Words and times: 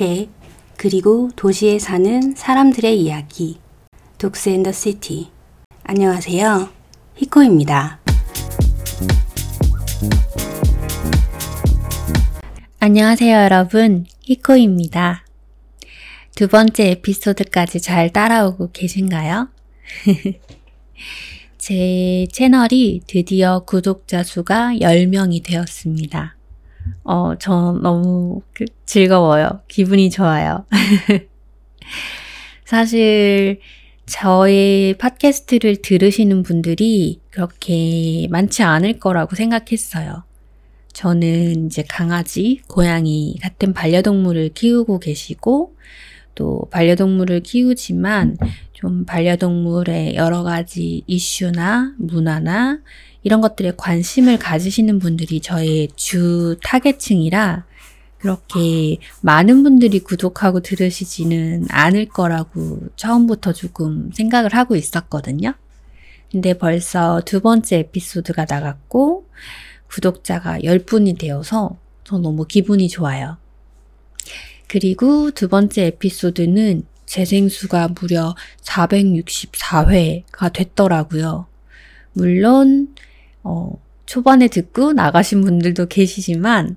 학회, 0.00 0.30
그리고 0.78 1.28
도시에 1.36 1.78
사는 1.78 2.34
사람들의 2.34 2.98
이야기. 2.98 3.58
독스 4.16 4.48
앤더 4.48 4.72
시티. 4.72 5.28
안녕하세요. 5.82 6.70
히코입니다. 7.16 8.00
안녕하세요, 12.78 13.36
여러분. 13.42 14.06
히코입니다. 14.22 15.26
두 16.34 16.48
번째 16.48 16.92
에피소드까지 16.92 17.82
잘 17.82 18.10
따라오고 18.10 18.70
계신가요? 18.72 19.50
제 21.58 22.26
채널이 22.32 23.02
드디어 23.06 23.64
구독자 23.66 24.22
수가 24.22 24.76
10명이 24.80 25.44
되었습니다. 25.44 26.39
어, 27.04 27.34
저 27.38 27.78
너무 27.82 28.42
그 28.52 28.64
즐거워요. 28.86 29.60
기분이 29.68 30.10
좋아요. 30.10 30.64
사실, 32.64 33.60
저의 34.06 34.94
팟캐스트를 34.98 35.76
들으시는 35.82 36.42
분들이 36.42 37.20
그렇게 37.30 38.26
많지 38.30 38.62
않을 38.62 38.98
거라고 38.98 39.36
생각했어요. 39.36 40.24
저는 40.92 41.66
이제 41.66 41.84
강아지, 41.88 42.60
고양이 42.68 43.36
같은 43.40 43.72
반려동물을 43.72 44.50
키우고 44.50 44.98
계시고, 44.98 45.76
또 46.34 46.62
반려동물을 46.70 47.40
키우지만 47.40 48.36
좀 48.72 49.04
반려동물의 49.04 50.16
여러 50.16 50.42
가지 50.42 51.02
이슈나 51.06 51.94
문화나 51.98 52.80
이런 53.22 53.40
것들에 53.40 53.72
관심을 53.76 54.38
가지시는 54.38 54.98
분들이 54.98 55.40
저의 55.40 55.88
주 55.96 56.56
타겟층이라 56.64 57.64
그렇게 58.18 58.98
많은 59.22 59.62
분들이 59.62 60.00
구독하고 60.00 60.60
들으시지는 60.60 61.66
않을 61.70 62.06
거라고 62.06 62.80
처음부터 62.96 63.52
조금 63.52 64.10
생각을 64.12 64.54
하고 64.54 64.76
있었거든요. 64.76 65.54
근데 66.30 66.54
벌써 66.54 67.22
두 67.24 67.40
번째 67.40 67.78
에피소드가 67.78 68.46
나갔고 68.48 69.26
구독자가 69.88 70.58
10분이 70.60 71.18
되어서 71.18 71.76
저 72.04 72.18
너무 72.18 72.46
기분이 72.46 72.88
좋아요. 72.88 73.38
그리고 74.68 75.30
두 75.32 75.48
번째 75.48 75.86
에피소드는 75.86 76.84
재생수가 77.06 77.88
무려 78.00 78.36
464회가 78.62 80.52
됐더라고요. 80.52 81.46
물론, 82.12 82.94
어, 83.42 83.72
초반에 84.06 84.48
듣고 84.48 84.92
나가신 84.92 85.42
분들도 85.42 85.86
계시지만, 85.86 86.76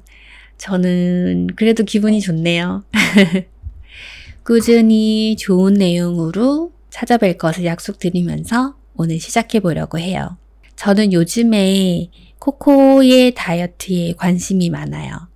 저는 0.58 1.48
그래도 1.56 1.84
기분이 1.84 2.22
좋네요. 2.22 2.84
꾸준히 4.44 5.36
좋은 5.38 5.74
내용으로 5.74 6.72
찾아뵐 6.90 7.38
것을 7.38 7.66
약속드리면서 7.66 8.76
오늘 8.96 9.20
시작해 9.20 9.60
보려고 9.60 9.98
해요. 9.98 10.38
저는 10.76 11.14
요즘에 11.14 12.10
코코의 12.40 13.34
다이어트에 13.36 14.14
관심이 14.14 14.70
많아요. 14.70 15.28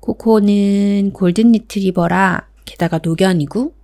코코는 0.00 1.12
골든 1.12 1.52
리트리버라 1.52 2.48
게다가 2.64 3.00
노견이고 3.02 3.74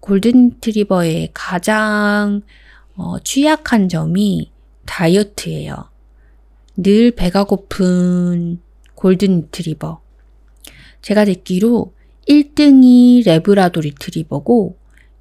골든 0.00 0.50
리트리버의 0.50 1.30
가장 1.32 2.42
어, 2.96 3.18
취약한 3.20 3.88
점이 3.88 4.50
다이어트예요. 4.84 5.95
늘 6.76 7.10
배가 7.10 7.44
고픈 7.44 8.60
골든 8.94 9.40
리트리버. 9.40 10.00
제가 11.02 11.24
듣기로 11.24 11.94
1등이 12.28 13.24
래브라도 13.24 13.80
리트리버고 13.80 14.76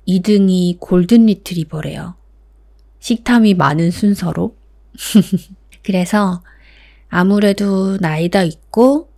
2등이 0.08 0.78
골든 0.80 1.28
리트리버래요. 1.28 2.16
식탐이 3.00 3.54
많은 3.54 3.92
순서로. 3.92 4.56
그래서 5.84 6.42
아무래도 7.08 7.98
나이가 7.98 8.44
있고 8.44 9.10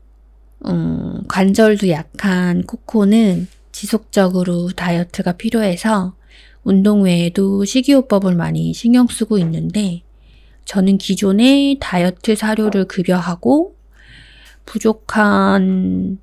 음, 0.66 1.24
관절도 1.28 1.90
약한 1.90 2.64
코코는 2.64 3.48
지속적으로 3.72 4.70
다이어트가 4.70 5.34
필요해서 5.34 6.16
운동 6.64 7.04
외에도 7.04 7.64
식이요법을 7.64 8.36
많이 8.36 8.74
신경 8.74 9.08
쓰고 9.08 9.38
있는데 9.40 10.02
저는 10.68 10.98
기존에 10.98 11.78
다이어트 11.80 12.36
사료를 12.36 12.86
급여하고 12.90 13.76
부족한 14.66 16.20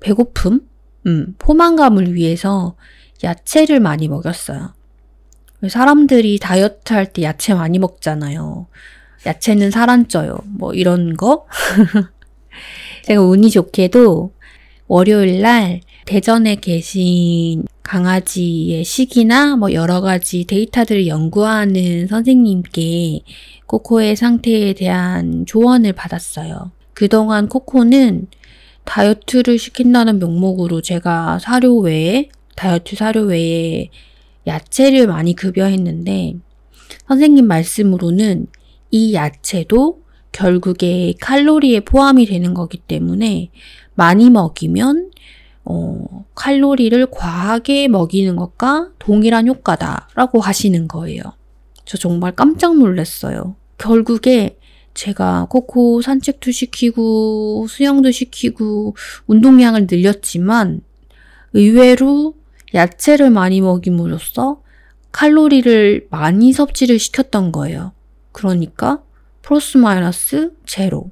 배고픔, 0.00 0.60
음, 1.06 1.34
포만감을 1.38 2.14
위해서 2.14 2.76
야채를 3.24 3.80
많이 3.80 4.06
먹였어요. 4.08 4.74
사람들이 5.66 6.38
다이어트 6.38 6.92
할 6.92 7.06
때 7.12 7.22
야채 7.22 7.54
많이 7.54 7.78
먹잖아요. 7.78 8.66
야채는 9.24 9.70
살안 9.70 10.08
쪄요. 10.08 10.36
뭐 10.44 10.74
이런 10.74 11.16
거. 11.16 11.46
제가 13.06 13.22
운이 13.22 13.48
좋게도 13.50 14.34
월요일 14.88 15.40
날 15.40 15.80
대전에 16.04 16.56
계신 16.56 17.64
강아지의 17.82 18.84
식이나 18.84 19.56
뭐 19.56 19.72
여러 19.72 20.02
가지 20.02 20.44
데이터들을 20.44 21.06
연구하는 21.06 22.06
선생님께 22.08 23.22
코코의 23.66 24.16
상태에 24.16 24.72
대한 24.72 25.44
조언을 25.46 25.92
받았어요. 25.92 26.70
그동안 26.94 27.48
코코는 27.48 28.28
다이어트를 28.84 29.58
시킨다는 29.58 30.18
명목으로 30.18 30.80
제가 30.80 31.38
사료 31.40 31.78
외에, 31.78 32.28
다이어트 32.54 32.96
사료 32.96 33.22
외에 33.22 33.90
야채를 34.46 35.06
많이 35.08 35.34
급여했는데, 35.34 36.36
선생님 37.08 37.46
말씀으로는 37.46 38.46
이 38.90 39.14
야채도 39.14 40.02
결국에 40.32 41.14
칼로리에 41.20 41.80
포함이 41.80 42.26
되는 42.26 42.54
거기 42.54 42.78
때문에 42.78 43.50
많이 43.94 44.30
먹이면 44.30 45.10
어, 45.64 46.24
칼로리를 46.34 47.06
과하게 47.10 47.88
먹이는 47.88 48.36
것과 48.36 48.90
동일한 49.00 49.48
효과다라고 49.48 50.40
하시는 50.40 50.86
거예요. 50.86 51.22
저 51.86 51.96
정말 51.96 52.32
깜짝 52.32 52.76
놀랐어요. 52.76 53.56
결국에 53.78 54.58
제가 54.92 55.46
코코 55.48 56.02
산책도 56.02 56.50
시키고 56.50 57.66
수영도 57.68 58.10
시키고 58.10 58.96
운동량을 59.26 59.86
늘렸지만 59.90 60.82
의외로 61.52 62.34
야채를 62.74 63.30
많이 63.30 63.60
먹임으로써 63.60 64.60
칼로리를 65.12 66.08
많이 66.10 66.52
섭취를 66.52 66.98
시켰던 66.98 67.52
거예요. 67.52 67.92
그러니까 68.32 69.02
플러스 69.40 69.78
마이너스 69.78 70.52
제로 70.66 71.10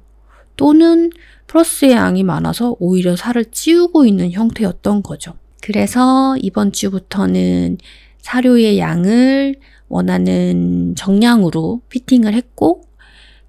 또는 0.57 1.09
플러스의 1.47 1.93
양이 1.93 2.23
많아서 2.23 2.75
오히려 2.79 3.15
살을 3.15 3.45
찌우고 3.45 4.05
있는 4.05 4.31
형태였던 4.31 5.03
거죠. 5.03 5.35
그래서 5.61 6.35
이번 6.37 6.71
주부터는 6.71 7.77
사료의 8.21 8.77
양을 8.79 9.55
원하는 9.95 10.93
정량으로 10.95 11.81
피팅을 11.89 12.33
했고 12.33 12.81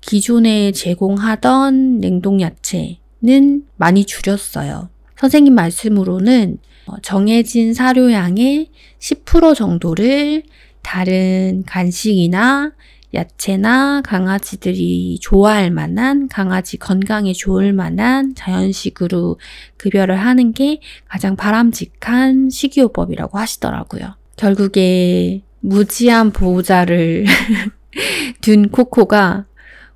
기존에 0.01 0.71
제공하던 0.71 1.99
냉동 1.99 2.41
야채는 2.41 3.65
많이 3.77 4.05
줄였어요. 4.05 4.89
선생님 5.19 5.55
말씀으로는 5.55 6.59
정해진 7.03 7.75
사료양의 7.75 8.71
10% 9.01 9.57
정도를 9.57 10.45
다른 10.83 11.65
간식이나 11.67 12.73
야채나 13.13 14.03
강아지들이 14.03 15.19
좋아할 15.21 15.71
만한 15.73 16.29
강아지 16.29 16.77
건강에 16.77 17.33
좋을 17.33 17.73
만한 17.73 18.35
자연식으로 18.37 19.41
급여를 19.79 20.17
하는 20.17 20.53
게 20.53 20.81
가장 21.09 21.35
바람직한 21.35 22.51
식이요법이라고 22.51 23.39
하시더라고요. 23.39 24.15
결국에 24.37 25.43
무지한 25.67 26.31
보호자를 26.31 27.25
둔 28.41 28.69
코코가 28.69 29.47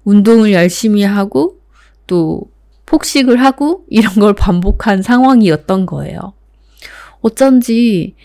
운동을 0.03 0.53
열심히 0.53 1.05
하고 1.05 1.61
또 2.09 2.51
폭식을 2.87 3.41
하고 3.41 3.85
이런 3.89 4.15
걸 4.15 4.35
반복한 4.35 5.01
상황이었던 5.01 5.87
거예요. 5.87 6.33
어쩐지 7.21 8.17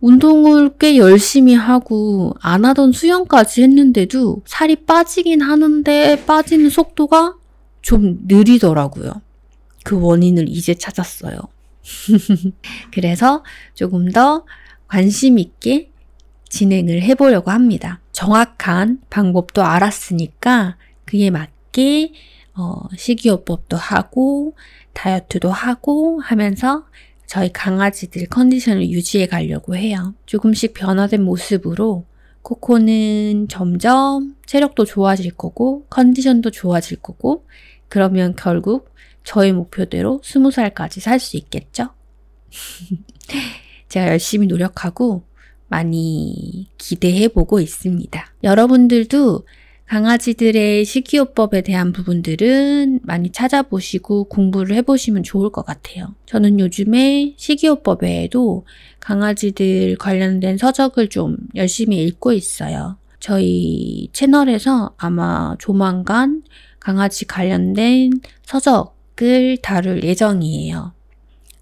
운동을 0.00 0.78
꽤 0.78 0.96
열심히 0.96 1.54
하고 1.54 2.34
안 2.40 2.64
하던 2.64 2.92
수영까지 2.92 3.62
했는데도 3.64 4.42
살이 4.46 4.74
빠지긴 4.76 5.42
하는데 5.42 6.24
빠지는 6.24 6.70
속도가 6.70 7.34
좀 7.82 8.20
느리더라고요. 8.26 9.20
그 9.84 10.00
원인을 10.00 10.48
이제 10.48 10.74
찾았어요. 10.74 11.38
그래서 12.92 13.44
조금 13.74 14.10
더 14.10 14.46
관심 14.86 15.38
있게 15.38 15.90
진행을 16.48 17.02
해보려고 17.02 17.50
합니다. 17.50 18.00
정확한 18.12 19.00
방법도 19.10 19.62
알았으니까 19.62 20.76
그에 21.04 21.30
맞게 21.30 22.12
어, 22.54 22.88
식이요법도 22.96 23.76
하고 23.76 24.56
다이어트도 24.92 25.50
하고 25.50 26.20
하면서 26.20 26.86
저희 27.26 27.52
강아지들 27.52 28.26
컨디션을 28.26 28.88
유지해 28.90 29.26
가려고 29.26 29.76
해요. 29.76 30.14
조금씩 30.26 30.74
변화된 30.74 31.22
모습으로 31.22 32.06
코코는 32.42 33.48
점점 33.48 34.34
체력도 34.46 34.86
좋아질 34.86 35.32
거고 35.32 35.86
컨디션도 35.90 36.50
좋아질 36.50 36.98
거고 37.02 37.46
그러면 37.88 38.34
결국 38.36 38.94
저의 39.24 39.52
목표대로 39.52 40.20
20살까지 40.24 41.00
살 41.00 41.20
수 41.20 41.36
있겠죠? 41.36 41.90
제가 43.88 44.08
열심히 44.08 44.46
노력하고 44.46 45.22
많이 45.68 46.68
기대해 46.78 47.28
보고 47.28 47.60
있습니다. 47.60 48.32
여러분들도 48.42 49.44
강아지들의 49.86 50.84
식이요법에 50.84 51.62
대한 51.62 51.92
부분들은 51.92 53.00
많이 53.04 53.30
찾아보시고 53.30 54.24
공부를 54.24 54.76
해보시면 54.76 55.22
좋을 55.22 55.50
것 55.50 55.64
같아요. 55.64 56.14
저는 56.26 56.60
요즘에 56.60 57.34
식이요법 57.38 58.02
외에도 58.02 58.66
강아지들 59.00 59.96
관련된 59.96 60.58
서적을 60.58 61.08
좀 61.08 61.38
열심히 61.54 62.02
읽고 62.04 62.32
있어요. 62.32 62.98
저희 63.18 64.10
채널에서 64.12 64.94
아마 64.98 65.56
조만간 65.58 66.42
강아지 66.80 67.24
관련된 67.24 68.12
서적을 68.44 69.58
다룰 69.62 70.04
예정이에요. 70.04 70.92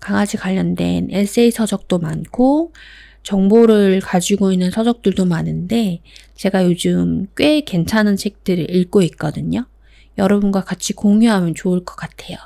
강아지 0.01 0.37
관련된 0.37 1.09
에세이 1.11 1.53
서적도 1.53 1.99
많고, 1.99 2.73
정보를 3.27 4.01
가지고 4.01 4.53
있는 4.53 4.71
서적들도 4.71 5.25
많은데 5.25 6.01
제가 6.37 6.65
요즘 6.65 7.27
꽤 7.37 7.61
괜찮은 7.61 8.17
책들을 8.17 8.71
읽고 8.73 9.03
있거든요. 9.03 9.67
여러분과 10.17 10.63
같이 10.63 10.93
공유하면 10.93 11.57
좋을 11.57 11.85
것 11.85 11.97
같아요. 11.97 12.39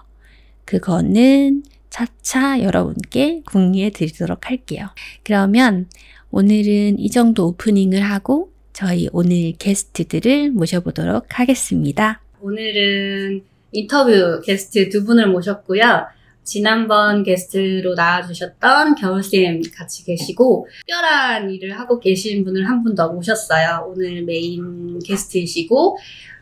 그거는 0.65 1.65
차차 1.91 2.63
여러분께 2.63 3.43
공유해 3.53 3.91
드리도록 3.91 4.49
할게요. 4.49 4.87
그러면 5.23 5.87
오늘은 6.31 6.99
이 6.99 7.11
정도 7.11 7.49
오프닝을 7.49 8.01
하고 8.01 8.51
저희 8.73 9.11
오늘 9.13 9.53
게스트들을 9.59 10.53
모셔보도록 10.53 11.39
하겠습니다. 11.39 12.23
오늘은 12.41 13.43
인터뷰 13.73 14.41
게스트 14.43 14.89
두 14.89 15.05
분을 15.05 15.29
모셨고요. 15.29 16.07
지난번 16.55 17.23
게스트로 17.23 17.95
나와주셨던 17.95 18.97
겨울쌤 18.97 19.63
같이 19.73 20.05
계시고 20.05 20.67
특별한 20.81 21.49
일을 21.49 21.79
하고 21.79 22.01
계신 22.01 22.43
분을 22.45 22.69
한 22.69 22.83
분 22.83 22.97
더 22.97 23.13
모셨어요. 23.13 23.87
오늘 23.89 24.25
메인 24.25 24.99
게스트이시고 24.99 25.97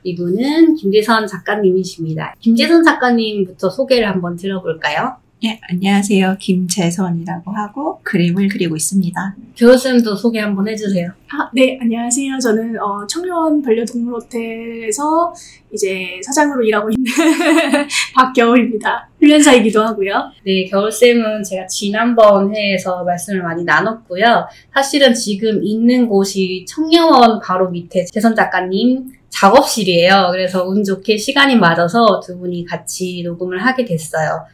이분은 0.05 0.76
김재선 0.76 1.26
작가님이십니다. 1.26 2.34
김재선 2.40 2.84
작가님부터 2.84 3.69
소개를 3.69 4.08
한번 4.08 4.37
들어볼까요? 4.37 5.16
예, 5.44 5.61
안녕하세요. 5.70 6.37
김재선이라고 6.40 7.52
하고 7.52 8.00
그림을 8.02 8.49
그리고 8.49 8.75
있습니다. 8.75 9.37
겨울쌤도 9.55 10.17
소개 10.17 10.40
한번 10.40 10.67
해주세요. 10.67 11.12
아, 11.31 11.49
네, 11.55 11.79
안녕하세요. 11.81 12.40
저는 12.40 12.76
어, 12.81 13.06
청년 13.06 13.62
반려동물 13.62 14.14
호텔에서 14.14 15.32
이제 15.73 16.20
사장으로 16.25 16.64
일하고 16.64 16.90
있는 16.90 17.05
박겨울입니다. 18.17 19.11
훈련사이기도 19.20 19.81
하고요. 19.81 20.32
네, 20.44 20.64
겨울쌤은 20.64 21.44
제가 21.44 21.69
지난번 21.69 22.52
회에서 22.52 23.05
말씀을 23.05 23.41
많이 23.44 23.62
나눴고요. 23.62 24.49
사실은 24.75 25.14
지금 25.14 25.62
있는 25.62 26.08
곳이 26.08 26.64
청년원 26.67 27.38
바로 27.38 27.70
밑에 27.70 28.06
재선 28.06 28.34
작가님 28.34 29.12
작업실이에요. 29.29 30.31
그래서 30.32 30.67
운 30.67 30.82
좋게 30.82 31.17
시간이 31.17 31.55
맞아서 31.55 32.19
두 32.26 32.37
분이 32.38 32.64
같이 32.64 33.23
녹음을 33.25 33.64
하게 33.64 33.84
됐어요. 33.84 34.44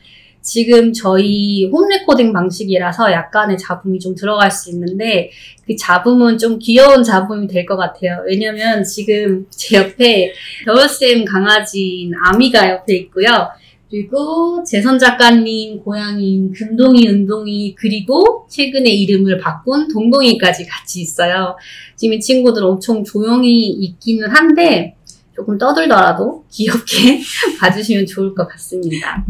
지금 0.44 0.93
저희 0.93 1.69
home 1.73 1.89
recording 1.89 2.35
방식이라서 2.35 3.11
약간의 3.12 3.56
잡음이 3.56 3.99
좀 3.99 4.14
들어갈 4.14 4.50
수 4.50 4.70
있는데 4.70 5.31
그 5.67 5.75
잡음은 5.75 6.37
좀 6.37 6.58
귀여운 6.58 7.02
잡음이 7.02 7.49
될 7.49 7.64
것 7.64 7.76
같아요. 7.79 8.23
왜냐면 8.26 8.85
지금 8.85 9.46
제 9.49 9.79
옆에 9.79 10.35
겨울쌤 10.67 11.25
강아지인 11.25 12.12
아미가 12.14 12.69
옆에 12.70 12.94
있고요. 12.96 13.49
그리고 13.91 14.62
재선 14.64 14.99
작가님 14.99 15.79
고양이인 15.82 16.52
금동이, 16.52 17.08
은동이, 17.08 17.75
그리고 17.76 18.46
최근에 18.50 18.91
이름을 18.91 19.38
바꾼 19.38 19.88
동동이까지 19.88 20.67
같이 20.67 21.00
있어요. 21.00 21.56
지금 21.96 22.14
이 22.17 22.20
친구들 22.20 22.64
엄청 22.64 23.02
조용히 23.02 23.69
있기는 23.69 24.29
한데 24.29 24.96
조금 25.35 25.59
떠들더라도 25.59 26.45
귀엽게 26.51 27.21
봐주시면 27.61 28.07
좋을 28.07 28.35
것 28.35 28.47
같습니다. 28.49 29.25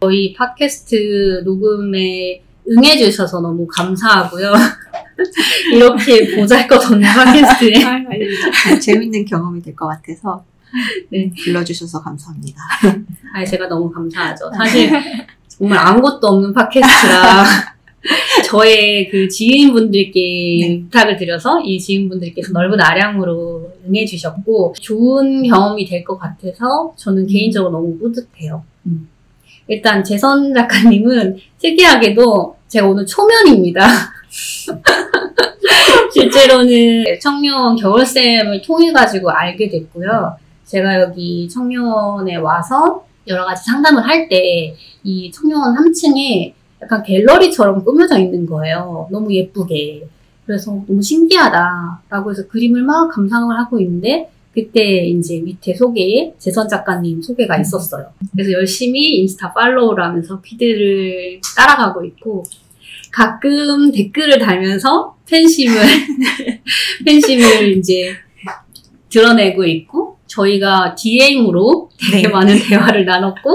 저희 0.00 0.32
팟캐스트 0.34 1.42
녹음에 1.44 2.42
응해주셔서 2.68 3.40
너무 3.40 3.66
감사하고요. 3.66 4.52
이렇게 5.74 6.34
보잘것없는 6.36 7.02
팟캐스트에 7.02 7.84
아. 7.84 8.78
재밌는 8.78 9.24
경험이 9.26 9.60
될 9.62 9.74
것 9.74 9.86
같아서 9.88 10.44
네. 11.10 11.30
불러주셔서 11.42 12.00
감사합니다. 12.00 12.62
아니, 13.34 13.46
제가 13.46 13.66
너무 13.68 13.90
감사하죠. 13.90 14.50
사실 14.56 14.90
정말 15.48 15.78
아무것도 15.78 16.26
없는 16.26 16.54
팟캐스트라 16.54 17.44
저의 18.46 19.10
그 19.10 19.28
지인분들께 19.28 20.20
네. 20.68 20.80
부탁을 20.84 21.16
드려서 21.18 21.60
이 21.60 21.78
지인분들께서 21.78 22.52
넓은 22.52 22.80
아량으로 22.80 23.59
응해주셨고 23.86 24.74
좋은 24.80 25.42
경험이 25.42 25.84
될 25.86 26.04
것 26.04 26.18
같아서 26.18 26.92
저는 26.96 27.26
개인적으로 27.26 27.72
너무 27.72 27.98
뿌듯해요. 27.98 28.62
음. 28.86 29.08
일단 29.68 30.02
재선 30.02 30.52
작가님은 30.54 31.36
특이하게도 31.58 32.56
제가 32.68 32.88
오늘 32.88 33.04
초면입니다. 33.06 33.86
실제로는 36.12 37.04
청년 37.20 37.76
겨울쌤을 37.76 38.62
통해 38.62 38.92
가지고 38.92 39.30
알게 39.30 39.68
됐고요. 39.68 40.36
제가 40.64 41.00
여기 41.00 41.48
청년에 41.48 42.36
와서 42.36 43.04
여러 43.26 43.44
가지 43.44 43.64
상담을 43.64 44.06
할 44.06 44.28
때 44.28 44.74
이 45.02 45.30
청년 45.32 45.60
3층에 45.74 46.52
약간 46.82 47.02
갤러리처럼 47.02 47.84
꾸며져 47.84 48.18
있는 48.18 48.46
거예요. 48.46 49.08
너무 49.10 49.32
예쁘게. 49.32 50.06
그래서 50.50 50.72
너무 50.72 51.00
신기하다라고 51.00 52.32
해서 52.32 52.48
그림을 52.48 52.82
막 52.82 53.08
감상을 53.08 53.56
하고 53.56 53.78
있는데 53.78 54.32
그때 54.52 55.06
이제 55.06 55.38
밑에 55.38 55.72
소개에 55.72 56.34
재선 56.38 56.68
작가님 56.68 57.22
소개가 57.22 57.56
있었어요. 57.60 58.06
그래서 58.32 58.50
열심히 58.50 59.20
인스타 59.20 59.54
팔로우를 59.54 60.02
하면서 60.02 60.40
피드를 60.40 61.40
따라가고 61.56 62.04
있고 62.04 62.42
가끔 63.12 63.92
댓글을 63.92 64.40
달면서 64.40 65.16
팬심을 65.28 65.76
팬심을 67.06 67.78
이제 67.78 68.12
드러내고 69.08 69.64
있고 69.64 70.18
저희가 70.26 70.96
DM으로 70.96 71.90
되게 72.10 72.26
네. 72.26 72.28
많은 72.28 72.58
대화를 72.58 73.04
나눴고 73.04 73.54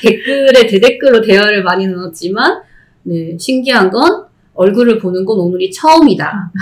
댓글에 0.00 0.66
대댓글로 0.68 1.22
대화를 1.22 1.64
많이 1.64 1.88
나눴지만 1.88 2.62
네, 3.02 3.36
신기한 3.36 3.90
건 3.90 4.26
얼굴을 4.56 4.98
보는 4.98 5.24
건 5.24 5.38
오늘이 5.38 5.70
처음이다. 5.70 6.52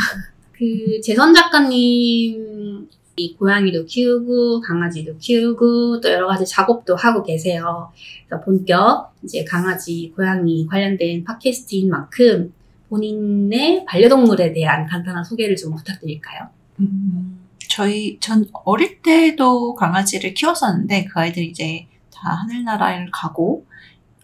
그 0.52 1.00
재선 1.02 1.32
작가님 1.34 2.88
이 3.16 3.36
고양이도 3.36 3.86
키우고 3.86 4.60
강아지도 4.60 5.16
키우고 5.18 6.00
또 6.00 6.10
여러 6.10 6.26
가지 6.26 6.44
작업도 6.44 6.96
하고 6.96 7.22
계세요. 7.22 7.92
그래서 8.28 8.44
본격 8.44 9.12
이제 9.22 9.44
강아지, 9.44 10.12
고양이 10.16 10.66
관련된 10.66 11.22
팟캐스트인 11.24 11.88
만큼 11.88 12.52
본인의 12.88 13.84
반려동물에 13.86 14.52
대한 14.52 14.86
간단한 14.86 15.24
소개를 15.24 15.56
좀 15.56 15.74
부탁드릴까요? 15.74 16.48
음, 16.80 17.38
저희 17.68 18.18
전 18.20 18.46
어릴 18.64 19.00
때도 19.00 19.74
강아지를 19.74 20.34
키웠었는데 20.34 21.06
그 21.06 21.20
아이들이 21.20 21.46
이제 21.46 21.86
다 22.12 22.30
하늘나라를 22.30 23.10
가고 23.12 23.64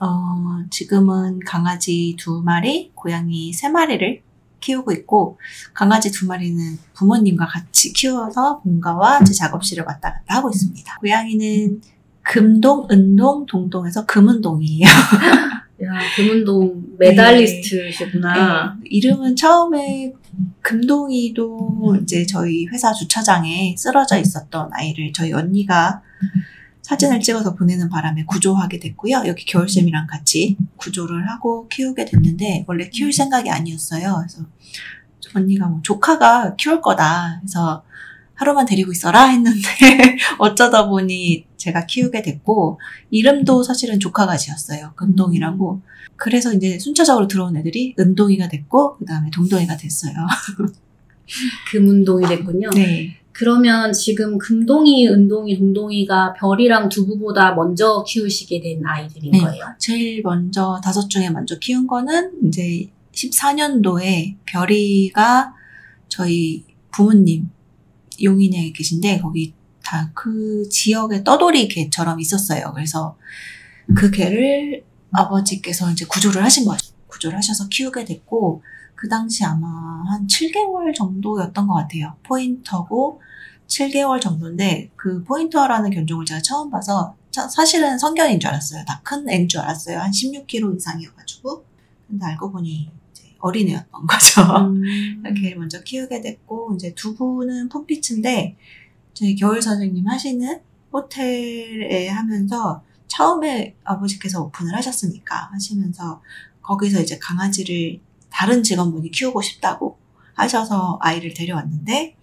어, 0.00 0.64
지금은 0.70 1.40
강아지 1.40 2.16
두 2.18 2.42
마리, 2.42 2.90
고양이 2.94 3.52
세 3.52 3.68
마리를 3.68 4.22
키우고 4.60 4.92
있고 4.92 5.38
강아지 5.74 6.10
두 6.10 6.26
마리는 6.26 6.78
부모님과 6.94 7.46
같이 7.46 7.92
키워서 7.92 8.60
본가와 8.60 9.24
제 9.24 9.32
작업실을 9.34 9.84
왔다 9.86 10.12
갔다 10.12 10.36
하고 10.36 10.50
있습니다. 10.50 10.96
고양이는 11.00 11.80
금동, 12.22 12.88
은동, 12.90 13.46
동동에서 13.46 14.06
금은동이에요. 14.06 14.86
야, 15.82 15.98
금운동 16.16 16.82
메달리스트시구나. 16.98 18.76
네, 18.82 18.88
이름은 18.90 19.36
처음에 19.36 20.12
금동이도 20.60 21.98
이제 22.02 22.24
저희 22.26 22.66
회사 22.66 22.92
주차장에 22.92 23.74
쓰러져 23.76 24.18
있었던 24.18 24.70
아이를 24.72 25.12
저희 25.14 25.32
언니가 25.32 26.02
사진을 26.82 27.20
찍어서 27.20 27.54
보내는 27.54 27.88
바람에 27.88 28.24
구조하게 28.24 28.80
됐고요. 28.80 29.24
여기 29.26 29.44
겨울쌤이랑 29.44 30.06
같이 30.06 30.56
구조를 30.76 31.28
하고 31.30 31.68
키우게 31.68 32.04
됐는데 32.04 32.64
원래 32.66 32.88
키울 32.88 33.12
생각이 33.12 33.50
아니었어요. 33.50 34.24
그래서 34.26 34.46
언니가 35.34 35.66
뭐 35.68 35.80
조카가 35.82 36.56
키울 36.56 36.80
거다. 36.80 37.38
그래서 37.40 37.84
하루만 38.34 38.64
데리고 38.64 38.90
있어라 38.90 39.26
했는데 39.26 39.60
어쩌다 40.38 40.88
보니 40.88 41.46
제가 41.58 41.84
키우게 41.84 42.22
됐고 42.22 42.80
이름도 43.10 43.62
사실은 43.62 44.00
조카가 44.00 44.36
지었어요. 44.36 44.92
금동이라고. 44.96 45.82
그래서 46.16 46.52
이제 46.52 46.78
순차적으로 46.78 47.28
들어온 47.28 47.56
애들이 47.56 47.94
은동이가 47.98 48.48
됐고 48.48 48.96
그다음에 48.98 49.30
동동이가 49.30 49.76
됐어요. 49.76 50.14
금운동이 51.70 52.26
됐군요. 52.26 52.70
네. 52.74 53.19
그러면 53.32 53.92
지금 53.92 54.38
금동이, 54.38 55.08
은동이, 55.08 55.58
동동이가 55.58 56.34
별이랑 56.34 56.88
두부보다 56.88 57.54
먼저 57.54 58.04
키우시게 58.06 58.60
된 58.60 58.82
아이들인 58.84 59.30
네. 59.32 59.40
거예요. 59.40 59.64
제일 59.78 60.22
먼저 60.22 60.80
다섯 60.82 61.08
중에 61.08 61.30
먼저 61.30 61.58
키운 61.58 61.86
거는 61.86 62.46
이제 62.46 62.90
14년도에 63.12 64.36
별이가 64.46 65.54
저희 66.08 66.64
부모님 66.92 67.48
용인에 68.22 68.72
계신데 68.72 69.20
거기 69.20 69.54
다 69.82 70.10
그 70.14 70.68
지역에 70.70 71.24
떠돌이 71.24 71.68
개처럼 71.68 72.20
있었어요. 72.20 72.72
그래서 72.74 73.16
그 73.96 74.10
개를 74.10 74.84
아버지께서 75.12 75.90
이제 75.90 76.04
구조를 76.06 76.44
하신 76.44 76.64
거죠. 76.64 76.92
구조를 77.08 77.36
하셔서 77.38 77.68
키우게 77.68 78.04
됐고 78.04 78.62
그 79.00 79.08
당시 79.08 79.42
아마 79.46 79.66
한 80.06 80.26
7개월 80.26 80.94
정도였던 80.94 81.66
것 81.66 81.72
같아요. 81.72 82.14
포인터고 82.22 83.22
7개월 83.66 84.20
정도인데 84.20 84.90
그 84.94 85.24
포인터라는 85.24 85.90
견종을 85.90 86.26
제가 86.26 86.42
처음 86.42 86.68
봐서 86.70 87.16
차- 87.30 87.48
사실은 87.48 87.98
성견인 87.98 88.38
줄 88.40 88.50
알았어요. 88.50 88.84
다 88.84 89.00
큰 89.02 89.26
애인 89.30 89.48
줄 89.48 89.60
알았어요. 89.62 89.98
한 90.00 90.10
16kg 90.10 90.76
이상이어가지고. 90.76 91.64
근데 92.08 92.26
알고 92.26 92.52
보니 92.52 92.90
이제 93.10 93.24
어린애였던 93.38 94.06
거죠. 94.06 94.42
음. 94.66 95.22
걔를 95.40 95.56
먼저 95.56 95.82
키우게 95.82 96.20
됐고 96.20 96.74
이제 96.74 96.92
두부는 96.94 97.70
풋빛인데 97.70 98.54
저희 99.14 99.34
겨울 99.34 99.62
선생님 99.62 100.06
하시는 100.08 100.60
호텔에 100.92 102.08
하면서 102.08 102.82
처음에 103.08 103.76
아버지께서 103.82 104.42
오픈을 104.42 104.74
하셨으니까 104.76 105.48
하시면서 105.52 106.20
거기서 106.60 107.00
이제 107.00 107.18
강아지를 107.18 107.98
다른 108.30 108.62
직원분이 108.62 109.10
키우고 109.10 109.42
싶다고 109.42 109.98
하셔서 110.34 110.98
아이를 111.02 111.34
데려왔는데 111.34 112.16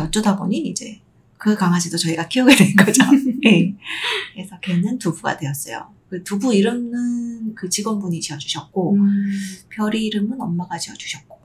어쩌다 0.00 0.36
보니 0.36 0.58
이제 0.58 1.00
그 1.38 1.54
강아지도 1.54 1.96
저희가 1.96 2.28
키우게 2.28 2.56
된 2.56 2.74
거죠. 2.74 3.02
네. 3.42 3.74
그래서 4.34 4.58
걔는 4.60 4.98
두부가 4.98 5.36
되었어요. 5.36 5.88
그 6.08 6.22
두부 6.24 6.54
이름은 6.54 7.54
그 7.54 7.68
직원분이 7.68 8.20
지어주셨고 8.20 8.94
음. 8.94 9.30
별이 9.70 10.06
이름은 10.06 10.40
엄마가 10.40 10.78
지어주셨고 10.78 11.38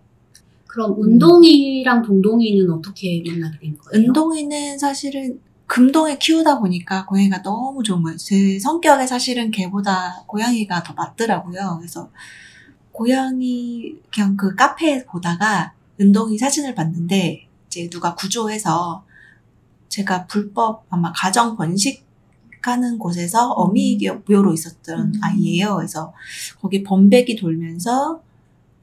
그럼 0.68 1.04
은동이랑 1.04 2.04
동동이는 2.04 2.70
어떻게 2.70 3.24
만나게 3.26 3.60
된 3.60 3.78
거예요? 3.78 4.06
은동이는 4.06 4.78
사실은 4.78 5.40
금동에 5.66 6.18
키우다 6.18 6.60
보니까 6.60 7.06
고양이가 7.06 7.42
너무 7.42 7.84
좋은 7.84 8.02
거예요. 8.04 8.18
제 8.18 8.58
성격에 8.60 9.06
사실은 9.06 9.52
개보다 9.52 10.24
고양이가 10.28 10.84
더 10.84 10.94
맞더라고요. 10.94 11.78
그래서 11.80 12.12
고양이 13.00 13.96
그냥 14.14 14.36
그 14.36 14.56
카페에 14.56 15.06
보다가 15.06 15.74
은동이 16.02 16.38
사진을 16.38 16.76
봤는데 16.76 17.48
이제 17.68 17.90
누가 17.90 18.14
구조해서 18.14 19.06
제가 19.88 20.28
불법 20.28 20.86
아마 20.90 21.14
가정 21.14 21.56
번식하는 21.56 22.98
곳에서 23.00 23.52
어미묘로 23.52 24.54
있었던 24.54 25.00
음. 25.00 25.20
아이예요. 25.24 25.78
그래서 25.78 26.14
거기 26.60 26.84
범백이 26.84 27.38
돌면서 27.38 28.22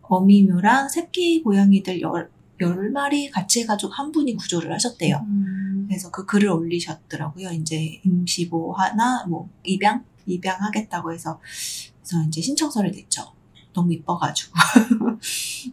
어미묘랑 0.00 0.88
새끼 0.88 1.42
고양이들 1.42 2.00
열, 2.00 2.30
열 2.62 2.90
마리 2.92 3.30
같이 3.30 3.60
해가지고 3.60 3.92
한 3.92 4.12
분이 4.12 4.34
구조를 4.36 4.72
하셨대요. 4.72 5.26
음. 5.26 5.84
그래서 5.88 6.10
그 6.10 6.24
글을 6.24 6.48
올리셨더라고요. 6.48 7.50
이제 7.50 8.00
임시보 8.02 8.72
하나, 8.72 9.26
뭐, 9.26 9.50
입양? 9.62 10.04
입양하겠다고 10.24 11.12
해서. 11.12 11.38
그래서 12.00 12.26
이제 12.26 12.40
신청서를 12.40 12.92
냈죠. 12.92 13.35
너무 13.76 13.92
이뻐가지고. 13.92 14.52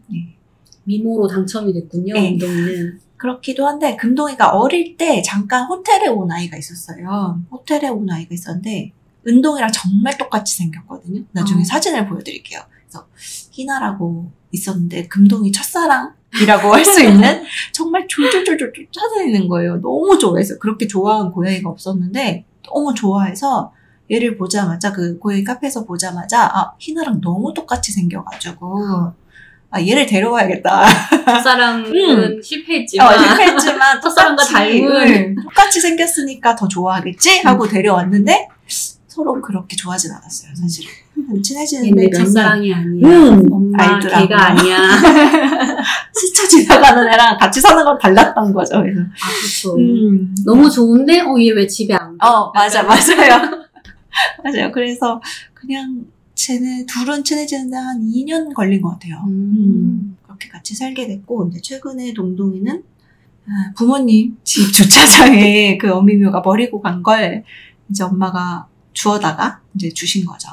네. 0.07 0.35
미모로 0.83 1.27
당첨이 1.27 1.73
됐군요. 1.73 2.13
네. 2.13 2.33
은동이는. 2.33 2.99
그렇기도 3.15 3.65
한데, 3.65 3.95
금동이가 3.95 4.49
어릴 4.49 4.97
때 4.97 5.21
잠깐 5.21 5.65
호텔에 5.65 6.07
온 6.07 6.29
아이가 6.29 6.57
있었어요. 6.57 7.39
호텔에 7.49 7.87
온 7.87 8.09
아이가 8.11 8.33
있었는데, 8.33 8.91
은동이랑 9.25 9.71
정말 9.71 10.17
똑같이 10.17 10.57
생겼거든요. 10.57 11.23
나중에 11.31 11.61
어. 11.61 11.63
사진을 11.63 12.09
보여드릴게요. 12.09 12.59
그래서, 12.69 13.07
희나라고 13.51 14.29
있었는데, 14.51 15.07
금동이 15.07 15.53
첫사랑 15.53 16.13
이라고 16.41 16.73
할 16.73 16.83
수 16.83 17.01
있는 17.01 17.43
정말 17.71 18.05
졸졸졸졸 18.09 18.73
쫓아다니는 18.91 19.47
거예요. 19.47 19.79
너무 19.79 20.17
좋아해서. 20.19 20.57
그렇게 20.59 20.85
좋아한 20.87 21.31
고양이가 21.31 21.69
없었는데, 21.69 22.43
너무 22.63 22.93
좋아해서, 22.93 23.71
얘를 24.13 24.37
보자마자, 24.37 24.91
그 24.91 25.17
고양이 25.17 25.43
카페에서 25.43 25.85
보자마자, 25.85 26.43
아, 26.43 26.71
희나랑 26.79 27.19
너무 27.21 27.53
똑같이 27.53 27.91
생겨가지고, 27.91 29.11
아, 29.71 29.81
얘를 29.81 30.05
데려와야겠다. 30.05 30.85
첫사랑은 31.25 32.39
실패했지만. 32.43 33.07
어, 33.07 33.17
실패했지만 33.17 33.99
첫사랑과 34.01 34.43
닮은. 34.43 34.83
응, 35.07 35.35
똑같이 35.43 35.81
생겼으니까 35.81 36.55
더 36.55 36.67
좋아하겠지 36.67 37.39
하고 37.39 37.67
데려왔는데 37.67 38.49
서로 39.07 39.39
그렇게 39.41 39.75
좋아하진 39.75 40.11
않았어요 40.11 40.55
사실은 40.55 40.89
친해지는데 41.43 42.01
얘네 42.03 42.09
몇 42.11 42.17
년- 42.17 42.25
첫사랑이 42.25 42.73
아니야. 42.73 43.07
음, 43.07 43.45
엄마 43.51 43.83
알더라고요. 43.83 44.27
걔가 44.27 44.45
아니야. 44.47 44.77
스쳐 46.13 46.47
지나가는 46.47 47.07
애랑 47.11 47.37
같이 47.37 47.59
사는 47.61 47.83
건 47.83 47.97
달랐던 47.99 48.53
거죠 48.53 48.81
그래서 48.81 49.01
아, 49.01 49.29
그쵸. 49.41 49.75
음. 49.77 50.33
너무 50.45 50.69
좋은데, 50.69 51.21
어, 51.21 51.35
얘 51.39 51.49
왜 51.51 51.67
집에 51.67 51.93
안 51.93 52.17
가? 52.17 52.27
어 52.29 52.51
맞아 52.53 52.81
맞아요 52.83 53.62
맞아요 54.43 54.71
그래서 54.71 55.21
그냥 55.53 56.05
쟤네 56.35 56.85
둘은 56.85 57.23
친해지는데 57.23 57.75
한 57.77 58.01
2년 58.01 58.53
걸린 58.53 58.81
것 58.81 58.89
같아요 58.91 59.23
음. 59.27 60.17
그렇게 60.23 60.49
같이 60.49 60.73
살게 60.75 61.07
됐고, 61.07 61.37
근데 61.37 61.61
최근에 61.61 62.13
동동이는 62.13 62.83
아, 63.45 63.73
부모님 63.75 64.37
집 64.43 64.71
주차장에 64.73 65.77
그 65.79 65.91
어미묘가 65.93 66.41
버리고 66.41 66.81
간 66.81 67.03
걸 67.03 67.43
이제 67.89 68.03
엄마가 68.03 68.67
주워다가 68.93 69.61
이제 69.75 69.89
주신 69.89 70.25
거죠. 70.25 70.49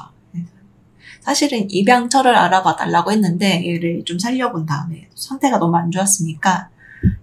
사실은 1.21 1.69
입양처를 1.69 2.35
알아봐 2.35 2.75
달라고 2.75 3.11
했는데 3.11 3.63
얘를 3.67 4.03
좀 4.05 4.17
살려본 4.19 4.65
다음에 4.65 5.07
상태가 5.15 5.59
너무 5.59 5.77
안 5.77 5.89
좋았으니까 5.91 6.69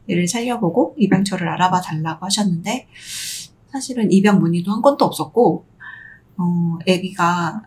얘를 0.08 0.26
살려보고 0.28 0.94
입양처를 0.98 1.48
알아봐 1.48 1.80
달라고 1.80 2.24
하셨는데 2.26 2.86
사실은 3.72 4.10
입양 4.12 4.38
문의도 4.40 4.72
한 4.72 4.82
건도 4.82 5.04
없었고 5.04 5.66
어, 6.38 6.78
아기가 6.88 7.62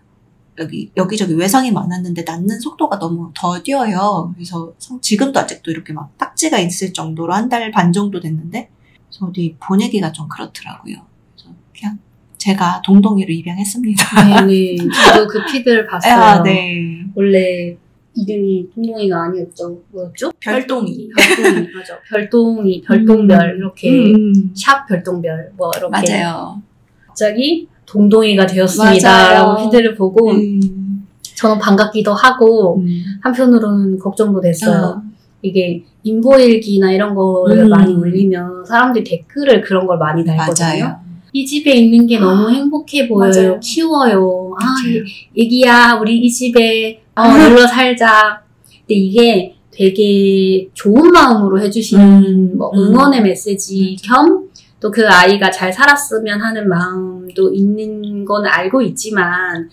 여기 0.59 0.91
여기저기 0.97 1.33
외상이 1.33 1.71
많았는데 1.71 2.23
낳는 2.23 2.59
속도가 2.59 2.99
너무 2.99 3.31
더뎌요. 3.33 4.31
그래서 4.35 4.73
성- 4.77 4.99
지금도 5.01 5.39
아직도 5.39 5.71
이렇게 5.71 5.93
막 5.93 6.17
딱지가 6.17 6.59
있을 6.59 6.93
정도로 6.93 7.33
한 7.33 7.49
달 7.49 7.71
반 7.71 7.91
정도 7.93 8.19
됐는데 8.19 8.69
그래서 9.09 9.25
어디 9.27 9.55
보내기가 9.59 10.11
좀 10.11 10.27
그렇더라고요. 10.27 10.95
그래서 11.35 11.55
그냥 11.77 11.99
제가 12.37 12.81
동동이로 12.85 13.31
입양했습니다. 13.31 14.41
네네. 14.45 14.77
저도 15.13 15.27
그 15.29 15.45
피드를 15.51 15.85
봤어요. 15.87 16.13
아, 16.13 16.43
네. 16.43 17.05
원래 17.15 17.75
이름이 18.15 18.69
동동이가 18.75 19.23
아니었죠. 19.25 19.81
뭐였죠? 19.91 20.31
별동이. 20.39 21.09
별동이. 21.15 21.67
맞아. 21.75 21.97
별동이, 22.09 22.81
별동별. 22.81 23.55
이렇게. 23.57 23.89
음, 24.13 24.53
샵 24.55 24.85
별동별. 24.85 25.53
뭐, 25.55 25.71
이렇게. 25.77 26.17
맞아요. 26.19 26.61
갑자기 27.07 27.67
동동이가 27.91 28.45
되었습니다. 28.45 29.09
맞아요. 29.09 29.33
라고 29.33 29.63
피드를 29.63 29.95
보고, 29.95 30.31
음, 30.31 31.05
저는 31.35 31.59
반갑기도 31.59 32.13
하고, 32.13 32.77
음. 32.79 33.03
한편으로는 33.21 33.99
걱정도 33.99 34.39
됐어요. 34.39 34.85
어, 34.85 35.01
이게 35.41 35.83
인보일기나 36.03 36.91
이런 36.91 37.13
거를 37.15 37.63
음. 37.63 37.69
많이 37.69 37.93
올리면 37.93 38.65
사람들이 38.65 39.03
댓글을 39.03 39.61
그런 39.61 39.85
걸 39.85 39.97
많이 39.97 40.23
달거든요. 40.23 40.65
맞아요. 40.65 40.95
이 41.33 41.45
집에 41.45 41.71
있는 41.71 42.05
게 42.07 42.19
너무 42.19 42.49
행복해 42.49 43.07
보여요. 43.07 43.31
맞아요. 43.31 43.59
키워요. 43.61 44.53
아, 44.59 44.65
맞아요. 44.65 45.03
애기야, 45.37 45.99
우리 46.01 46.17
이 46.17 46.29
집에 46.29 47.01
어, 47.15 47.27
놀러 47.27 47.65
살자. 47.67 48.41
근데 48.67 48.95
이게 48.95 49.55
되게 49.71 50.67
좋은 50.73 51.11
마음으로 51.11 51.59
해주시는 51.61 52.23
음, 52.25 52.57
뭐 52.57 52.71
음. 52.73 52.79
응원의 52.79 53.21
메시지 53.21 53.95
겸 54.03 54.49
또 54.81 54.91
그 54.91 55.07
아이가 55.07 55.49
잘 55.51 55.71
살았으면 55.71 56.41
하는 56.41 56.67
마음도 56.67 57.53
있는 57.53 58.25
건 58.25 58.45
알고 58.45 58.81
있지만 58.81 59.69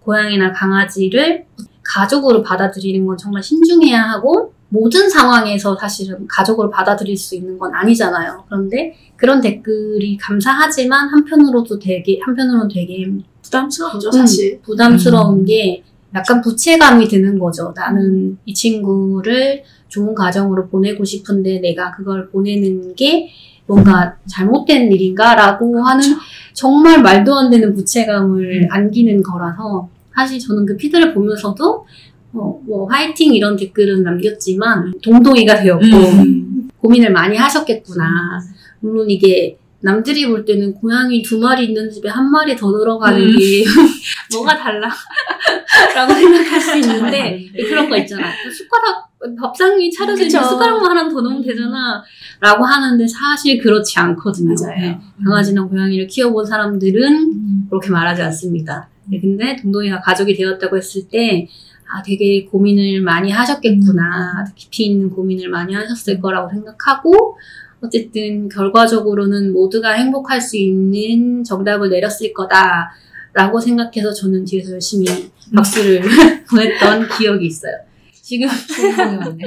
고양이나 0.00 0.52
강아지를 0.52 1.44
가족으로 1.82 2.42
받아들이는 2.42 3.04
건 3.04 3.16
정말 3.16 3.42
신중해야 3.42 4.00
하고 4.02 4.54
모든 4.68 5.10
상황에서 5.10 5.76
사실은 5.76 6.26
가족으로 6.28 6.70
받아들일 6.70 7.16
수 7.16 7.34
있는 7.34 7.58
건 7.58 7.74
아니잖아요. 7.74 8.44
그런데 8.48 8.94
그런 9.16 9.40
댓글이 9.40 10.16
감사하지만 10.16 11.08
한편으로도 11.08 11.78
되게 11.78 12.18
한편으로는 12.24 12.68
되게 12.68 13.06
부담스럽죠, 13.42 14.08
음, 14.08 14.12
사실. 14.12 14.60
부담스러운 14.62 15.40
음. 15.40 15.44
게 15.44 15.82
약간 16.14 16.40
부채감이 16.40 17.08
드는 17.08 17.38
거죠. 17.38 17.72
나는 17.76 18.38
이 18.46 18.54
친구를 18.54 19.64
좋은 19.88 20.14
가정으로 20.14 20.68
보내고 20.68 21.04
싶은데 21.04 21.58
내가 21.60 21.90
그걸 21.92 22.30
보내는 22.30 22.94
게 22.94 23.28
뭔가 23.66 24.16
잘못된 24.26 24.92
일인가라고 24.92 25.82
하는 25.84 26.02
정말 26.52 27.00
말도 27.02 27.34
안 27.34 27.50
되는 27.50 27.74
부채감을 27.74 28.68
안기는 28.70 29.22
거라서 29.22 29.88
사실 30.14 30.38
저는 30.38 30.66
그 30.66 30.76
피드를 30.76 31.14
보면서도 31.14 31.86
어, 32.34 32.60
뭐 32.66 32.86
화이팅 32.88 33.34
이런 33.34 33.56
댓글은 33.56 34.02
남겼지만 34.02 34.92
동동이가 35.02 35.62
되었고 35.62 35.84
음. 35.84 36.70
고민을 36.78 37.12
많이 37.12 37.36
하셨겠구나. 37.36 38.40
물론 38.80 39.08
이게 39.08 39.58
남들이 39.80 40.26
볼 40.26 40.44
때는 40.44 40.74
고양이 40.74 41.22
두 41.22 41.38
마리 41.38 41.66
있는 41.66 41.90
집에 41.90 42.08
한 42.08 42.30
마리 42.30 42.56
더 42.56 42.72
들어가는 42.72 43.20
음. 43.20 43.36
게 43.36 43.64
뭐가 44.32 44.56
달라? 44.56 44.88
라고 45.94 46.14
생각할 46.14 46.60
수 46.60 46.76
있는데 46.78 47.44
그런 47.68 47.88
거 47.88 47.96
있잖아. 47.96 48.28
숟가락 48.50 49.11
밥상이 49.40 49.90
차려져 49.90 50.24
그쵸. 50.24 50.42
숟가락만 50.42 50.90
하나 50.90 51.08
더 51.08 51.20
넣으면 51.20 51.42
되잖아. 51.42 52.02
라고 52.40 52.64
하는데 52.64 53.06
사실 53.06 53.58
그렇지 53.58 53.98
않거든요. 53.98 54.54
맞아요. 54.60 54.80
네. 54.80 54.98
강아지나 55.24 55.64
고양이를 55.64 56.06
키워본 56.06 56.44
사람들은 56.46 57.12
음. 57.12 57.66
그렇게 57.70 57.90
말하지 57.90 58.22
않습니다. 58.22 58.88
네, 59.06 59.20
근데 59.20 59.56
동동이가 59.56 60.00
가족이 60.00 60.34
되었다고 60.34 60.76
했을 60.76 61.08
때, 61.08 61.48
아, 61.88 62.02
되게 62.02 62.44
고민을 62.46 63.00
많이 63.02 63.30
하셨겠구나. 63.30 64.44
깊이 64.54 64.86
있는 64.86 65.10
고민을 65.10 65.48
많이 65.50 65.74
하셨을 65.74 66.20
거라고 66.20 66.50
생각하고, 66.50 67.36
어쨌든 67.82 68.48
결과적으로는 68.48 69.52
모두가 69.52 69.90
행복할 69.92 70.40
수 70.40 70.56
있는 70.56 71.42
정답을 71.44 71.90
내렸을 71.90 72.32
거다. 72.32 72.92
라고 73.34 73.58
생각해서 73.58 74.12
저는 74.12 74.44
뒤에서 74.44 74.72
열심히 74.72 75.06
박수를 75.54 76.02
보냈던 76.50 77.08
기억이 77.18 77.46
있어요. 77.46 77.72
지금 78.32 78.48
동동이 78.48 79.16
왔네. 79.18 79.44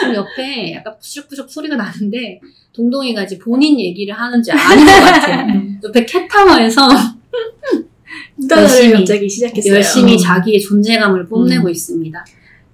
지금 0.00 0.14
옆에 0.14 0.72
약간 0.76 0.94
푸슉푸슉 0.98 1.46
소리가 1.46 1.76
나는데, 1.76 2.40
동동이가 2.72 3.24
이제 3.24 3.36
본인 3.38 3.78
얘기를 3.78 4.14
하는지 4.14 4.50
아닌 4.50 4.86
것 4.86 4.92
같아요. 4.92 5.62
옆에 5.84 6.06
캣타워에서 6.06 6.88
열심히, 8.50 8.92
갑자기 8.92 9.28
시작했어요. 9.28 9.74
열심히 9.74 10.14
음. 10.14 10.18
자기의 10.18 10.60
존재감을 10.60 11.28
뽐내고 11.28 11.66
음. 11.66 11.70
있습니다. 11.70 12.24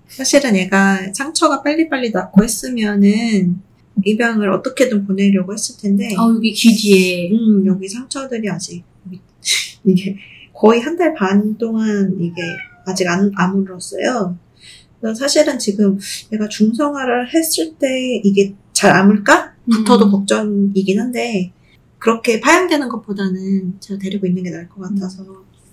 사실은 0.07 0.55
얘가 0.57 0.99
상처가 1.13 1.63
빨리빨리 1.65 2.11
낫고 2.13 2.45
했으면은 2.45 3.57
입양을 4.05 4.53
어떻게든 4.53 5.05
보내려고 5.07 5.53
했을 5.53 5.77
텐데 5.81 6.15
아, 6.17 6.33
여기 6.33 6.53
귀 6.53 6.75
뒤에. 6.77 7.31
음, 7.33 7.67
여기 7.67 7.89
상처들이 7.89 8.49
아직 8.49 8.85
이게 9.85 10.17
거의 10.55 10.81
한 10.81 10.97
달 10.97 11.15
반 11.15 11.57
동안 11.59 12.17
이게 12.21 12.41
아직 12.87 13.09
안 13.09 13.33
아물었어요. 13.35 14.37
사실은 15.15 15.59
지금 15.59 15.99
얘가 16.33 16.49
중성화를 16.49 17.33
했을 17.35 17.75
때 17.79 18.21
이게 18.23 18.55
잘 18.73 18.95
아물까? 18.95 19.55
부터도 19.71 20.07
음. 20.07 20.11
걱정이긴 20.11 21.01
한데 21.01 21.53
그렇게 21.99 22.41
파양되는 22.41 22.89
것보다는 22.89 23.75
제가 23.79 23.99
데리고 23.99 24.27
있는 24.27 24.43
게 24.43 24.51
나을 24.51 24.69
것 24.69 24.81
같아서 24.81 25.25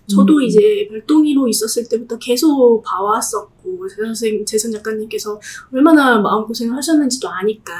저도 0.07 0.37
음. 0.37 0.43
이제 0.43 0.87
별동이로 0.89 1.47
있었을 1.47 1.87
때부터 1.89 2.17
계속 2.17 2.81
봐왔었고 2.85 3.87
제 3.89 3.95
선생 3.97 4.45
재선 4.45 4.71
작가님께서 4.71 5.39
얼마나 5.71 6.19
마음고생을 6.19 6.75
하셨는지도 6.77 7.27
아니까 7.27 7.73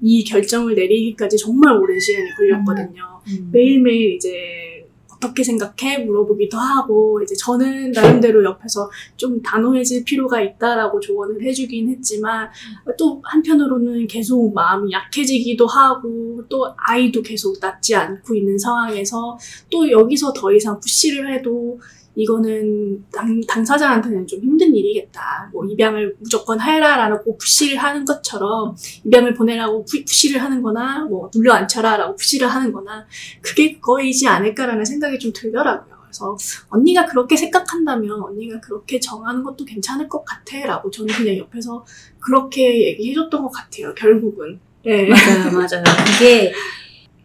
이 0.00 0.24
결정을 0.24 0.74
내리기까지 0.74 1.36
정말 1.36 1.76
오랜 1.76 1.98
시간이 2.00 2.34
걸렸거든요. 2.36 3.20
음. 3.28 3.50
매일매일 3.52 4.14
이제 4.14 4.77
어떻게 5.18 5.42
생각해? 5.42 5.98
물어보기도 6.04 6.56
하고 6.56 7.20
이제 7.22 7.34
저는 7.34 7.90
나름대로 7.90 8.44
옆에서 8.44 8.88
좀 9.16 9.42
단호해질 9.42 10.04
필요가 10.04 10.40
있다라고 10.40 11.00
조언을 11.00 11.42
해주긴 11.42 11.90
했지만 11.90 12.48
또 12.96 13.20
한편으로는 13.24 14.06
계속 14.06 14.52
마음이 14.54 14.92
약해지기도 14.92 15.66
하고 15.66 16.44
또 16.48 16.72
아이도 16.76 17.22
계속 17.22 17.56
낫지 17.60 17.94
않고 17.94 18.34
있는 18.34 18.56
상황에서 18.58 19.36
또 19.70 19.90
여기서 19.90 20.32
더 20.32 20.52
이상 20.52 20.78
푸시를 20.78 21.34
해도 21.34 21.80
이거는 22.18 23.04
당, 23.12 23.40
당사자한테는 23.46 24.26
좀 24.26 24.40
힘든 24.40 24.74
일이겠다. 24.74 25.50
뭐 25.52 25.64
입양을 25.64 26.16
무조건 26.18 26.60
해라라고 26.60 27.38
푸시를 27.38 27.78
하는 27.78 28.04
것처럼 28.04 28.74
입양을 29.04 29.34
보내라고 29.34 29.84
푸, 29.84 30.04
푸시를 30.04 30.42
하는 30.42 30.60
거나 30.60 31.04
뭐 31.04 31.30
눌러 31.30 31.54
앉혀라라고 31.54 32.16
푸시를 32.16 32.48
하는 32.48 32.72
거나 32.72 33.06
그게 33.40 33.74
그거이지 33.74 34.26
않을까라는 34.26 34.84
생각이 34.84 35.20
좀 35.20 35.32
들더라고요. 35.32 35.96
그래서 36.02 36.36
언니가 36.70 37.06
그렇게 37.06 37.36
생각한다면 37.36 38.20
언니가 38.20 38.58
그렇게 38.58 38.98
정하는 38.98 39.44
것도 39.44 39.64
괜찮을 39.64 40.08
것 40.08 40.24
같아 40.24 40.58
라고 40.66 40.90
저는 40.90 41.14
그냥 41.14 41.36
옆에서 41.36 41.86
그렇게 42.18 42.88
얘기해줬던 42.88 43.42
것 43.42 43.50
같아요. 43.50 43.94
결국은. 43.94 44.58
예. 44.86 45.06
맞아요, 45.06 45.52
맞아요. 45.52 45.84
이게 46.16 46.52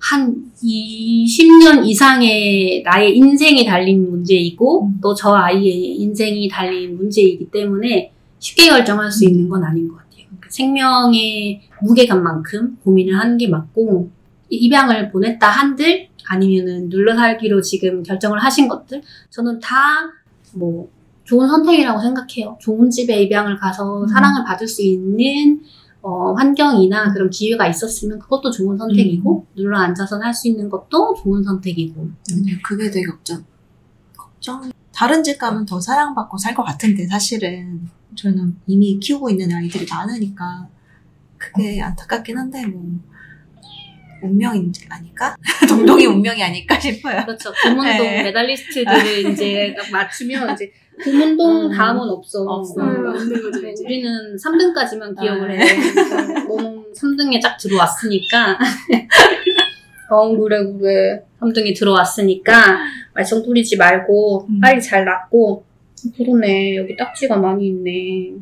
한 0.04 0.52
20년 0.62 1.86
이상의 1.86 2.84
나의 2.84 3.16
인생이 3.16 3.64
달린 3.66 4.10
문제이고, 4.10 4.88
음. 4.88 5.00
또저 5.02 5.34
아이의 5.34 5.96
인생이 6.02 6.50
달린 6.50 6.98
문제이기 6.98 7.50
때문에 7.50 8.12
쉽게 8.38 8.68
결정할 8.68 9.10
수 9.10 9.24
있는 9.24 9.48
건 9.48 9.64
아닌 9.64 9.88
것 9.88 9.96
같아요. 9.96 10.26
그러니까 10.28 10.50
생명의 10.50 11.62
무게감만큼 11.82 12.80
고민을 12.84 13.18
하는 13.18 13.38
게 13.38 13.48
맞고, 13.48 14.12
이- 14.50 14.58
입양을 14.66 15.10
보냈다 15.10 15.48
한들, 15.50 16.10
아니면은 16.26 16.90
눌러 16.90 17.16
살기로 17.16 17.62
지금 17.62 18.04
결정을 18.04 18.40
하신 18.40 18.68
것들, 18.68 19.02
저는 19.30 19.62
다 19.62 19.78
뭐, 20.54 20.90
좋은 21.24 21.48
선택이라고 21.48 22.02
생각해요. 22.02 22.58
좋은 22.60 22.90
집에 22.90 23.24
입양을 23.24 23.58
가서 23.58 24.04
음. 24.04 24.08
사랑을 24.10 24.44
받을 24.44 24.68
수 24.68 24.82
있는 24.82 25.62
어, 26.04 26.34
환경이나 26.34 27.14
그런 27.14 27.30
기회가 27.30 27.68
있었으면 27.68 28.20
그것도 28.20 28.52
좋은 28.52 28.78
선택이고, 28.78 29.48
눌러 29.56 29.80
앉아서 29.80 30.20
할 30.22 30.34
수 30.34 30.48
있는 30.50 30.70
것도 30.70 31.16
좋은 31.24 31.44
선택이고. 31.44 32.10
아니요, 32.32 32.58
그게 32.64 32.92
되게 32.92 33.06
걱정. 33.08 33.44
걱정. 34.18 34.72
다른 34.94 35.24
집 35.24 35.40
가면 35.40 35.66
더 35.66 35.80
사랑받고 35.80 36.38
살 36.38 36.54
것 36.56 36.64
같은데, 36.64 37.08
사실은. 37.08 37.90
저는 38.16 38.58
이미 38.68 39.00
키우고 39.00 39.30
있는 39.32 39.52
아이들이 39.56 39.88
많으니까, 39.90 40.68
그게 41.38 41.82
안타깝긴 41.82 42.38
한데, 42.38 42.66
뭐, 42.68 42.84
운명이 44.24 44.72
아닐까? 44.90 45.36
동동이 45.68 46.06
운명이 46.06 46.42
아닐까 46.42 46.80
싶어요. 46.80 47.24
그렇죠. 47.26 47.52
금운동 47.62 48.06
네. 48.06 48.24
메달리스트들을 48.24 49.32
이제 49.32 49.76
딱 49.78 49.92
맞추면 49.92 50.54
이제 50.54 50.72
금운동 51.00 51.66
음, 51.66 51.72
다음은 51.72 52.02
없어. 52.10 52.44
없어. 52.44 52.82
음. 52.82 53.06
음, 53.08 53.62
네, 53.62 53.72
이제. 53.72 53.84
우리는 53.84 54.36
3등까지만 54.36 55.20
기억을 55.20 55.52
아, 55.52 55.54
해. 55.54 56.46
너는 56.48 56.86
3등에 56.94 57.42
딱 57.42 57.58
들어왔으니까. 57.58 58.58
어, 60.12 60.38
그래, 60.38 60.64
그래. 60.64 61.24
3등에 61.42 61.76
들어왔으니까, 61.78 62.80
말썽 63.16 63.44
부리지 63.44 63.78
말고, 63.78 64.46
음. 64.48 64.60
빨리 64.60 64.80
잘 64.82 65.04
낳고. 65.06 65.66
그러네. 66.18 66.76
여기 66.76 66.96
딱지가 66.96 67.38
많이 67.38 67.68
있네. 67.68 68.34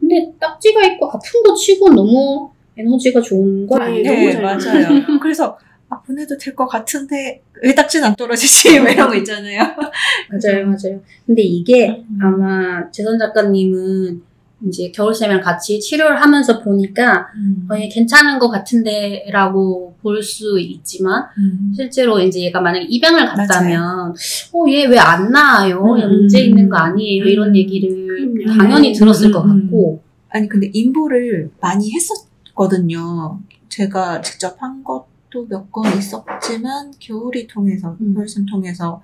근데 0.00 0.32
딱지가 0.40 0.84
있고 0.86 1.08
아픈 1.08 1.42
거 1.42 1.54
치고 1.54 1.90
너무 1.90 2.50
에너지가 2.76 3.20
좋은 3.20 3.66
거 3.66 3.78
네, 3.78 3.84
아니에요? 3.84 4.12
너무 4.12 4.32
잘 4.32 4.42
맞아요. 4.42 5.18
그래서, 5.20 5.58
아, 5.88 6.00
보내도 6.02 6.36
될 6.36 6.54
것 6.54 6.66
같은데, 6.66 7.42
왜 7.62 7.74
딱지는 7.74 8.08
안 8.08 8.14
떨어지지? 8.16 8.80
뭐 8.80 8.88
이런 8.90 9.08
거 9.08 9.14
있잖아요. 9.16 9.60
맞아요, 9.60 10.66
맞아요. 10.66 11.00
근데 11.26 11.42
이게 11.42 12.04
아마 12.20 12.90
재선 12.90 13.18
작가님은 13.18 14.20
이제 14.66 14.90
겨울쌤이랑 14.90 15.42
같이 15.42 15.78
치료를 15.78 16.20
하면서 16.20 16.62
보니까 16.62 17.26
음. 17.36 17.68
어, 17.70 17.76
얘 17.78 17.88
괜찮은 17.88 18.38
것 18.38 18.48
같은데 18.50 19.26
라고 19.30 19.94
볼 20.02 20.22
수 20.22 20.58
있지만 20.58 21.24
음. 21.38 21.72
실제로 21.76 22.18
이제 22.20 22.40
얘가 22.40 22.60
만약에 22.62 22.86
입양을 22.88 23.26
갔다면 23.26 24.14
어, 24.54 24.64
얘 24.70 24.86
왜 24.86 24.98
안 24.98 25.30
나아요? 25.30 25.82
음. 25.84 26.00
얘 26.00 26.06
문제 26.06 26.40
있는 26.40 26.70
거 26.70 26.78
아니에요? 26.78 27.24
이런 27.24 27.50
음. 27.50 27.56
얘기를. 27.56 28.16
당연히 28.56 28.92
들었을 28.94 29.28
음, 29.28 29.32
것 29.32 29.44
음, 29.44 29.62
같고 29.64 30.02
아니 30.30 30.48
근데 30.48 30.70
인보를 30.72 31.50
많이 31.60 31.92
했었 31.92 32.25
거든요. 32.56 33.40
제가 33.68 34.20
직접 34.22 34.60
한 34.62 34.82
것도 34.82 35.46
몇 35.48 35.70
건 35.70 35.96
있었지만 35.98 36.92
겨울이 36.98 37.46
통해서 37.46 37.96
음. 38.00 38.14
펄슨 38.14 38.46
통해서 38.46 39.02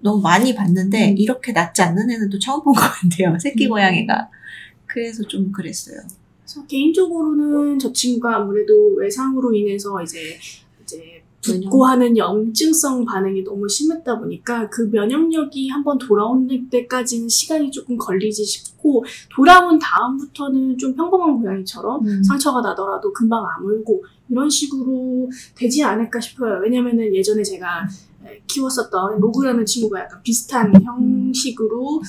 너무 0.00 0.20
많이 0.22 0.54
봤는데 0.54 1.12
음. 1.12 1.18
이렇게 1.18 1.52
낫지 1.52 1.82
않는 1.82 2.10
애는 2.10 2.30
또 2.30 2.38
처음 2.38 2.62
본 2.62 2.74
것 2.74 2.80
같아요. 2.82 3.38
새끼 3.38 3.66
음. 3.66 3.70
고양이가. 3.70 4.28
그래서 4.86 5.22
좀 5.24 5.50
그랬어요. 5.52 6.00
그래서 6.42 6.66
개인적으로는 6.66 7.78
저 7.78 7.92
친구가 7.92 8.36
아무래도 8.36 8.94
외상으로 8.96 9.52
인해서 9.54 10.02
이제 10.02 10.38
이제 10.82 11.19
붓고 11.42 11.86
하는 11.86 12.16
염증성 12.16 13.04
반응이 13.04 13.44
너무 13.44 13.68
심했다 13.68 14.18
보니까 14.18 14.68
그 14.68 14.82
면역력이 14.92 15.68
한번 15.70 15.98
돌아오는 15.98 16.68
때까지는 16.68 17.28
시간이 17.28 17.70
조금 17.70 17.96
걸리지 17.96 18.44
싶고 18.44 19.04
돌아온 19.34 19.78
다음부터는 19.78 20.76
좀 20.76 20.94
평범한 20.94 21.40
고양이처럼 21.40 22.06
음. 22.06 22.22
상처가 22.22 22.60
나더라도 22.60 23.12
금방 23.12 23.44
아물고 23.56 24.04
이런 24.28 24.48
식으로 24.50 25.30
되지 25.54 25.82
않을까 25.82 26.20
싶어요. 26.20 26.60
왜냐면은 26.62 27.14
예전에 27.14 27.42
제가 27.42 27.88
키웠었던 28.46 29.20
로그라는 29.20 29.64
친구가 29.64 30.00
약간 30.00 30.22
비슷한 30.22 30.72
형식으로 30.82 32.02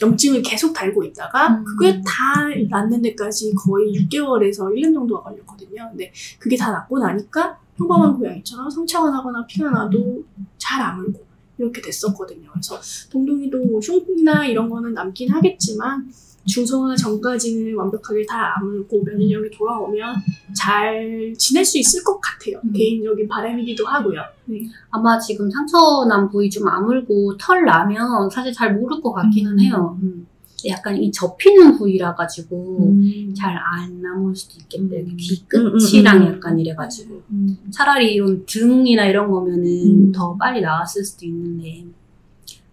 염증을 0.00 0.42
계속 0.42 0.72
달고 0.72 1.02
있다가 1.04 1.48
음. 1.48 1.64
그게 1.64 2.00
다 2.06 2.46
낫는 2.70 3.02
데까지 3.02 3.52
거의 3.54 3.92
6개월에서 3.94 4.72
1년 4.72 4.94
정도가 4.94 5.24
걸렸거든요. 5.24 5.88
근데 5.90 6.12
그게 6.38 6.56
다 6.56 6.70
낫고 6.70 6.98
나니까 6.98 7.58
평범한 7.78 8.18
고양이처럼 8.18 8.68
상처가 8.68 9.10
나거나 9.10 9.46
피가 9.46 9.70
나도 9.70 10.24
잘 10.58 10.82
아물고 10.82 11.26
이렇게 11.58 11.80
됐었거든요. 11.80 12.50
그래서 12.52 12.78
동동이도 13.10 13.80
흉이나 13.80 14.44
이런 14.46 14.68
거는 14.68 14.94
남긴 14.94 15.30
하겠지만 15.30 16.10
중성화 16.46 16.96
전까지는 16.96 17.76
완벽하게 17.76 18.24
다 18.24 18.54
아물고 18.56 19.02
면역력이 19.04 19.56
돌아오면 19.56 20.16
잘 20.54 21.34
지낼 21.36 21.64
수 21.64 21.78
있을 21.78 22.02
것 22.02 22.18
같아요. 22.20 22.60
음. 22.64 22.72
개인적인 22.72 23.28
바람이기도 23.28 23.86
하고요. 23.86 24.22
네. 24.46 24.60
아마 24.90 25.18
지금 25.18 25.50
상처 25.50 26.06
난 26.08 26.28
부위 26.30 26.48
좀 26.48 26.66
아물고 26.66 27.36
털 27.36 27.64
나면 27.64 28.30
사실 28.30 28.52
잘 28.52 28.74
모를 28.74 29.00
것 29.00 29.12
같기는 29.12 29.52
음. 29.52 29.60
해요. 29.60 29.98
음. 30.02 30.26
약간 30.66 30.96
이 31.00 31.12
접히는 31.12 31.78
부위라 31.78 32.14
가지고 32.16 32.92
음. 32.92 33.32
잘안 33.34 34.02
남을 34.02 34.34
수도 34.34 34.54
있겠대. 34.60 35.00
음. 35.02 35.16
귀 35.16 35.44
음, 35.54 35.66
음, 35.66 35.78
끝이랑 35.78 36.22
음. 36.22 36.34
약간 36.34 36.58
이래 36.58 36.74
가지고 36.74 37.22
음. 37.30 37.56
차라리 37.70 38.14
이런 38.14 38.44
등이나 38.44 39.06
이런 39.06 39.30
거면은 39.30 39.64
음. 39.64 40.12
더 40.12 40.36
빨리 40.36 40.60
나왔을 40.60 41.04
수도 41.04 41.26
있는데 41.26 41.84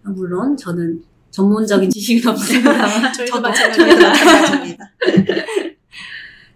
물론 0.02 0.56
저는 0.56 1.02
전문적인 1.30 1.90
지식은 1.90 2.32
없습니다. 2.32 3.12
저희도 3.12 3.36
저도 3.36 3.42
마찬가지입니다. 3.42 4.92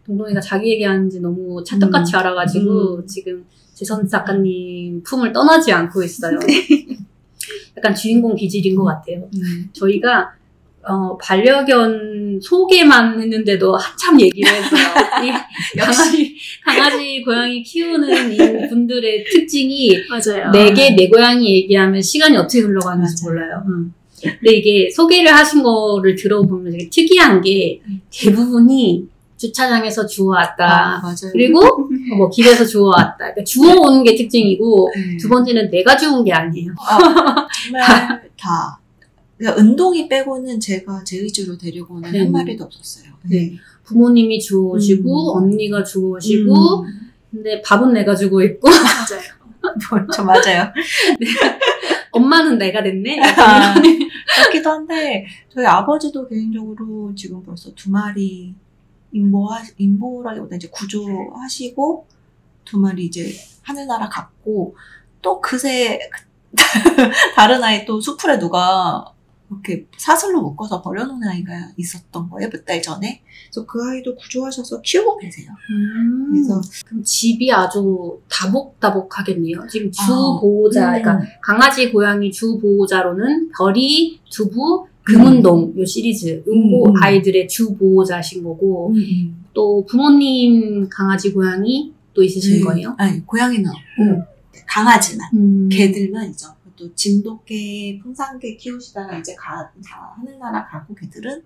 동동이가 0.07 0.41
자기 0.41 0.73
얘기하는지 0.73 1.21
너무 1.21 1.63
찰떡같이 1.63 2.17
알아가지고 2.17 2.97
음. 2.97 3.07
지금 3.07 3.45
재선 3.75 4.07
작가님 4.09 5.03
품을 5.05 5.33
떠나지 5.33 5.73
않고 5.73 6.03
있어요. 6.03 6.39
약간 7.77 7.95
주인공 7.95 8.35
기질인 8.35 8.75
것 8.75 8.85
같아요. 8.85 9.29
음. 9.35 9.69
저희가 9.73 10.35
어, 10.83 11.17
반려견 11.19 12.41
소개만 12.43 13.21
했는데도 13.21 13.77
한참 13.77 14.21
얘기를 14.21 14.51
했어요. 14.51 14.81
이 15.25 15.79
강아지, 15.79 16.37
강아지, 16.65 17.23
고양이 17.23 17.63
키우는 17.63 18.33
이 18.33 18.69
분들의 18.69 19.25
특징이 19.25 19.91
맞아요. 20.09 20.51
내게 20.51 20.95
내 20.95 21.09
고양이 21.09 21.55
얘기하면 21.57 22.01
시간이 22.01 22.37
어떻게 22.37 22.61
흘러가는지 22.61 23.25
맞아요. 23.25 23.35
몰라요. 23.35 23.63
음. 23.69 23.95
근데 24.23 24.57
이게 24.57 24.91
소개를 24.91 25.33
하신 25.35 25.63
거를 25.63 26.15
들어보면 26.15 26.73
되게 26.73 26.89
특이한 26.91 27.41
게 27.41 27.81
대부분이 28.13 29.09
주차장에서 29.37 30.07
주워왔다. 30.07 30.67
아, 30.67 31.01
맞아요. 31.01 31.33
그리고 31.33 31.89
뭐 32.17 32.29
길에서 32.29 32.65
주워왔다. 32.67 33.17
그러니까 33.17 33.45
주워오는 33.45 34.05
게 34.05 34.15
특징이고 34.15 34.91
네. 34.95 35.17
두 35.17 35.29
번째는 35.31 35.71
내가 35.71 35.97
주운 35.97 36.23
게 36.25 36.33
아니에요. 36.33 36.73
아, 36.79 36.99
정말 37.65 38.23
다. 38.39 38.80
그러니까 39.41 39.63
은동이 39.63 40.07
빼고는 40.07 40.61
제가 40.61 41.03
제 41.03 41.17
의지로 41.17 41.57
데리고는 41.57 42.13
네. 42.13 42.19
한 42.21 42.31
마리도 42.31 42.63
없었어요. 42.65 43.11
네. 43.23 43.55
부모님이 43.85 44.39
주워오시고 44.39 45.33
음. 45.33 45.43
언니가 45.43 45.83
주워오시고 45.83 46.83
음. 46.83 47.11
근데 47.31 47.63
밥은 47.63 47.95
내가 47.95 48.15
주고 48.15 48.43
있고 48.43 48.69
맞아요. 48.69 50.11
저 50.15 50.25
맞아요. 50.25 50.71
엄마는 52.13 52.59
내가 52.59 52.83
됐네. 52.83 53.19
아. 53.39 53.75
그렇기도 54.37 54.71
한데 54.71 55.27
저희 55.49 55.65
아버지도 55.65 56.29
개인적으로 56.29 57.15
지금 57.15 57.43
벌써 57.43 57.73
두 57.75 57.91
마리 57.91 58.55
인보하 59.13 59.63
인보라기보다 59.79 60.57
이제 60.57 60.69
구조하시고 60.71 62.07
두 62.67 62.79
마리 62.79 63.07
이제 63.07 63.33
하늘나라 63.63 64.07
갔고 64.11 64.77
또 65.23 65.41
그새 65.41 65.99
다른 67.37 67.65
아이 67.65 67.87
또 67.87 68.01
수풀에 68.03 68.39
누가 68.39 69.15
이렇게 69.51 69.87
사슬로 69.97 70.43
묶어서 70.43 70.81
버려놓은 70.81 71.23
아이가 71.25 71.53
있었던 71.77 72.29
거예요 72.31 72.49
몇 72.51 72.65
달 72.65 72.81
전에. 72.81 73.23
그래서 73.51 73.67
그 73.67 73.81
아이도 73.83 74.15
구조하셔서 74.15 74.81
키우고 74.83 75.19
계세요. 75.19 75.49
음. 75.71 76.29
그래서 76.31 76.61
그럼 76.87 77.03
집이 77.03 77.51
아주 77.53 78.21
다복다복하겠네요. 78.31 79.67
지금 79.69 79.91
주 79.91 80.03
아, 80.03 80.39
보호자, 80.41 80.97
음. 80.97 81.03
그러니까 81.03 81.27
강아지, 81.43 81.91
고양이 81.91 82.31
주 82.31 82.59
보호자로는 82.61 83.51
별이, 83.57 84.21
두부, 84.31 84.87
금운동 85.03 85.75
요 85.77 85.85
시리즈 85.85 86.43
요거 86.47 86.91
음, 86.91 86.97
음. 86.97 87.03
아이들의 87.03 87.49
주 87.49 87.75
보호자신 87.77 88.45
거고 88.45 88.91
음, 88.91 88.97
음. 88.97 89.45
또 89.53 89.85
부모님 89.87 90.89
강아지, 90.89 91.33
고양이 91.33 91.93
또 92.15 92.23
있으신 92.23 92.59
네. 92.59 92.61
거예요? 92.65 92.95
아니 92.99 93.25
고양이는 93.27 93.69
없고 93.69 94.03
음. 94.03 94.23
강아지만. 94.67 95.29
음. 95.35 95.69
개들만 95.73 96.31
있죠. 96.31 96.49
또 96.81 96.95
진돗개, 96.95 98.01
풍산개 98.03 98.57
키우시다가 98.57 99.19
이제 99.19 99.35
가, 99.35 99.71
다 99.85 100.15
하늘나라 100.17 100.67
가고 100.67 100.95
개들은 100.95 101.45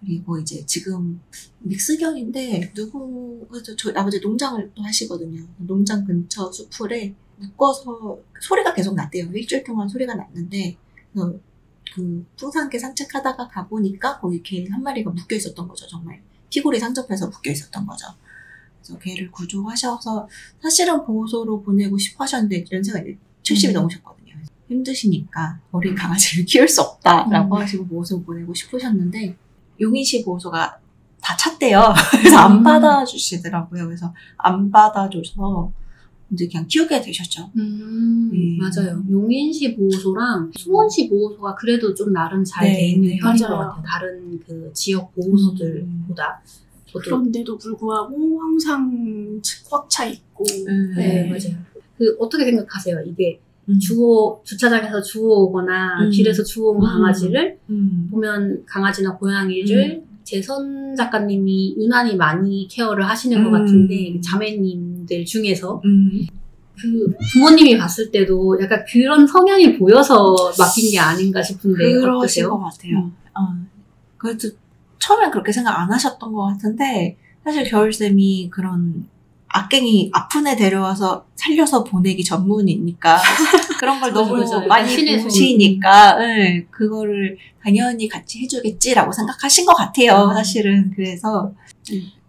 그리고 0.00 0.38
이제 0.38 0.64
지금 0.64 1.20
믹스견인데 1.58 2.72
누구 2.72 3.44
그래서 3.50 3.74
저희 3.74 3.92
아버지 3.96 4.20
농장을 4.20 4.70
또 4.76 4.82
하시거든요. 4.84 5.44
농장 5.58 6.04
근처 6.04 6.52
수풀에 6.52 7.14
묶어서 7.36 8.18
소리가 8.40 8.74
계속 8.74 8.94
났대요. 8.94 9.26
일주일 9.32 9.64
동안 9.64 9.88
소리가 9.88 10.14
났는데 10.14 10.76
그 11.12 12.24
풍산개 12.36 12.78
산책하다가 12.78 13.48
가보니까 13.48 14.20
거기 14.20 14.40
개 14.42 14.64
한 14.70 14.82
마리가 14.84 15.10
묶여 15.10 15.34
있었던 15.34 15.66
거죠. 15.66 15.88
정말 15.88 16.22
피골이 16.50 16.78
상접해서 16.78 17.28
묶여 17.28 17.50
있었던 17.50 17.84
거죠. 17.84 18.06
그래서 18.80 18.98
개를 19.00 19.32
구조하셔서 19.32 20.28
사실은 20.62 21.04
보호소로 21.04 21.62
보내고 21.62 21.98
싶어 21.98 22.22
하셨는데 22.22 22.64
이런 22.70 22.84
생각이 22.84 23.16
70이 23.42 23.70
음. 23.70 23.72
넘으셨거든요. 23.74 24.27
힘드시니까 24.68 25.60
어린 25.72 25.94
강아지를 25.94 26.44
키울 26.46 26.68
수 26.68 26.82
없다라고 26.82 27.56
음. 27.56 27.62
하시고 27.62 27.86
보호소 27.86 28.22
보내고 28.22 28.54
싶으셨는데 28.54 29.36
용인시 29.80 30.24
보호소가 30.24 30.78
다 31.20 31.36
찼대요. 31.36 31.92
그래서 32.20 32.36
안 32.38 32.58
음. 32.58 32.62
받아주시더라고요. 32.62 33.86
그래서 33.86 34.14
안 34.36 34.70
받아줘서 34.70 35.72
이제 36.32 36.46
그냥 36.46 36.66
키우게 36.66 37.00
되셨죠. 37.00 37.50
음, 37.56 38.30
음. 38.32 38.58
맞아요. 38.58 39.02
용인시 39.10 39.74
보호소랑 39.76 40.52
수원시 40.56 41.08
보호소가 41.08 41.54
그래도 41.54 41.94
좀 41.94 42.12
나름 42.12 42.44
잘돼 42.44 42.70
네, 42.70 42.88
있는 42.90 43.08
네. 43.08 43.18
편인 43.18 43.42
것 43.42 43.48
맞아요. 43.48 43.68
같아요. 43.70 43.84
다른 43.86 44.40
그 44.46 44.70
지역 44.74 45.14
보호소들보다. 45.14 46.42
저도 46.86 47.00
그런데도 47.00 47.58
불구하고 47.58 48.40
항상 48.40 49.40
꽉차 49.70 50.06
있고. 50.06 50.44
네, 50.44 50.96
네. 50.96 51.28
맞아요. 51.28 51.58
그 51.96 52.16
어떻게 52.18 52.44
생각하세요? 52.44 53.00
이게 53.06 53.40
음. 53.68 53.78
주워 53.78 54.40
주차장에서 54.44 55.02
주워오거나 55.02 56.04
음. 56.04 56.10
길에서 56.10 56.42
주워온 56.42 56.82
음. 56.82 56.86
강아지를 56.86 57.58
음. 57.70 58.08
보면 58.10 58.64
강아지나 58.66 59.16
고양이를 59.16 60.02
재선 60.24 60.94
작가님이 60.94 61.76
유난히 61.78 62.16
많이 62.16 62.68
케어를 62.68 63.08
하시는 63.08 63.42
것 63.42 63.50
음. 63.50 63.52
같은데 63.52 64.20
자매님들 64.20 65.24
중에서 65.24 65.80
음. 65.84 66.26
그 66.80 67.12
부모님이 67.32 67.76
봤을 67.76 68.10
때도 68.10 68.58
약간 68.60 68.84
그런 68.90 69.26
성향이 69.26 69.78
보여서 69.78 70.36
맡긴 70.58 70.92
게 70.92 70.98
아닌가 70.98 71.42
싶은데 71.42 71.92
그러신 71.92 72.08
어떠세요? 72.10 72.50
것 72.50 72.58
같아요. 72.60 72.96
음. 72.98 73.12
어, 73.34 73.66
그래도 74.16 74.48
처음엔 74.98 75.30
그렇게 75.30 75.50
생각 75.50 75.78
안 75.78 75.90
하셨던 75.90 76.32
것 76.32 76.46
같은데 76.46 77.16
사실 77.44 77.64
겨울쌤이 77.64 78.50
그런 78.50 79.06
악갱이 79.50 80.10
아픈 80.12 80.46
애 80.46 80.56
데려와서 80.56 81.26
살려서 81.34 81.84
보내기 81.84 82.22
전문이니까 82.24 83.18
그런 83.80 84.00
걸 84.00 84.12
너무 84.12 84.36
맞아요. 84.36 84.66
많이. 84.66 85.22
보시니까 85.22 86.18
네, 86.18 86.66
그거를 86.70 87.38
당연히 87.62 88.08
같이 88.08 88.40
해주겠지라고 88.40 89.12
생각하신 89.12 89.64
것 89.64 89.74
같아요. 89.74 90.28
음. 90.28 90.34
사실은 90.34 90.92
그래서 90.94 91.52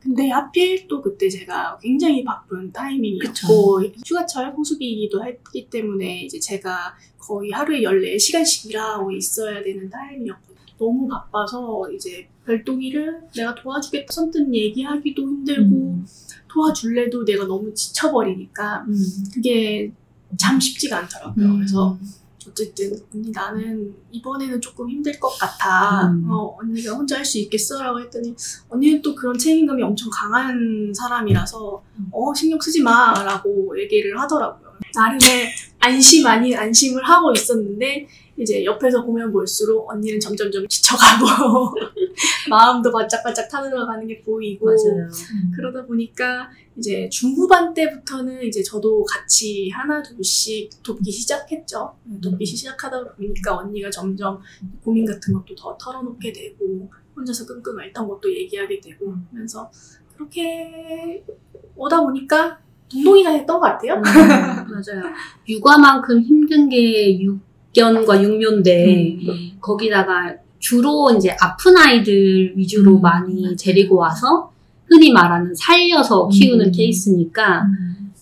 근데 0.01 0.29
하필 0.29 0.87
또 0.87 1.01
그때 1.01 1.29
제가 1.29 1.77
굉장히 1.81 2.23
바쁜 2.23 2.71
타이밍이었고 2.71 3.83
휴가철 4.05 4.51
성수기이기도 4.55 5.25
했기 5.25 5.69
때문에 5.69 6.21
이제 6.21 6.39
제가 6.39 6.95
거의 7.17 7.51
하루에 7.51 7.81
14시간씩 7.81 8.69
일하고 8.69 9.11
있어야 9.11 9.61
되는 9.61 9.89
타임이었고 9.89 10.48
너무 10.79 11.07
바빠서 11.07 11.83
이제 11.93 12.27
별동이를 12.45 13.21
내가 13.35 13.53
도와주겠다 13.53 14.11
선뜻 14.11 14.53
얘기하기도 14.53 15.21
힘들고 15.21 15.75
음. 15.75 16.05
도와줄래도 16.47 17.25
내가 17.25 17.45
너무 17.45 17.73
지쳐버리니까 17.73 18.85
음. 18.87 18.95
그게 19.33 19.91
참 20.37 20.59
쉽지가 20.59 20.99
않더라고요. 20.99 21.45
음. 21.45 21.57
그래서 21.57 21.97
어쨌든 22.47 22.91
언니 23.13 23.29
나는 23.31 23.93
이번에는 24.11 24.59
조금 24.61 24.89
힘들 24.89 25.19
것 25.19 25.29
같아. 25.37 26.07
음. 26.07 26.25
어, 26.31 26.57
언니가 26.59 26.93
혼자 26.93 27.17
할 27.17 27.25
수 27.25 27.37
있겠어라고 27.39 27.99
했더니 28.01 28.33
언니는 28.69 29.01
또 29.03 29.13
그런 29.13 29.37
책임감이 29.37 29.83
엄청 29.83 30.09
강한 30.11 30.91
사람이라서 30.95 31.83
음. 31.99 32.09
어 32.11 32.33
신경 32.33 32.59
쓰지 32.59 32.81
마라고 32.81 33.79
얘기를 33.79 34.19
하더라고요. 34.19 34.69
나름의 34.95 35.49
안심 35.79 36.25
아닌 36.25 36.57
안심을 36.57 37.03
하고 37.03 37.31
있었는데 37.33 38.07
이제 38.39 38.63
옆에서 38.63 39.03
보면 39.03 39.31
볼수록 39.33 39.89
언니는 39.89 40.19
점점점 40.19 40.65
지쳐가고 40.67 41.75
마음도 42.49 42.89
바짝바짝 42.91 43.49
타들어가는 43.49 44.07
게 44.07 44.21
보이고 44.21 44.65
맞아요. 44.65 45.09
그러다 45.53 45.85
보니까 45.85 46.49
이제 46.77 47.09
중후반 47.09 47.73
때부터는 47.73 48.41
이제 48.43 48.63
저도 48.63 49.03
같이 49.03 49.69
하나 49.69 50.01
둘씩 50.01 50.81
돕기 50.81 51.11
시작했죠. 51.11 51.93
돕기 52.23 52.45
시작하다 52.45 53.15
보니까 53.15 53.57
언니가 53.57 53.89
점점 53.89 54.39
고민 54.83 55.05
같은 55.05 55.33
것도 55.33 55.53
더 55.55 55.77
털어놓게 55.77 56.31
되고 56.31 56.89
혼자서 57.15 57.45
끙끙 57.45 57.77
앓던 57.77 58.07
것도 58.07 58.33
얘기하게 58.33 58.79
되고 58.79 59.13
하면서 59.31 59.69
그렇게 60.15 61.25
오다 61.75 62.01
보니까 62.01 62.57
동동이가 62.89 63.31
했던 63.31 63.59
것 63.59 63.65
같아요. 63.65 63.95
음, 63.95 64.01
맞아요. 64.01 65.13
육아만큼 65.47 66.21
힘든 66.21 66.69
게 66.69 67.19
육 67.19 67.48
견과 67.73 68.21
육묘인데 68.21 69.17
음. 69.27 69.51
거기다가 69.61 70.35
주로 70.59 71.11
이제 71.15 71.35
아픈 71.39 71.77
아이들 71.77 72.53
위주로 72.55 72.97
음, 72.97 73.01
많이. 73.01 73.55
데리고 73.57 73.95
와서 73.95 74.51
흔히 74.87 75.11
말하는 75.11 75.53
살려서 75.55 76.29
키우는 76.29 76.67
음. 76.67 76.71
케이스니까 76.71 77.65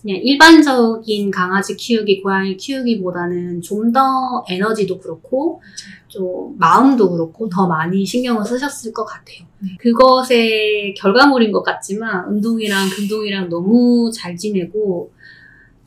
그냥 0.02 0.18
일반적인 0.22 1.30
강아지 1.30 1.76
키우기, 1.76 2.22
고양이 2.22 2.56
키우기보다는 2.56 3.60
좀 3.62 3.92
더 3.92 4.44
에너지도 4.48 4.98
그렇고, 5.00 5.60
좀 6.08 6.54
마음도 6.58 7.10
그렇고, 7.10 7.48
더 7.48 7.66
많이 7.66 8.04
신경을 8.04 8.44
쓰셨을 8.44 8.92
것 8.92 9.04
같아요. 9.04 9.46
네. 9.60 9.76
그것의 9.80 10.94
결과물인 10.94 11.50
것 11.52 11.62
같지만, 11.62 12.28
은동이랑 12.28 12.90
금동이랑 12.90 13.48
너무 13.48 14.10
잘 14.14 14.36
지내고, 14.36 15.10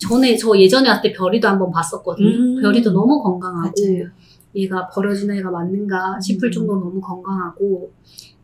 전에, 0.01 0.35
저 0.35 0.57
예전에 0.57 0.89
왔을 0.89 1.03
때 1.11 1.13
별이도 1.13 1.47
한번 1.47 1.71
봤었거든요. 1.71 2.27
음. 2.27 2.61
별이도 2.61 2.91
너무 2.91 3.21
건강하고, 3.21 3.71
맞아요. 3.85 4.09
얘가 4.55 4.89
버려진 4.89 5.31
애가 5.31 5.49
맞는가 5.49 6.19
싶을 6.19 6.49
음. 6.49 6.51
정도로 6.51 6.79
너무 6.79 6.99
건강하고 6.99 7.91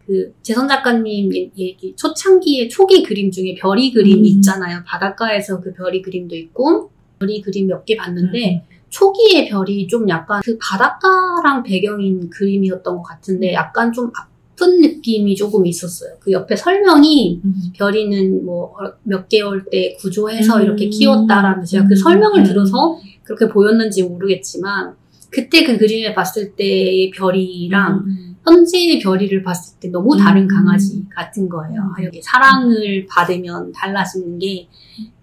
그 0.05 0.33
재선 0.41 0.65
작가님 0.67 1.35
얘- 1.35 1.51
얘기 1.57 1.93
초창기의 1.97 2.69
초기 2.69 3.03
그림 3.03 3.29
중에 3.29 3.55
별이 3.55 3.91
그림 3.91 4.19
음. 4.19 4.25
있잖아요 4.25 4.83
바닷가에서 4.85 5.59
그 5.59 5.73
별이 5.73 6.01
그림도 6.01 6.33
있고 6.33 6.91
별이 7.19 7.41
그림 7.41 7.67
몇개 7.67 7.95
음. 7.95 7.97
봤는데 7.97 8.63
초기의 8.87 9.49
별이 9.49 9.85
좀 9.87 10.07
약간 10.07 10.41
그 10.45 10.57
바닷가랑 10.61 11.63
배경인 11.63 12.29
그림이었던 12.29 12.95
것 12.95 13.01
음. 13.01 13.03
같은데 13.03 13.51
약간 13.51 13.91
좀 13.91 14.09
아픈 14.57 14.81
느낌이 14.81 15.35
조금 15.35 15.65
있었어요 15.65 16.15
그 16.19 16.31
옆에 16.31 16.55
설명이 16.55 17.41
음. 17.45 17.53
별이는 17.75 18.43
뭐 18.43 18.73
몇 19.03 19.29
개월 19.29 19.63
때 19.69 19.95
구조해서 19.99 20.57
음. 20.57 20.63
이렇게 20.63 20.89
키웠다라는 20.89 21.63
제가 21.63 21.85
그 21.85 21.93
음. 21.93 21.95
설명을 21.95 22.39
음. 22.39 22.43
들어서 22.43 22.99
그렇게 23.23 23.47
보였는지 23.47 24.03
모르겠지만 24.03 24.95
그때 25.29 25.63
그 25.63 25.77
그림을 25.77 26.13
봤을 26.13 26.55
때의 26.55 27.11
별이랑 27.11 28.03
음. 28.05 28.35
현재의 28.45 28.99
별이를 28.99 29.43
봤을 29.43 29.79
때 29.79 29.89
너무 29.89 30.17
다른 30.17 30.43
음. 30.43 30.47
강아지 30.47 31.03
같은 31.13 31.49
거예요. 31.49 31.93
여기 32.03 32.21
사랑을 32.21 33.05
받으면 33.09 33.71
달라지는 33.71 34.39
게 34.39 34.67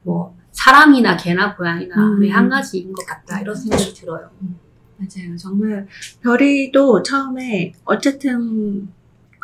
뭐 0.04 0.36
사람이나 0.52 1.16
개나 1.16 1.56
고양이나 1.56 1.96
음. 1.96 2.20
왜한 2.20 2.48
가지인 2.48 2.92
것 2.92 3.04
같다 3.06 3.40
이런 3.40 3.54
생각이 3.54 3.92
들어요. 3.94 4.30
맞아요. 4.96 5.36
정말 5.36 5.86
별이도 6.22 7.02
처음에 7.02 7.72
어쨌든 7.84 8.88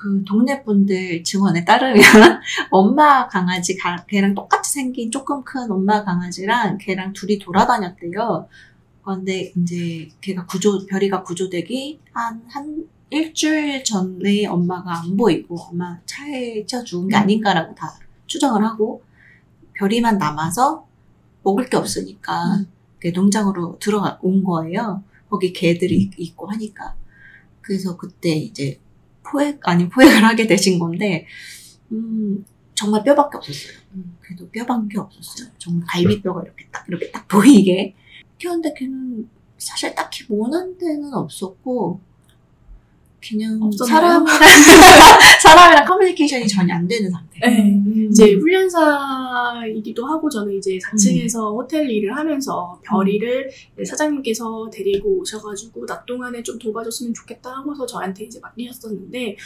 그 0.00 0.24
동네 0.24 0.62
분들 0.62 1.22
증언에 1.24 1.62
따르면 1.66 2.00
엄마 2.70 3.28
강아지 3.28 3.76
가- 3.76 4.02
걔랑 4.08 4.34
똑같이 4.34 4.72
생긴 4.72 5.10
조금 5.10 5.44
큰 5.44 5.70
엄마 5.70 6.02
강아지랑 6.02 6.78
걔랑 6.78 7.12
둘이 7.12 7.38
돌아다녔대요. 7.38 8.48
그런데 9.04 9.52
이제 9.58 10.08
걔가 10.22 10.46
구조 10.46 10.86
별이가 10.86 11.22
구조되기 11.22 12.00
한한 12.12 12.88
일주일 13.10 13.84
전에 13.84 14.46
엄마가 14.46 15.02
안 15.02 15.18
보이고 15.18 15.58
엄마 15.58 15.98
차에 16.06 16.64
쳐 16.64 16.82
죽은 16.82 17.08
게 17.08 17.16
아닌가라고 17.16 17.74
다 17.74 17.92
추정을 18.26 18.64
하고 18.64 19.02
별이만 19.74 20.16
남아서 20.16 20.86
먹을 21.42 21.68
게 21.68 21.76
없으니까 21.76 22.64
그 22.98 23.08
농장으로 23.08 23.78
들어온 23.78 24.44
거예요. 24.44 25.02
거기 25.28 25.52
개들이 25.52 26.10
있고 26.16 26.46
하니까. 26.46 26.94
그래서 27.60 27.98
그때 27.98 28.30
이제 28.30 28.80
포획, 29.30 29.60
아닌 29.62 29.88
포획을 29.88 30.24
하게 30.24 30.46
되신 30.46 30.78
건데, 30.78 31.26
음, 31.92 32.44
정말 32.74 33.02
뼈밖에 33.04 33.36
없었어요. 33.36 33.78
음, 33.94 34.16
그래도 34.20 34.48
뼈밖에 34.50 34.98
없었어요. 34.98 35.48
정말 35.58 35.86
갈비뼈가 35.86 36.42
이렇게 36.42 36.66
딱, 36.70 36.84
이렇게 36.88 37.10
딱 37.10 37.26
보이게. 37.28 37.94
키웠는데 38.38 38.74
걔는 38.74 39.28
사실 39.58 39.94
딱히 39.94 40.24
모난 40.28 40.76
데는 40.78 41.12
없었고, 41.12 42.00
그냥 43.22 43.58
없었나요? 43.62 44.24
사람이랑, 44.24 44.38
사람이랑 45.42 45.84
커뮤니케이션이 45.84 46.48
전혀 46.48 46.74
안 46.74 46.88
되는 46.88 47.10
상태. 47.10 47.38
네. 47.40 47.70
음. 47.70 48.08
이제 48.10 48.32
훈련사 48.32 49.19
이기도 49.66 50.06
하고 50.06 50.28
저는 50.28 50.54
이제 50.54 50.78
4층에서 50.78 51.54
호텔 51.54 51.90
일을 51.90 52.16
하면서 52.16 52.80
별이를 52.84 53.50
이제 53.74 53.84
사장님께서 53.84 54.70
데리고 54.72 55.18
오셔가지고 55.20 55.86
낮 55.86 56.04
동안에 56.06 56.42
좀 56.42 56.58
도와줬으면 56.58 57.14
좋겠다 57.14 57.50
하고서 57.50 57.86
저한테 57.86 58.24
이제 58.24 58.40
맡기셨었는데 58.40 59.36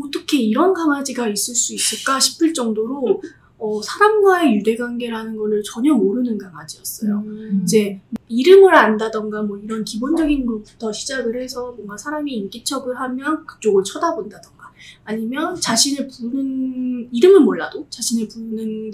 어떻게 0.00 0.38
이런 0.38 0.72
강아지가 0.72 1.28
있을 1.28 1.54
수 1.54 1.74
있을까 1.74 2.20
싶을 2.20 2.54
정도로 2.54 3.20
어, 3.60 3.82
사람과의 3.82 4.56
유대관계라는 4.56 5.36
거를 5.36 5.62
전혀 5.64 5.92
모르는 5.92 6.38
강아지였어요. 6.38 7.24
음. 7.26 7.60
이제 7.64 8.00
이름을 8.28 8.72
안다던가 8.74 9.42
뭐 9.42 9.58
이런 9.58 9.84
기본적인 9.84 10.46
것부터 10.46 10.92
시작을 10.92 11.40
해서 11.42 11.72
뭔가 11.72 11.96
사람이 11.96 12.32
인기척을 12.32 12.98
하면 13.00 13.44
그쪽을 13.44 13.82
쳐다본다던가 13.82 14.70
아니면 15.04 15.56
자신을 15.56 16.08
부르는 16.08 17.08
이름은 17.12 17.42
몰라도 17.44 17.86
자신을 17.90 18.28
부르는 18.28 18.92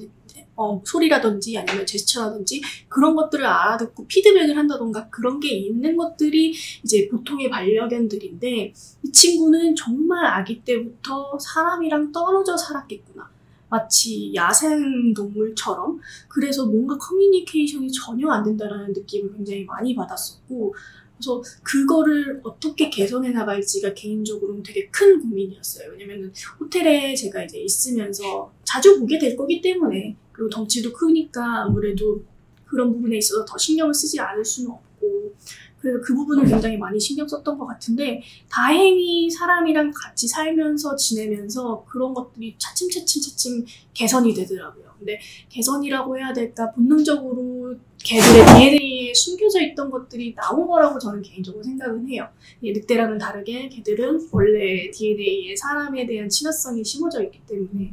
어, 0.56 0.80
소리라든지 0.84 1.58
아니면 1.58 1.84
제스처라든지 1.86 2.62
그런 2.88 3.14
것들을 3.14 3.44
알아듣고 3.44 4.06
피드백을 4.06 4.56
한다던가 4.56 5.08
그런 5.08 5.40
게 5.40 5.50
있는 5.50 5.96
것들이 5.96 6.54
이제 6.82 7.08
보통의 7.10 7.50
반려견들인데 7.50 8.72
이 9.02 9.12
친구는 9.12 9.74
정말 9.74 10.24
아기 10.26 10.62
때부터 10.64 11.38
사람이랑 11.38 12.12
떨어져 12.12 12.56
살았겠구나. 12.56 13.34
마치 13.68 14.32
야생 14.34 15.12
동물처럼 15.14 15.98
그래서 16.28 16.64
뭔가 16.66 16.96
커뮤니케이션이 16.96 17.90
전혀 17.90 18.28
안 18.28 18.44
된다라는 18.44 18.92
느낌을 18.92 19.34
굉장히 19.34 19.64
많이 19.64 19.94
받았었고 19.96 20.74
그래서 21.16 21.42
그거를 21.62 22.40
어떻게 22.44 22.90
개선해 22.90 23.30
나갈지가 23.30 23.94
개인적으로는 23.94 24.62
되게 24.62 24.88
큰 24.88 25.20
고민이었어요. 25.20 25.90
왜냐면은 25.92 26.32
호텔에 26.60 27.14
제가 27.14 27.44
이제 27.44 27.58
있으면서 27.58 28.52
자주 28.64 29.00
보게 29.00 29.18
될 29.18 29.36
거기 29.36 29.60
때문에 29.60 30.16
그리고 30.34 30.50
덩치도 30.50 30.92
크니까 30.92 31.62
아무래도 31.62 32.22
그런 32.66 32.92
부분에 32.92 33.16
있어서 33.18 33.44
더 33.44 33.56
신경을 33.56 33.94
쓰지 33.94 34.20
않을 34.20 34.44
수는 34.44 34.70
없고 34.70 35.34
그래서 35.80 36.00
그 36.02 36.14
부분을 36.14 36.44
굉장히 36.46 36.76
많이 36.76 36.98
신경 36.98 37.28
썼던 37.28 37.56
것 37.56 37.66
같은데 37.66 38.22
다행히 38.50 39.30
사람이랑 39.30 39.92
같이 39.94 40.26
살면서 40.26 40.96
지내면서 40.96 41.84
그런 41.88 42.12
것들이 42.12 42.56
차츰차츰 42.58 43.22
차츰 43.22 43.64
개선이 43.92 44.34
되더라고요. 44.34 44.83
근데 45.04 45.20
개선이라고 45.50 46.16
해야 46.16 46.32
될까 46.32 46.70
본능적으로 46.72 47.74
개들의 48.02 48.46
DNA에 48.46 49.14
숨겨져 49.14 49.60
있던 49.60 49.90
것들이 49.90 50.34
나온 50.34 50.66
거라고 50.66 50.98
저는 50.98 51.22
개인적으로 51.22 51.62
생각은 51.62 52.08
해요. 52.08 52.26
이 52.62 52.72
늑대랑은 52.72 53.18
다르게 53.18 53.68
개들은 53.68 54.28
원래 54.32 54.90
DNA에 54.90 55.54
사람에 55.56 56.06
대한 56.06 56.28
친화성이 56.28 56.82
심어져 56.82 57.22
있기 57.22 57.40
때문에 57.46 57.90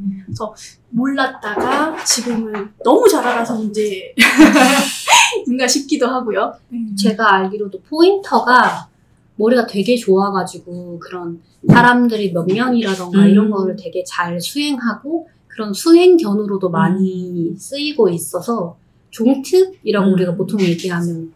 몰랐다가 0.90 2.02
지금은 2.04 2.72
너무 2.84 3.08
잘 3.10 3.26
알아서 3.26 3.58
문제 3.58 4.14
인가 5.48 5.68
싶기도 5.68 6.08
하고요. 6.08 6.54
제가 6.98 7.36
알기로도 7.36 7.82
포인터가 7.82 8.90
머리가 9.36 9.66
되게 9.66 9.96
좋아가지고 9.96 11.00
그런 11.00 11.42
사람들이 11.68 12.32
몇 12.34 12.46
명이라던가 12.46 13.24
음. 13.24 13.30
이런 13.30 13.50
거를 13.50 13.76
되게 13.76 14.04
잘 14.04 14.40
수행하고 14.40 15.28
그런 15.52 15.74
수행견으로도 15.74 16.70
많이 16.70 17.54
쓰이고 17.58 18.10
있어서 18.10 18.78
종특이라고 19.10 20.08
음. 20.08 20.14
우리가 20.14 20.36
보통 20.36 20.62
얘기하면 20.62 21.34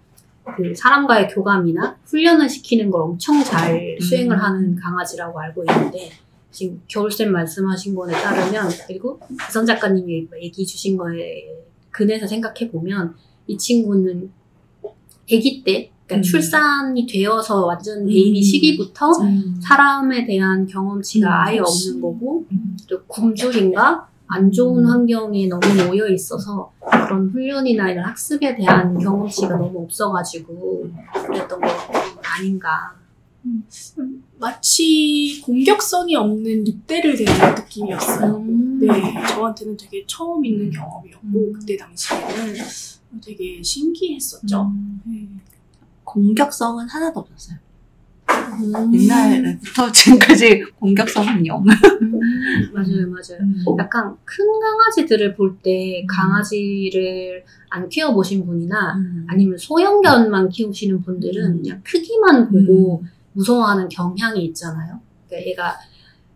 그 0.55 0.73
사람과의 0.73 1.27
교감이나 1.29 1.97
훈련을 2.05 2.47
시키는 2.47 2.89
걸 2.89 3.01
엄청 3.01 3.43
잘 3.43 3.75
음. 3.75 3.99
수행을 3.99 4.41
하는 4.41 4.75
강아지라고 4.75 5.39
알고 5.39 5.65
있는데 5.69 6.11
지금 6.51 6.81
겨울쌤 6.87 7.31
말씀하신 7.31 7.95
거에 7.95 8.13
따르면 8.13 8.69
그리고 8.87 9.19
이선 9.49 9.65
작가님이 9.65 10.29
얘기 10.41 10.65
주신 10.65 10.95
거에 10.95 11.43
근해서 11.91 12.25
생각해 12.25 12.71
보면 12.71 13.15
이 13.47 13.57
친구는 13.57 14.31
아기 15.25 15.63
때 15.65 15.91
그러니까 16.05 16.15
음. 16.15 16.21
출산이 16.21 17.07
되어서 17.07 17.65
완전 17.65 18.01
음. 18.01 18.07
베이비 18.07 18.41
시기부터 18.41 19.11
음. 19.21 19.59
사람에 19.61 20.25
대한 20.25 20.65
경험치가 20.67 21.27
음, 21.27 21.33
아예. 21.33 21.59
없는 21.59 22.01
거고 22.01 22.45
음. 22.51 22.77
또 22.87 23.03
굶주림과 23.05 24.07
안 24.27 24.51
좋은 24.51 24.83
음. 24.83 24.89
환경에 24.89 25.47
너무 25.47 25.61
놓여 25.73 26.07
있어서 26.09 26.71
그런 26.79 27.29
훈련이나 27.29 27.91
이런 27.91 28.05
학습에 28.05 28.55
대한 28.55 28.97
경험치가 28.97 29.55
너무 29.57 29.83
없어가지고 29.83 30.89
그랬던 31.25 31.59
거 31.59 31.67
아닌가. 32.21 32.93
마치 34.39 35.39
공격성이 35.43 36.15
없는 36.15 36.63
늑대를 36.63 37.15
대하는 37.15 37.55
느낌이었어요. 37.55 38.37
음. 38.37 38.79
네, 38.79 38.87
저한테는 39.29 39.77
되게 39.77 40.03
처음 40.07 40.43
있는 40.43 40.71
경험이었고 40.71 41.27
음. 41.27 41.53
그때 41.53 41.77
당시에는 41.77 42.55
되게 43.23 43.61
신기했었죠. 43.61 44.63
음. 44.63 45.01
네. 45.05 45.27
공격성은 46.15 46.87
하나도 46.87 47.19
없었어요. 47.19 47.57
음. 48.29 48.93
옛날부터 48.93 49.91
지금까지 49.91 50.63
공격성은 50.79 51.45
영. 51.45 51.61
음, 52.01 52.19
맞아요, 52.73 53.07
맞아요. 53.09 53.41
음. 53.41 53.63
약간 53.77 54.15
큰 54.23 54.45
강아지들을 54.61 55.35
볼 55.35 55.57
때 55.61 56.05
강아지를 56.07 57.43
안 57.69 57.89
키워보신 57.89 58.45
분이나 58.45 58.95
음. 58.95 59.25
아니면 59.27 59.57
소형견만 59.57 60.49
키우시는 60.49 61.01
분들은 61.01 61.45
음. 61.51 61.61
그냥 61.61 61.81
크기만 61.83 62.49
보고 62.49 63.03
무서워하는 63.33 63.89
경향이 63.89 64.45
있잖아요. 64.45 65.01
그러니까 65.27 65.49
얘가 65.49 65.75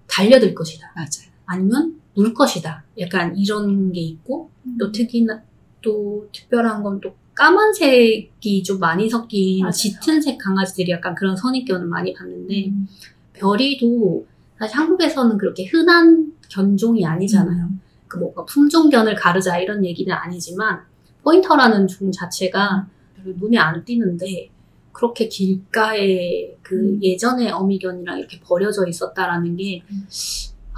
달려들 0.08 0.54
것이다. 0.54 0.92
맞아요. 0.94 1.30
아니면 1.46 1.96
물 2.16 2.34
것이다. 2.34 2.84
약간 3.00 3.36
이런 3.38 3.94
게 3.94 4.02
있고 4.02 4.50
또 4.78 4.92
특이나 4.92 5.42
또 5.82 6.28
특별한 6.34 6.84
건또 6.84 7.16
까만색이 7.40 8.64
좀 8.64 8.80
많이 8.80 9.10
섞인 9.10 9.62
맞아요. 9.62 9.72
짙은 9.72 10.22
색 10.22 10.38
강아지들이 10.38 10.92
약간 10.92 11.16
그런 11.16 11.38
선입견을 11.38 11.88
많이 11.88 12.14
봤는데 12.14 12.68
음. 12.68 12.86
별이도 13.32 14.26
사실 14.58 14.78
한국에서는 14.78 15.38
그렇게 15.38 15.66
흔한 15.66 16.34
견종이 16.50 17.06
아니잖아요. 17.06 17.64
음. 17.64 17.80
그 18.10 18.18
뭔가 18.18 18.44
품종견을 18.44 19.16
가르자 19.16 19.58
이런 19.58 19.86
얘기는 19.86 20.14
아니지만 20.14 20.82
포인터라는 21.24 21.88
종 21.88 22.12
자체가 22.12 22.88
별로 23.16 23.34
눈에 23.38 23.58
안 23.58 23.86
띄는데 23.86 24.50
그렇게 24.92 25.30
길가에 25.30 26.58
그 26.62 26.76
음. 26.76 27.00
예전에 27.02 27.52
어미견이랑 27.52 28.20
이렇게 28.20 28.42
버려져 28.42 28.86
있었다라는 28.86 29.56
게 29.56 29.82
음. 29.90 30.06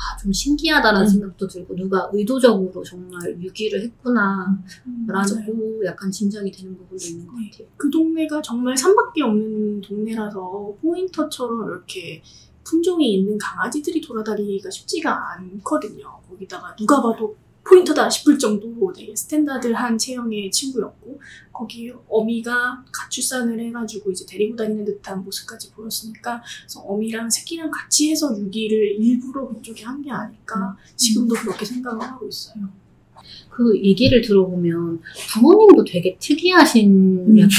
아, 0.02 0.18
좀 0.18 0.34
신기하다는 0.34 1.02
음. 1.02 1.08
생각도 1.08 1.48
들고 1.48 1.76
누가 1.76 2.10
의도적으로 2.12 2.84
정말 2.84 3.40
유기를 3.40 3.84
했구나 3.84 4.58
음. 4.88 5.06
라고 5.08 5.86
약간 5.86 6.10
짐작이 6.10 6.52
되는 6.52 6.76
부분도 6.76 7.06
있는 7.06 7.28
것 7.28 7.36
네. 7.38 7.50
같아요. 7.52 7.68
그 7.78 7.90
동네가 7.92 8.42
정말 8.42 8.76
산밖에 8.76 9.22
없는 9.22 9.82
동네라서 9.82 10.76
포인터처럼 10.82 11.68
이렇게 11.68 12.24
품종이 12.64 13.14
있는 13.14 13.38
강아지들이 13.38 14.02
돌아다니기가 14.02 14.72
쉽지가 14.72 15.34
않거든요. 15.34 16.20
거기다가 16.30 16.76
누가 16.76 17.02
봐도 17.02 17.36
포인터다 17.64 18.10
싶을 18.10 18.38
정도로 18.40 18.92
되게 18.92 19.16
스탠다드한 19.16 19.98
체형의 19.98 20.50
친구였고 20.52 21.20
거기 21.54 21.92
어미가 22.10 22.84
가출산을 22.92 23.60
해가지고 23.60 24.12
이제 24.12 24.26
데리고 24.28 24.56
다니는 24.56 24.84
듯한 24.84 25.24
모습까지 25.24 25.72
보였으니까 25.72 26.42
그래서 26.62 26.80
어미랑 26.82 27.30
새끼랑 27.30 27.70
같이 27.70 28.10
해서 28.12 28.36
유기를 28.38 28.96
일부러 29.00 29.48
그쪽에 29.48 29.84
한 29.84 30.02
게 30.02 30.10
아닐까 30.10 30.76
지금도 30.96 31.36
그렇게 31.36 31.64
생각을 31.64 32.02
하고 32.02 32.28
있어요. 32.28 32.68
그 33.50 33.80
얘기를 33.84 34.22
들어보면 34.22 35.00
부모님도 35.30 35.84
되게 35.86 36.18
특이하신 36.20 37.28
음. 37.28 37.40
약간 37.40 37.50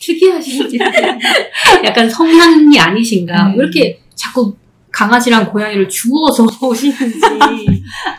특이하신 0.00 0.68
약간 1.84 2.08
성향이 2.08 2.78
아니신가 2.78 3.48
네. 3.48 3.56
왜 3.56 3.64
이렇게 3.64 4.00
자꾸 4.14 4.54
강아지랑 4.98 5.52
고양이를 5.52 5.88
주워서 5.88 6.44
오시는지 6.60 7.20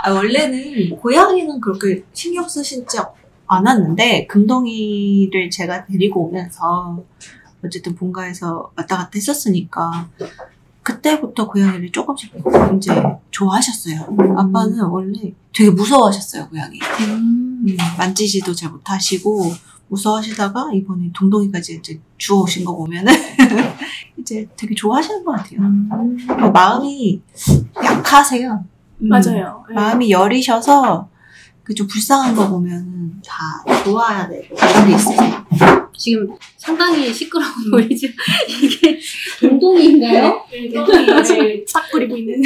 아, 0.02 0.14
원래는 0.14 0.98
고양이는 0.98 1.60
그렇게 1.60 2.06
신경 2.14 2.48
쓰시지 2.48 2.98
않았는데 3.48 4.28
금동이를 4.28 5.50
제가 5.50 5.86
데리고 5.86 6.28
오면서 6.28 7.04
어쨌든 7.66 7.96
본가에서 7.96 8.72
왔다 8.78 8.96
갔다 8.96 9.12
했었으니까 9.14 10.08
그때부터 10.82 11.50
고양이를 11.50 11.92
조금씩 11.92 12.34
이제 12.78 12.94
좋아하셨어요. 13.32 14.16
아빠는 14.38 14.80
원래 14.86 15.34
되게 15.54 15.70
무서워하셨어요 15.72 16.48
고양이. 16.48 16.80
음, 17.02 17.78
만지지도 17.98 18.54
잘 18.54 18.72
못하시고 18.72 19.52
무서워하시다가 19.90 20.72
이번에 20.74 21.10
동동이까지 21.14 21.76
이제 21.76 22.00
주워오신 22.18 22.64
거 22.66 22.76
보면은 22.76 23.14
이제 24.18 24.48
되게 24.56 24.74
좋아하시는 24.76 25.24
것 25.24 25.32
같아요. 25.34 25.60
어, 25.62 26.50
마음이 26.52 27.22
약하세요. 27.84 28.66
음, 29.02 29.08
맞아요. 29.08 29.66
네. 29.70 29.76
마음이 29.76 30.12
여리셔서 30.12 31.10
그 31.64 31.76
좀 31.76 31.86
불쌍한 31.86 32.36
거 32.36 32.50
보면 32.50 33.22
다 33.24 33.64
도와야 33.84 34.28
되고 34.28 34.56
그런 34.56 34.88
게 34.88 34.96
있으세요. 34.96 35.46
지금 35.96 36.28
상당히 36.58 37.14
시끄러워 37.14 37.52
보이죠 37.70 38.08
이게 38.64 39.00
동동이인가요? 39.40 40.46
네, 40.50 40.70
똥이 40.74 41.20
이제 41.22 41.64
딱 41.72 41.84
그리고 41.92 42.18
있는 42.18 42.42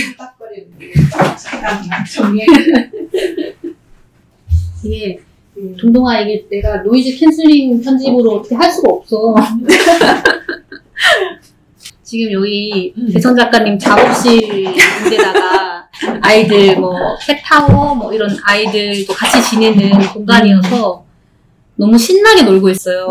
이게 4.83 5.19
동동아 5.77 6.21
이게 6.21 6.45
내가 6.49 6.77
noise 6.77 7.17
canceling 7.17 7.81
편집으로 7.81 8.37
어떻게 8.37 8.55
할 8.55 8.71
수가 8.71 8.91
없어. 8.91 9.35
지금 12.03 12.31
여기 12.33 12.93
음. 12.97 13.09
재선 13.11 13.35
작가님 13.35 13.79
작업실인데다가 13.79 15.87
아이들 16.21 16.77
뭐 16.77 16.93
캣타워 17.25 17.95
뭐 17.95 18.13
이런 18.13 18.37
아이들도 18.43 19.11
같이 19.13 19.41
지내는 19.49 19.91
공간이어서 20.13 21.03
너무 21.75 21.97
신나게 21.97 22.43
놀고 22.43 22.69
있어요. 22.69 23.07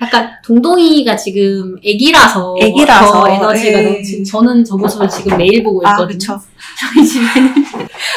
약간 0.00 0.30
동동이가 0.44 1.14
지금 1.14 1.76
애기라서 1.84 2.56
애기라서, 2.60 3.12
더 3.12 3.28
에너지가 3.28 3.78
예. 3.78 3.82
넘치는 3.84 4.24
저는 4.24 4.64
저 4.64 4.76
모습을 4.76 5.08
지금 5.08 5.38
매일 5.38 5.62
보고 5.62 5.80
아, 5.86 5.92
있거든요. 5.92 6.18
그쵸. 6.18 6.40
저희 6.80 7.06
집에는 7.06 7.54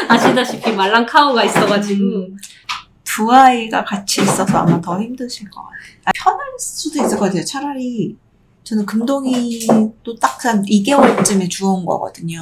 아시다시피 0.10 0.72
말랑카우가 0.72 1.44
있어가지고 1.44 2.04
음. 2.04 2.38
두 3.16 3.32
아이가 3.32 3.84
같이 3.86 4.22
있어서 4.22 4.58
아마 4.58 4.82
더 4.82 5.02
힘드실 5.02 5.50
것 5.50 5.62
같아요. 5.62 5.78
아, 6.06 6.12
편할 6.16 6.46
수도 6.60 7.02
있을 7.04 7.18
것 7.18 7.26
같아요. 7.26 7.46
차라리 7.46 8.18
저는 8.64 8.86
금동이도 8.86 10.16
딱 10.20 10.36
한 10.46 10.64
2개월쯤에 10.64 11.50
주워온 11.50 11.86
거거든요. 11.86 12.42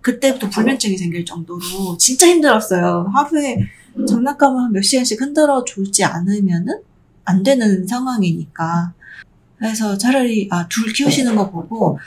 그때부터 0.00 0.48
불면증이 0.50 0.96
생길 0.96 1.24
정도로 1.24 1.60
진짜 1.98 2.26
힘들었어요. 2.26 3.10
하루에 3.14 3.58
장난감을 4.08 4.60
한 4.62 4.72
몇 4.72 4.82
시간씩 4.82 5.20
흔들어 5.20 5.62
주지 5.64 6.04
않으면은 6.04 6.80
안 7.24 7.42
되는 7.42 7.86
상황이니까. 7.86 8.92
그래서 9.58 9.96
차라리 9.98 10.48
아, 10.50 10.66
둘 10.68 10.92
키우시는 10.92 11.36
거 11.36 11.50
보고 11.50 11.98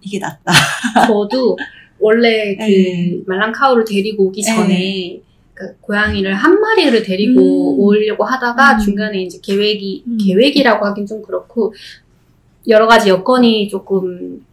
이게 0.00 0.18
낫다. 0.18 0.52
저도 1.08 1.56
원래 1.98 2.54
그 2.56 2.62
네. 2.62 3.20
말랑카우를 3.26 3.84
데리고 3.84 4.26
오기 4.28 4.42
네. 4.42 4.54
전에 4.54 5.20
그 5.58 5.76
고양이를 5.80 6.34
한 6.34 6.60
마리를 6.60 7.02
데리고 7.02 7.40
음. 7.74 7.80
오려고 7.80 8.24
하다가 8.24 8.74
음. 8.74 8.78
중간에 8.78 9.20
이제 9.20 9.40
계획이 9.42 10.04
음. 10.06 10.18
계획이라고 10.20 10.86
하긴 10.86 11.04
좀 11.04 11.20
그렇고 11.20 11.74
여러 12.68 12.86
가지 12.86 13.08
여건이 13.08 13.68
조금 13.68 14.46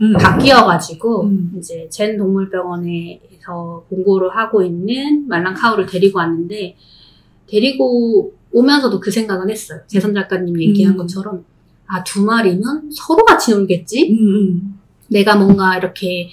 음. 0.00 0.12
바뀌어가지고 0.14 1.22
음. 1.22 1.52
이제 1.56 1.86
젠 1.88 2.16
동물병원에서 2.16 3.84
공고를 3.88 4.36
하고 4.36 4.64
있는 4.64 5.28
말랑카우를 5.28 5.86
데리고 5.86 6.18
왔는데 6.18 6.74
데리고 7.46 8.32
오면서도 8.50 8.98
그 8.98 9.12
생각은 9.12 9.50
했어요. 9.50 9.78
재선 9.86 10.12
작가님 10.14 10.60
얘기한 10.60 10.94
음. 10.94 10.96
것처럼 10.98 11.44
아 11.86 12.02
두 12.02 12.24
마리면 12.24 12.90
서로 12.92 13.24
같이 13.24 13.52
놀겠지? 13.52 14.16
내가 15.08 15.36
뭔가 15.36 15.76
이렇게 15.76 16.28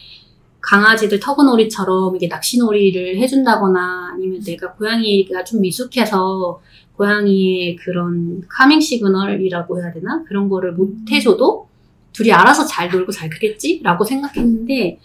강아지들 0.62 1.20
터그놀이처럼 1.20 2.16
이게 2.16 2.28
낚시놀이를 2.28 3.18
해준다거나 3.18 4.12
아니면 4.14 4.42
내가 4.42 4.74
고양이가 4.74 5.44
좀 5.44 5.62
미숙해서 5.62 6.62
고양이의 6.98 7.76
그런 7.78 8.42
카밍 8.50 8.80
시그널이라고 8.80 9.82
해야 9.82 9.94
되나? 9.94 10.24
그런 10.28 10.50
거를 10.50 10.74
못 10.74 10.94
해줘도 11.10 11.68
둘이 12.12 12.32
알아서 12.32 12.66
잘 12.66 12.90
놀고 12.90 13.12
잘 13.12 13.30
크겠지? 13.30 13.82
라고 13.84 14.04
생각했는데 14.04 15.00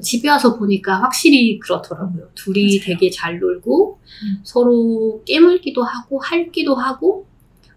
집에 0.00 0.28
와서 0.28 0.56
보니까 0.56 1.00
확실히 1.02 1.58
그렇더라고요. 1.58 2.28
둘이 2.34 2.78
맞아요. 2.78 2.80
되게 2.84 3.10
잘 3.10 3.38
놀고 3.38 3.98
음. 4.02 4.40
서로 4.42 5.22
깨물기도 5.26 5.82
하고 5.82 6.20
할기도 6.20 6.74
하고 6.74 7.26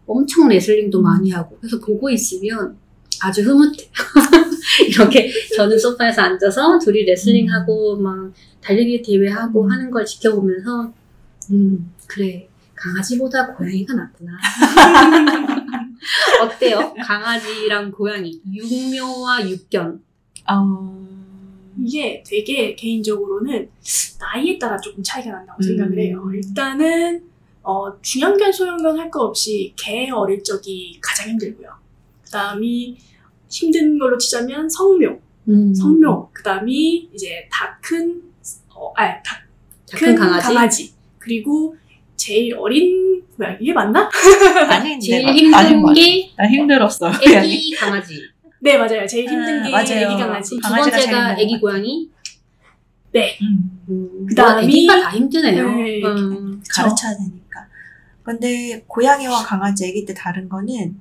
엄청 0.06 0.50
레슬링도 0.50 1.02
많이 1.02 1.32
하고 1.32 1.58
그래서 1.60 1.80
보고 1.80 2.10
있으면 2.10 2.78
아주 3.24 3.42
흐뭇해. 3.42 3.90
이렇게 4.90 5.32
저는 5.56 5.78
소파에서 5.80 6.22
앉아서 6.24 6.78
둘이 6.80 7.04
레슬링하고 7.04 7.96
막 7.98 8.34
달리기 8.62 9.02
대회하고 9.02 9.64
음. 9.64 9.72
하는 9.72 9.90
걸 9.92 10.06
지켜보면서 10.06 10.92
음 11.52 11.92
그래 12.08 12.48
강아지보다 12.76 13.54
고양이가 13.54 13.94
낫구나. 13.94 14.32
어때요? 16.44 16.94
강아지랑 17.02 17.92
고양이 17.92 18.42
육묘와 18.52 19.50
육견. 19.50 20.02
어... 20.52 21.08
이게 21.82 22.22
되게 22.26 22.76
개인적으로는 22.76 23.70
나이에 24.20 24.60
따라 24.60 24.78
조금 24.78 25.02
차이가 25.02 25.32
난다고 25.32 25.60
음. 25.60 25.64
생각을 25.64 25.98
해요. 26.00 26.30
일단은 26.34 27.24
어, 27.64 28.00
중형견, 28.02 28.52
소형견 28.52 29.00
할 29.00 29.10
거 29.10 29.22
없이 29.24 29.74
개 29.78 30.10
어릴 30.10 30.44
적이 30.44 31.00
가장 31.02 31.30
힘들고요. 31.30 31.70
그다음이 32.26 32.98
힘든 33.54 33.98
걸로 34.00 34.18
치자면 34.18 34.68
성묘, 34.70 35.20
음. 35.48 35.74
성묘. 35.74 36.30
그다음이 36.34 37.10
이제 37.14 37.48
다 37.52 37.78
큰 37.82 38.22
어, 38.76 38.92
아, 38.96 39.22
다 39.22 39.38
작은 39.86 40.16
강아지. 40.16 40.94
그리고 41.20 41.76
제일 42.16 42.56
어린 42.56 43.22
고양이 43.38 43.58
이게 43.62 43.74
맞나? 43.74 44.10
아니, 44.70 44.98
제일 45.00 45.28
힘든 45.28 45.54
아닌 45.54 45.82
것 45.82 45.88
같아. 45.90 46.02
게나 46.02 46.50
힘들었어. 46.50 47.12
애기 47.28 47.76
강아지. 47.76 48.20
네 48.62 48.78
맞아요. 48.78 49.06
제일 49.06 49.28
힘든 49.30 49.62
아, 49.62 49.66
게 49.66 49.72
맞아요. 49.72 50.06
애기 50.08 50.18
강아지. 50.22 50.56
두 50.56 50.70
번째가 50.70 51.38
애기 51.40 51.60
것 51.60 51.60
고양이. 51.60 52.10
음, 53.44 53.80
음, 53.90 54.28
그다음이- 54.32 54.54
뭐 54.54 54.62
애기가 54.64 55.02
다 55.02 55.10
힘드네요. 55.12 55.72
네, 55.76 56.02
음. 56.04 56.64
가르쳐야 56.70 57.16
되니까. 57.16 57.68
근데 58.24 58.84
고양이와 58.88 59.44
강아지 59.44 59.86
애기 59.86 60.06
때 60.06 60.14
다른 60.14 60.50
거는 60.50 60.96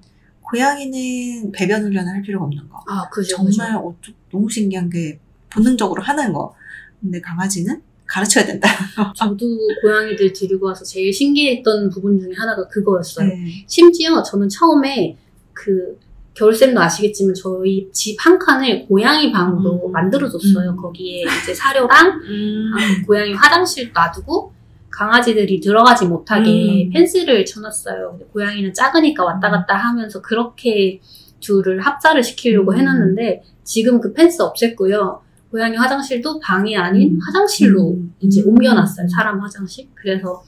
고양이는 0.53 1.51
배변 1.53 1.83
훈련을 1.83 2.13
할 2.13 2.23
필요가 2.23 2.45
없는 2.45 2.69
거. 2.69 2.79
아 2.87 3.09
그죠. 3.11 3.37
정말 3.37 3.75
어쩌- 3.77 4.13
너무 4.31 4.49
신기한 4.51 4.91
게 4.91 5.19
본능적으로 5.51 6.03
하는 6.03 6.33
거. 6.33 6.55
근데 7.01 7.21
강아지는 7.21 7.81
가르쳐야 8.07 8.45
된다. 8.45 8.69
저도 9.17 9.47
고양이들 9.83 10.33
데리고 10.33 10.67
와서 10.67 10.85
제일 10.85 11.13
신기했던 11.13 11.89
부분 11.91 12.21
중에 12.21 12.33
하나가 12.37 12.67
그거였어요. 12.69 13.27
네. 13.29 13.65
심지어 13.67 14.23
저는 14.23 14.49
처음에 14.49 15.17
그 15.55 15.99
겨울쌤도 16.35 16.81
아시겠지만 16.81 17.35
저희 17.35 17.89
집 17.93 18.17
한 18.19 18.39
칸을 18.39 18.87
고양이 18.87 19.33
방으로 19.33 19.87
음. 19.89 19.93
만들어줬어요. 19.93 20.71
음. 20.71 20.77
거기에 20.77 21.25
이제 21.43 21.55
사료랑 21.55 21.91
아, 22.09 23.07
고양이 23.07 23.33
화장실 23.35 23.91
놔두고 23.93 24.53
강아지들이 24.93 25.61
들어가지 25.61 26.07
못하게 26.07 26.87
음. 26.87 26.91
펜스를 26.93 27.45
쳐놨어요. 27.45 28.21
고양이는 28.33 28.73
작으니까 28.73 29.25
왔다 29.25 29.51
갔다 29.51 29.75
하면서 29.75 30.23
그렇게 30.23 31.01
둘을 31.41 31.81
합사를 31.81 32.23
시키려고 32.23 32.73
음. 32.73 32.79
해놨는데 32.79 33.43
지금 33.65 34.01
그 34.01 34.13
펜스 34.13 34.39
없앴고요. 34.39 35.21
고양이 35.51 35.77
화장실도 35.77 36.39
방이 36.41 36.77
아닌 36.77 37.15
음. 37.15 37.19
화장실로 37.27 37.91
음. 37.95 38.15
이제 38.21 38.43
음. 38.43 38.51
옮겨놨어요. 38.51 39.09
사람 39.09 39.41
화장실. 39.41 39.89
그래서 39.95 40.43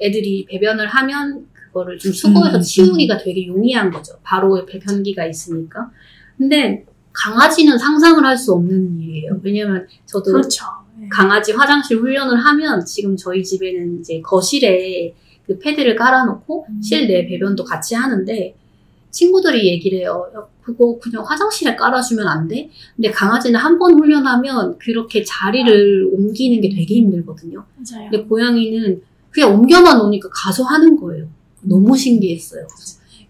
애들이 0.00 0.44
배변을 0.46 0.86
하면 0.86 1.46
그거를 1.52 1.98
좀 1.98 2.12
수거해서 2.12 2.58
음. 2.58 2.60
치우기가 2.62 3.16
되게 3.18 3.46
용이한 3.46 3.90
거죠. 3.90 4.14
바로 4.22 4.64
배변기가 4.66 5.24
있으니까. 5.26 5.90
근데 6.36 6.84
강아지는 7.12 7.78
상상을 7.78 8.24
할 8.24 8.36
수 8.36 8.52
없는 8.52 8.98
일이에요. 9.00 9.40
왜냐면 9.42 9.86
저도 10.04 10.32
그렇죠. 10.32 10.64
네. 11.04 11.08
강아지 11.10 11.52
화장실 11.52 11.98
훈련을 11.98 12.36
하면 12.36 12.84
지금 12.84 13.16
저희 13.16 13.42
집에는 13.44 14.00
이제 14.00 14.20
거실에 14.20 15.14
그 15.46 15.58
패드를 15.58 15.94
깔아놓고 15.96 16.66
음. 16.68 16.82
실내 16.82 17.26
배변도 17.26 17.64
같이 17.64 17.94
하는데 17.94 18.54
친구들이 19.10 19.68
얘기를 19.68 20.00
해요. 20.00 20.26
야, 20.34 20.44
그거 20.62 20.98
그냥 20.98 21.22
화장실에 21.24 21.76
깔아주면 21.76 22.26
안 22.26 22.48
돼? 22.48 22.70
근데 22.96 23.10
강아지는 23.10 23.60
한 23.60 23.78
번 23.78 23.94
훈련하면 23.94 24.78
그렇게 24.78 25.22
자리를 25.22 26.08
옮기는 26.12 26.60
게 26.60 26.68
되게 26.70 26.94
힘들거든요. 26.96 27.64
맞아요. 27.76 28.10
근데 28.10 28.24
고양이는 28.24 29.02
그냥 29.30 29.52
옮겨만 29.54 29.98
놓으니까 29.98 30.28
가서 30.32 30.64
하는 30.64 30.96
거예요. 30.96 31.28
너무 31.60 31.96
신기했어요. 31.96 32.66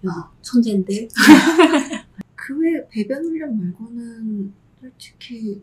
야, 0.07 0.31
천재인데? 0.43 1.09
그 2.37 2.59
외에 2.59 2.87
배변 2.91 3.25
훈련 3.25 3.59
말고는 3.59 4.53
솔직히 4.81 5.61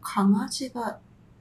강아지가 0.00 0.98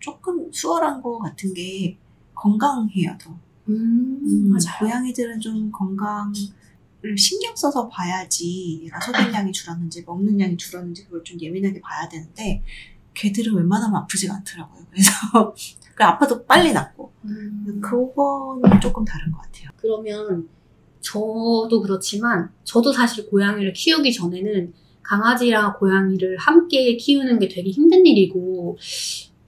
조금 0.07 0.51
수월한 0.51 1.01
거 1.01 1.17
같은 1.19 1.53
게 1.53 1.97
건강해요, 2.33 3.17
더. 3.19 3.31
음, 3.67 4.19
음, 4.23 4.49
맞아요. 4.49 4.79
고양이들은 4.79 5.41
좀 5.41 5.69
건강을 5.71 7.17
신경 7.17 7.53
써서 7.55 7.89
봐야지 7.89 8.81
얘가 8.83 8.99
소비량이 9.01 9.51
줄었는지 9.51 10.03
먹는 10.05 10.39
양이 10.39 10.55
줄었는지 10.55 11.03
그걸 11.05 11.23
좀 11.25 11.39
예민하게 11.41 11.81
봐야 11.81 12.07
되는데 12.07 12.63
걔들은 13.13 13.55
웬만하면 13.55 14.03
아프지가 14.03 14.35
않더라고요. 14.35 14.85
그래서 14.89 15.11
그 15.95 16.03
아파도 16.03 16.45
빨리 16.45 16.71
낫고 16.71 17.11
음. 17.25 17.81
그거는 17.81 18.79
조금 18.79 19.03
다른 19.03 19.31
것 19.31 19.41
같아요. 19.41 19.69
그러면 19.75 20.47
저도 21.01 21.81
그렇지만 21.81 22.49
저도 22.63 22.93
사실 22.93 23.29
고양이를 23.29 23.73
키우기 23.73 24.13
전에는 24.13 24.73
강아지랑 25.01 25.77
고양이를 25.79 26.37
함께 26.37 26.95
키우는 26.95 27.39
게 27.39 27.47
되게 27.47 27.69
힘든 27.71 28.05
일이고 28.05 28.77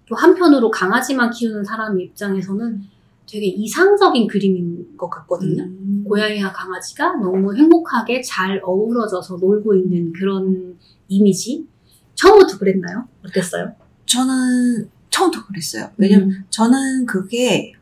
또 0.10 0.16
한편으로 0.16 0.72
강아지만 0.72 1.30
키우는 1.30 1.64
사람 1.64 1.99
입장에서는 1.99 2.82
되게 3.28 3.45
이상적인 3.45 4.28
그림인 4.28 4.97
것 4.97 5.07
같거든요. 5.07 5.64
음. 5.64 6.03
고양이와 6.07 6.51
강아지가 6.51 7.18
너무 7.18 7.55
행복하게 7.55 8.22
잘 8.22 8.60
어우러져서 8.64 9.38
놀고 9.38 9.76
있는 9.76 10.12
그런 10.12 10.76
이미지. 11.07 11.68
처음부터 12.16 12.57
그랬나요? 12.57 13.07
어땠어요? 13.24 13.72
저는 14.07 14.89
처음부터 15.12 15.45
그랬어요. 15.45 15.91
왜냐면 15.97 16.32
음. 16.32 16.43
저는 16.49 17.05
그게 17.05 17.74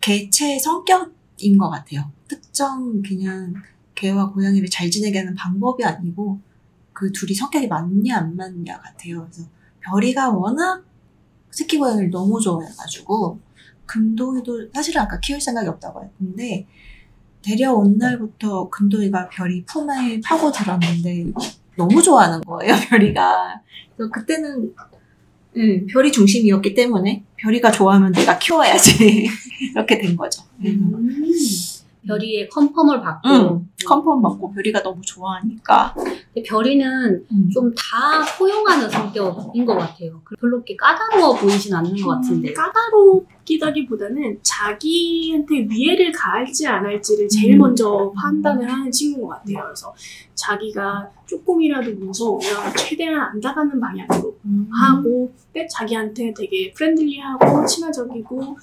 개체의 0.00 0.60
성격인 0.60 1.58
것 1.58 1.68
같아요. 1.70 2.12
특정 2.28 3.02
그냥 3.02 3.54
개와 3.96 4.30
고양이를 4.30 4.68
잘 4.70 4.88
지내게 4.88 5.18
하는 5.18 5.34
방법이 5.34 5.84
아니고 5.84 6.38
그 6.92 7.10
둘이 7.10 7.34
성격이 7.34 7.66
맞냐 7.66 8.16
안 8.16 8.36
맞냐 8.36 8.78
같아요. 8.78 9.22
그래서 9.22 9.48
별이가 9.80 10.30
워낙 10.30 10.84
새끼 11.50 11.78
고양이를 11.78 12.10
너무 12.10 12.40
좋아해가지고 12.40 13.38
금도이도 13.86 14.68
사실은 14.72 15.02
아까 15.02 15.18
키울 15.20 15.40
생각이 15.40 15.68
없다고 15.68 16.04
했는데 16.04 16.66
데려온 17.42 17.96
날부터 17.96 18.68
금도이가 18.68 19.28
별이 19.28 19.64
품에 19.64 20.20
파고 20.24 20.52
들었는데 20.52 21.32
너무 21.76 22.02
좋아하는 22.02 22.40
거예요 22.42 22.74
별이가. 22.90 23.60
그래서 23.96 24.10
그때는 24.10 24.74
음, 25.56 25.86
별이 25.86 26.12
중심이었기 26.12 26.74
때문에 26.74 27.24
별이가 27.36 27.70
좋아하면 27.70 28.12
내가 28.12 28.38
키워야지 28.38 29.28
이렇게 29.74 29.98
된 29.98 30.16
거죠. 30.16 30.42
음. 30.64 30.92
별이의 32.08 32.48
confirm을 32.48 33.00
받고 33.02 33.28
응, 33.28 33.68
confirm 33.86 34.20
받고 34.22 34.52
별이가 34.54 34.82
너무 34.82 35.00
좋아하니까. 35.02 35.94
근데 35.94 36.42
별이는 36.42 37.24
음. 37.30 37.50
좀 37.52 37.72
다 37.74 38.24
포용하는 38.38 38.88
성격인 38.90 39.64
것 39.64 39.76
같아요. 39.76 40.20
별로 40.40 40.56
이렇게 40.56 40.74
까다로워 40.76 41.34
보이진 41.36 41.74
않는 41.74 41.96
것 42.02 42.10
같은데. 42.16 42.48
음, 42.50 42.54
까다롭기다기보다는 42.54 44.38
자기한테 44.42 45.66
위해를 45.68 46.10
가할지 46.12 46.66
안 46.66 46.84
할지를 46.84 47.28
제일 47.28 47.54
음. 47.54 47.58
먼저 47.58 48.12
판단을 48.16 48.70
하는 48.70 48.90
친구인 48.90 49.26
것 49.26 49.34
같아요. 49.34 49.64
그래서 49.64 49.94
자기가 50.34 51.10
조금이라도 51.26 51.92
무서우면 51.94 52.48
최대한 52.76 53.20
안 53.20 53.40
나가는 53.40 53.78
방향으로 53.78 54.36
음. 54.44 54.68
하고 54.72 55.32
근데 55.52 55.66
자기한테 55.68 56.32
되게 56.34 56.72
friendly하고 56.72 57.66
친화적이고 57.66 58.40
어, 58.42 58.56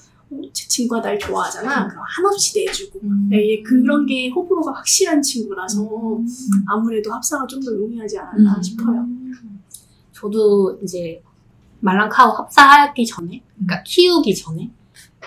제 0.52 0.66
친구가 0.68 1.00
날 1.00 1.18
좋아하잖아. 1.18 1.88
그럼 1.88 2.04
한없이 2.06 2.58
내주고 2.64 3.00
음. 3.02 3.28
네, 3.30 3.50
얘 3.50 3.62
그런 3.62 4.06
게 4.06 4.28
호불호가 4.30 4.72
확실한 4.72 5.20
친구라서 5.22 5.82
음. 5.82 6.26
아무래도 6.66 7.12
합사가 7.12 7.46
좀 7.46 7.60
더 7.64 7.72
용이하지 7.72 8.18
않았나 8.18 8.56
음. 8.56 8.62
싶어요. 8.62 9.06
저도 10.12 10.78
이제 10.82 11.22
말랑카우 11.80 12.32
합사하기 12.36 13.06
전에, 13.06 13.42
그러니까 13.54 13.82
키우기 13.84 14.34
전에 14.34 14.70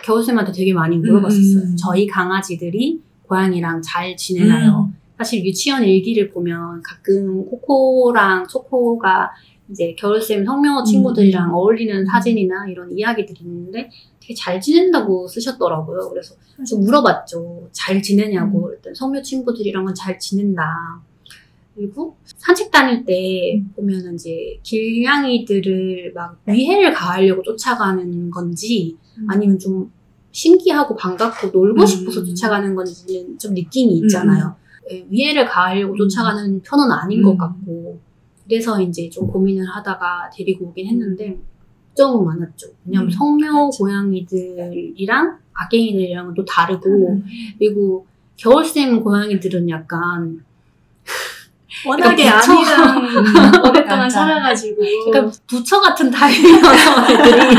겨울쌤한테 0.04 0.52
되게 0.52 0.74
많이 0.74 0.98
물어봤었어요. 0.98 1.64
음. 1.64 1.76
저희 1.78 2.08
강아지들이 2.08 3.02
고양이랑 3.24 3.82
잘 3.82 4.16
지내나요? 4.18 4.90
음. 4.92 4.98
사실 5.18 5.46
유치원 5.46 5.84
일기를 5.84 6.32
보면 6.32 6.82
가끔 6.82 7.46
코코랑 7.46 8.48
초코가 8.48 9.32
이제 9.70 9.94
겨울쌤 10.00 10.46
성명호 10.46 10.84
친구들이랑 10.84 11.50
음. 11.50 11.54
어울리는 11.54 12.06
사진이나 12.06 12.68
이런 12.70 12.92
이야기들이 12.98 13.40
있는데 13.42 13.90
되게 14.30 14.34
잘 14.36 14.62
지낸다고 14.62 15.28
쓰셨더라고요. 15.28 16.10
그래서 16.12 16.36
좀 16.68 16.82
물어봤죠. 16.82 17.70
잘 17.72 18.02
지내냐고. 18.02 18.62
그랬더니 18.62 18.96
성묘 18.96 19.24
친구들이랑은 19.24 19.96
잘 19.96 20.20
지낸다. 20.20 21.02
그리고 21.76 22.16
산책 22.24 22.70
다닐 22.72 23.06
때 23.06 23.64
보면은 23.76 24.16
이제 24.16 24.60
길냥이들을 24.62 26.12
막 26.14 26.40
위해를 26.46 26.94
가하려고 26.94 27.42
쫓아가는 27.42 28.30
건지 28.30 28.98
아니면 29.28 29.58
좀 29.58 29.92
신기하고 30.32 30.96
반갑고 30.96 31.48
놀고 31.48 31.82
음. 31.82 31.86
싶어서 31.86 32.24
쫓아가는 32.24 32.76
건지는 32.76 33.38
좀 33.40 33.54
느낌이 33.54 33.98
있잖아요. 34.00 34.56
예, 34.92 35.06
위해를 35.10 35.46
가하려고 35.46 35.94
음. 35.94 35.98
쫓아가는 35.98 36.62
편은 36.62 36.92
아닌 36.92 37.20
음. 37.20 37.24
것 37.24 37.38
같고 37.38 38.00
그래서 38.44 38.80
이제 38.82 39.10
좀 39.10 39.28
고민을 39.28 39.66
하다가 39.66 40.30
데리고 40.34 40.66
오긴 40.66 40.88
했는데 40.88 41.40
걱정은 41.90 42.26
많았죠. 42.26 42.68
왜냐면 42.86 43.08
음, 43.08 43.12
성묘 43.12 43.70
고양이들이랑 43.72 45.38
악갱이들이랑은 45.54 46.34
또 46.36 46.46
다르고 46.46 47.10
음. 47.14 47.26
그리고 47.58 48.06
겨울샘 48.38 49.04
고양이들은 49.04 49.70
약간 49.70 50.44
워낙에 51.86 52.24
그러니까 52.24 52.40
아니랑 52.40 53.64
오랫동안. 53.64 54.10
살아가지고 54.10 54.82
약간 55.10 55.32
부처 55.48 55.80
같은 55.80 56.10
타입이어서 56.12 57.12
애들이 57.12 57.56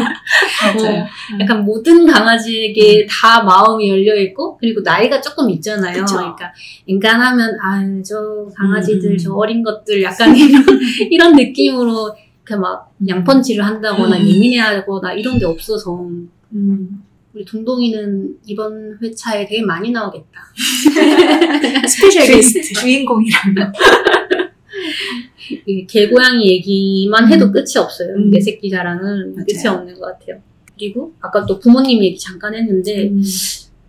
맞아요. 0.62 1.06
약간 1.40 1.64
모든 1.64 2.06
강아지에게 2.06 3.06
다 3.08 3.42
마음이 3.42 3.88
열려 3.88 4.14
있고 4.22 4.56
그리고 4.58 4.80
나이가 4.80 5.20
조금 5.20 5.48
있잖아요. 5.50 6.00
그쵸. 6.00 6.16
그러니까 6.16 6.52
인간하면 6.86 7.56
아저 7.62 8.46
강아지들 8.54 9.12
음. 9.12 9.18
저 9.18 9.32
어린 9.34 9.62
것들 9.62 10.02
약간 10.02 10.34
이런 10.36 10.64
이런 11.10 11.36
느낌으로 11.36 12.14
이렇게 12.50 12.56
막 12.56 12.92
양펀치를 13.06 13.64
한다거나 13.64 14.16
음. 14.18 14.26
예민해하거나 14.26 15.14
이런 15.14 15.38
게 15.38 15.44
없어서 15.44 16.08
음. 16.52 17.04
우리 17.32 17.44
동동이는 17.44 18.38
이번 18.44 18.98
회차에 19.00 19.46
되게 19.46 19.62
많이 19.62 19.92
나오겠다. 19.92 20.40
special 21.86 22.26
guest. 22.26 22.74
주인공이라면. 22.74 23.72
이 25.66 25.86
개고양이 25.86 26.48
얘기만 26.48 27.32
해도 27.32 27.46
음. 27.46 27.52
끝이 27.52 27.78
없어요. 27.78 28.14
음. 28.16 28.30
내 28.30 28.40
새끼 28.40 28.68
자랑은 28.68 29.34
맞아요. 29.34 29.46
끝이 29.46 29.66
없는 29.68 29.94
것 30.00 30.06
같아요. 30.06 30.42
그리고 30.76 31.12
아까 31.20 31.46
또 31.46 31.60
부모님 31.60 32.02
얘기 32.02 32.18
잠깐 32.18 32.54
했는데 32.54 33.08
음. 33.08 33.22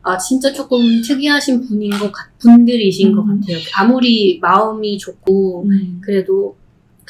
아 0.03 0.17
진짜 0.17 0.51
조금 0.51 1.01
특이하신 1.01 1.61
분인 1.61 1.91
것 1.91 2.11
같, 2.11 2.27
분들이신 2.39 3.15
것 3.15 3.23
음. 3.23 3.39
같아요. 3.39 3.57
아무리 3.75 4.39
마음이 4.39 4.97
좋고 4.97 5.65
음. 5.65 6.01
그래도 6.03 6.57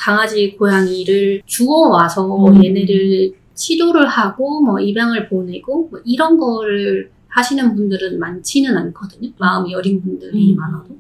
강아지 0.02 0.56
고양이를 0.58 1.44
주워와서 1.46 2.48
음. 2.48 2.66
얘네를 2.66 3.34
치료를 3.54 4.08
하고 4.08 4.60
뭐 4.60 4.80
입양을 4.80 5.30
보내고 5.30 5.90
뭐 5.92 6.00
이런 6.04 6.40
거를 6.40 7.12
하시는 7.28 7.76
분들은 7.76 8.18
많지는 8.18 8.76
않거든요. 8.76 9.30
마음이 9.38 9.72
여린 9.72 10.02
분들이 10.02 10.54
음. 10.54 10.56
많아도. 10.58 10.98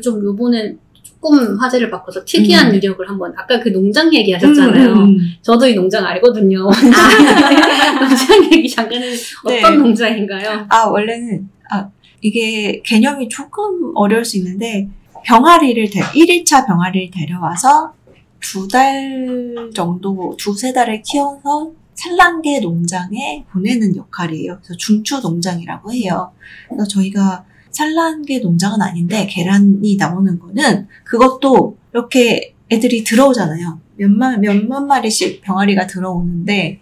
좀 0.00 0.24
요번에 0.24 0.76
조금 1.02 1.58
화제를 1.58 1.90
바꿔서 1.90 2.24
특이한 2.24 2.70
음. 2.70 2.76
이력을 2.76 3.06
한번 3.08 3.34
아까 3.36 3.58
그 3.58 3.70
농장 3.70 4.14
얘기 4.14 4.30
하셨잖아요. 4.32 4.92
음, 4.92 4.98
음. 4.98 5.18
저도 5.42 5.66
이 5.66 5.74
농장 5.74 6.06
알거든요. 6.06 6.70
농장 6.70 8.44
얘기 8.52 8.70
잠깐 8.70 9.02
해 9.02 9.12
어떤 9.44 9.72
네. 9.72 9.76
농장인가요? 9.76 10.66
아, 10.68 10.84
원래는, 10.84 11.48
아, 11.68 11.88
이게 12.22 12.80
개념이 12.82 13.28
조금 13.28 13.90
어려울 13.96 14.24
수 14.24 14.38
있는데, 14.38 14.88
병아리를, 15.24 15.90
데, 15.90 16.00
1일차 16.00 16.66
병아리를 16.66 17.10
데려와서 17.10 17.92
두 18.40 18.68
달 18.68 19.70
정도, 19.74 20.34
두세 20.38 20.72
달을 20.72 21.02
키워서 21.02 21.72
산란계 21.94 22.60
농장에 22.60 23.44
보내는 23.52 23.96
역할이에요. 23.96 24.58
그래서 24.62 24.74
중추 24.78 25.20
농장이라고 25.20 25.92
해요. 25.92 26.32
그래서 26.68 26.86
저희가 26.88 27.44
산란계 27.70 28.40
농장은 28.40 28.80
아닌데, 28.80 29.26
계란이 29.26 29.96
나오는 29.96 30.38
거는 30.38 30.88
그것도 31.04 31.76
이렇게 31.92 32.54
애들이 32.70 33.04
들어오잖아요. 33.04 33.78
몇만, 33.96 34.40
몇만 34.40 34.86
마리씩 34.86 35.42
병아리가 35.42 35.86
들어오는데, 35.86 36.80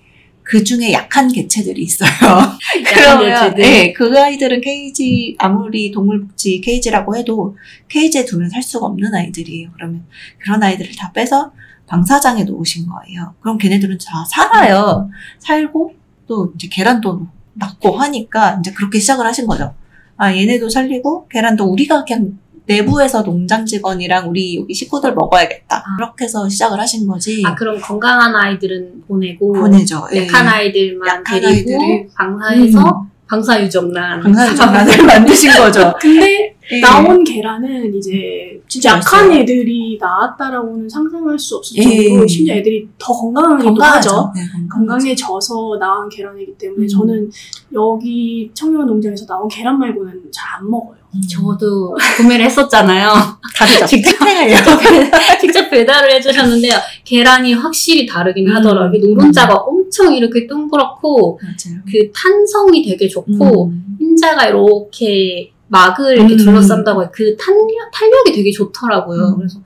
그 0.48 0.64
중에 0.64 0.94
약한 0.94 1.30
개체들이 1.30 1.82
있어요. 1.82 2.08
그러면. 2.86 3.54
네, 3.54 3.92
그 3.92 4.18
아이들은 4.18 4.62
케이지 4.62 5.36
아무리 5.38 5.90
동물복지 5.90 6.62
케이지라고 6.62 7.16
해도 7.16 7.56
케이지에 7.88 8.24
두면 8.24 8.48
살 8.48 8.62
수가 8.62 8.86
없는 8.86 9.14
아이들이에요. 9.14 9.70
그러면 9.74 10.06
그런 10.38 10.62
아이들을 10.62 10.92
다 10.96 11.12
빼서 11.12 11.52
방사장에 11.86 12.44
놓으신 12.44 12.86
거예요. 12.86 13.34
그럼 13.40 13.58
걔네들은 13.58 13.98
다 13.98 14.24
살아요. 14.24 15.10
살고 15.38 15.92
또 16.26 16.52
이제 16.54 16.68
계란도 16.70 17.26
낳고 17.52 17.98
하니까 17.98 18.58
이제 18.60 18.72
그렇게 18.72 18.98
시작을 18.98 19.26
하신 19.26 19.46
거죠. 19.46 19.74
아 20.16 20.34
얘네도 20.34 20.70
살리고 20.70 21.28
계란도 21.28 21.64
우리가 21.64 22.04
그냥 22.04 22.38
내부에서 22.68 23.22
농장 23.22 23.64
직원이랑 23.64 24.28
우리 24.28 24.56
여기 24.58 24.74
식구들 24.74 25.14
먹어야겠다. 25.14 25.76
아. 25.76 25.96
그렇게 25.96 26.24
해서 26.24 26.48
시작을 26.48 26.78
하신 26.78 27.06
거지. 27.06 27.42
아 27.44 27.54
그럼 27.54 27.80
건강한 27.80 28.34
아이들은 28.36 29.04
보내고 29.08 29.52
보내죠. 29.54 30.06
예. 30.14 30.26
약한 30.26 30.46
아이들만 30.46 31.08
약한 31.08 31.40
데리고 31.40 31.48
아이들을. 31.48 32.08
방사해서 32.14 32.78
음. 32.80 33.10
방사유정란 33.26 34.20
방사장난을 34.22 34.92
만드신 35.06 35.52
거죠. 35.52 35.94
근데 36.00 36.54
예. 36.70 36.80
나온 36.80 37.24
계란은 37.24 37.94
이제 37.94 38.60
진짜. 38.68 38.96
약한 38.96 39.32
애들이 39.32 39.96
나왔다라고는 40.00 40.88
상상할 40.88 41.38
수 41.38 41.56
없을 41.56 41.82
정도로 41.82 42.22
예. 42.22 42.26
심지어 42.26 42.54
애들이 42.54 42.86
더 42.98 43.12
건강하기도 43.12 43.68
건강하죠. 43.70 44.10
하죠. 44.10 44.32
네. 44.34 44.42
건강해져서 44.70 45.78
나온 45.80 46.08
계란이기 46.08 46.58
때문에 46.58 46.84
음. 46.84 46.88
저는 46.88 47.30
여기 47.72 48.50
청년 48.52 48.86
농장에서 48.86 49.24
나온 49.26 49.48
계란 49.48 49.78
말고는 49.78 50.24
잘 50.32 50.48
안 50.58 50.68
먹어요. 50.70 50.98
저도 51.30 51.96
구매를 52.16 52.44
했었잖아요. 52.46 53.12
다르죠. 53.56 53.86
직접. 53.86 54.16
직접 55.40 55.70
배달을 55.70 56.12
해주셨는데요. 56.14 56.74
계란이 57.04 57.54
확실히 57.54 58.06
다르긴 58.06 58.48
음. 58.48 58.56
하더라고요. 58.56 59.00
노른자가 59.00 59.54
엄청 59.54 60.14
이렇게 60.14 60.46
동그랗고 60.46 61.40
맞아요. 61.42 61.80
그 61.90 62.10
탄성이 62.12 62.84
되게 62.84 63.08
좋고 63.08 63.66
음. 63.68 63.96
흰자가 63.98 64.48
이렇게 64.48 65.52
막을 65.68 66.14
이렇게 66.16 66.34
음. 66.34 66.36
둘러싼다고 66.38 67.02
해요. 67.02 67.10
그 67.12 67.36
탄력, 67.36 67.90
탄력이 67.92 68.32
되게 68.32 68.50
좋더라고요. 68.50 69.28
음. 69.28 69.36
그래서 69.36 69.60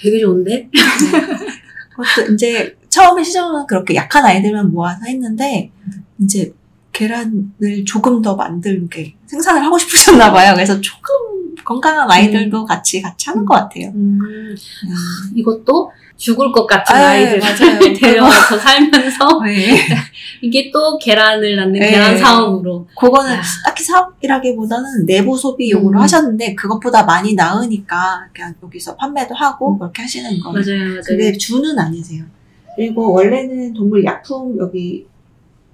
되게 0.00 0.20
좋은데? 0.20 0.68
그것도 1.90 2.32
이제 2.34 2.76
처음에 2.88 3.22
시작은 3.22 3.66
그렇게 3.66 3.94
약한 3.94 4.24
아이들만 4.24 4.72
모아서 4.72 5.00
했는데 5.06 5.70
이제 6.20 6.52
계란을 6.92 7.84
조금 7.86 8.22
더 8.22 8.34
만들게 8.34 9.14
생산을 9.26 9.64
하고 9.64 9.78
싶으셨나 9.78 10.32
봐요. 10.32 10.54
그래서 10.54 10.80
조금 10.80 11.14
건강한 11.64 12.10
아이들도 12.10 12.64
같이 12.64 13.00
같이 13.02 13.28
하는 13.28 13.44
것 13.44 13.54
같아요. 13.54 13.88
음, 13.94 14.18
음. 14.22 14.56
이것도 15.34 15.92
죽을 16.18 16.50
것 16.50 16.66
같은 16.66 16.96
아, 16.96 17.10
아이들을 17.10 17.38
맞아요. 17.38 17.78
데려와서 17.94 18.58
살면서 18.58 19.40
네. 19.46 19.78
이게 20.42 20.70
또 20.72 20.98
계란을 20.98 21.56
낳는 21.56 21.72
네. 21.72 21.90
계란 21.90 22.18
사업으로 22.18 22.86
그거는 22.98 23.32
아. 23.36 23.42
딱히 23.64 23.84
사업이라기보다는 23.84 25.06
내부 25.06 25.38
소비 25.38 25.70
용으로 25.70 25.98
음. 25.98 26.02
하셨는데 26.02 26.54
그것보다 26.56 27.04
많이 27.04 27.34
나으니까 27.34 28.26
그냥 28.32 28.54
여기서 28.62 28.96
판매도 28.96 29.34
하고 29.34 29.78
그렇게 29.78 30.02
하시는 30.02 30.40
거예요. 30.40 30.52
맞아요, 30.52 30.88
맞아요. 30.88 31.00
그게 31.06 31.32
주는 31.32 31.78
아니세요. 31.78 32.24
그리고 32.74 33.12
원래는 33.12 33.74
동물 33.74 34.04
약품 34.04 34.58
여기 34.58 35.06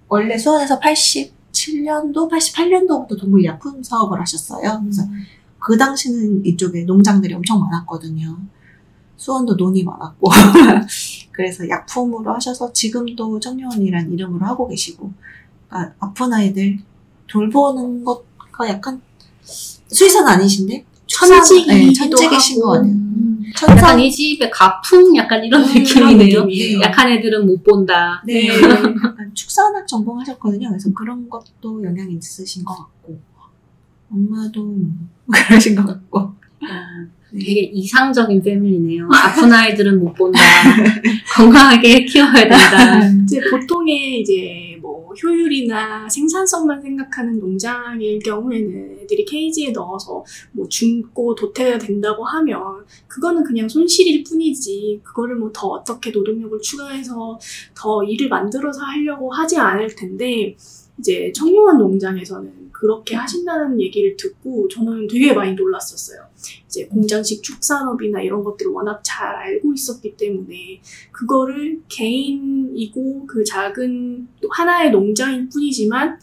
원래 0.09 0.37
수원에서 0.37 0.79
87년도, 0.79 2.31
88년도부터 2.31 3.19
동물 3.19 3.45
약품 3.45 3.83
사업을 3.83 4.21
하셨어요. 4.21 4.81
그래서 4.83 5.03
그 5.65 5.79
당시는 5.79 6.45
이쪽에 6.45 6.85
농장들이 6.85 7.33
엄청 7.33 7.59
많았거든요. 7.59 8.37
수원도 9.17 9.55
논이 9.55 9.83
많았고. 9.83 10.29
그래서 11.33 11.67
약품으로 11.67 12.35
하셔서 12.35 12.71
지금도 12.71 13.41
청년이란 13.41 14.13
이름으로 14.13 14.45
하고 14.45 14.69
계시고. 14.69 15.11
그러니까 15.67 15.95
아픈 16.01 16.35
아이들 16.35 16.79
돌보는 17.29 18.05
것과 18.05 18.69
약간 18.69 19.01
수의사는 19.43 20.29
아니신데? 20.29 20.85
천직이기도 21.07 21.73
네, 21.73 21.93
천직이신 21.95 22.61
같아요. 22.63 22.83
음. 22.83 23.43
천사 23.57 23.77
약간 23.77 24.01
이 24.01 24.11
집의 24.13 24.51
가풍 24.51 25.17
약간 25.17 25.43
이런 25.43 25.63
음, 25.63 25.67
느낌이네요. 25.67 26.45
느낌이에요. 26.45 26.81
약한 26.83 27.11
애들은 27.11 27.47
못 27.47 27.65
본다. 27.65 28.23
네, 28.27 28.49
약간 28.49 29.31
축산학 29.33 29.89
전공하셨거든요. 29.89 30.69
그래서 30.69 30.93
그런 30.93 31.31
것도 31.31 31.83
영향이 31.83 32.17
있으신 32.17 32.65
것 32.65 32.77
같고, 32.77 33.19
엄마도 34.11 34.63
뭐 34.65 34.91
그러신 35.49 35.75
것 35.75 35.87
같고. 35.87 36.19
어, 36.19 36.35
되게 37.33 37.63
이상적인 37.73 38.43
패밀리네요. 38.43 39.09
아픈 39.13 39.53
아이들은 39.53 39.99
못 39.99 40.15
본다. 40.15 40.39
건강하게 41.35 42.05
키워야 42.05 42.33
된다. 42.33 43.09
이제 43.25 43.41
보통의 43.51 44.21
이제 44.21 44.79
뭐 44.81 45.13
효율이나 45.21 46.09
생산성만 46.09 46.81
생각하는 46.81 47.39
농장일 47.41 48.21
경우에는 48.21 48.99
애들이 49.03 49.25
케이지에 49.25 49.71
넣어서 49.73 50.25
뭐 50.53 50.69
죽고 50.69 51.35
도태가 51.35 51.79
된다고 51.79 52.25
하면 52.25 52.85
그거는 53.09 53.43
그냥 53.43 53.69
손실일 53.69 54.23
뿐이지 54.25 55.01
그거를 55.03 55.37
뭐 55.37 55.51
더 55.55 55.69
어떻게 55.69 56.11
노동력을 56.11 56.59
추가해서 56.61 57.39
더 57.75 58.03
일을 58.03 58.29
만들어서 58.29 58.81
하려고 58.83 59.33
하지 59.33 59.57
않을 59.57 59.95
텐데 59.95 60.57
이제 60.99 61.33
청룡원 61.35 61.79
농장에서는 61.79 62.64
그렇게 62.85 63.15
하신다는 63.17 63.81
얘기를 63.81 64.15
듣고 64.15 64.69
저는 64.69 65.07
되게 65.09 65.33
많이 65.33 65.55
놀랐었어요. 65.55 66.19
이제 66.67 66.85
공장식 66.87 67.43
축산업이나 67.43 68.21
이런 68.21 68.45
것들을 68.45 68.71
워낙 68.71 69.01
잘 69.03 69.35
알고 69.35 69.73
있었기 69.73 70.19
때문에 70.19 70.83
그거를 71.11 71.81
개인이고 71.89 73.27
그 73.27 73.43
작은 73.43 74.29
또 74.43 74.49
하나의 74.51 74.91
농장일 74.91 75.49
뿐이지만 75.49 76.19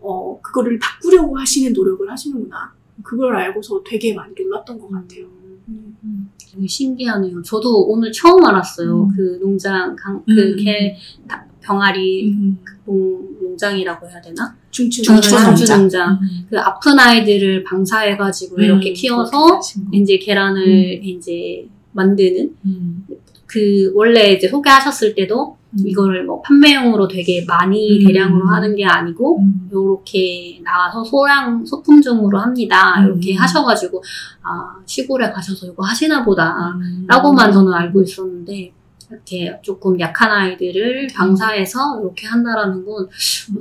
어 0.00 0.40
그거를 0.42 0.80
바꾸려고 0.80 1.38
하시는 1.38 1.72
노력을 1.72 2.10
하시는구나. 2.10 2.74
그걸 3.04 3.36
알고서 3.36 3.84
되게 3.86 4.12
많이 4.12 4.34
놀랐던 4.36 4.80
것 4.80 4.90
같아요. 4.90 5.26
음. 5.68 6.28
되게 6.52 6.66
신기하네요. 6.66 7.40
저도 7.42 7.84
오늘 7.86 8.10
처음 8.10 8.44
알았어요. 8.44 9.04
음. 9.04 9.16
그 9.16 9.38
농장, 9.40 9.94
강, 9.94 10.16
음. 10.16 10.24
그 10.26 10.56
개, 10.56 10.96
다- 11.28 11.46
병아리 11.70 12.32
음. 12.32 12.58
농, 12.84 13.28
농장이라고 13.40 14.08
해야 14.08 14.20
되나? 14.20 14.54
중추 14.70 15.02
농장. 15.02 15.54
농장. 15.54 16.18
그 16.48 16.58
아픈 16.58 16.98
아이들을 16.98 17.64
방사해가지고 17.64 18.60
이렇게 18.60 18.90
음, 18.90 18.94
키워서 18.94 19.30
그렇게 19.30 19.56
하신 19.56 19.84
거. 19.84 19.90
이제 19.92 20.18
계란을 20.18 21.04
이제 21.04 21.66
만드는 21.92 22.54
음. 22.64 23.06
그 23.46 23.92
원래 23.94 24.32
이제 24.32 24.48
소개하셨을 24.48 25.14
때도 25.14 25.56
음. 25.72 25.78
이거를 25.86 26.24
뭐 26.24 26.40
판매용으로 26.42 27.06
되게 27.06 27.44
많이 27.46 27.98
음. 27.98 28.06
대량으로 28.06 28.48
하는 28.48 28.74
게 28.74 28.84
아니고 28.84 29.40
음. 29.40 29.68
요렇게 29.72 30.60
나와서 30.64 31.04
소량 31.04 31.64
소품종으로 31.64 32.38
합니다. 32.38 33.00
음. 33.00 33.06
이렇게 33.06 33.34
하셔가지고 33.34 34.02
아 34.42 34.76
시골에 34.86 35.30
가셔서 35.30 35.66
이거 35.66 35.84
하시나 35.84 36.24
보다. 36.24 36.74
음. 36.76 37.04
라고만 37.08 37.52
저는 37.52 37.72
알고 37.72 38.02
있었는데 38.02 38.72
이렇게 39.10 39.52
조금 39.62 39.98
약한 39.98 40.30
아이들을 40.30 41.08
방사해서 41.14 42.00
이렇게 42.00 42.26
한다라는 42.26 42.84
건 42.84 43.08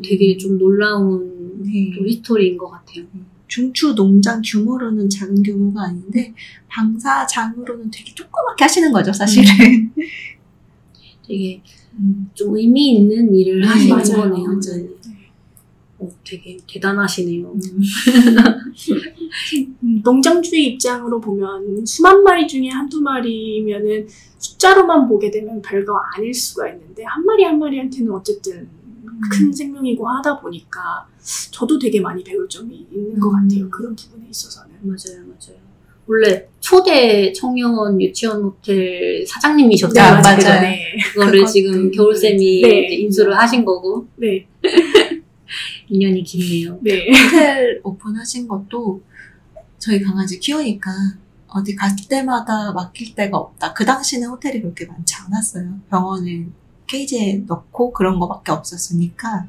되게 0.03 0.37
좀 0.37 0.57
놀라운 0.57 1.63
네. 1.63 1.91
좀 1.93 2.07
history인 2.07 2.57
것 2.57 2.69
같아요. 2.69 3.05
중추 3.47 3.95
농장 3.95 4.41
규모로는 4.45 5.09
작은 5.09 5.41
규모가 5.41 5.85
아닌데 5.85 6.33
방사장으로는 6.67 7.89
되게 7.91 8.13
조그맣게 8.13 8.63
하시는 8.63 8.91
거죠, 8.91 9.11
사실은. 9.11 9.91
되게 11.27 11.61
음. 11.93 12.29
좀 12.33 12.55
의미 12.55 12.91
있는 12.97 13.33
일을 13.33 13.61
네, 13.61 13.67
하시는 13.67 13.95
맞아요. 13.95 14.29
거네요. 14.29 14.45
맞아요. 14.45 14.83
네. 15.07 15.31
어, 15.97 16.09
되게 16.23 16.57
대단하시네요. 16.67 17.51
음, 17.51 17.59
농장주의 20.03 20.67
입장으로 20.67 21.19
보면 21.19 21.85
수만 21.85 22.23
마리 22.23 22.47
중에 22.47 22.69
한두 22.69 23.01
마리면은 23.01 24.07
숫자로만 24.37 25.07
보게 25.07 25.29
되면 25.31 25.61
별거 25.61 25.99
아닐 26.15 26.33
수가 26.33 26.69
있는데 26.69 27.03
한 27.03 27.25
마리 27.25 27.43
한 27.43 27.59
마리한테는 27.59 28.11
어쨌든 28.11 28.69
큰 29.31 29.51
생명이고 29.51 30.07
하다 30.07 30.39
보니까 30.39 31.07
저도 31.51 31.77
되게 31.77 31.99
많이 31.99 32.23
배울 32.23 32.47
점이 32.47 32.87
있는 32.91 33.19
것 33.19 33.29
음. 33.29 33.47
같아요. 33.47 33.69
그런 33.69 33.95
부분에 33.95 34.27
있어서는. 34.29 34.75
맞아요, 34.81 35.25
맞아요. 35.27 35.59
원래 36.07 36.47
초대 36.59 37.31
청년 37.33 38.01
유치원 38.01 38.41
호텔 38.41 39.23
사장님이셨죠. 39.27 39.93
네, 39.93 39.99
아, 40.01 40.21
맞아요. 40.21 40.61
네. 40.61 40.95
그거를 41.13 41.45
지금 41.45 41.91
겨울쌤이 41.91 42.61
네. 42.61 42.85
이제 42.85 42.95
인수를 42.95 43.37
하신 43.37 43.63
거고 43.63 44.07
네. 44.15 44.47
인연이 45.87 46.23
깊네요. 46.23 46.79
네. 46.81 47.05
호텔 47.11 47.79
오픈하신 47.83 48.47
것도 48.47 49.01
저희 49.79 50.01
강아지 50.01 50.39
키우니까 50.39 50.91
어디 51.47 51.75
갈 51.75 51.89
때마다 52.07 52.71
맡길 52.73 53.15
데가 53.15 53.37
없다. 53.37 53.73
그 53.73 53.85
당시는 53.85 54.29
호텔이 54.29 54.61
그렇게 54.61 54.85
많지 54.85 55.15
않았어요. 55.25 55.79
병원을 55.89 56.47
케이지에 56.85 57.43
넣고 57.47 57.91
그런 57.93 58.19
거밖에 58.19 58.51
없었으니까 58.51 59.47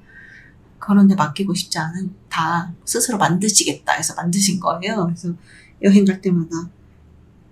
그런 0.78 1.08
데 1.08 1.14
맡기고 1.14 1.52
싶지 1.54 1.78
않다. 1.78 2.72
스스로 2.84 3.18
만드시겠다 3.18 3.92
해서 3.92 4.14
만드신 4.14 4.60
거예요. 4.60 5.04
그래서 5.04 5.34
여행 5.82 6.04
갈 6.04 6.20
때마다 6.20 6.70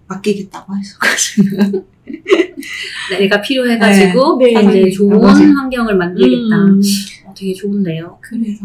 맡기겠다고 0.06 0.74
해서 0.76 0.98
내가 3.18 3.40
필요해가지고 3.42 4.38
네. 4.38 4.52
네. 4.52 4.80
이제 4.80 4.90
좋은 4.96 5.20
맞아요. 5.20 5.52
환경을 5.56 5.96
만들겠다. 5.96 6.56
음. 6.56 6.80
어, 7.26 7.34
되게 7.36 7.52
좋은데요. 7.52 8.18
그래서 8.22 8.64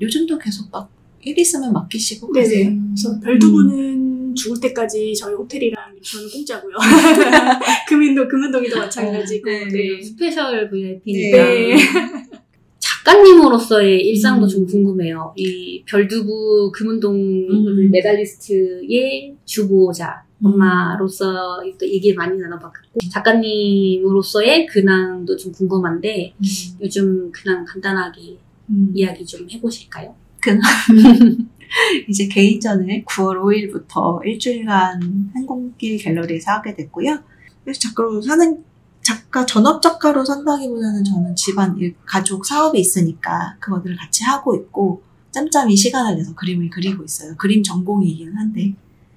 요즘도 0.00 0.38
계속 0.38 0.70
막 0.70 0.88
일 1.26 1.36
있으면 1.40 1.72
맡기시고 1.72 2.32
네네. 2.32 2.46
가세요. 2.46 2.72
그래서 2.94 3.20
별두부는 3.20 4.34
죽을 4.36 4.60
때까지 4.60 5.12
저희 5.16 5.34
호텔이랑 5.34 5.92
저는 6.00 6.30
공짜고요. 6.30 6.76
금인도 7.88 8.28
금은동이도 8.28 8.78
마찬가지고. 8.78 9.50
네. 9.50 9.64
네. 9.66 10.02
special 10.02 10.70
VIP니까 10.70 11.36
네. 11.36 11.76
작가님으로서의 12.78 14.06
일상도 14.06 14.46
음. 14.46 14.48
좀 14.48 14.66
궁금해요. 14.66 15.34
이 15.36 15.82
별두부 15.84 16.70
금운동 16.72 17.16
음. 17.16 17.90
메달리스트의 17.90 19.34
주보자 19.44 20.22
음. 20.44 20.46
엄마로서 20.46 21.60
또 21.76 21.88
얘기 21.88 22.14
많이 22.14 22.38
나눠봤고 22.38 23.00
작가님으로서의 23.12 24.66
근황도 24.66 25.36
좀 25.36 25.50
궁금한데 25.50 26.34
음. 26.38 26.44
요즘 26.82 27.32
근황 27.32 27.64
간단하게 27.64 28.38
음. 28.70 28.92
이야기 28.94 29.26
좀 29.26 29.48
해보실까요? 29.50 30.14
이제 32.08 32.28
개인전을 32.28 33.04
9월 33.04 33.40
5일부터 33.42 34.24
일주일간 34.24 35.30
항공길 35.34 35.98
갤러리에서 35.98 36.52
하게 36.52 36.74
됐고요. 36.74 37.18
그래서 37.64 37.80
작가로 37.80 38.22
사는 38.22 38.64
작가 39.02 39.46
전업 39.46 39.82
작가로 39.82 40.24
산다기보다는 40.24 41.04
저는 41.04 41.36
집안 41.36 41.76
일, 41.78 41.94
가족 42.04 42.44
사업이 42.46 42.78
있으니까 42.80 43.56
그것들을 43.60 43.96
같이 43.96 44.24
하고 44.24 44.54
있고 44.56 45.02
짬짬이 45.32 45.76
시간을 45.76 46.16
내서 46.16 46.34
그림을 46.34 46.70
그리고 46.70 47.04
있어요. 47.04 47.34
그림 47.36 47.62
전공이긴 47.62 48.36
한데 48.36 48.74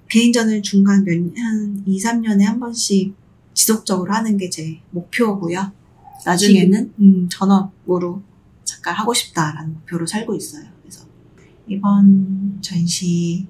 개인전을 0.08 0.62
중간 0.62 1.04
몇, 1.04 1.12
한 1.38 1.82
2, 1.86 1.98
3년에 1.98 2.42
한 2.42 2.60
번씩 2.60 3.14
지속적으로 3.54 4.12
하는 4.12 4.36
게 4.36 4.50
제 4.50 4.80
목표고요. 4.90 5.72
나중에는 6.24 6.92
음, 7.00 7.28
전업으로 7.30 8.22
작가 8.64 8.92
하고 8.92 9.14
싶다라는 9.14 9.74
목표로 9.74 10.06
살고 10.06 10.34
있어요. 10.34 10.64
이번 11.70 12.58
전시 12.60 13.46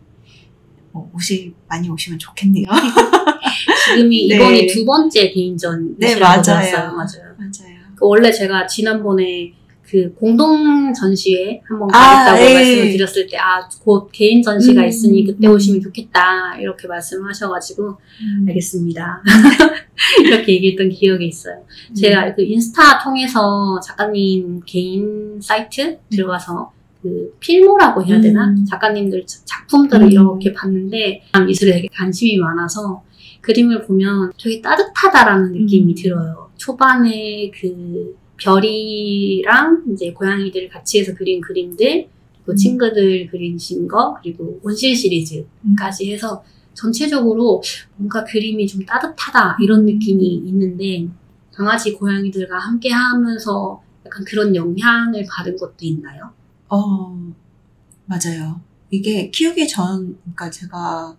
뭐 0.92 1.10
오시 1.14 1.54
많이 1.68 1.88
오시면 1.88 2.18
좋겠네요. 2.18 2.66
지금이 3.94 4.28
네. 4.28 4.36
이번이 4.36 4.66
두 4.66 4.84
번째 4.84 5.30
개인전이라고 5.30 5.96
네, 5.98 6.18
맞아요. 6.18 6.42
들었어요. 6.42 6.92
맞아요. 6.92 7.34
맞아요. 7.38 7.80
그 7.96 8.06
원래 8.06 8.30
제가 8.30 8.66
지난번에 8.66 9.54
그 9.90 10.14
공동 10.14 10.92
전시회 10.92 11.60
한번 11.66 11.88
아, 11.92 12.24
가겠다고 12.26 12.48
예. 12.48 12.54
말씀을 12.54 12.92
드렸을 12.92 13.26
때, 13.26 13.36
아, 13.36 13.68
곧 13.82 14.08
개인 14.12 14.40
전시가 14.40 14.82
음, 14.82 14.86
있으니 14.86 15.24
그때 15.24 15.48
음. 15.48 15.52
오시면 15.52 15.80
좋겠다. 15.80 16.58
이렇게 16.60 16.86
말씀하셔가지고, 16.86 17.88
음. 17.88 18.46
알겠습니다. 18.48 19.20
이렇게 20.24 20.52
얘기했던 20.52 20.90
기억이 20.90 21.26
있어요. 21.26 21.64
음. 21.90 21.94
제가 21.94 22.36
그 22.36 22.42
인스타 22.42 23.02
통해서 23.02 23.80
작가님 23.84 24.60
개인 24.64 25.40
사이트 25.40 25.98
들어가서 26.08 26.72
그 27.03 27.34
필모라고 27.40 28.05
해야 28.05 28.20
되나? 28.20 28.48
음. 28.51 28.64
작가님들 28.64 29.24
자- 29.26 29.40
작품들을 29.44 30.07
음. 30.07 30.11
이렇게 30.11 30.53
봤는데 30.53 31.22
미술에 31.46 31.72
되게 31.72 31.88
관심이 31.92 32.36
많아서 32.38 33.03
그림을 33.40 33.86
보면 33.86 34.32
되게 34.38 34.61
따뜻하다라는 34.61 35.53
느낌이 35.53 35.92
음. 35.92 35.94
들어요. 35.96 36.51
초반에 36.57 37.51
그 37.59 38.14
별이랑 38.36 39.84
이제 39.92 40.12
고양이들 40.12 40.68
같이 40.68 41.01
해서 41.01 41.14
그린 41.14 41.40
그림들 41.40 42.09
그리고 42.36 42.53
음. 42.53 42.57
친구들 42.57 43.28
그리신 43.30 43.88
거 43.88 44.16
그리고 44.22 44.59
원실 44.62 44.94
시리즈까지 44.94 46.12
해서 46.12 46.42
전체적으로 46.74 47.62
뭔가 47.96 48.24
그림이 48.24 48.66
좀 48.66 48.84
따뜻하다 48.84 49.59
이런 49.62 49.84
느낌이 49.84 50.24
있는데 50.46 51.07
강아지 51.53 51.92
고양이들과 51.92 52.59
함께 52.59 52.90
하면서 52.90 53.82
약간 54.07 54.24
그런 54.24 54.55
영향을 54.55 55.24
받은 55.28 55.57
것도 55.57 55.76
있나요? 55.80 56.30
어, 56.70 57.16
맞아요. 58.06 58.60
이게 58.90 59.28
키우기 59.30 59.66
전, 59.68 60.16
그러니까 60.22 60.50
제가 60.50 61.16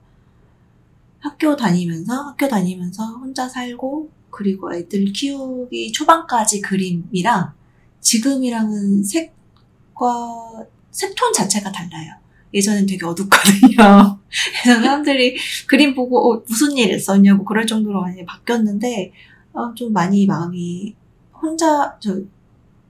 학교 1.20 1.56
다니면서, 1.56 2.14
학교 2.30 2.48
다니면서 2.48 3.06
혼자 3.18 3.48
살고, 3.50 4.10
그리고 4.30 4.74
애들 4.74 5.12
키우기 5.12 5.92
초반까지 5.92 6.62
그림이랑 6.62 7.52
지금이랑은 8.00 9.04
색과, 9.04 10.66
색톤 10.92 11.34
자체가 11.34 11.72
달라요. 11.72 12.14
예전엔 12.54 12.86
되게 12.86 13.06
어둡거든요. 13.06 14.20
그래서 14.64 14.82
사람들이 14.82 15.36
그림 15.68 15.94
보고, 15.94 16.34
어, 16.34 16.44
무슨 16.48 16.78
일 16.78 16.94
했었냐고 16.94 17.44
그럴 17.44 17.68
정도로 17.68 18.02
많이 18.02 18.26
바뀌었는데, 18.26 19.12
어, 19.52 19.74
좀 19.76 19.92
많이 19.92 20.26
마음이 20.26 20.96
혼자, 21.42 21.98
저, 22.00 22.18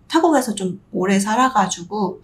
타국에서 0.07 0.53
좀 0.53 0.79
오래 0.91 1.19
살아가지고, 1.19 2.21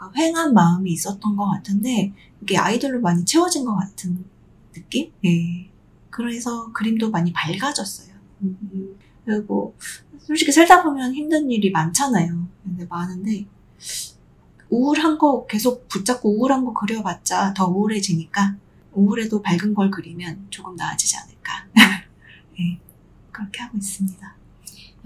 약간 0.00 0.10
휑한 0.12 0.52
마음이 0.52 0.92
있었던 0.92 1.36
것 1.36 1.50
같은데 1.50 2.12
이게 2.42 2.56
아이들로 2.56 3.00
많이 3.00 3.24
채워진 3.24 3.64
것 3.64 3.76
같은 3.76 4.24
느낌? 4.72 5.12
예. 5.24 5.70
그래서 6.08 6.72
그림도 6.72 7.10
많이 7.10 7.32
밝아졌어요. 7.32 8.14
음, 8.42 8.96
그리고 9.24 9.74
솔직히 10.18 10.50
살다 10.52 10.82
보면 10.82 11.14
힘든 11.14 11.50
일이 11.50 11.70
많잖아요. 11.70 12.46
근데 12.64 12.86
많은데 12.86 13.46
우울한 14.70 15.18
거 15.18 15.46
계속 15.46 15.86
붙잡고 15.88 16.38
우울한 16.38 16.64
거 16.64 16.72
그려봤자 16.72 17.52
더 17.54 17.66
우울해지니까 17.66 18.56
우울해도 18.92 19.42
밝은 19.42 19.74
걸 19.74 19.90
그리면 19.90 20.46
조금 20.50 20.74
나아지지 20.76 21.16
않을까. 21.16 21.66
예. 22.58 22.78
그렇게 23.30 23.62
하고 23.62 23.76
있습니다. 23.76 24.34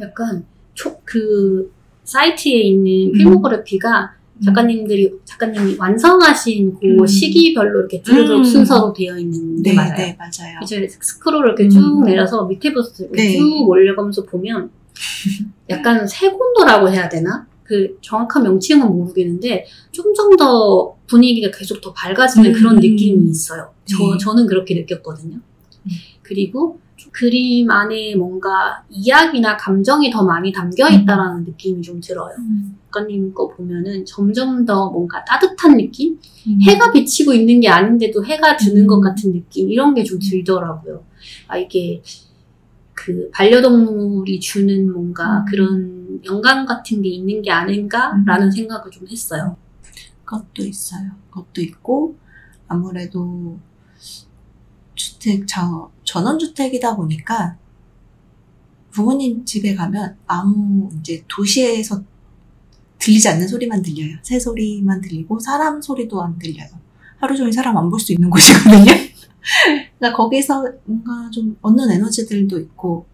약간 0.01 0.47
초, 0.75 1.01
그 1.05 1.73
사이트에 2.05 2.63
있는 2.63 3.09
음. 3.09 3.13
필모그래피가 3.13 4.24
작가님들이 4.43 5.13
작가님이 5.25 5.77
완성하신 5.79 6.75
그 6.81 6.87
음. 6.87 7.07
시기별로 7.07 7.81
이렇게 7.81 8.03
두루두루 8.03 8.39
음. 8.39 8.45
순서로 8.45 8.93
되어 8.93 9.17
있는데 9.19 9.71
네, 9.71 9.77
맞아요. 9.77 9.97
네, 9.97 10.19
맞아요. 10.19 10.59
이제 10.63 10.89
스크롤을 10.89 11.47
이렇게 11.49 11.65
음. 11.65 11.71
쭉 11.71 12.03
내려서 12.05 12.45
밑에부터 12.45 13.05
네. 13.13 13.33
쭉 13.37 13.69
올려가면서 13.69 14.25
보면 14.25 14.71
약간 15.71 16.07
세곤도라고 16.07 16.91
해야 16.91 17.09
되나? 17.09 17.47
그 17.63 17.97
정확한 18.03 18.43
명칭은 18.43 18.87
모르겠는데 18.89 19.67
좀좀더 19.93 20.97
분위기가 21.07 21.51
계속 21.57 21.81
더 21.81 21.93
밝아지는 21.93 22.51
음. 22.51 22.53
그런 22.53 22.77
느낌이 22.77 23.31
있어요. 23.31 23.71
저, 23.87 23.99
네. 23.99 24.19
저는 24.19 24.47
그렇게 24.47 24.75
느꼈거든요. 24.75 25.37
음. 25.37 25.91
그리고 26.23 26.81
그림 27.15 27.71
안에 27.71 28.17
뭔가 28.17 28.83
이야기나 28.91 29.57
감정이 29.57 30.11
더 30.11 30.25
많이 30.25 30.51
담겨 30.51 30.89
있다라는 30.91 31.45
느낌이 31.45 31.81
좀 31.81 32.01
들어요. 32.01 32.35
음. 32.39 32.77
작가님 32.87 33.33
거 33.33 33.49
보면은 33.49 34.05
점점 34.05 34.65
더 34.65 34.91
뭔가 34.91 35.25
따뜻한 35.25 35.77
느낌? 35.77 36.19
음. 36.49 36.59
해가 36.63 36.91
비치고 36.93 37.33
있는 37.33 37.61
게 37.61 37.69
아닌데도 37.69 38.25
해가 38.25 38.57
드는 38.57 38.83
음. 38.83 38.87
것 38.89 39.01
같은 39.01 39.33
느낌? 39.33 39.71
이런 39.71 39.95
게 39.95 40.03
좀 40.03 40.19
들더라고요. 40.19 41.05
아, 41.47 41.57
이게 41.57 42.03
그 42.95 43.31
반려동물이 43.33 44.41
주는 44.41 44.93
뭔가 44.93 45.39
음. 45.41 45.45
그런 45.49 46.21
영감 46.25 46.67
같은 46.67 47.01
게 47.01 47.09
있는 47.11 47.43
게 47.43 47.51
아닌가라는 47.53 48.49
음. 48.49 48.51
생각을 48.51 48.91
좀 48.91 49.07
했어요. 49.09 49.57
그것도 50.25 50.65
있어요. 50.65 51.11
그것도 51.31 51.61
있고 51.63 52.17
아무래도 52.67 53.59
주택, 54.95 55.47
저, 55.47 55.91
전원주택이다 56.05 56.97
보니까 56.97 57.57
부모님 58.91 59.45
집에 59.45 59.75
가면 59.75 60.17
아무 60.27 60.89
이제 61.01 61.25
도시에서 61.29 62.03
들리지 62.99 63.29
않는 63.29 63.49
소리만 63.49 63.83
들려요. 63.83 64.17
새 64.23 64.39
소리만 64.39 65.01
들리고 65.01 65.41
사람 65.41 65.83
소리도 65.83 66.23
안 66.23 66.39
들려요. 66.39 66.69
하루 67.19 67.37
종일 67.37 67.53
사람 67.53 67.77
안 67.77 67.91
볼 67.91 67.99
수 68.01 68.13
있는 68.13 68.31
곳이거든요. 68.31 68.85
그러니까 69.99 70.17
거기서 70.17 70.65
뭔가 70.85 71.29
좀 71.31 71.57
얻는 71.61 71.91
에너지들도 71.91 72.59
있고 72.61 73.07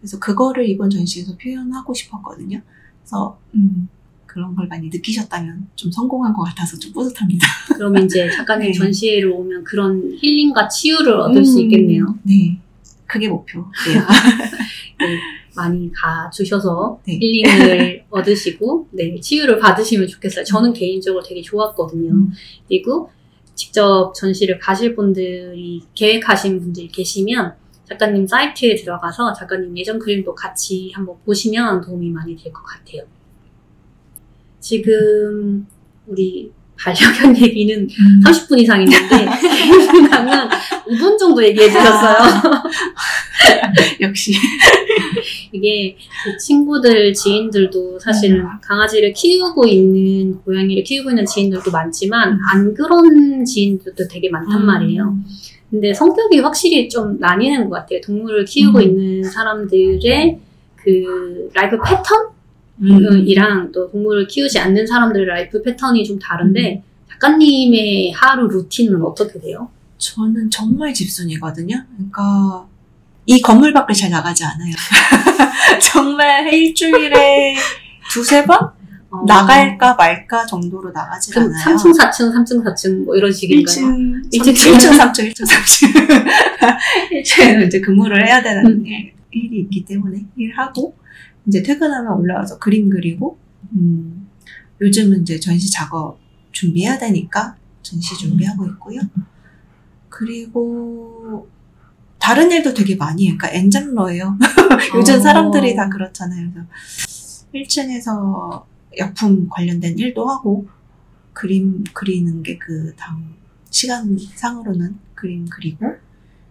그래서 0.00 0.18
그거를 0.18 0.68
이번 0.68 0.90
전시에서 0.90 1.36
표현하고 1.36 1.94
싶었거든요. 1.94 2.60
그래서 3.00 3.38
음, 3.54 3.88
그런 4.28 4.54
걸 4.54 4.68
많이 4.68 4.88
느끼셨다면 4.88 5.68
좀 5.74 5.90
성공한 5.90 6.32
것 6.32 6.42
같아서 6.44 6.78
좀 6.78 6.92
뿌듯합니다. 6.92 7.46
그러면 7.74 8.04
이제 8.04 8.30
작가님 8.30 8.70
네. 8.70 8.78
전시회를 8.78 9.30
오면 9.32 9.64
그런 9.64 10.12
힐링과 10.20 10.68
치유를 10.68 11.12
얻을 11.14 11.44
수 11.44 11.58
음, 11.58 11.64
있겠네요. 11.64 12.14
네. 12.22 12.58
그게 13.06 13.26
목표예요. 13.26 13.64
네, 15.00 15.18
많이 15.56 15.90
가주셔서 15.92 17.00
네. 17.06 17.18
힐링을 17.18 18.04
얻으시고 18.10 18.88
네, 18.92 19.18
치유를 19.18 19.58
받으시면 19.58 20.06
좋겠어요. 20.06 20.44
저는 20.44 20.74
개인적으로 20.74 21.22
되게 21.22 21.40
좋았거든요. 21.40 22.12
음. 22.12 22.30
그리고 22.68 23.10
직접 23.54 24.12
전시를 24.14 24.58
가실 24.58 24.94
분들이 24.94 25.80
계획하신 25.94 26.60
분들이 26.60 26.86
계시면 26.88 27.54
작가님 27.88 28.26
사이트에 28.26 28.74
들어가서 28.74 29.32
작가님 29.32 29.76
예전 29.78 29.98
그림도 29.98 30.34
같이 30.34 30.92
한번 30.94 31.16
보시면 31.24 31.80
도움이 31.80 32.10
많이 32.10 32.36
될 32.36 32.52
것 32.52 32.62
같아요. 32.62 33.02
지금 34.68 35.66
우리 36.06 36.52
반려견 36.78 37.34
얘기는 37.38 37.80
음. 37.80 38.22
30분 38.26 38.58
이상 38.58 38.82
있는데 38.82 39.24
가면 40.10 40.50
5분 40.86 41.18
정도 41.18 41.42
얘기해 41.42 41.70
주셨어요. 41.70 42.18
역시. 44.02 44.34
이게 45.52 45.96
그 46.22 46.36
친구들, 46.36 47.14
지인들도 47.14 47.98
사실은 47.98 48.44
강아지를 48.62 49.14
키우고 49.14 49.66
있는, 49.66 50.38
고양이를 50.42 50.84
키우고 50.84 51.08
있는 51.08 51.24
지인들도 51.24 51.70
많지만, 51.70 52.38
안 52.52 52.74
그런 52.74 53.46
지인들도 53.46 54.06
되게 54.06 54.28
많단 54.28 54.66
말이에요. 54.66 55.16
근데 55.70 55.94
성격이 55.94 56.40
확실히 56.40 56.90
좀 56.90 57.18
나뉘는 57.18 57.70
것 57.70 57.76
같아요. 57.76 58.02
동물을 58.02 58.44
키우고 58.44 58.80
음. 58.80 58.82
있는 58.82 59.24
사람들의 59.24 60.38
그 60.76 61.50
life 61.54 61.76
음. 61.76 61.80
pattern 61.82 62.37
이랑 62.80 63.72
또 63.72 63.90
동물을 63.90 64.26
키우지 64.26 64.58
않는 64.58 64.86
사람들의 64.86 65.26
life 65.26 65.62
pattern이 65.62 66.04
좀 66.04 66.18
다른데, 66.18 66.82
작가님의 67.10 68.12
하루 68.12 68.46
루틴은 68.48 69.02
어떻게 69.02 69.40
돼요? 69.40 69.68
저는 69.98 70.50
정말 70.50 70.94
집순이거든요. 70.94 71.84
그러니까 71.96 72.66
이 73.26 73.40
건물 73.40 73.72
밖을 73.72 73.94
잘 73.94 74.10
나가지 74.10 74.44
않아요. 74.44 74.72
정말 75.82 76.52
일주일에 76.52 77.56
두세 78.12 78.44
번 78.44 78.70
어, 79.10 79.24
나갈까 79.26 79.94
말까 79.94 80.46
정도로 80.46 80.90
나가지 80.92 81.30
그럼 81.32 81.48
않아요. 81.48 81.76
3층, 81.76 81.98
4층, 81.98 82.32
3층, 82.32 82.62
4층 82.64 83.04
뭐 83.04 83.16
이런 83.16 83.32
식인가요? 83.32 83.64
1층, 83.64 84.34
일층, 84.46 84.72
1층, 84.74 84.98
3층, 84.98 85.32
1층, 85.32 85.46
3층. 85.46 86.26
1층에는 87.12 87.66
이제 87.66 87.80
근무를 87.80 88.26
해야 88.26 88.42
되는 88.42 88.66
음. 88.66 88.86
일- 88.86 89.12
일이 89.30 89.60
있기 89.62 89.84
때문에 89.84 90.24
일하고, 90.36 90.94
이제 91.48 91.62
퇴근하면 91.62 92.12
올라와서 92.12 92.58
그림 92.58 92.90
그리고, 92.90 93.38
음, 93.72 94.28
요즘은 94.80 95.22
이제 95.22 95.40
전시 95.40 95.70
작업 95.70 96.18
준비해야 96.52 96.98
되니까 96.98 97.56
전시 97.82 98.16
준비하고 98.18 98.66
있고요. 98.66 99.00
그리고, 100.10 101.48
다른 102.18 102.50
일도 102.50 102.74
되게 102.74 102.96
많이 102.96 103.26
해요. 103.26 103.36
그러니까 103.38 103.58
엔잡러예요. 103.58 104.38
요즘 104.96 105.14
어. 105.14 105.20
사람들이 105.20 105.74
다 105.74 105.88
그렇잖아요. 105.88 106.50
그래서 106.52 107.46
1층에서 107.54 108.64
약품 108.98 109.48
관련된 109.48 109.98
일도 109.98 110.28
하고, 110.28 110.68
그림 111.32 111.82
그리는 111.94 112.42
게그당 112.42 113.34
시간상으로는 113.70 114.98
그림 115.14 115.46
그리고, 115.48 115.96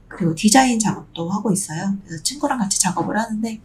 그리고 0.08 0.34
디자인 0.34 0.80
작업도 0.80 1.30
하고 1.30 1.52
있어요. 1.52 1.96
그래서 2.04 2.24
친구랑 2.24 2.58
같이 2.58 2.80
작업을 2.80 3.16
하는데, 3.16 3.60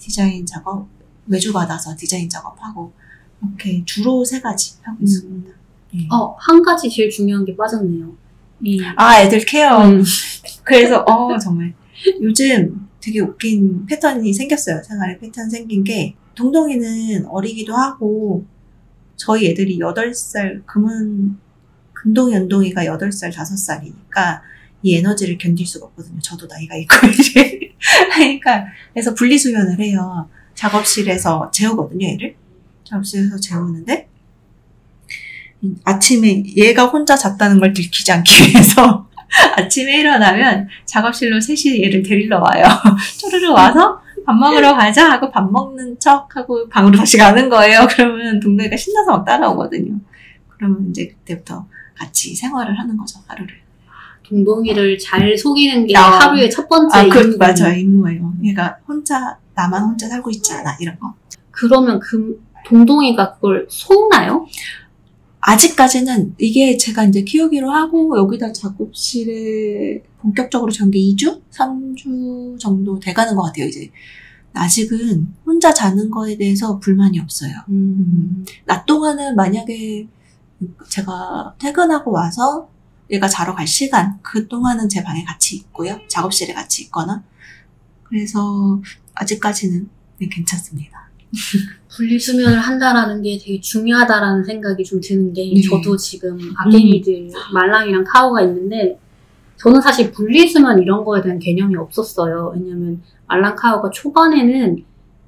디자인 0.00 0.44
작업, 0.46 0.88
외주 1.26 1.52
받아서 1.52 1.94
디자인 1.96 2.28
작업하고, 2.28 2.92
이렇게 3.42 3.82
주로 3.84 4.24
세 4.24 4.40
가지 4.40 4.74
하고 4.82 4.98
있습니다. 5.02 5.50
네. 5.92 6.08
어, 6.10 6.34
한 6.38 6.62
가지 6.62 6.88
제일 6.90 7.10
중요한 7.10 7.44
게 7.44 7.56
빠졌네요. 7.56 8.12
이, 8.62 8.82
아, 8.96 9.20
애들 9.22 9.40
케어. 9.40 9.84
음, 9.86 10.02
그래서 10.64 11.02
어 11.02 11.38
정말 11.38 11.72
요즘 12.20 12.88
되게 13.00 13.20
웃긴 13.20 13.86
패턴이 13.86 14.32
생겼어요. 14.32 14.82
생활에 14.82 15.18
패턴 15.18 15.48
생긴 15.48 15.82
게 15.82 16.14
동동이는 16.34 17.26
어리기도 17.26 17.74
하고 17.74 18.44
저희 19.16 19.48
애들이 19.48 19.78
8살 19.78 20.64
금은 20.66 21.38
금동이 21.92 22.34
연동이가 22.34 22.84
8살 22.84 23.32
5살이니까 23.32 24.40
이 24.82 24.96
에너지를 24.96 25.38
견딜 25.38 25.66
수가 25.66 25.86
없거든요. 25.86 26.20
저도 26.20 26.46
나이가 26.46 26.76
있고 26.76 27.06
이제 27.08 27.72
그러니까 28.14 28.66
그래서 28.92 29.14
분리수면을 29.14 29.78
해요. 29.80 30.28
작업실에서 30.54 31.50
재우거든요, 31.52 32.06
얘를. 32.06 32.34
작업실에서 32.84 33.38
재우는데 33.38 34.08
음, 35.62 35.76
아침에 35.84 36.42
얘가 36.56 36.86
혼자 36.86 37.16
잤다는 37.16 37.60
걸 37.60 37.72
들키지 37.72 38.12
않기 38.12 38.32
위해서 38.48 39.08
아침에 39.56 40.00
일어나면 40.00 40.68
작업실로 40.86 41.40
셋이 41.40 41.82
얘를 41.82 42.02
데리러 42.02 42.40
와요. 42.40 42.64
쪼르르 43.20 43.50
와서 43.50 44.00
밥 44.26 44.34
먹으러 44.34 44.74
가자 44.74 45.10
하고 45.10 45.30
밥 45.30 45.50
먹는 45.50 45.98
척 45.98 46.34
하고 46.36 46.68
방으로 46.68 46.96
다시 46.96 47.16
가는 47.16 47.48
거예요. 47.48 47.86
그러면 47.90 48.40
동네가 48.40 48.76
신나서 48.76 49.12
막 49.12 49.24
따라오거든요. 49.24 49.98
그러면 50.48 50.90
이제 50.90 51.08
그때부터 51.08 51.66
같이 51.94 52.34
생활을 52.34 52.78
하는 52.78 52.96
거죠, 52.96 53.20
하루를. 53.26 53.54
동동이를 54.30 54.96
잘 54.98 55.36
속이는 55.36 55.86
게 55.86 55.96
아. 55.96 56.02
하루의 56.20 56.50
첫 56.50 56.68
번째 56.68 56.96
아, 56.96 57.08
그, 57.08 57.20
임무거든요. 57.20 57.36
맞아요. 57.38 57.78
임무예요. 57.78 58.34
얘가 58.44 58.78
혼자, 58.86 59.36
나만 59.54 59.82
혼자 59.82 60.08
살고 60.08 60.30
있지 60.30 60.52
않아. 60.52 60.76
이런 60.80 60.98
거. 60.98 61.12
그러면 61.50 61.98
그 61.98 62.40
동동이가 62.64 63.34
그걸 63.34 63.66
속나요? 63.68 64.46
아직까지는 65.40 66.34
이게 66.38 66.76
제가 66.76 67.04
이제 67.04 67.22
키우기로 67.22 67.70
하고 67.70 68.16
여기다 68.18 68.52
작업실에 68.52 70.02
본격적으로 70.20 70.70
전게 70.70 70.98
2주? 70.98 71.40
3주 71.50 72.58
정도 72.58 73.00
돼가는 73.00 73.34
것 73.34 73.42
같아요, 73.42 73.66
이제. 73.66 73.90
아직은 74.52 75.28
혼자 75.46 75.72
자는 75.72 76.10
거에 76.10 76.36
대해서 76.36 76.78
불만이 76.78 77.18
없어요. 77.20 77.52
음. 77.68 78.44
낮 78.66 78.84
동안은 78.84 79.34
만약에 79.34 80.08
제가 80.88 81.54
퇴근하고 81.58 82.10
와서 82.10 82.68
얘가 83.10 83.26
자러 83.28 83.54
갈 83.54 83.66
시간, 83.66 84.18
그 84.22 84.46
동안은 84.46 84.88
제 84.88 85.02
방에 85.02 85.24
같이 85.24 85.56
있고요. 85.56 85.98
작업실에 86.08 86.52
같이 86.52 86.82
있거나. 86.84 87.22
그래서 88.04 88.80
아직까지는 89.14 89.88
네, 90.18 90.28
괜찮습니다. 90.28 91.08
분리수면을 91.96 92.58
한다라는 92.58 93.22
게 93.22 93.38
되게 93.38 93.60
중요하다라는 93.60 94.44
생각이 94.44 94.82
좀 94.84 95.00
드는 95.00 95.32
게 95.32 95.52
네. 95.54 95.60
저도 95.62 95.96
지금 95.96 96.38
아갱이들 96.56 97.30
말랑이랑 97.52 98.04
카오가 98.04 98.42
있는데 98.42 98.98
저는 99.56 99.80
사실 99.80 100.10
분리수면 100.10 100.80
이런 100.82 101.04
거에 101.04 101.20
대한 101.22 101.38
개념이 101.38 101.76
없었어요. 101.76 102.52
왜냐면 102.54 103.02
말랑 103.28 103.54
카오가 103.56 103.90
초반에는 103.90 104.84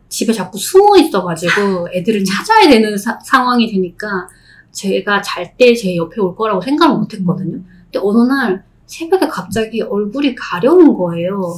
집에 0.08 0.32
자꾸 0.32 0.58
숨어 0.58 0.96
있어가지고 0.98 1.88
애들을 1.92 2.24
찾아야 2.24 2.68
되는 2.68 2.96
사- 2.96 3.18
상황이 3.24 3.70
되니까 3.70 4.28
제가 4.72 5.22
잘 5.22 5.56
때 5.56 5.74
제 5.74 5.94
옆에 5.96 6.20
올 6.20 6.34
거라고 6.34 6.60
생각을 6.60 6.98
못 6.98 7.12
했거든요. 7.14 7.60
근데 7.84 7.98
어느 8.02 8.22
날 8.28 8.64
새벽에 8.86 9.26
갑자기 9.28 9.80
얼굴이 9.82 10.34
가려운 10.34 10.94
거예요. 10.96 11.54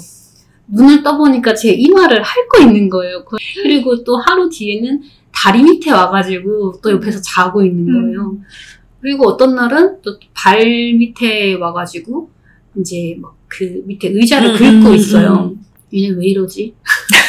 눈을 0.68 1.02
떠보니까 1.02 1.54
제 1.54 1.72
이마를 1.72 2.22
핥고 2.22 2.62
있는 2.62 2.88
거예요. 2.88 3.24
그- 3.24 3.36
그리고 3.62 4.02
또 4.04 4.16
하루 4.18 4.48
뒤에는 4.48 5.02
다리 5.32 5.62
밑에 5.62 5.90
와가지고 5.90 6.80
또 6.82 6.90
옆에서 6.92 7.20
자고 7.20 7.64
있는 7.64 7.92
거예요. 7.92 8.36
그리고 9.00 9.28
어떤 9.28 9.54
날은 9.54 10.00
또 10.02 10.18
발 10.34 10.64
밑에 10.64 11.54
와가지고 11.54 12.30
이제 12.78 13.16
막 13.20 13.34
그 13.46 13.82
밑에 13.86 14.08
의자를 14.08 14.50
음, 14.50 14.56
긁고 14.80 14.88
음, 14.90 14.94
있어요. 14.96 15.54
얘네 15.94 16.16
왜 16.16 16.26
이러지? 16.26 16.74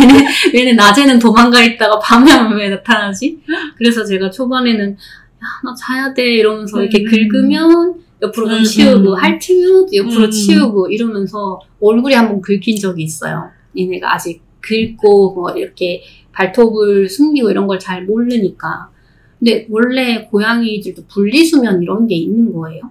얘네, 0.00 0.26
얘네 0.54 0.72
낮에는 0.74 1.18
도망가 1.18 1.62
있다가 1.62 1.98
밤에 1.98 2.30
하면 2.30 2.58
왜 2.58 2.68
나타나지? 2.70 3.40
그래서 3.76 4.04
제가 4.04 4.30
초반에는 4.30 4.90
야, 4.92 5.46
나 5.64 5.74
자야 5.74 6.12
돼 6.12 6.24
이러면서 6.34 6.82
이렇게 6.82 7.02
음. 7.02 7.28
긁으면 7.28 7.94
옆으로 8.22 8.48
좀 8.48 8.58
음, 8.58 8.64
치우고 8.64 9.10
음. 9.12 9.14
핥으면 9.14 9.86
또 9.86 9.96
옆으로 9.96 10.24
음. 10.26 10.30
치우고 10.30 10.88
이러면서 10.88 11.58
얼굴이 11.80 12.14
한번 12.14 12.40
긁힌 12.40 12.78
적이 12.78 13.04
있어요. 13.04 13.50
얘네가 13.78 14.14
아직 14.14 14.42
긁고 14.60 15.34
뭐 15.34 15.50
이렇게 15.52 16.02
발톱을 16.32 17.08
숨기고 17.08 17.50
이런 17.50 17.66
걸 17.66 17.78
잘 17.78 18.04
모르니까. 18.04 18.90
근데 19.38 19.66
원래 19.70 20.26
고양이들도 20.30 21.04
분리수면 21.06 21.82
이런 21.82 22.06
게 22.06 22.14
있는 22.14 22.52
거예요? 22.52 22.82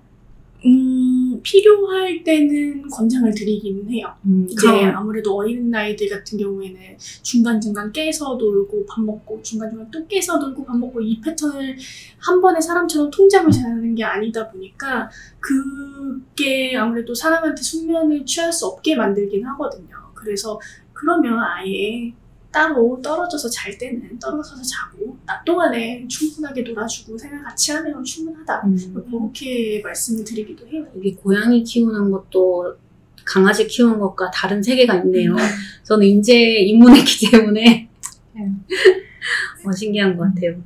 음, 0.66 1.40
필요할 1.42 2.24
때는 2.24 2.90
권장을 2.90 3.34
드리기는 3.34 3.90
해요. 3.92 4.14
음, 4.26 4.46
이제 4.50 4.68
그럼 4.68 4.96
아무래도 4.96 5.36
어린 5.36 5.74
아이들 5.74 6.10
같은 6.10 6.38
경우에는 6.38 6.80
중간중간 7.22 7.92
깨서 7.94 8.36
놀고 8.36 8.86
밥 8.86 9.02
먹고 9.02 9.42
중간중간 9.42 9.90
또 9.90 10.06
깨서 10.08 10.38
놀고 10.38 10.66
밥 10.66 10.78
먹고 10.78 11.00
이 11.02 11.22
패턴을 11.22 11.78
한 12.18 12.42
번에 12.42 12.60
사람처럼 12.60 13.10
통잠을 13.10 13.52
자는 13.52 13.96
게 13.96 14.04
아니다 14.04 14.50
보니까 14.50 15.10
그게 15.40 16.76
아무래도 16.76 17.16
사람한테 17.16 17.62
숙면을 17.62 18.26
취할 18.26 18.52
수 18.52 18.66
없게 18.66 18.96
만들긴 18.96 19.46
하거든요. 19.46 19.96
그래서 20.14 20.60
그러면 20.94 21.40
아예 21.40 22.12
따로 22.52 23.00
떨어져서 23.02 23.50
잘 23.50 23.78
때는 23.78 24.18
떨어져서 24.20 24.62
자고 24.64 25.16
낮 25.26 25.44
동안에 25.46 26.08
충분하게 26.08 26.64
놀아주고 26.64 27.18
생활 27.18 27.44
같이 27.44 27.72
하면 27.72 28.04
충분하다. 28.04 28.62
음, 28.66 29.06
그렇게 29.10 29.82
말씀을 29.84 30.24
드리기도 30.24 30.68
해요. 30.68 30.86
이게 30.98 31.16
고양이 31.16 31.64
키우는 31.64 32.10
것도 32.10 32.76
강아지 33.24 33.68
키우는 33.68 34.00
것과 34.00 34.32
다른 34.32 34.64
세계가 34.64 34.96
있네요. 35.04 35.36
저는 35.84 36.08
이제 36.08 36.34
입문했기 36.62 37.30
때문에 37.32 37.88
어, 39.66 39.72
신기한 39.72 40.18
것 40.18 40.24
같아요. 40.24 40.60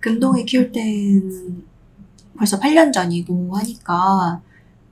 금동이 0.00 0.44
키울 0.44 0.70
때는 0.70 1.64
벌써 2.36 2.60
8년 2.60 2.92
전이고 2.92 3.56
하니까 3.56 4.42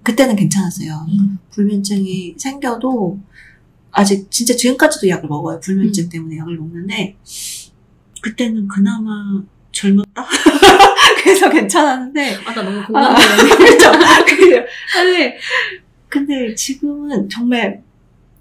그때는 0.02 0.36
괜찮았어요. 0.36 1.06
불면증이 1.50 2.34
생겨도 2.38 3.18
아직 3.94 4.30
진짜 4.30 4.54
지금까지도 4.54 5.08
약을 5.08 5.28
먹어요. 5.28 5.60
불면증 5.60 6.08
때문에 6.08 6.36
약을 6.38 6.56
먹는데 6.56 7.16
그때는 8.20 8.66
그나마 8.68 9.42
젊었다. 9.72 10.26
그래서 11.22 11.48
괜찮았는데 11.50 12.36
아, 12.44 12.54
나 12.54 12.62
너무. 12.62 12.82
그렇죠. 13.56 13.92
그래요. 14.26 14.64
근데 14.92 15.36
근데 16.08 16.54
지금은 16.54 17.28
정말 17.28 17.82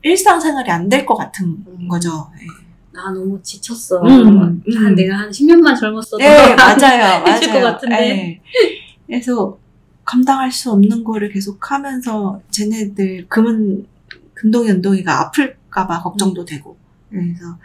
일상생활이 0.01 0.69
안 0.69 0.89
될 0.89 1.05
것 1.05 1.15
같은 1.15 1.45
음. 1.67 1.87
거죠. 1.87 2.29
네. 2.37 2.45
나 2.91 3.11
너무 3.11 3.39
지쳤어. 3.41 4.01
음, 4.01 4.07
한 4.07 4.61
음. 4.67 4.95
내가 4.95 5.17
한 5.17 5.29
10년만 5.31 5.79
젊었어도 5.79 6.17
네, 6.17 6.55
맞아요. 6.55 7.23
맞아요. 7.25 7.51
것 7.53 7.61
같은데. 7.61 7.95
네. 7.97 8.41
그래서 9.07 9.57
감당할 10.05 10.51
수 10.51 10.71
없는 10.71 11.03
거를 11.03 11.29
계속 11.31 11.71
하면서 11.71 12.39
쟤네들 12.51 13.25
금은 13.29 13.87
금동이 14.33 14.69
은동이가 14.71 15.19
아플까봐 15.21 16.01
걱정도 16.03 16.45
되고 16.45 16.77
그래서 17.09 17.57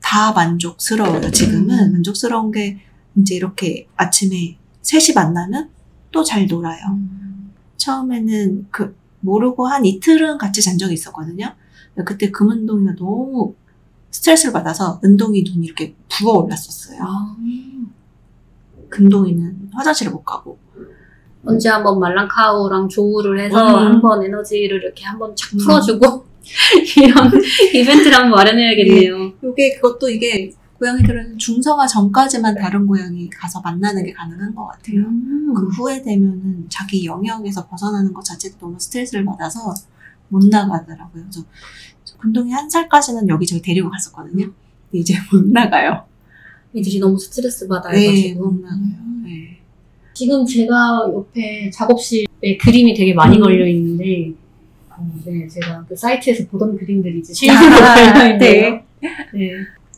다 0.00 0.32
만족스러워요. 0.32 1.30
지금은 1.30 1.70
음. 1.88 1.92
만족스러운 1.92 2.50
게 2.50 2.80
이제 3.16 3.34
이렇게 3.34 3.88
아침에 3.96 4.56
셋이 4.82 5.14
만나면 5.14 5.70
또 6.12 6.24
잘 6.24 6.46
놀아요. 6.46 6.80
음. 6.90 7.52
처음에는 7.76 8.68
그 8.70 8.96
모르고 9.20 9.66
한 9.66 9.84
이틀은 9.84 10.38
같이 10.38 10.62
잔 10.62 10.78
적이 10.78 10.94
있었거든요. 10.94 11.54
그때 12.04 12.30
금은동이가 12.30 12.94
너무 12.96 13.54
스트레스를 14.10 14.52
받아서 14.52 15.00
은동이 15.04 15.42
눈이 15.42 15.66
이렇게 15.66 15.94
부어 16.08 16.38
올랐었어요. 16.44 17.00
아, 17.02 17.36
금동이는 18.88 19.70
화장실을 19.74 20.12
못 20.12 20.22
가고. 20.24 20.58
언제 21.48 21.68
한번 21.70 21.98
말랑카우랑 21.98 22.88
조우를 22.88 23.40
해서 23.40 23.56
음. 23.56 23.86
한번 23.86 24.22
에너지를 24.22 24.82
이렇게 24.82 25.04
한번 25.04 25.34
착 25.34 25.54
음. 25.54 25.58
풀어주고 25.58 26.26
이런 26.98 27.30
이벤트를 27.74 28.14
한번 28.14 28.32
마련해야겠네요. 28.32 29.32
요게 29.42 29.76
그것도 29.76 30.10
이게 30.10 30.50
고양이들은 30.78 31.38
중성화 31.38 31.86
전까지만 31.86 32.54
다른 32.54 32.86
고양이 32.86 33.28
가서 33.30 33.60
만나는 33.60 34.04
게 34.04 34.12
가능한 34.12 34.54
것 34.54 34.66
같아요. 34.66 35.00
음. 35.00 35.52
그 35.54 35.66
후에 35.68 36.02
되면은 36.02 36.66
자기 36.68 37.04
영역에서 37.04 37.66
벗어나는 37.66 38.12
것 38.12 38.24
자체도 38.24 38.58
너무 38.60 38.78
스트레스를 38.78 39.24
받아서 39.24 39.74
못 40.28 40.44
나가더라고요. 40.44 41.24
그래서 41.24 41.42
금동이 42.18 42.52
한 42.52 42.68
살까지는 42.68 43.28
여기저기 43.28 43.62
데리고 43.62 43.90
갔었거든요. 43.90 44.46
근데 44.46 44.98
이제 44.98 45.14
못 45.32 45.46
나가요. 45.46 46.04
애들이 46.76 47.00
너무 47.00 47.18
스트레스 47.18 47.64
네, 47.64 47.68
받아가지고 47.68 48.50
못 48.50 48.60
나가요. 48.60 48.78
네. 49.24 49.57
지금 50.18 50.44
제가 50.44 51.08
옆에 51.14 51.70
작업실에 51.70 52.56
그림이 52.60 52.92
되게 52.92 53.14
많이 53.14 53.36
음. 53.36 53.42
걸려 53.42 53.64
있는데, 53.68 54.32
어, 54.90 54.96
네, 55.24 55.46
제가 55.46 55.84
그 55.88 55.94
사이트에서 55.94 56.44
보던 56.48 56.76
그림들이 56.76 57.20
이제 57.20 57.32
실물로 57.32 57.76
아, 57.86 57.94
걸려. 58.18 58.38
네. 58.38 58.84
네. 59.32 59.50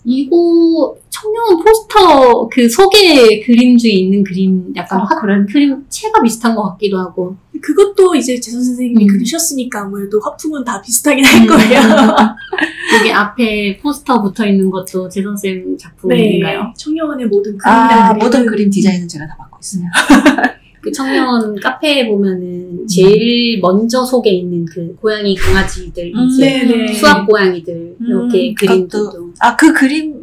이거 0.05 0.95
청년 1.21 1.63
포스터 1.63 2.49
그 2.49 2.69
속에 2.69 3.41
그림주에 3.41 3.91
있는 3.91 4.25
그림 4.25 4.73
약간 4.75 5.01
아, 5.01 5.05
화, 5.05 5.21
그런 5.21 5.45
그림 5.47 5.85
채가 5.89 6.23
비슷한 6.23 6.55
것 6.55 6.63
같기도 6.71 6.99
하고. 6.99 7.37
그것도 7.61 8.15
이제 8.15 8.41
재선 8.41 8.65
선생님이 8.65 9.05
음. 9.05 9.09
그리셨으니까 9.09 9.83
아무래도 9.83 10.19
화풍은 10.19 10.65
다 10.65 10.81
비슷하긴 10.81 11.23
할 11.23 11.47
거예요. 11.47 11.81
여기 12.99 13.13
앞에 13.13 13.77
포스터 13.83 14.23
붙어 14.23 14.47
있는 14.47 14.71
것도 14.71 15.11
재선 15.11 15.37
쌤 15.37 15.77
작품인가요? 15.77 16.59
네. 16.59 16.73
청년원의 16.79 17.27
모든 17.27 17.59
그림이랑 17.59 17.93
아, 17.93 18.09
그림은 18.15 18.19
모든 18.25 18.47
그림 18.47 18.71
디자인은 18.71 19.07
제가 19.07 19.27
다 19.27 19.37
맡고 19.39 19.59
있어요. 19.61 19.85
그 20.81 20.91
청년 20.91 21.55
카페에 21.61 22.09
보면은 22.09 22.87
제일 22.87 23.61
먼저 23.61 24.03
속에 24.03 24.31
있는 24.31 24.65
그 24.65 24.97
고양이 24.97 25.35
강아지들 25.35 26.13
음, 26.15 26.27
이제 26.27 26.65
네네. 26.65 26.95
수학 26.95 27.27
고양이들 27.27 27.97
이렇게 28.01 28.49
음, 28.49 28.55
그림들도 28.55 29.35
아, 29.41 29.55
그 29.57 29.75
그림 29.75 30.20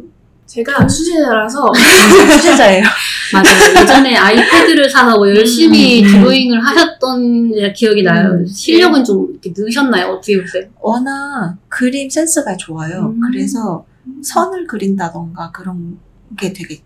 제가 0.48 0.88
수제자라서 0.88 1.70
수제자예요. 2.32 2.82
맞아요. 3.34 3.82
예전에 3.82 4.16
아이패드를 4.16 4.88
사서 4.88 5.18
뭐 5.18 5.28
열심히 5.28 6.02
음, 6.02 6.06
음. 6.06 6.12
드로잉을 6.12 6.66
하셨던 6.66 7.72
기억이 7.74 8.02
나요. 8.02 8.30
음. 8.30 8.46
실력은 8.46 9.04
좀 9.04 9.28
이렇게 9.30 9.52
느셨나요? 9.54 10.06
어떻게 10.06 10.40
보세요? 10.40 10.64
워낙 10.80 11.58
그림 11.68 12.08
센스가 12.08 12.56
좋아요. 12.56 13.14
음. 13.14 13.20
그래서 13.20 13.84
선을 14.22 14.66
그린다던가 14.66 15.50
그런 15.50 15.98
게 16.38 16.54
되게 16.54 16.80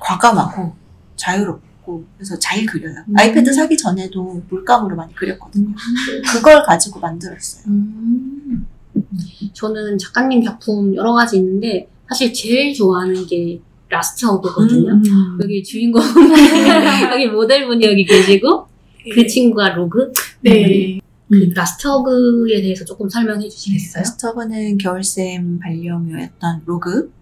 과감하고 0.00 0.72
자유롭고 1.16 2.04
그래서 2.16 2.38
잘 2.38 2.64
그려요. 2.64 2.94
음. 3.08 3.14
아이패드 3.18 3.52
사기 3.52 3.76
전에도 3.76 4.40
물감으로 4.48 4.94
많이 4.94 5.12
그렸거든요. 5.16 5.74
그걸 6.32 6.62
가지고 6.64 7.00
만들었어요. 7.00 7.64
음. 7.66 8.66
저는 9.52 9.98
작가님 9.98 10.44
작품 10.44 10.94
여러 10.94 11.12
가지 11.12 11.38
있는데 11.38 11.88
사실 12.14 12.32
제일 12.32 12.72
좋아하는 12.72 13.26
게 13.26 13.60
Last 13.88 14.24
Hug거든요. 14.24 14.92
음. 14.92 15.38
여기 15.42 15.64
주인공 15.64 16.00
여기 17.12 17.26
모델분이 17.26 17.84
여기 17.84 18.04
계시고 18.04 18.68
그 19.12 19.26
친구가 19.26 19.70
로그 19.70 20.12
네. 20.42 21.00
그 21.28 21.50
Last 21.56 21.88
Hug에 21.88 22.62
대해서 22.62 22.84
조금 22.84 23.08
설명해 23.08 23.48
주시겠어요? 23.48 24.04
Last 24.04 24.31
Hug는 24.31 24.78
겨울쌤 24.78 25.58
반려묘였던 25.58 26.62
로그. 26.66 27.12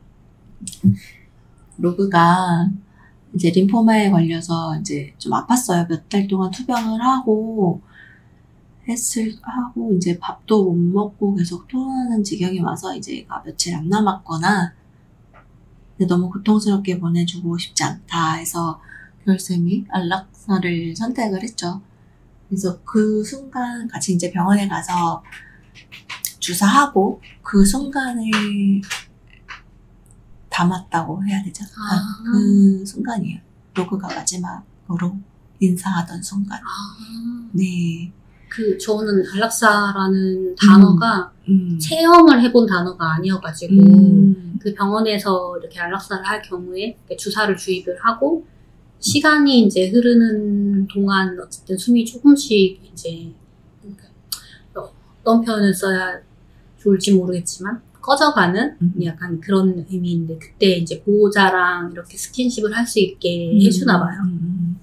로그가 1.78 2.68
이제 3.34 3.49
림포마에 3.49 4.11
걸려서 4.11 4.76
이제 4.78 5.14
좀 5.16 5.32
아팠어요. 5.32 5.88
몇 5.88 6.07
달 6.11 6.28
동안 6.28 6.51
투병을 6.51 7.01
하고 7.03 7.80
했을 8.86 9.32
하고 9.40 9.95
이제 9.95 10.18
밥도 10.18 10.64
못 10.64 10.74
먹고 10.74 11.34
계속 11.34 11.66
토하는 11.66 12.22
지경이 12.22 12.61
와서 12.61 12.95
이제 12.95 13.26
며칠 13.47 13.74
안 13.74 13.88
남았거나 13.88 14.81
근데 16.03 16.07
너무 16.07 16.30
고통스럽게 16.30 16.98
보내주고 16.98 17.57
싶지 17.59 17.84
않다 17.84 18.32
해서 18.32 18.80
겨울샘이 19.24 19.86
안락사를 19.88 20.96
선택을 20.96 21.42
했죠. 21.44 21.80
그래서 22.48 22.80
그 22.82 23.22
순간 23.22 23.86
같이 23.86 24.12
이제 24.12 24.32
병원에 24.32 24.66
가서 24.66 25.22
주사하고 26.40 27.20
그 27.40 27.64
순간을 27.64 28.24
담았다고 30.48 31.24
해야 31.24 31.40
되죠. 31.44 31.64
아. 31.64 32.22
그 32.24 32.84
순간이에요. 32.84 33.38
로그가 33.74 34.09
마지막으로 34.09 35.16
인사하던 35.61 36.20
순간. 36.20 36.59
아, 36.59 37.48
네. 37.53 38.12
그 38.48 38.76
저는 38.76 39.22
안락사라는 39.34 40.57
단어가 40.57 41.32
음. 41.48 41.78
체험을 41.78 42.42
해본 42.42 42.66
단어가 42.66 43.14
아니어가지고 43.14 43.74
음. 43.74 44.51
그 44.62 44.72
병원에서 44.74 45.58
이렇게 45.58 45.80
안락사를 45.80 46.24
할 46.24 46.40
경우에 46.40 46.96
주사를 47.18 47.56
주입을 47.56 47.96
하고 48.00 48.46
시간이 49.00 49.62
이제 49.62 49.88
흐르는 49.90 50.86
동안 50.86 51.36
어쨌든 51.40 51.76
숨이 51.76 52.04
조금씩 52.04 52.80
이제 52.92 53.32
그러니까 53.80 54.04
어떤 54.74 55.44
표현을 55.44 55.74
써야 55.74 56.20
좋을지 56.78 57.14
모르겠지만 57.14 57.80
꺼져가는 58.00 58.76
음. 58.80 58.94
약간 59.04 59.40
그런 59.40 59.84
의미인데 59.90 60.38
그때 60.38 60.76
이제 60.76 61.02
보호자랑 61.02 61.90
이렇게 61.92 62.16
스킨십을 62.16 62.76
할 62.76 62.86
수 62.86 63.00
있게 63.00 63.58
해주나 63.64 63.98
봐요. 64.00 64.20
음, 64.24 64.38
음. 64.42 64.76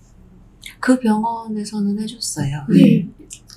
그 0.79 0.99
병원에서는 0.99 1.99
해줬어요. 2.01 2.65
네. 2.69 3.07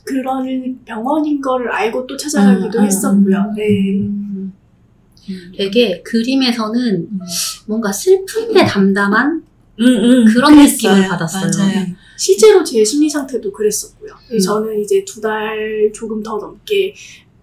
그런 0.04 0.80
병원인 0.84 1.40
거를 1.40 1.70
알고 1.70 2.06
또 2.06 2.16
찾아가기도 2.16 2.78
음, 2.78 2.82
음, 2.82 2.86
했었고요. 2.86 3.36
음. 3.38 3.54
네. 3.54 4.00
음. 4.00 4.31
되게 5.56 6.02
그림에서는 6.02 6.96
음. 7.10 7.18
뭔가 7.66 7.92
슬픈데 7.92 8.64
담담한 8.66 9.44
음, 9.80 9.84
음, 9.86 10.24
그런 10.26 10.54
그랬어요. 10.54 10.92
느낌을 10.94 11.08
받았어요. 11.08 11.50
맞아요. 11.56 11.74
네. 11.74 11.94
실제로 12.18 12.62
제 12.62 12.84
심리 12.84 13.08
상태도 13.08 13.52
그랬었고요. 13.52 14.12
음. 14.32 14.38
저는 14.38 14.80
이제 14.80 15.04
두 15.04 15.20
달 15.20 15.90
조금 15.94 16.22
더 16.22 16.36
넘게 16.38 16.94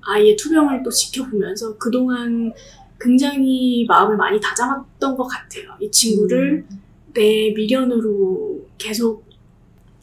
아이의 0.02 0.36
투병을 0.38 0.82
또 0.84 0.90
지켜보면서 0.90 1.78
그동안 1.78 2.52
굉장히 3.00 3.86
마음을 3.88 4.18
많이 4.18 4.40
다잡았던 4.40 5.16
것 5.18 5.28
같아요. 5.28 5.64
이 5.82 5.90
친구를 5.90 6.66
음. 6.70 6.82
내 7.14 7.52
미련으로 7.56 8.66
계속 8.78 9.26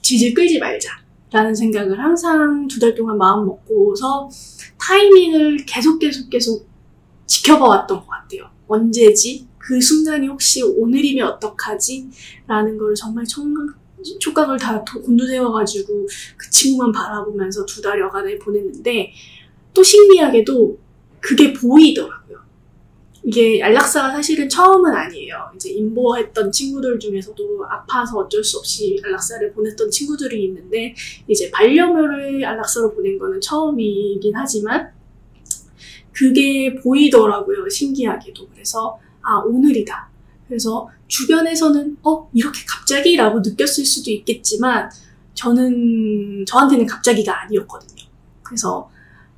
질질 0.02 0.34
끌지 0.34 0.58
말자라는 0.58 1.54
생각을 1.54 1.98
항상 1.98 2.66
두 2.68 2.78
달 2.80 2.94
동안 2.94 3.16
마음 3.18 3.46
먹고서 3.46 4.28
타이밍을 4.80 5.64
계속 5.66 5.98
계속 5.98 6.28
계속 6.30 6.65
지켜봐 7.26 7.64
왔던 7.66 7.98
것 8.00 8.06
같아요. 8.06 8.50
언제지? 8.68 9.46
그 9.58 9.80
순간이 9.80 10.28
혹시 10.28 10.62
오늘이면 10.62 11.26
어떡하지? 11.28 12.08
라는 12.46 12.78
걸 12.78 12.94
정말 12.94 13.24
촉각, 13.26 13.76
촉각을 14.20 14.58
다 14.58 14.84
도- 14.84 15.02
곤두세워가지고 15.02 16.06
그 16.36 16.50
친구만 16.50 16.92
바라보면서 16.92 17.64
두 17.66 17.82
달 17.82 17.98
여간을 18.00 18.38
보냈는데 18.38 19.12
또 19.74 19.82
신기하게도 19.82 20.78
그게 21.20 21.52
보이더라고요. 21.52 22.36
이게 23.24 23.60
안락사가 23.60 24.12
사실은 24.12 24.48
처음은 24.48 24.92
아니에요. 24.94 25.50
이제 25.56 25.70
임보했던 25.70 26.52
친구들 26.52 26.96
중에서도 27.00 27.66
아파서 27.68 28.18
어쩔 28.18 28.44
수 28.44 28.58
없이 28.58 29.00
안락사를 29.04 29.52
보냈던 29.52 29.90
친구들이 29.90 30.44
있는데 30.44 30.94
이제 31.26 31.50
반려묘를 31.50 32.44
안락사로 32.44 32.94
보낸 32.94 33.18
거는 33.18 33.40
처음이긴 33.40 34.32
하지만 34.36 34.92
그게 36.16 36.74
보이더라고요. 36.76 37.68
신기하게도. 37.68 38.48
그래서 38.48 38.98
아 39.20 39.36
오늘이다. 39.44 40.08
그래서 40.48 40.88
주변에서는 41.08 41.98
어 42.02 42.30
이렇게 42.32 42.60
갑자기 42.66 43.16
라고 43.16 43.40
느꼈을 43.40 43.84
수도 43.84 44.10
있겠지만 44.10 44.90
저는 45.34 46.46
저한테는 46.46 46.86
갑자기가 46.86 47.42
아니었거든요. 47.42 48.04
그래서 48.42 48.90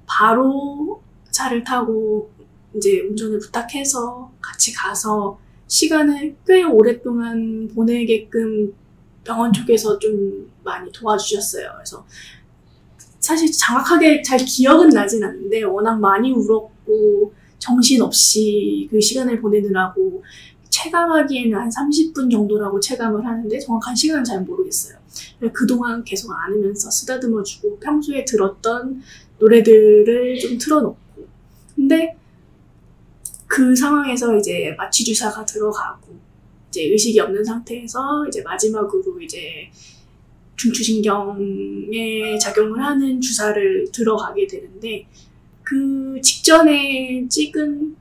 바로 0.07 1.03
차를 1.31 1.65
타고 1.65 2.31
이제 2.77 3.01
운전을 3.01 3.41
부탁해서 3.41 4.31
같이 4.41 4.73
가서 4.73 5.41
시간을 5.67 6.37
꽤 6.47 6.63
오랫동안 6.63 7.69
보내게끔 7.75 8.73
병원 9.25 9.53
쪽에서 9.53 9.99
좀 9.99 10.51
많이 10.63 10.91
도와주셨어요. 10.93 11.73
그래서 11.75 12.07
사실 13.29 13.53
정확하게 13.53 14.23
잘 14.23 14.39
기억은 14.39 14.89
나진 14.89 15.23
않는데 15.23 15.63
워낙 15.65 16.01
많이 16.01 16.33
울었고 16.33 17.35
정신없이 17.59 18.89
그 18.91 18.99
시간을 18.99 19.43
보내느라고 19.43 20.25
체감하기에는 20.71 21.59
한 21.59 21.69
30분 21.69 22.31
정도라고 22.31 22.81
체감을 22.81 23.27
하는데 23.27 23.59
정확한 23.59 23.95
시간은 23.95 24.25
잘 24.25 24.41
모르겠어요. 24.45 24.97
그동안 25.53 26.03
계속 26.05 26.33
안으면서 26.33 26.91
쓰다듬어주고 26.91 27.81
평소에 27.81 28.25
들었던 28.25 29.03
노래들을 29.39 30.39
좀 30.39 30.57
틀어놓고 30.57 30.99
근데 31.77 32.17
그 33.47 33.77
상황에서 33.77 34.39
이제 34.39 34.75
마취 34.79 35.05
주사가 35.05 35.45
들어가고 35.45 36.17
이제 36.71 36.85
의식이 36.85 37.21
없는 37.21 37.45
상태에서 37.45 38.27
이제 38.27 38.41
마지막으로 38.41 39.21
이제 39.21 39.71
중추신경에 40.59 42.37
작용을 42.39 42.85
하는 42.85 43.21
주사를 43.21 43.87
들어가게 43.93 44.47
되는데 44.47 45.07
그 45.63 46.21
직전에 46.23 47.27
찍은 47.29 47.97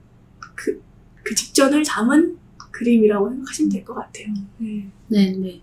그, 0.55 0.81
그 1.23 1.35
직전을 1.35 1.83
담은 1.83 2.37
그림이라고 2.71 3.29
생각하시면 3.29 3.69
될 3.69 3.85
것 3.85 3.93
같아요. 3.95 4.27
네. 4.57 4.87
네, 5.07 5.31
네. 5.31 5.61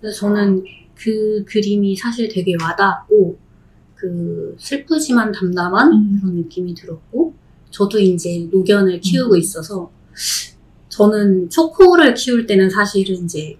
그래서 0.00 0.18
저는 0.20 0.64
그 0.94 1.44
그림이 1.46 1.96
사실 1.96 2.28
되게 2.28 2.54
와닿았고, 2.60 3.38
그 3.96 4.54
슬프지만 4.58 5.32
담담한 5.32 5.92
음. 5.92 6.18
그런 6.20 6.36
느낌이 6.36 6.74
들었고, 6.74 7.34
저도 7.70 7.98
이제 7.98 8.48
노견을 8.50 9.00
키우고 9.00 9.34
음. 9.34 9.38
있어서, 9.38 9.90
저는 10.88 11.50
초코를 11.50 12.14
키울 12.14 12.46
때는 12.46 12.70
사실은 12.70 13.24
이제 13.24 13.56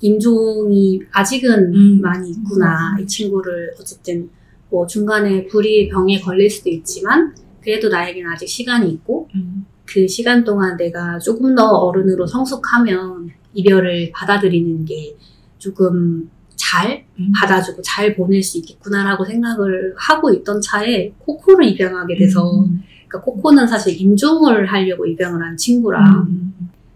임종이 0.00 1.00
아직은 1.12 1.74
음. 1.74 2.00
많이 2.00 2.30
있구나. 2.30 2.94
음. 2.96 3.02
이 3.02 3.06
친구를 3.06 3.74
어쨌든 3.80 4.28
뭐 4.70 4.86
중간에 4.86 5.46
불이 5.46 5.88
병에 5.88 6.20
걸릴 6.20 6.50
수도 6.50 6.70
있지만, 6.70 7.34
그래도 7.60 7.88
나에게는 7.88 8.30
아직 8.30 8.46
시간이 8.46 8.90
있고, 8.90 9.28
음. 9.34 9.66
그 9.86 10.06
시간 10.08 10.44
동안 10.44 10.76
내가 10.76 11.18
조금 11.18 11.54
더 11.54 11.64
어른으로 11.66 12.26
성숙하면 12.26 13.30
이별을 13.54 14.10
받아들이는 14.12 14.84
게 14.84 15.16
조금 15.58 16.30
잘 16.56 17.04
음. 17.18 17.32
받아주고 17.34 17.82
잘 17.82 18.14
보낼 18.14 18.42
수 18.42 18.58
있겠구나라고 18.58 19.24
생각을 19.24 19.94
하고 19.96 20.32
있던 20.32 20.60
차에 20.60 21.12
코코를 21.18 21.66
입양하게 21.66 22.16
돼서 22.16 22.64
음. 22.64 22.82
그러니까 23.08 23.20
코코는 23.20 23.66
사실 23.66 24.00
임종을 24.00 24.66
하려고 24.66 25.06
입양을 25.06 25.42
한 25.42 25.56
친구라 25.56 26.24
음. 26.28 26.54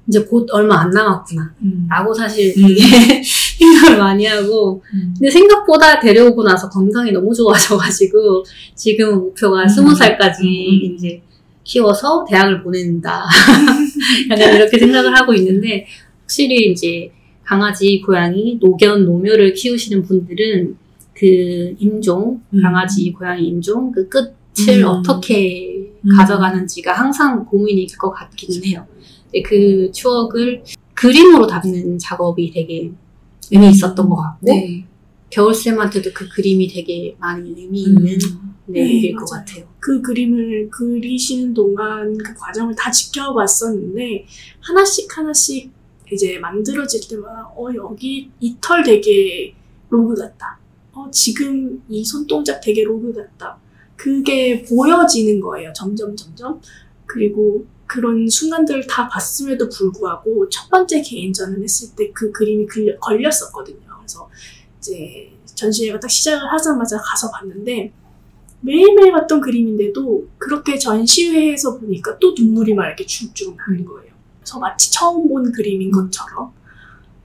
이제 0.08 0.24
곧 0.24 0.48
얼마 0.50 0.80
안 0.80 0.90
남았구나 0.90 1.54
음. 1.62 1.86
라고 1.88 2.14
사실 2.14 2.54
음. 2.56 2.66
되게 2.66 2.80
생각을 3.22 3.98
많이 3.98 4.24
하고 4.24 4.82
음. 4.94 5.14
근데 5.18 5.30
생각보다 5.30 6.00
데려오고 6.00 6.42
나서 6.42 6.68
건강이 6.70 7.12
너무 7.12 7.34
좋아져가지고 7.34 8.44
지금 8.74 9.18
목표가 9.20 9.62
음. 9.62 9.68
스무 9.68 9.94
살까지 9.94 10.42
음. 10.42 10.94
이제 10.94 11.22
키워서 11.62 12.24
대학을 12.26 12.62
보낸다. 12.62 13.26
약간 14.30 14.54
이렇게 14.54 14.78
생각을 14.78 15.14
하고 15.14 15.34
있는데 15.34 15.86
확실히 16.22 16.72
이제 16.72 17.12
강아지, 17.44 18.00
고양이, 18.00 18.58
노견, 18.60 19.04
노묘를 19.04 19.52
키우시는 19.52 20.02
분들은 20.04 20.76
그 21.12 21.74
임종, 21.78 22.40
음. 22.54 22.62
강아지, 22.62 23.12
고양이 23.12 23.46
임종 23.48 23.92
그 23.92 24.08
끝을 24.08 24.82
음. 24.82 24.84
어떻게 24.86 25.77
음. 26.04 26.16
가져가는지가 26.16 26.92
항상 26.92 27.44
고민일 27.44 27.86
것 27.98 28.10
같기는 28.10 28.64
해요. 28.64 28.86
그 29.44 29.90
추억을 29.92 30.62
그림으로 30.94 31.46
담는 31.46 31.98
작업이 31.98 32.50
되게 32.52 32.90
의미 33.50 33.70
있었던 33.70 34.08
것 34.08 34.16
같고 34.16 34.46
네. 34.46 34.84
겨울쌤한테도 35.30 36.10
그 36.14 36.28
그림이 36.28 36.68
되게 36.68 37.14
많이 37.18 37.50
의미 37.50 37.82
있는 37.82 38.06
음. 38.14 38.54
네, 38.66 38.82
네, 38.82 38.90
일일 38.90 39.16
것. 39.16 39.26
같아요. 39.30 39.64
그 39.80 40.00
그림을 40.02 40.68
그리시는 40.70 41.54
동안 41.54 42.16
그 42.18 42.34
과정을 42.34 42.74
다 42.74 42.90
지켜봤었는데 42.90 44.26
하나씩 44.60 45.16
하나씩 45.16 45.70
이제 46.12 46.38
만들어질 46.38 47.00
때마다 47.08 47.46
어 47.56 47.68
여기 47.74 48.30
이 48.40 48.56
털 48.60 48.82
되게 48.82 49.54
로그 49.90 50.14
같다. 50.14 50.58
어 50.92 51.06
지금 51.10 51.82
이 51.88 52.04
손동작 52.04 52.60
되게 52.60 52.82
로그 52.84 53.12
같다. 53.14 53.58
그게 53.98 54.62
보여지는 54.62 55.40
거예요. 55.40 55.72
점점 55.74 56.16
점점. 56.16 56.60
그리고 57.04 57.66
그런 57.86 58.28
순간들을 58.28 58.86
다 58.86 59.08
봤음에도 59.08 59.68
불구하고 59.68 60.48
첫 60.50 60.68
번째 60.70 61.02
개인전을 61.02 61.62
했을 61.62 61.94
때 61.96 62.12
그 62.12 62.30
그림이 62.30 62.66
걸렸었거든요. 63.00 63.80
그래서 63.98 64.30
이제 64.78 65.32
전시회가 65.54 65.98
딱 65.98 66.08
시작을 66.08 66.52
하자마자 66.52 66.96
가서 66.98 67.30
봤는데 67.32 67.92
매일매일 68.60 69.12
봤던 69.12 69.40
그림인데도 69.40 70.28
그렇게 70.38 70.78
전시회에서 70.78 71.78
보니까 71.78 72.18
또 72.18 72.34
눈물이 72.38 72.74
막 72.74 72.86
이렇게 72.86 73.04
쭉쭉 73.04 73.56
나는 73.56 73.84
거예요. 73.84 74.12
그래서 74.40 74.58
마치 74.60 74.92
처음 74.92 75.28
본 75.28 75.50
그림인 75.50 75.90
것처럼. 75.90 76.52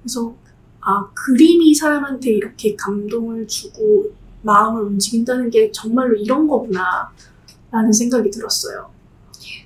그래서 0.02 0.36
아 0.80 1.08
그림이 1.14 1.74
사람한테 1.76 2.32
이렇게 2.32 2.76
감동을 2.76 3.48
주고 3.48 4.12
마음을 4.44 4.84
움직인다는 4.84 5.50
게 5.50 5.72
정말로 5.72 6.16
이런 6.16 6.48
거구나 6.48 7.10
라는 7.72 7.92
생각이 7.92 8.30
들었어요. 8.30 8.90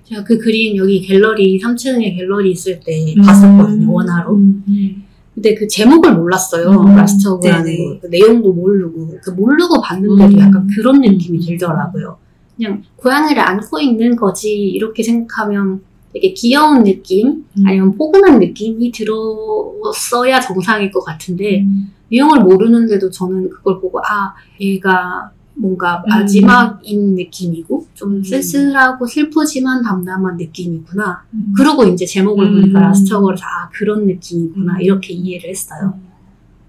제가 0.06 0.24
그 0.24 0.38
그림 0.38 0.78
여기 0.78 1.02
갤러리 1.02 1.60
3층에 1.60 2.16
갤러리 2.16 2.52
있을 2.52 2.80
때 2.80 3.14
음. 3.18 3.22
봤었거든요 3.22 3.92
원화로. 3.92 4.36
음. 4.36 4.64
음. 4.68 5.04
근데 5.36 5.54
그 5.54 5.68
제목을 5.68 6.16
몰랐어요. 6.16 6.72
음. 6.72 6.96
라스터그라는 6.96 7.66
네네. 7.66 7.78
거. 7.78 8.00
그 8.02 8.08
내용도 8.08 8.54
모르고 8.54 9.20
그 9.22 9.30
모르고 9.32 9.82
봤는데도 9.82 10.34
음. 10.34 10.40
약간 10.40 10.68
그런 10.68 11.02
느낌이 11.02 11.38
음. 11.38 11.46
들더라고요. 11.46 12.18
그냥 12.56 12.82
고양이를 12.96 13.40
안고 13.40 13.80
있는 13.80 14.16
거지 14.16 14.52
이렇게 14.52 15.04
생각하면 15.04 15.82
되게 16.14 16.34
귀여운 16.34 16.84
느낌 16.84 17.46
음. 17.58 17.68
아니면 17.68 17.96
포근한 17.96 18.40
느낌이 18.40 18.92
들었어야 18.92 20.40
정상일 20.40 20.92
것 20.92 21.02
같은데 21.02 21.62
음. 21.62 21.92
내용을 22.12 22.42
모르는데도 22.42 23.10
저는 23.10 23.50
그걸 23.50 23.80
보고 23.80 24.00
아 24.00 24.34
얘가 24.60 25.32
뭔가 25.58 26.04
음. 26.06 26.10
마지막인 26.10 27.16
느낌이고 27.16 27.88
좀 27.94 28.18
음. 28.18 28.24
쓸쓸하고 28.24 29.06
슬프지만 29.06 29.82
담담한 29.82 30.38
느낌이구나. 30.38 31.24
음. 31.34 31.54
그리고 31.56 31.86
이제 31.86 32.06
제목을 32.06 32.46
음. 32.46 32.62
보니까 32.62 32.80
라스터거를 32.80 33.38
아 33.42 33.70
그런 33.72 34.06
느낌이구나 34.06 34.76
음. 34.76 34.82
이렇게 34.82 35.14
이해를 35.14 35.50
했어요. 35.50 36.00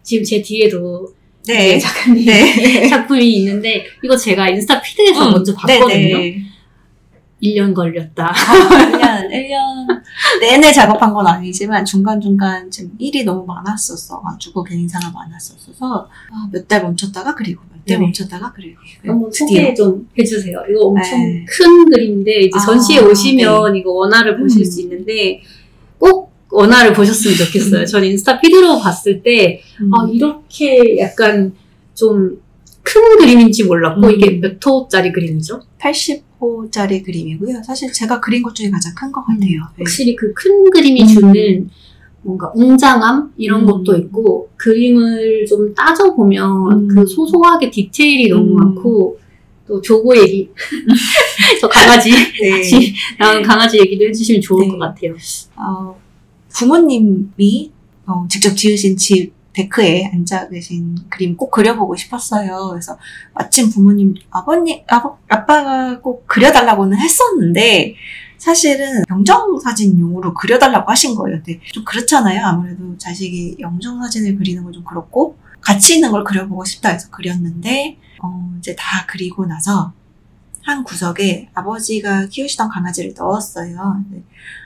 지금 0.02 0.24
제 0.24 0.40
뒤에도 0.40 1.12
네. 1.46 1.78
작가님 1.78 2.24
네. 2.24 2.86
작품이 2.88 3.30
있는데 3.38 3.84
이거 4.02 4.16
제가 4.16 4.48
인스타 4.48 4.80
피드에서 4.80 5.28
음. 5.28 5.32
먼저 5.32 5.54
봤거든요. 5.54 6.18
네네. 6.18 6.47
1년 7.42 7.74
걸렸다. 7.74 8.32
1년, 8.32 9.30
1년 9.30 10.00
내내 10.40 10.72
작업한 10.72 11.12
건 11.14 11.26
아니지만 11.26 11.84
중간중간 11.84 12.70
좀 12.70 12.90
일이 12.98 13.24
너무 13.24 13.44
많았었어가지고 13.46 14.64
개인사가 14.64 15.10
많았었어서 15.10 16.08
아, 16.32 16.48
몇달 16.52 16.82
멈췄다가 16.82 17.34
그리고 17.34 17.62
몇달 17.70 17.84
네. 17.86 17.98
멈췄다가 17.98 18.52
그리고 18.54 18.80
한번. 19.06 19.30
소개 19.32 19.72
좀 19.74 20.08
해주세요. 20.18 20.58
이거 20.70 20.80
엄청 20.86 21.18
네. 21.20 21.44
큰 21.48 21.90
그림인데 21.90 22.40
이제 22.40 22.58
아, 22.58 22.64
전시에 22.64 23.00
오시면 23.00 23.76
이거 23.76 23.92
원화를 23.92 24.38
보실 24.40 24.62
음. 24.62 24.64
수 24.64 24.80
있는데 24.82 25.40
꼭 25.98 26.32
원화를 26.50 26.92
보셨으면 26.92 27.36
좋겠어요. 27.36 27.84
전 27.86 28.04
인스타 28.04 28.40
피드로 28.40 28.78
봤을 28.80 29.22
때 29.22 29.60
음. 29.80 29.94
아, 29.94 30.08
이렇게 30.10 30.98
약간 30.98 31.54
좀 31.94 32.40
큰 32.88 33.18
그림인지 33.18 33.64
몰랐고 33.64 34.06
음. 34.06 34.10
이게 34.10 34.30
몇 34.40 34.64
호짜리 34.64 35.12
그림이죠? 35.12 35.60
80호짜리 35.80 37.04
그림이고요. 37.04 37.62
사실 37.62 37.92
제가 37.92 38.20
그린 38.20 38.42
것 38.42 38.54
중에 38.54 38.70
가장 38.70 38.94
큰 38.94 39.12
것 39.12 39.22
같아요. 39.26 39.40
네. 39.76 39.84
확실히 39.84 40.16
그 40.16 40.32
큰 40.34 40.70
그림이 40.70 41.02
음. 41.02 41.06
주는 41.06 41.70
뭔가 42.22 42.50
웅장함 42.54 43.32
이런 43.36 43.62
음. 43.62 43.66
것도 43.66 43.96
있고 43.96 44.48
그림을 44.56 45.46
좀 45.46 45.74
따져 45.74 46.14
보면 46.14 46.72
음. 46.72 46.88
그 46.88 47.06
소소하게 47.06 47.70
디테일이 47.70 48.28
너무 48.28 48.52
음. 48.52 48.56
많고 48.56 49.18
또 49.66 49.80
조고 49.82 50.16
얘기 50.16 50.48
저 51.60 51.68
강아지 51.68 52.10
네. 52.40 52.50
같이 52.50 52.94
나온 53.18 53.42
강아지 53.42 53.78
얘기도 53.78 54.04
해주시면 54.06 54.40
좋을 54.40 54.64
네. 54.64 54.68
것 54.70 54.78
같아요. 54.78 55.14
어, 55.56 55.98
부모님이 56.48 57.70
어, 58.06 58.26
직접 58.30 58.56
지으신 58.56 58.96
집 58.96 59.32
데크에 59.58 60.10
앉아 60.14 60.48
계신 60.48 60.96
그림 61.10 61.36
꼭 61.36 61.50
그려보고 61.50 61.96
싶었어요. 61.96 62.68
그래서 62.70 62.96
마침 63.34 63.68
부모님, 63.70 64.14
아버님, 64.30 64.82
아버, 64.88 65.18
아빠가 65.28 66.00
꼭 66.00 66.26
그려달라고는 66.28 66.96
했었는데 66.96 67.94
사실은 68.38 69.02
영정사진용으로 69.10 70.32
그려달라고 70.34 70.88
하신 70.90 71.16
거예요. 71.16 71.42
근데 71.42 71.60
좀 71.72 71.84
그렇잖아요. 71.84 72.44
아무래도 72.46 72.96
자식이 72.96 73.56
영정사진을 73.58 74.36
그리는 74.36 74.62
건 74.62 74.72
좀 74.72 74.84
그렇고 74.84 75.36
같이 75.60 75.96
있는 75.96 76.12
걸 76.12 76.22
그려보고 76.22 76.64
싶다 76.64 76.90
해서 76.90 77.08
그렸는데 77.10 77.96
어, 78.22 78.54
이제 78.58 78.76
다 78.78 79.06
그리고 79.08 79.44
나서 79.46 79.92
한 80.62 80.84
구석에 80.84 81.48
아버지가 81.54 82.26
키우시던 82.26 82.68
강아지를 82.68 83.14
넣었어요. 83.16 84.04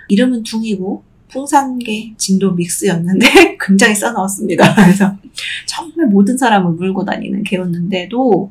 이름은 0.09 0.43
둥이고 0.43 1.03
풍산개 1.33 2.15
진도 2.17 2.53
믹스였는데 2.53 3.57
굉장히 3.61 3.95
써넣었습니다. 3.95 4.75
그래서 4.75 5.17
정말 5.67 6.07
모든 6.07 6.37
사람을 6.37 6.73
물고 6.73 7.05
다니는 7.05 7.43
개였는데도 7.45 8.51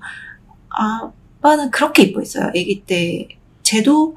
아빠는 0.70 1.72
그렇게 1.72 2.04
이뻐했어요. 2.04 2.48
아기 2.48 2.84
때 2.86 3.28
쟤도 3.64 4.16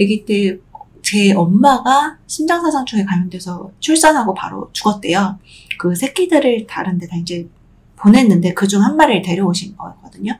아기 0.00 0.24
때 0.24 0.58
제 1.00 1.32
엄마가 1.32 2.18
심장사상충에 2.26 3.04
감염돼서 3.04 3.70
출산하고 3.80 4.34
바로 4.34 4.68
죽었대요. 4.74 5.38
그 5.78 5.94
새끼들을 5.94 6.66
다른 6.66 6.98
데다 6.98 7.16
이제 7.16 7.48
보냈는데 7.96 8.52
그 8.52 8.66
중 8.68 8.82
한 8.82 8.94
마리를 8.96 9.22
데려오신 9.22 9.74
거였거든요. 9.78 10.38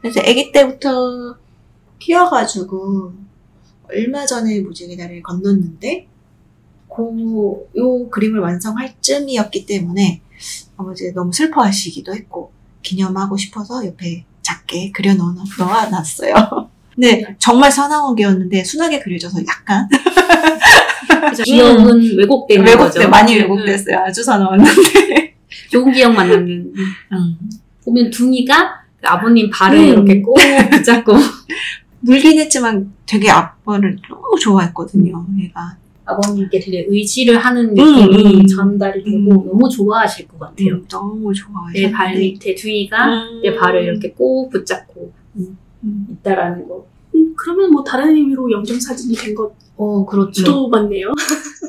그래서 0.00 0.20
아기 0.20 0.52
때부터 0.52 1.36
키워가지고 1.98 3.12
얼마 3.90 4.24
전에 4.24 4.60
무지개 4.60 4.96
다리를 4.96 5.22
건넜는데 5.24 6.06
그, 6.94 7.68
요 7.78 8.08
그림을 8.10 8.40
완성할 8.40 8.94
쯤이었기 9.00 9.66
때문에 9.66 10.20
아버지가 10.76 11.12
너무 11.14 11.32
슬퍼하시기도 11.32 12.14
했고 12.14 12.52
기념하고 12.82 13.36
싶어서 13.36 13.84
옆에 13.86 14.24
작게 14.42 14.90
그려 14.92 15.14
넣어, 15.14 15.34
넣어놨어요. 15.58 16.34
근데 16.94 17.34
정말 17.38 17.70
선하운 17.70 18.14
개였는데 18.14 18.64
순하게 18.64 19.00
그려져서 19.00 19.40
약간 19.46 19.88
기억은 21.44 22.18
왜곡된 22.18 22.60
왜곡돼 22.60 22.76
거죠. 22.76 23.08
많이 23.08 23.34
응, 23.34 23.42
왜곡됐어요. 23.42 23.98
아주. 23.98 24.22
응. 24.28 24.64
좋은 25.70 25.92
기억만 25.92 26.28
남는. 26.28 26.72
음. 27.12 27.36
보면 27.84 28.10
둥이가 28.10 28.82
그 29.00 29.08
아버님 29.08 29.50
발을 29.50 29.78
음. 29.78 29.88
이렇게 29.88 30.20
꼭 30.20 30.36
붙잡고 30.70 31.12
물긴 32.00 32.38
했지만 32.38 32.92
되게 33.06 33.30
아빠를 33.30 33.98
너무 34.08 34.38
좋아했거든요. 34.38 35.24
얘가 35.38 35.76
아버님께 36.12 36.60
되게 36.60 36.86
의지를 36.88 37.38
하는 37.38 37.74
느낌이 37.74 38.40
음. 38.40 38.46
전달이 38.46 39.04
되고 39.04 39.16
음. 39.16 39.28
너무 39.28 39.68
좋아하실 39.68 40.28
것 40.28 40.38
같아요. 40.38 40.74
음, 40.74 40.86
너무 40.88 41.32
좋아해서 41.32 41.72
내발 41.74 42.16
밑에 42.16 42.54
둥이가 42.54 43.06
음. 43.06 43.40
내 43.42 43.54
발을 43.54 43.84
이렇게 43.84 44.10
꼭 44.12 44.50
붙잡고 44.50 45.12
음. 45.36 46.06
있다라는 46.10 46.68
거. 46.68 46.86
음, 47.14 47.34
그러면 47.36 47.70
뭐 47.70 47.82
다른 47.82 48.14
의미로 48.14 48.50
영정 48.50 48.78
사진이 48.78 49.14
된 49.14 49.34
것도 49.34 49.54
어, 49.76 50.06
그렇죠. 50.06 50.68
맞네요. 50.68 51.12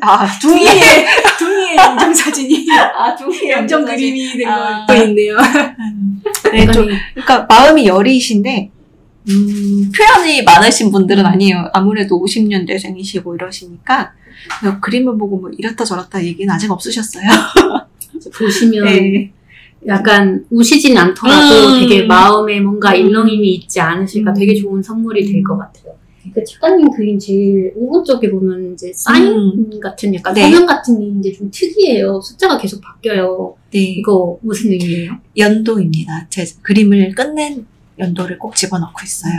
아 0.01 0.27
둥이 0.39 0.65
둥이의 1.39 1.75
영정 1.77 2.13
사진이 2.13 2.67
아 2.71 3.15
둥이 3.15 3.49
영정 3.49 3.85
그림이 3.85 4.37
된 4.37 4.47
아. 4.47 4.85
것도 4.85 5.03
있네요. 5.03 5.37
네, 6.51 6.71
좀 6.71 6.87
그러니까 7.13 7.45
마음이 7.49 7.87
여리신데 7.87 8.71
음, 9.29 9.91
표현이 9.95 10.43
많으신 10.43 10.91
분들은 10.91 11.25
아니에요. 11.25 11.69
아무래도 11.73 12.21
50년대생이시고 12.21 13.35
이러시니까 13.35 14.13
그림을 14.81 15.17
보고 15.17 15.39
뭐 15.39 15.49
이렇다 15.57 15.83
저렇다 15.83 16.23
얘기는 16.23 16.51
아직 16.53 16.71
없으셨어요. 16.71 17.23
보시면 18.37 18.85
네. 18.85 19.31
약간 19.87 20.45
우시진 20.49 20.97
않더라도 20.97 21.73
음. 21.75 21.79
되게 21.79 22.03
마음에 22.03 22.59
뭔가 22.59 22.91
음. 22.91 22.95
일렁임이 22.95 23.53
있지 23.55 23.79
않으실까 23.79 24.31
음. 24.31 24.35
되게 24.35 24.55
좋은 24.55 24.81
선물이 24.81 25.25
될 25.31 25.43
것 25.43 25.57
같아요. 25.57 25.93
그 26.33 26.41
작가님 26.41 26.89
그림 26.91 27.19
제일 27.19 27.73
오른쪽에 27.75 28.31
보면 28.31 28.73
이제 28.73 28.93
사인 28.95 29.69
같은 29.81 30.15
약간 30.15 30.33
네. 30.33 30.43
서명 30.43 30.65
같은 30.65 30.97
게 30.97 31.29
이제 31.29 31.37
좀 31.37 31.51
특이해요. 31.51 32.21
숫자가 32.21 32.57
계속 32.57 32.79
바뀌어요. 32.79 33.55
네, 33.71 33.79
이거 33.79 34.37
무슨 34.41 34.71
의미예요? 34.71 35.17
연도입니다. 35.37 36.27
제 36.29 36.45
그림을 36.61 37.13
끝낸 37.13 37.65
연도를 37.99 38.39
꼭 38.39 38.55
집어넣고 38.55 38.99
있어요. 39.03 39.33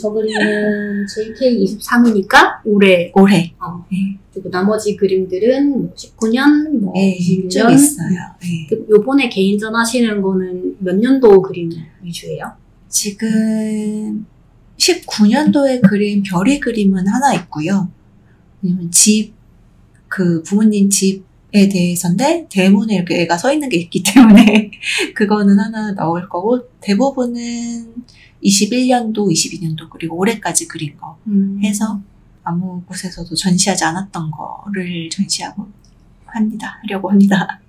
저 0.00 0.10
그림은 0.10 1.06
JK23이니까 1.06 2.60
올해 2.64 3.12
올해. 3.14 3.52
어, 3.58 3.84
네, 3.90 4.18
그리고 4.32 4.50
나머지 4.50 4.96
그림들은 4.96 5.70
뭐 5.70 5.94
19년, 5.94 6.80
뭐 6.80 6.92
네, 6.94 7.18
쭉 7.18 7.48
21년 7.48 7.74
있어요. 7.74 8.18
네. 8.40 8.66
그 8.68 8.86
요번에 8.90 9.28
개인전 9.28 9.74
하시는 9.74 10.22
거는 10.22 10.76
몇 10.78 10.96
년도 10.96 11.42
그림 11.42 11.70
위주예요? 12.02 12.52
지금 12.88 14.26
19년도에 14.76 15.86
그린 15.88 16.22
별이 16.22 16.60
그림은 16.60 17.06
하나 17.06 17.34
있고요. 17.34 17.90
왜냐면 18.62 18.90
집, 18.90 19.34
그 20.08 20.42
부모님 20.42 20.88
집 20.90 21.24
에 21.54 21.68
대해서인데 21.68 22.46
대문에 22.50 22.94
이렇게 22.94 23.22
애가 23.22 23.36
서 23.36 23.52
있는 23.52 23.68
게 23.68 23.76
있기 23.76 24.02
때문에 24.14 24.70
그거는 25.14 25.58
하나 25.58 25.94
나올 25.94 26.28
거고 26.28 26.66
대부분은 26.80 27.94
21년도, 28.42 29.30
22년도 29.30 29.90
그리고 29.90 30.16
올해까지 30.16 30.66
그린 30.66 30.96
거 30.96 31.18
해서 31.62 32.00
아무 32.42 32.82
곳에서도 32.86 33.34
전시하지 33.34 33.84
않았던 33.84 34.30
거를 34.30 35.08
전시하고 35.10 35.68
합니다. 36.26 36.80
하려고 36.82 37.10
합니다. 37.10 37.60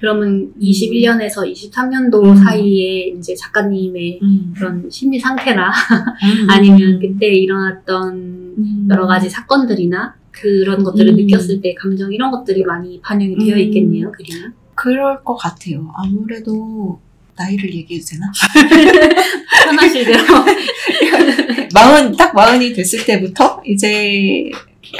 그러면 0.00 0.52
21년에서 0.60 1.44
23년도 1.50 2.30
음. 2.30 2.36
사이에 2.36 3.08
이제 3.08 3.34
작가님의 3.34 4.20
음. 4.22 4.54
그런 4.56 4.88
심리 4.90 5.18
상태나 5.18 5.68
음. 5.68 6.46
아니면 6.50 7.00
그때 7.00 7.26
일어났던 7.26 8.14
음. 8.58 8.88
여러 8.90 9.06
가지 9.06 9.28
사건들이나 9.28 10.14
그런 10.32 10.82
것들을 10.82 11.12
음. 11.12 11.16
느꼈을 11.16 11.60
때 11.60 11.74
감정 11.74 12.12
이런 12.12 12.30
것들이 12.30 12.64
많이 12.64 13.00
반영이 13.00 13.36
되어 13.36 13.54
음. 13.54 13.60
있겠네요, 13.60 14.10
그림은. 14.10 14.52
그럴 14.74 15.22
것 15.22 15.36
같아요. 15.36 15.92
아무래도 15.94 16.98
나이를 17.36 17.72
얘기해도 17.72 18.04
되나? 18.10 18.32
편하실 19.64 20.04
대로. 20.04 20.24
마흔, 21.72 22.16
딱 22.16 22.34
마흔이 22.34 22.72
됐을 22.72 23.04
때부터 23.04 23.62
이제 23.64 24.50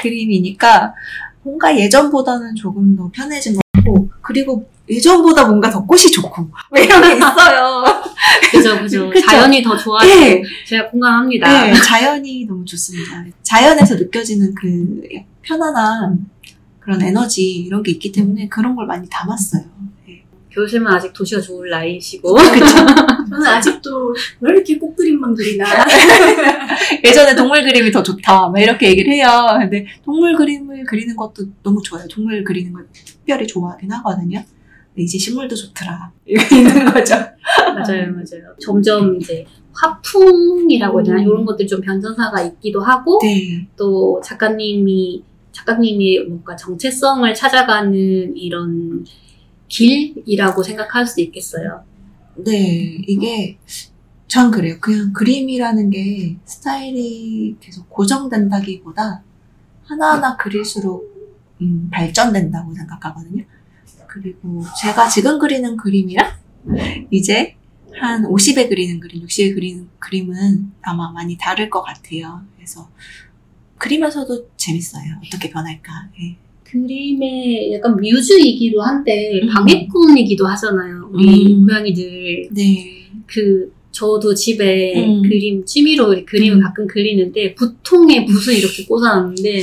그림이니까 0.00 0.94
뭔가 1.42 1.76
예전보다는 1.76 2.54
조금 2.54 2.96
더 2.96 3.10
편해진 3.12 3.54
것 3.54 3.60
같고, 3.72 4.10
그리고 4.20 4.68
예전보다 4.88 5.46
뭔가 5.46 5.70
더 5.70 5.84
꽃이 5.84 6.02
좋고, 6.10 6.42
뭐 6.42 6.80
이런 6.80 7.02
게 7.02 7.16
있어요. 7.16 7.84
그죠, 8.50 8.80
그죠. 8.80 9.08
그쵸? 9.10 9.26
자연이 9.26 9.62
더 9.62 9.76
좋아지고 9.76 10.20
네. 10.20 10.42
제가 10.66 10.90
공감합니다. 10.90 11.66
네, 11.66 11.74
자연이 11.74 12.44
너무 12.46 12.64
좋습니다. 12.64 13.24
자연에서 13.42 13.96
느껴지는 13.96 14.54
그 14.54 15.02
편안함, 15.42 16.30
그런 16.78 17.02
에너지, 17.02 17.42
이런 17.44 17.82
게 17.82 17.92
있기 17.92 18.12
때문에 18.12 18.48
그런 18.48 18.74
걸 18.76 18.86
많이 18.86 19.08
담았어요. 19.08 19.64
네. 20.06 20.21
교수님은 20.52 20.92
아직 20.92 21.12
도시가 21.12 21.40
좋을 21.40 21.70
나이시고. 21.70 22.36
저는 23.30 23.46
아직도 23.46 24.14
왜 24.40 24.52
이렇게 24.52 24.78
꽃그림만 24.78 25.34
그리나. 25.34 25.64
예전에 27.04 27.34
동물 27.34 27.62
그림이 27.62 27.90
더 27.90 28.02
좋다, 28.02 28.48
막 28.48 28.58
이렇게 28.58 28.90
얘기를 28.90 29.12
해요. 29.12 29.28
근데 29.58 29.86
동물 30.04 30.34
그림을 30.36 30.84
그리는 30.84 31.16
것도 31.16 31.44
너무 31.62 31.80
좋아요. 31.82 32.06
동물 32.08 32.44
그리는 32.44 32.72
걸 32.72 32.86
특별히 32.92 33.46
좋아하긴 33.46 33.90
하거든요. 33.92 34.44
근데 34.88 35.04
이제 35.04 35.18
식물도 35.18 35.54
좋더라. 35.54 36.12
이거 36.26 36.56
있는 36.56 36.84
거죠. 36.86 37.14
맞아요, 37.74 38.12
맞아요. 38.12 38.54
점점 38.60 39.16
이제 39.16 39.46
화풍이라고 39.74 40.98
해야 40.98 41.04
되나 41.04 41.18
음. 41.18 41.22
이런 41.22 41.44
것들 41.44 41.66
좀 41.66 41.80
변전사가 41.80 42.42
있기도 42.42 42.80
하고 42.82 43.18
네. 43.22 43.66
또 43.76 44.20
작가님이 44.22 45.24
작가님이 45.52 46.20
뭔가 46.20 46.56
정체성을 46.56 47.32
찾아가는 47.34 48.36
이런 48.36 49.04
길이라고 49.72 50.62
생각할 50.62 51.06
수도 51.06 51.22
있겠어요. 51.22 51.84
네, 52.36 52.98
이게 53.06 53.58
전 54.28 54.50
그래요. 54.50 54.76
그냥 54.80 55.12
그림이라는 55.12 55.90
게 55.90 56.36
스타일이 56.44 57.56
계속 57.60 57.88
고정된다기보다 57.88 59.22
하나하나 59.84 60.36
그릴수록 60.36 61.10
음, 61.60 61.88
발전된다고 61.90 62.74
생각하거든요. 62.74 63.44
그리고 64.06 64.62
제가 64.80 65.08
지금 65.08 65.38
그리는 65.38 65.76
그림이랑 65.76 66.32
이제 67.10 67.56
한 67.98 68.24
50에 68.24 68.68
그리는 68.68 69.00
그림, 69.00 69.24
60에 69.26 69.54
그리는 69.54 69.88
그림은 69.98 70.72
아마 70.82 71.10
많이 71.12 71.36
다를 71.38 71.70
것 71.70 71.82
같아요. 71.82 72.42
그래서 72.56 72.90
그리면서도 73.78 74.50
재밌어요. 74.56 75.20
어떻게 75.26 75.50
변할까. 75.50 76.08
예. 76.20 76.36
그림의 76.72 77.74
약간 77.74 77.96
뮤즈이기도 77.96 78.80
한데 78.80 79.40
음. 79.42 79.48
방해꾼이기도 79.48 80.46
하잖아요. 80.46 81.10
우리 81.12 81.54
음. 81.54 81.66
고양이들 81.66 82.48
네. 82.50 83.08
그 83.26 83.70
저도 83.90 84.34
집에 84.34 84.94
음. 85.06 85.22
그림 85.22 85.62
취미로 85.66 86.16
그림을 86.24 86.56
음. 86.56 86.62
가끔 86.62 86.86
그리는데 86.86 87.54
부통에 87.54 88.24
붓을 88.24 88.54
이렇게 88.56 88.86
꽂아놨는데 88.86 89.62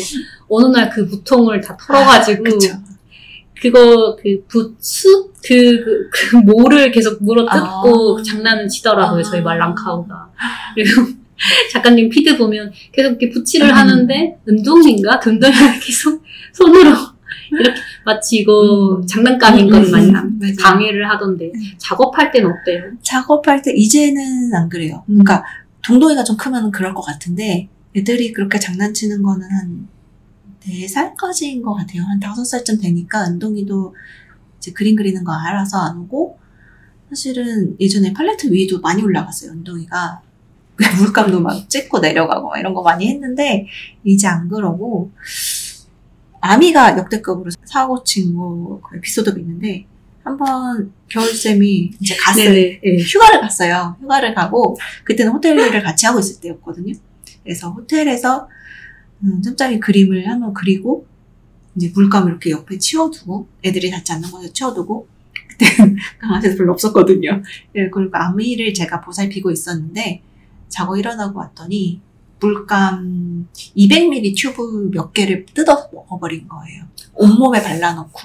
어느 0.49 0.68
날 0.68 0.91
그 0.91 1.07
부통을 1.07 1.61
다 1.61 1.76
털어가지고 1.77 2.44
그쵸. 2.44 2.69
그거 3.60 4.15
그 4.15 4.44
붓수 4.48 5.31
그, 5.44 5.80
그, 5.84 6.10
그 6.11 6.36
모를 6.38 6.91
계속 6.91 7.23
물어 7.23 7.44
뜯고 7.45 8.19
아. 8.19 8.23
장난을 8.23 8.68
치더라고요 8.68 9.19
아. 9.19 9.23
저희 9.23 9.41
말랑카우가 9.41 10.31
그리고 10.76 11.19
작가님 11.72 12.10
피드 12.10 12.38
보면 12.38 12.72
계속 12.91 13.10
이렇게 13.10 13.30
붙이를 13.30 13.70
음. 13.70 13.74
하는데 13.74 14.38
운동인가 14.45 15.20
금덩이를 15.20 15.80
계속 15.80 16.22
손으로 16.53 16.95
이렇게 17.52 17.82
마치 18.06 18.38
이거 18.38 18.98
음. 18.98 19.07
장난감인 19.07 19.70
건 19.70 19.84
음, 19.84 19.91
마냥 19.91 20.40
음. 20.41 20.56
방해를 20.60 21.10
하던데 21.10 21.52
작업할 21.78 22.32
때는 22.32 22.52
어때요? 22.52 22.91
작업할 23.02 23.61
때 23.61 23.72
이제는 23.74 24.53
안 24.53 24.70
그래요. 24.70 25.03
음. 25.10 25.24
그러니까 25.24 25.44
동동이가 25.82 26.24
좀 26.24 26.38
크면 26.38 26.72
그럴 26.72 26.94
것 26.94 27.02
같은데 27.02 27.70
애들이 27.95 28.34
그렇게 28.34 28.60
장난치는 28.60 29.24
거는 29.24 29.48
한 29.49 29.88
4살까지인 30.61 31.64
것 31.64 31.74
같아요. 31.74 32.03
한 32.03 32.20
5살쯤 32.20 32.82
되니까 32.82 33.28
은동이도 33.28 33.95
이제 34.57 34.72
그림 34.74 34.95
그리는 34.95 35.24
거 35.24 35.34
알아서 35.34 35.80
안 35.80 35.98
오고 35.99 36.38
사실은 37.10 37.76
예전에 37.80 38.14
팔레트 38.14 38.52
위에도 38.52 38.80
많이 38.82 39.02
올라갔어요. 39.02 39.52
은동이가 39.52 40.22
물감도 40.97 41.41
막 41.41 41.69
찍고 41.69 41.99
내려가고 41.99 42.49
막 42.49 42.57
이런 42.57 42.73
거 42.73 42.81
많이 42.81 43.07
했는데 43.07 43.68
이제 44.03 44.27
안 44.27 44.47
그러고 44.47 45.11
아미가 46.41 46.97
역대급으로 46.97 47.51
사고 47.65 48.03
친거 48.03 48.80
그 48.84 48.97
에피소드가 48.97 49.38
있는데 49.39 49.85
한번 50.23 50.93
겨울쌤이 51.10 51.91
이제 51.99 52.15
갔어요. 52.15 52.51
네네. 52.51 52.81
예, 52.84 52.97
휴가를 52.97 53.41
갔어요. 53.41 53.95
휴가를 53.99 54.34
가고 54.35 54.77
그때는 55.03 55.31
호텔 55.34 55.57
일을 55.57 55.84
같이 55.84 56.06
하고 56.06 56.19
있을 56.19 56.39
때였거든요. 56.39 56.93
그래서 57.43 57.72
호텔에서 57.72 58.47
음, 59.23 59.41
짬짬이 59.41 59.80
그림을 59.80 60.27
한번 60.30 60.53
그리고 60.53 61.06
이제 61.76 61.91
물감을 61.93 62.31
이렇게 62.31 62.51
옆에 62.51 62.77
치워두고 62.77 63.47
애들이 63.64 63.89
닿지 63.89 64.14
않는 64.14 64.30
곳에 64.30 64.51
치워두고 64.53 65.07
그때는 65.49 65.97
강아지도 66.19 66.57
별로 66.57 66.73
없었거든요. 66.73 67.41
예, 67.76 67.89
그리고 67.89 68.11
아미를 68.14 68.73
제가 68.73 69.01
보살피고 69.01 69.51
있었는데 69.51 70.22
자고 70.70 70.96
일어나고 70.96 71.40
왔더니 71.40 72.02
물감 72.40 73.48
200ml 73.76 74.38
튜브 74.38 74.90
몇 74.91 75.12
개를 75.14 75.46
뜯어서 75.54 75.90
먹어버린 75.94 76.48
거예요. 76.48 76.86
온몸에 77.14 77.62
발라놓고. 77.62 78.22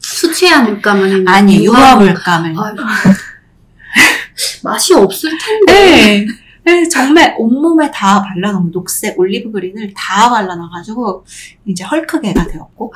수채화 0.00 0.62
물감 0.62 1.02
아니면 1.02 1.28
아니, 1.28 1.64
유화 1.64 1.78
유화 1.78 1.96
물감? 1.96 2.52
물감을. 2.54 2.84
맛이 4.64 4.94
없을 4.94 5.30
텐데. 5.38 5.72
네. 5.72 6.26
네, 6.64 6.88
정말 6.88 7.34
온몸에 7.38 7.90
다 7.90 8.22
발라놓은 8.22 8.70
녹색 8.70 9.18
olive 9.18 9.50
green을 9.50 9.92
다 9.94 10.28
발라놔가지고 10.30 11.24
이제 11.66 11.84
헐크개가 11.84 12.46
되었고, 12.46 12.92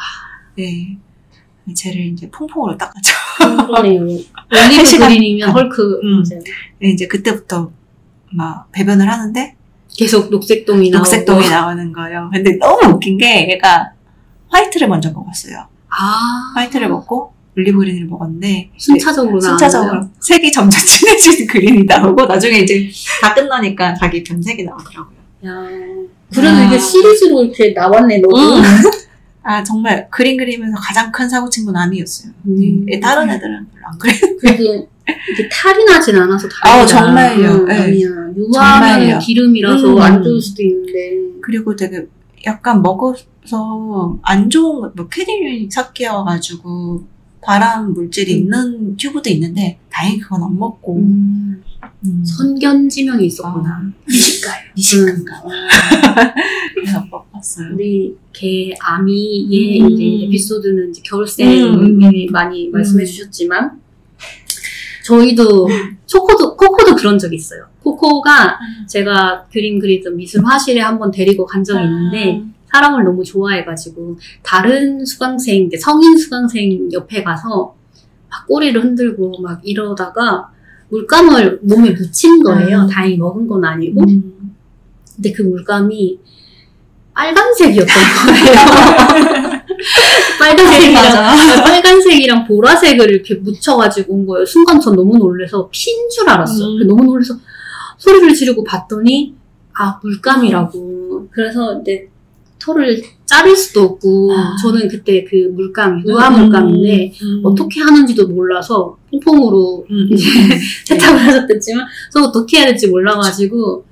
네. 0.57 0.99
쟤를 1.74 2.01
이제 2.07 2.29
퐁퐁으로 2.31 2.77
닦았죠. 2.77 3.15
그러네요. 3.66 4.03
olive 4.02 4.98
green이면 4.98 5.51
헐크 5.51 6.01
음. 6.03 6.20
이제 6.20 6.39
네, 6.81 6.91
이제 6.91 7.07
그때부터 7.07 7.70
막 8.34 8.70
배변을 8.72 9.10
하는데 9.10 9.54
계속 9.96 10.30
녹색똥이 10.31 10.90
나오고. 10.90 10.98
녹색똥이 10.98 11.48
나오는 11.48 11.92
거예요. 11.92 12.30
근데 12.32 12.56
너무 12.59 12.94
웃긴 12.94 13.18
게 13.18 13.48
얘가 13.50 13.90
화이트를 14.48 14.88
먼저 14.88 15.10
먹었어요. 15.10 15.66
아. 15.88 16.52
화이트를 16.54 16.88
먹고 16.88 17.32
olive 17.56 17.78
green을 17.78 18.06
먹었는데 18.06 18.70
순차적으로 18.78 19.38
순차적으로 19.40 20.09
색이 20.20 20.50
점점 20.50 20.80
진해지는 20.84 21.46
green이 21.47 21.85
나오고 21.84 22.24
나중에 22.24 22.59
이제 22.60 22.88
다 23.20 23.34
끝나니까 23.34 23.94
자기 23.94 24.24
변색이 24.24 24.64
나오더라고요. 24.64 25.16
야. 25.46 25.52
그래도 26.32 26.56
아. 26.56 26.62
이게 26.64 26.78
시리즈로 26.78 27.44
이렇게 27.44 27.72
나왔네, 27.74 28.18
너도. 28.18 28.36
음. 28.56 28.62
아 29.43 29.62
정말 29.64 30.09
그림 30.10 30.36
그리면서 30.36 30.77
가장 30.81 31.10
큰 31.10 31.28
사고 31.28 31.48
친건 31.48 31.77
아미였어요. 31.77 32.32
음. 32.47 32.86
네, 32.86 33.01
다른 33.01 33.28
애들은 33.28 33.66
별로 33.73 33.86
안 33.86 33.98
그래요. 33.98 34.16
그래도 34.40 34.89
이게 35.32 35.48
탈이 35.51 35.85
나진 35.85 36.16
않아서 36.16 36.48
다행이다. 36.48 36.69
아우, 36.70 36.86
정말요. 36.86 37.51
음, 37.55 37.66
네. 37.66 37.74
아니야. 37.74 38.09
유화는 38.36 39.19
기름이라서 39.19 39.94
음. 39.94 40.01
안 40.01 40.23
좋을 40.23 40.40
수도 40.40 40.62
있는데. 40.62 41.40
그리고 41.43 41.74
되게 41.74 42.06
약간 42.47 42.82
먹어서 42.82 44.19
안 44.23 44.48
좋은 44.48 44.81
거, 44.81 44.93
뭐 44.94 45.09
캐딜 45.09 45.69
삭혀가지고 45.70 47.05
발암 47.43 47.93
물질이 47.93 48.35
음. 48.35 48.39
있는 48.39 48.97
튜브도 48.97 49.28
있는데 49.31 49.78
다행히 49.90 50.19
그건 50.20 50.44
안 50.44 50.59
먹고 50.59 50.98
음. 50.98 51.62
음. 52.05 52.24
선견 52.24 52.89
지명이 52.89 53.27
있었구나. 53.27 53.93
미식가요. 54.07 54.62
미식가인가 54.74 55.43
봐. 55.43 55.49
그래서 56.74 57.07
먹었어요. 57.11 57.74
우리 57.74 58.16
개 58.33 58.74
아미 58.81 59.49
의 59.51 59.83
음. 59.83 59.91
이제 59.91 60.27
에피소드는 60.27 60.91
이제 60.91 61.03
겨울쌤이 61.05 61.62
음. 61.62 62.27
많이 62.33 62.69
말씀해 62.70 63.05
음. 63.05 63.07
주셨지만 63.07 63.81
저희도 65.05 65.69
초코도 66.07 66.57
코코도 66.57 66.97
그런 66.97 67.19
적 67.19 67.33
있어요. 67.33 67.66
코코가 67.83 68.59
제가 68.89 69.47
그림 69.53 69.79
그리던 69.79 70.16
미술 70.16 70.45
화실에 70.45 70.81
한번 70.81 71.11
데리고 71.11 71.45
간 71.45 71.62
적이 71.65 71.85
있는데 71.85 72.45
사람을 72.73 73.05
너무 73.05 73.24
좋아해가지고 73.24 74.19
다른 74.43 75.05
수강생 75.05 75.69
성인 75.79 76.16
수강생 76.16 76.91
옆에 76.93 77.23
가서 77.23 77.74
막 78.31 78.47
꼬리를 78.47 78.83
흔들고 78.83 79.41
막 79.43 79.61
이러다가 79.62 80.51
물감을 80.93 81.60
몸에 81.62 81.90
묻힌 81.90 82.43
거예요. 82.43 82.81
음. 82.81 82.86
다행히 82.86 83.16
먹은 83.16 83.48
건 83.48 83.64
아니고. 83.64 84.02
음. 84.02 84.55
근데 85.16 85.32
그 85.32 85.43
물감이 85.43 86.19
빨간색이었던 87.14 87.94
거예요. 88.27 89.62
빨간색이랑, 90.39 90.93
맞아. 90.93 91.62
빨간색이랑 91.62 92.47
보라색을 92.47 93.10
이렇게 93.10 93.35
묻혀가지고 93.36 94.12
온 94.12 94.27
거예요. 94.27 94.44
순간 94.44 94.78
전 94.81 94.94
너무 94.94 95.16
놀래서 95.16 95.69
핀줄 95.73 96.28
알았어. 96.28 96.69
음. 96.69 96.81
요 96.81 96.85
너무 96.86 97.05
놀래서 97.05 97.35
소리를 97.97 98.35
지르고 98.35 98.62
봤더니, 98.62 99.35
아, 99.74 99.98
물감이라고. 100.02 101.28
그래서 101.31 101.81
이제 101.81 102.09
털을 102.62 103.02
자를 103.26 103.56
수도 103.56 103.82
없고, 103.82 104.32
아. 104.32 104.56
저는 104.62 104.89
그때 104.89 105.24
그 105.24 105.36
물감, 105.55 106.02
유화 106.06 106.28
음. 106.28 106.40
물감인데, 106.40 107.12
음. 107.22 107.40
어떻게 107.44 107.80
하는지도 107.80 108.28
몰라서 108.28 108.97
퐁퐁으로 109.10 109.86
음. 109.90 110.09
이제 110.10 110.26
세탁을 110.86 111.18
하셨댔지만 111.20 111.86
저 112.12 112.20
어떻게 112.20 112.59
해야 112.59 112.66
될지 112.66 112.89
몰라가지고 112.89 113.84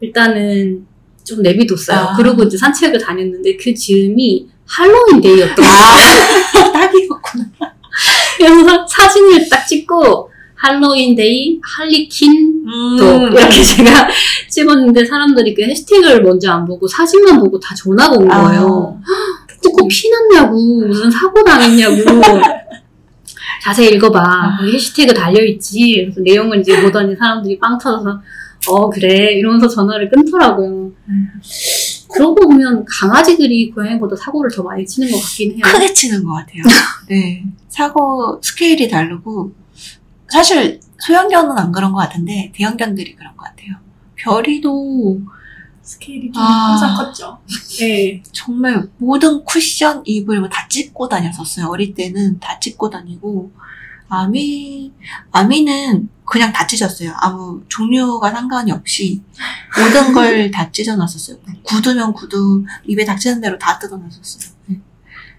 일단은 0.00 0.86
좀 1.24 1.42
내비뒀어요. 1.42 1.98
아. 1.98 2.16
그리고 2.16 2.42
이제 2.44 2.56
산책을 2.56 2.98
다녔는데 2.98 3.56
그 3.56 3.74
즈음이 3.74 4.48
할로윈 4.66 5.20
데이였던 5.20 5.56
거예요. 5.56 6.66
아, 6.66 6.72
딱이었구나. 6.72 7.44
그래서 8.36 8.86
사진을 8.86 9.48
딱 9.48 9.66
찍고 9.66 10.30
할로윈 10.58 11.14
데이, 11.14 11.60
할리퀸 11.62 12.64
또 12.98 13.16
음. 13.16 13.32
이렇게 13.32 13.62
제가 13.62 14.08
찍었는데 14.50 15.04
사람들이 15.04 15.54
그 15.54 15.62
해시태그를 15.62 16.22
먼저 16.22 16.50
안 16.52 16.64
보고 16.64 16.86
사진만 16.86 17.38
보고 17.38 17.58
다 17.58 17.74
전화가 17.74 18.16
온 18.16 18.30
아. 18.30 18.42
거예요. 18.42 19.00
코코 19.62 19.88
피났냐고 19.88 20.86
무슨 20.86 21.10
사고 21.10 21.42
당했냐고 21.42 21.96
자세히 23.62 23.94
읽어봐 23.94 24.56
거기 24.58 24.72
해시태그 24.72 25.12
달려있지 25.14 26.02
그래서 26.04 26.20
내용을 26.20 26.60
이제 26.60 26.80
보더니 26.80 27.16
사람들이 27.16 27.58
빵 27.58 27.76
터져서 27.76 28.20
어 28.68 28.88
그래 28.88 29.32
이러면서 29.32 29.66
전화를 29.66 30.08
끊더라고요 30.10 30.92
음. 31.08 31.28
그러고 32.12 32.34
보면 32.34 32.84
강아지들이 32.84 33.70
고양이보다 33.70 34.16
사고를 34.16 34.50
더 34.50 34.62
많이 34.62 34.84
치는 34.84 35.10
것 35.10 35.20
같긴 35.20 35.52
해요 35.52 35.60
크게 35.62 35.92
치는 35.92 36.24
것 36.24 36.32
같아요. 36.32 36.62
네. 37.08 37.44
사고 37.68 38.40
스케일이 38.42 38.88
다르고, 38.88 39.52
사실 40.28 40.80
소형견은 40.98 41.56
안 41.58 41.72
그런 41.72 41.92
것 41.92 41.98
같은데 41.98 42.52
대형견들이 42.54 43.14
그런 43.16 43.36
것 43.36 43.44
같아요. 43.44 43.74
별이도 44.16 45.20
스케일이 45.82 46.30
좀 46.32 46.42
아. 46.42 46.70
항상 46.72 46.94
컸죠. 46.96 47.38
네. 47.80 48.22
정말 48.32 48.88
모든 48.98 49.42
쿠션 49.44 50.02
입을 50.04 50.40
뭐다 50.40 50.68
찢고 50.68 51.08
다녔었어요. 51.08 51.66
어릴 51.68 51.94
때는 51.94 52.40
다 52.40 52.58
찢고 52.58 52.90
다니고 52.90 53.52
아미 54.10 54.92
아미는 55.32 56.08
그냥 56.24 56.52
다 56.52 56.66
찢었어요. 56.66 57.12
아무 57.20 57.62
종류가 57.68 58.30
상관이 58.30 58.70
없이 58.72 59.22
모든 59.78 60.12
걸 60.12 60.50
다 60.50 60.70
찢어놨었어요. 60.70 61.38
구두면 61.62 62.12
구두 62.12 62.64
입에 62.86 63.04
닥치는 63.04 63.40
대로 63.40 63.56
다 63.58 63.78
뜯어놨었어요. 63.78 64.52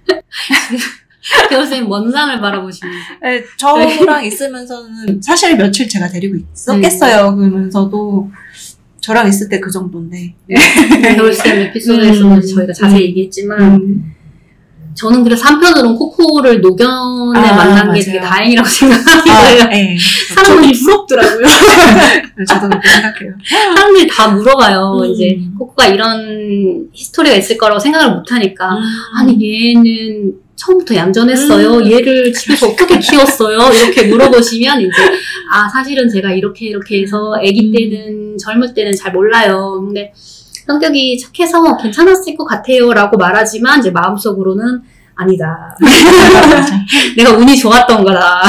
교수님 1.50 1.90
원산을 1.90 2.40
바라보시면서. 2.40 3.00
네, 3.24 3.44
저랑 3.58 4.24
있으면서는 4.26 5.22
사실 5.22 5.56
며칠 5.58 5.88
제가 5.88 6.08
데리고 6.08 6.38
있었겠어요. 6.54 7.36
그러면서도 7.36 8.32
저랑 9.02 9.28
있을 9.28 9.50
때 9.50 9.60
그 9.60 9.70
정도인데. 9.72 10.34
겨울쌤 11.18 11.60
에피소드에서는 11.60 12.38
음. 12.38 12.42
저희가 12.42 12.74
자세히 12.74 13.04
얘기했지만 13.06 13.62
음. 13.62 14.16
저는 14.96 15.24
그래서 15.24 15.46
한편으로는 15.46 15.96
코코를 15.96 16.60
노견에 16.60 17.40
아, 17.40 17.56
만난 17.56 17.84
게 17.94 18.00
맞아요. 18.00 18.04
되게 18.04 18.20
다행이라고 18.20 18.68
생각해요. 18.68 19.62
아, 19.64 19.70
네. 19.70 19.96
사람들이 20.36 20.78
부럽더라고요. 20.80 21.46
저도 22.48 22.68
그렇게 22.70 22.90
생각해요. 22.90 23.34
사람들이 23.76 24.08
다 24.10 24.28
물어봐요. 24.30 25.00
음. 25.02 25.06
이제 25.06 25.40
코코가 25.58 25.88
이런 25.88 26.90
히스토리가 26.92 27.36
있을 27.38 27.58
거라고 27.58 27.80
생각을 27.80 28.14
못 28.16 28.30
하니까 28.32 28.78
아니 29.16 29.74
얘는 29.74 30.34
처음부터 30.60 30.94
얌전했어요. 30.94 31.78
음. 31.78 31.92
얘를 31.92 32.34
집에서 32.34 32.68
어떻게 32.68 33.00
키웠어요? 33.00 33.58
이렇게 33.74 34.08
물어보시면 34.08 34.82
이제 34.82 34.92
아 35.52 35.70
사실은 35.70 36.10
제가 36.10 36.34
이렇게 36.34 36.68
이렇게 36.68 37.02
해서 37.02 37.34
아기 37.36 37.70
음. 37.70 37.72
때는 37.72 38.38
젊을 38.38 38.74
때는 38.74 38.94
잘 38.94 39.14
몰라요. 39.14 39.82
근데 39.86 40.14
성격이 40.68 41.18
착해서 41.18 41.78
괜찮았을 41.78 42.36
것 42.36 42.46
같아요라고 42.46 43.18
말하지만 43.18 43.80
이제 43.80 43.90
마음속으로는 43.90 44.82
아니다. 45.16 45.76
내가 47.16 47.32
운이 47.38 47.58
좋았던 47.58 48.04
거다. 48.04 48.42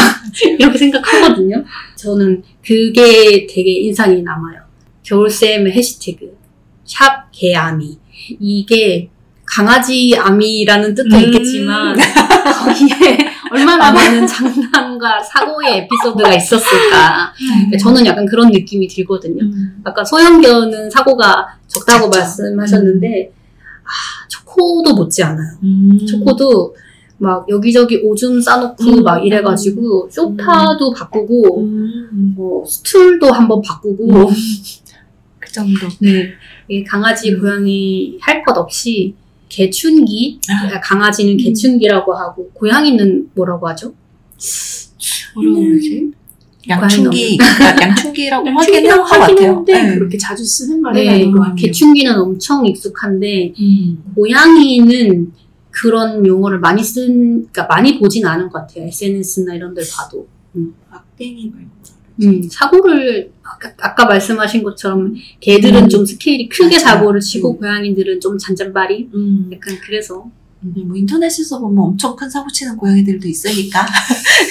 이렇게 0.59 0.79
생각하거든요. 0.79 1.65
저는 1.95 2.43
그게 2.65 3.47
되게 3.49 3.71
인상이 3.71 4.23
남아요. 4.23 4.61
겨울쌤의 5.05 5.73
해시태그 5.73 6.37
샵 6.85 7.31
개아미 7.33 7.99
이게 8.41 9.11
강아지 9.51 10.15
아미라는 10.17 10.95
뜻도 10.95 11.17
음. 11.17 11.21
있겠지만 11.23 11.97
거기에 11.97 13.19
얼마나 13.51 13.91
많은 13.91 14.25
장난과 14.25 15.21
사고의 15.25 15.79
에피소드가 15.79 16.33
있었을까. 16.35 17.33
저는 17.81 18.07
약간 18.07 18.25
그런 18.27 18.51
느낌이 18.53 18.87
들거든요. 18.87 19.43
음. 19.43 19.81
아까 19.83 20.05
소형견은 20.05 20.89
사고가 20.89 21.49
적다고 21.67 22.09
작죠. 22.11 22.21
말씀하셨는데 22.21 23.33
아 23.83 24.29
초코도 24.29 24.95
못지 24.95 25.25
않아요. 25.25 25.57
음. 25.65 25.99
초코도 26.07 26.77
막 27.19 27.45
여기저기 27.49 28.01
오줌 28.05 28.41
싸놓고 28.41 28.85
음. 28.85 29.03
막 29.03 29.19
이래가지고 29.27 30.09
소파도 30.13 30.93
바꾸고 30.93 31.61
음. 31.63 32.35
뭐 32.37 32.65
스툴도 32.65 33.33
한번 33.33 33.61
바꾸고 33.61 34.31
그 35.41 35.53
정도. 35.53 35.89
네 36.01 36.85
강아지 36.85 37.33
음. 37.33 37.41
고양이 37.41 38.17
할 38.21 38.45
것 38.45 38.57
없이 38.57 39.17
개춘기 39.51 40.41
아. 40.49 40.81
강아지는 40.81 41.37
개춘기라고 41.37 42.15
하고 42.15 42.51
고양이는 42.55 43.31
뭐라고 43.35 43.69
하죠? 43.69 43.93
뭐라고 45.35 45.61
그러지? 45.61 46.13
양충기, 46.69 47.37
그러니까 47.37 47.83
양충기라고 47.83 48.49
하긴 48.49 48.57
양충기라고 48.57 49.03
한것 49.03 49.23
하긴 49.23 49.37
같아요. 49.37 49.65
네. 49.67 49.95
그렇게 49.95 50.17
자주 50.17 50.45
쓰는 50.45 50.81
말은 50.81 51.03
네, 51.03 51.09
아닌 51.09 51.33
것 51.33 51.41
같아요. 51.41 51.57
개춘기는 51.57 52.15
엄청 52.19 52.65
익숙한데 52.67 53.55
음. 53.59 54.05
고양이는 54.15 55.33
그런 55.71 56.27
용어를 56.27 56.61
많이 56.61 56.83
쓴, 56.83 57.49
그러니까 57.51 57.67
많이 57.67 57.99
보진 57.99 58.27
않은 58.27 58.51
것 58.51 58.61
같아요. 58.61 58.87
SNS나 58.87 59.55
이런 59.55 59.75
데를 59.75 59.89
봐도. 59.97 60.27
막댕이 60.91 61.51
말고. 61.55 61.71
음, 62.23 62.43
사고를, 62.51 63.33
아까, 63.43 63.73
아까 63.81 64.05
말씀하신 64.07 64.63
것처럼, 64.63 65.15
개들은 65.41 65.85
음. 65.85 65.89
좀 65.89 66.05
스케일이 66.05 66.49
크게. 66.49 66.79
사고를 66.79 67.21
치고, 67.21 67.53
음. 67.53 67.59
고양이들은 67.59 68.21
좀 68.21 68.39
잔잔바리? 68.39 69.11
음. 69.15 69.51
약간 69.53 69.77
그래서. 69.83 70.31
뭐 70.63 70.95
인터넷에서 70.95 71.59
보면 71.59 71.83
엄청 71.83 72.15
큰 72.15 72.29
사고 72.29 72.47
치는 72.53 72.77
고양이들도 72.77 73.27
있으니까 73.27 73.87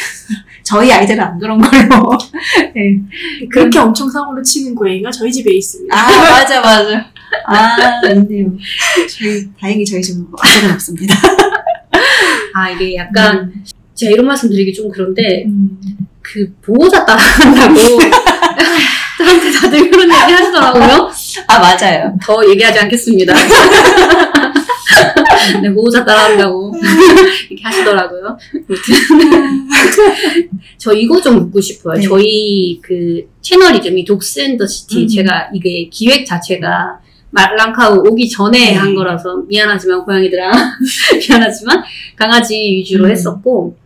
저희 0.63 0.91
아이들은 0.91 1.23
안 1.23 1.37
그런 1.37 1.61
걸로. 1.61 2.11
네. 2.73 2.99
그렇게 3.51 3.77
엄청 3.77 4.09
사고를 4.09 4.41
치는 4.41 4.73
고양이가 4.73 5.11
저희 5.11 5.31
집에 5.31 5.53
있습니다. 5.53 5.95
아 5.95 6.07
맞아 6.31 6.61
맞아. 6.61 7.11
아 7.45 8.11
있네요. 8.13 8.51
저희 9.07 9.47
다행히 9.59 9.85
저희 9.85 10.01
집은 10.01 10.25
아직은 10.35 10.73
없습니다. 10.73 11.13
아, 12.53 12.69
이게 12.71 12.95
약간, 12.95 13.63
제가 13.93 14.11
이런 14.11 14.25
말씀 14.25 14.49
드리기 14.49 14.73
좀 14.73 14.89
그런데, 14.89 15.45
음. 15.45 15.79
그, 16.31 16.53
보호자 16.61 17.05
따라한다고, 17.05 17.75
저한테 19.17 19.51
다들 19.51 19.89
그런 19.89 20.03
얘기 20.03 20.31
하시더라고요. 20.31 21.09
아 21.47 21.59
맞아요. 21.59 22.15
더 22.21 22.47
얘기하지 22.49 22.79
않겠습니다. 22.79 23.33
네, 25.61 25.73
보호자 25.73 26.05
따라한다고 26.05 26.73
이렇게 27.49 27.63
하시더라고요. 27.63 28.37
아무튼 28.53 30.49
저 30.77 30.93
이거 30.93 31.19
좀 31.21 31.37
묻고 31.37 31.59
싶어요. 31.59 31.95
네. 31.95 32.01
저희 32.01 32.79
그 32.81 33.27
채널 33.41 33.75
이름이 33.75 34.05
독스앤더시티 34.05 35.03
음. 35.03 35.07
제가 35.07 35.49
이게 35.53 35.89
기획 35.89 36.25
자체가 36.25 36.99
말랑카우 37.31 38.03
오기 38.07 38.29
전에 38.29 38.71
네. 38.71 38.73
한 38.73 38.95
거라서 38.95 39.43
미안하지만 39.47 40.05
고양이들아 40.05 40.51
미안하지만 41.27 41.83
강아지 42.15 42.55
위주로 42.55 43.05
음. 43.05 43.11
했었고 43.11 43.77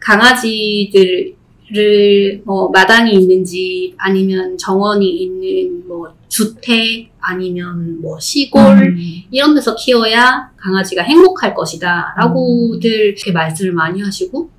강아지들 0.00 1.35
을뭐 1.74 2.70
마당이 2.70 3.12
있는 3.12 3.44
집 3.44 3.94
아니면 3.98 4.56
정원이 4.56 5.08
있는 5.08 5.86
뭐 5.88 6.14
주택 6.28 7.10
아니면 7.18 8.00
뭐 8.00 8.18
시골 8.20 8.60
음. 8.62 8.96
이런 9.30 9.54
데서 9.54 9.74
키워야 9.74 10.50
강아지가 10.56 11.02
행복할 11.02 11.54
것이다. 11.54 12.14
라고들 12.18 12.90
이렇게 12.90 13.32
말씀을 13.32 13.72
많이 13.72 14.00
하시고, 14.00 14.50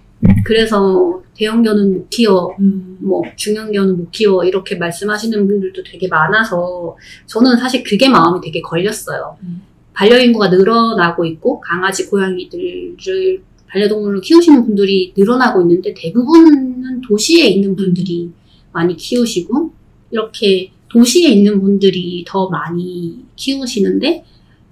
그래서 0.44 1.22
대형견은 1.36 1.94
못 1.94 2.10
키워, 2.10 2.56
음. 2.60 2.98
뭐 3.00 3.22
중형견은 3.36 3.98
못 3.98 4.12
키워, 4.12 4.44
이렇게 4.44 4.76
말씀하시는 4.76 5.48
분들도 5.48 5.84
되게 5.84 6.08
많아서, 6.08 6.98
저는 7.26 7.58
사실 7.58 7.84
그게 7.84 8.10
마음이 8.10 8.42
되게 8.42 8.62
걸렸어요. 8.62 9.38
음. 9.44 9.62
반려인구가 9.94 10.50
늘어나고 10.50 11.26
있고, 11.26 11.60
강아지, 11.60 12.10
고양이들을 12.10 13.42
반려동물로 13.70 14.22
키우시는 14.22 14.66
분들이 14.66 15.14
늘어나고 15.16 15.62
있는데, 15.62 15.94
대부분은 15.94 17.02
도시에 17.02 17.48
있는 17.48 17.76
분들이 17.76 18.32
많이 18.72 18.96
키우시고, 18.96 19.72
이렇게 20.12 20.72
도시에 20.90 21.30
있는 21.30 21.62
분들이 21.62 22.24
더 22.28 22.50
많이 22.50 23.24
키우시는데 23.36 24.24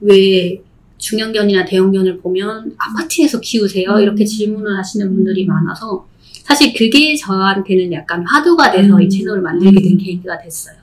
왜 0.01 0.61
중형견이나 0.97 1.65
대형견을 1.65 2.19
보면 2.19 2.75
아파트에서 2.77 3.39
키우세요? 3.39 3.91
음. 3.91 4.01
이렇게 4.01 4.25
질문을 4.25 4.77
하시는 4.77 5.13
분들이 5.13 5.45
많아서 5.45 6.07
사실 6.43 6.73
그게 6.73 7.15
저한테는 7.15 7.91
약간 7.91 8.23
화두가 8.25 8.71
돼서 8.71 8.95
음. 8.95 9.01
이 9.01 9.09
채널을 9.09 9.41
만들게 9.41 9.81
된 9.81 9.93
음. 9.93 9.97
계기가 9.97 10.37
됐어요. 10.39 10.75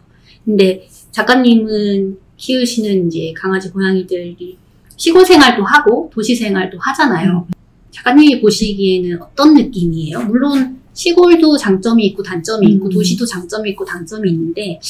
근데 0.44 0.86
작가님은 1.10 2.18
키우시는 2.36 3.06
이제 3.06 3.32
강아지 3.36 3.70
고양이들이 3.70 4.58
시골 4.96 5.24
생활도 5.24 5.64
하고 5.64 6.10
도시 6.12 6.34
생활도 6.34 6.78
하잖아요. 6.78 7.46
작가님이 7.92 8.40
보시기에는 8.40 9.22
어떤 9.22 9.54
느낌이에요? 9.54 10.24
물론 10.24 10.80
시골도 10.92 11.56
장점이 11.56 12.04
있고 12.08 12.22
단점이 12.22 12.66
있고 12.72 12.86
음. 12.86 12.90
도시도 12.90 13.24
장점이 13.24 13.70
있고 13.70 13.84
단점이 13.84 14.28
있는데 14.30 14.80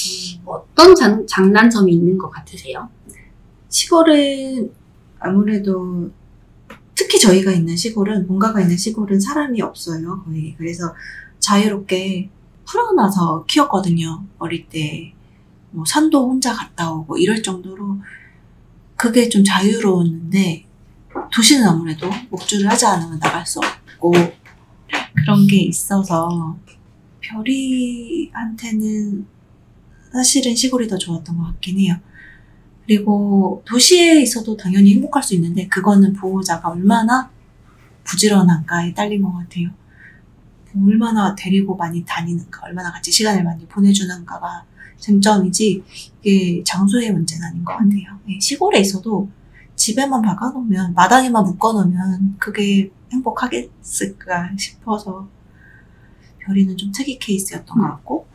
어떤 0.45 0.95
장, 0.95 1.27
장단점이 1.27 1.93
있는 1.93 2.16
것 2.16 2.31
같으세요? 2.31 2.89
시골은 3.69 4.73
아무래도 5.19 6.11
특히 6.95 7.20
저희가 7.20 7.53
있는 7.53 7.77
시골은 7.77 8.27
본가가 8.27 8.62
있는 8.62 8.77
시골은 8.77 9.20
사람이 9.20 9.61
없어요 9.62 10.23
거의 10.24 10.55
그래서 10.59 10.95
자유롭게 11.39 12.31
풀어놔서 12.65 13.45
키웠거든요 13.47 14.24
어릴 14.39 14.69
때 14.69 15.12
뭐 15.73 15.85
산도 15.87 16.29
혼자 16.29 16.53
갔다 16.55 16.93
오고 16.93 17.19
이럴 17.19 17.43
정도로 17.43 17.99
그게 18.97 19.29
좀 19.29 19.43
자유로웠는데 19.43 20.66
도시는 21.32 21.66
아무래도 21.66 22.10
목줄을 22.30 22.68
하지 22.68 22.86
않으면 22.86 23.18
나갈 23.18 23.44
수 23.47 23.59
없고 23.59 24.12
그런 25.14 25.47
게 25.47 25.62
있어서 25.62 26.56
별이한테는 27.20 29.26
사실은 30.12 30.55
시골이 30.55 30.89
더 30.89 30.98
좋았던 30.98 31.39
것 31.39 31.44
같긴 31.44 31.80
해요. 31.80 31.97
그리고 32.84 33.62
도시에 33.64 34.20
있어도 34.20 34.56
당연히 34.56 34.94
행복할 34.94 35.22
수 35.22 35.34
있는데 35.34 35.66
그거는 35.68 36.12
보호자가 36.12 36.68
얼마나 36.68 37.30
부지런한가에 38.05 38.93
딸린 38.93 39.22
것 39.22 39.32
같아요. 39.32 39.70
얼마나 40.76 41.34
데리고 41.34 41.76
많이 41.76 42.05
다니는가, 42.05 42.62
얼마나 42.64 42.90
같이 42.90 43.12
시간을 43.12 43.44
많이 43.44 43.66
보내주는가가 43.66 44.64
쟁점이지 44.98 45.82
이게 46.22 46.62
장소의 46.64 47.12
문제는 47.12 47.47
아닌 47.47 47.64
것 47.64 47.72
같아요. 47.72 48.18
예, 48.28 48.39
시골에 48.40 48.80
있어도 48.80 49.28
집에만 49.86 50.22
박아놓으면 50.22 50.94
마당에만 50.94 51.42
묶어놓으면 51.42 52.36
그게 52.38 52.92
행복하겠을까 53.12 54.50
싶어서 54.56 55.28
별이는 56.38 56.76
좀 56.76 56.92
특이 56.92 57.18
케이스였던 57.18 57.76
것 57.78 57.82
같고 57.88 58.28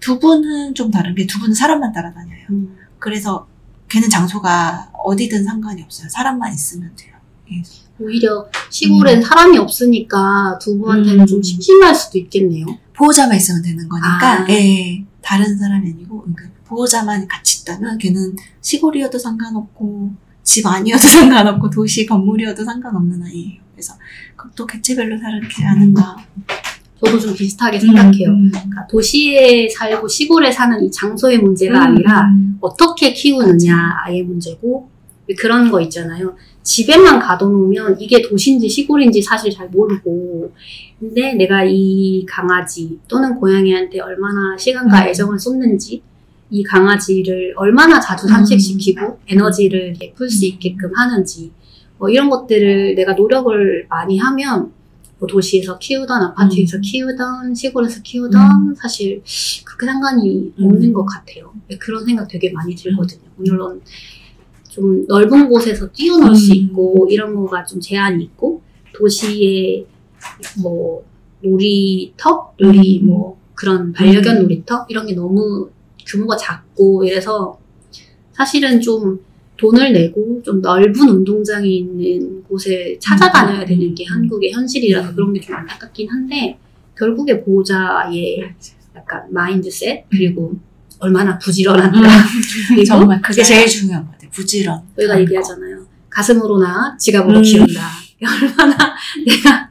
두 0.00 0.18
분은 0.18 0.74
좀 0.74 0.90
다른 0.90 1.14
게 1.14 1.26
두 1.26 1.38
분은 1.40 1.54
사람만 1.54 1.92
따라다녀요. 1.92 2.46
음. 2.50 2.76
그래서 2.98 3.46
걔는 3.90 4.08
장소가 4.08 4.90
어디든 5.04 5.44
상관이 5.44 5.82
없어요. 5.82 6.08
사람만 6.08 6.54
있으면 6.54 6.90
돼요. 6.96 7.14
예. 7.52 7.62
오히려 8.00 8.48
시골엔 8.70 9.20
사람이 9.22 9.58
없으니까 9.58 10.58
두 10.58 10.78
분한테는 10.78 11.20
음. 11.20 11.26
좀 11.26 11.42
심심할 11.42 11.94
수도 11.94 12.16
있겠네요. 12.18 12.64
보호자만 12.94 13.36
있으면 13.36 13.60
되는 13.62 13.86
거니까 13.88 14.42
아. 14.44 14.46
예, 14.48 15.04
다른 15.20 15.58
사람이 15.58 15.90
아니고 15.90 16.22
그러니까 16.22 16.44
보호자만 16.64 17.28
같이 17.28 17.60
있다면 17.60 17.98
걔는 17.98 18.36
시골이어도 18.62 19.18
상관없고 19.18 20.12
집 20.42 20.66
아니어도 20.66 20.98
상관없고 21.02 21.70
도시 21.70 22.06
건물이어도 22.06 22.64
상관없는 22.64 23.22
아이예요. 23.22 23.60
그래서 23.72 23.94
그것도 24.36 24.66
개체별로 24.66 25.18
다르게 25.18 25.64
하는가 25.64 26.16
저도 27.04 27.18
좀 27.18 27.34
비슷하게 27.34 27.80
생각해요. 27.80 28.30
음. 28.30 28.50
그러니까 28.50 28.86
도시에 28.86 29.68
살고 29.68 30.06
시골에 30.06 30.52
사는 30.52 30.82
이 30.84 30.90
장소의 30.90 31.38
문제가 31.38 31.78
음. 31.78 31.82
아니라 31.82 32.32
어떻게 32.60 33.12
키우느냐 33.12 33.96
아이의 34.04 34.22
문제고 34.22 34.88
그런 35.38 35.70
거 35.70 35.80
있잖아요. 35.80 36.34
집에만 36.62 37.18
가둬놓으면 37.18 38.00
이게 38.00 38.22
도시인지 38.22 38.68
시골인지 38.68 39.20
사실 39.20 39.50
잘 39.50 39.68
모르고 39.68 40.52
근데 41.00 41.34
내가 41.34 41.64
이 41.64 42.24
강아지 42.28 42.98
또는 43.08 43.34
고양이한테 43.34 43.98
얼마나 44.00 44.56
시간과 44.56 45.02
음. 45.02 45.08
애정을 45.08 45.38
쏟는지 45.38 46.02
이 46.52 46.62
강아지를 46.62 47.54
얼마나 47.56 47.98
자주 47.98 48.26
음. 48.26 48.28
산책시키고 48.28 49.20
에너지를 49.26 49.94
풀 50.14 50.28
수 50.28 50.44
있게끔 50.44 50.92
하는지 50.94 51.50
뭐 51.96 52.10
이런 52.10 52.28
것들을 52.28 52.94
내가 52.94 53.14
노력을 53.14 53.86
많이 53.88 54.18
하면 54.18 54.70
뭐 55.18 55.26
도시에서 55.26 55.78
키우던 55.78 56.22
아파트에서 56.22 56.76
음. 56.76 56.80
키우던 56.82 57.54
시골에서 57.54 58.02
키우던 58.02 58.74
사실 58.74 59.22
그렇게 59.64 59.86
상관이 59.86 60.52
음. 60.58 60.64
없는 60.66 60.92
것 60.92 61.06
같아요. 61.06 61.54
네, 61.68 61.78
그런 61.78 62.04
생각 62.04 62.28
되게 62.28 62.52
많이 62.52 62.74
들거든요. 62.74 63.22
물론 63.36 63.80
좀 64.68 65.06
넓은 65.06 65.48
곳에서 65.48 65.90
뛰어놀 65.90 66.36
수 66.36 66.52
음. 66.52 66.56
있고 66.56 67.06
이런 67.08 67.34
거가 67.34 67.64
좀 67.64 67.80
제한이 67.80 68.22
있고 68.24 68.60
도시에 68.94 69.86
뭐 70.62 71.02
놀이터, 71.40 72.52
놀이 72.58 73.00
음. 73.00 73.06
뭐 73.06 73.38
그런 73.54 73.92
반려견 73.92 74.36
음. 74.36 74.42
놀이터 74.42 74.84
이런 74.90 75.06
게 75.06 75.14
너무 75.14 75.70
규모가 76.06 76.36
작고 76.36 77.04
이래서 77.04 77.58
사실은 78.32 78.80
좀 78.80 79.20
돈을 79.56 79.92
내고 79.92 80.40
좀 80.44 80.60
넓은 80.60 81.08
운동장이 81.08 81.78
있는 81.78 82.42
곳에 82.44 82.96
찾아다녀야 83.00 83.64
되는 83.64 83.94
게 83.94 84.04
음. 84.04 84.14
한국의 84.14 84.52
현실이라서 84.52 85.14
그런 85.14 85.32
게 85.32 85.40
좀 85.40 85.54
안타깝긴 85.56 86.08
한데 86.10 86.58
결국에 86.98 87.42
보호자의 87.42 88.42
약간 88.96 89.22
마인드셋 89.30 90.04
그리고 90.10 90.54
얼마나 90.98 91.38
부지런한가 91.38 92.00
그리고 92.68 92.84
정말 92.84 93.20
그게 93.20 93.42
제일 93.42 93.66
중요한 93.66 94.04
것 94.04 94.12
같아요. 94.12 94.30
부지런. 94.30 94.80
우리가 94.96 95.20
얘기하잖아요. 95.20 95.84
가슴으로나 96.10 96.96
지갑으로 96.98 97.38
음. 97.38 97.42
키운다. 97.42 97.80
얼마나 98.22 98.76
내가 99.26 99.70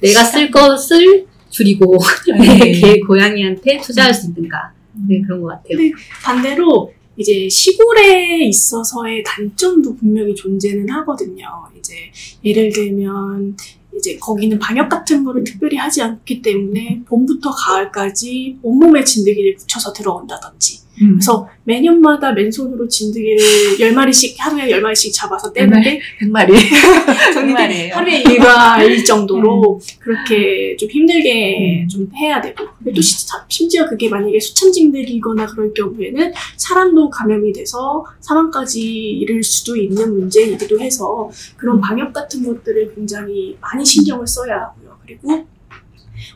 내가 0.00 0.24
쓸 0.24 0.50
것을 0.50 1.26
줄이고 1.50 1.98
네. 2.38 2.72
개 2.80 3.00
고양이한테 3.00 3.80
투자할 3.80 4.12
수 4.14 4.28
있는가 4.28 4.72
네, 5.08 5.22
그런 5.22 5.42
것 5.42 5.48
같아요. 5.48 5.76
근데 5.76 5.92
반대로 6.22 6.92
이제 7.16 7.48
시골에 7.48 8.44
있어서의 8.46 9.22
단점도 9.24 9.96
분명히 9.96 10.34
존재는 10.34 10.88
하거든요. 10.88 11.46
이제 11.78 11.94
예를 12.44 12.72
들면 12.72 13.56
이제 13.94 14.16
거기는 14.16 14.58
방역 14.58 14.88
같은 14.88 15.22
거를 15.22 15.44
특별히 15.44 15.76
하지 15.76 16.00
않기 16.00 16.40
때문에 16.40 17.02
봄부터 17.06 17.50
가을까지 17.50 18.58
온몸에 18.62 19.04
진드기를 19.04 19.56
붙여서 19.56 19.92
들어온다든지 19.92 20.81
음. 21.00 21.12
그래서 21.14 21.48
매년마다 21.64 22.32
맨손으로 22.32 22.86
진드기를 22.86 23.38
10마리씩 23.78 24.34
하루에 24.38 24.66
10마리씩 24.68 25.12
잡아서 25.14 25.52
떼는데 25.52 26.00
100마리. 26.20 26.48
근데 27.34 27.54
100마리예요. 27.54 27.90
하루에 27.92 28.20
일과일 28.20 29.04
정도로 29.04 29.80
그렇게 29.98 30.76
좀 30.76 30.90
힘들게 30.90 31.82
음. 31.84 31.88
좀 31.88 32.08
해야 32.14 32.40
되고 32.40 32.64
또 32.94 33.00
시- 33.00 33.26
심지어 33.48 33.88
그게 33.88 34.08
만약에 34.08 34.38
수천징들이거나 34.38 35.46
그럴 35.46 35.72
경우에는 35.72 36.32
사람도 36.56 37.08
감염이 37.10 37.52
돼서 37.52 38.04
사망까지 38.20 38.80
이를 38.82 39.42
수도 39.42 39.76
있는 39.76 40.14
문제이기도 40.18 40.78
해서 40.80 41.30
그런 41.56 41.80
방역 41.80 42.12
같은 42.12 42.44
것들을 42.44 42.94
굉장히 42.94 43.56
많이 43.60 43.84
신경을 43.84 44.26
써야 44.26 44.56
하고요 44.56 44.98
그리고 45.04 45.46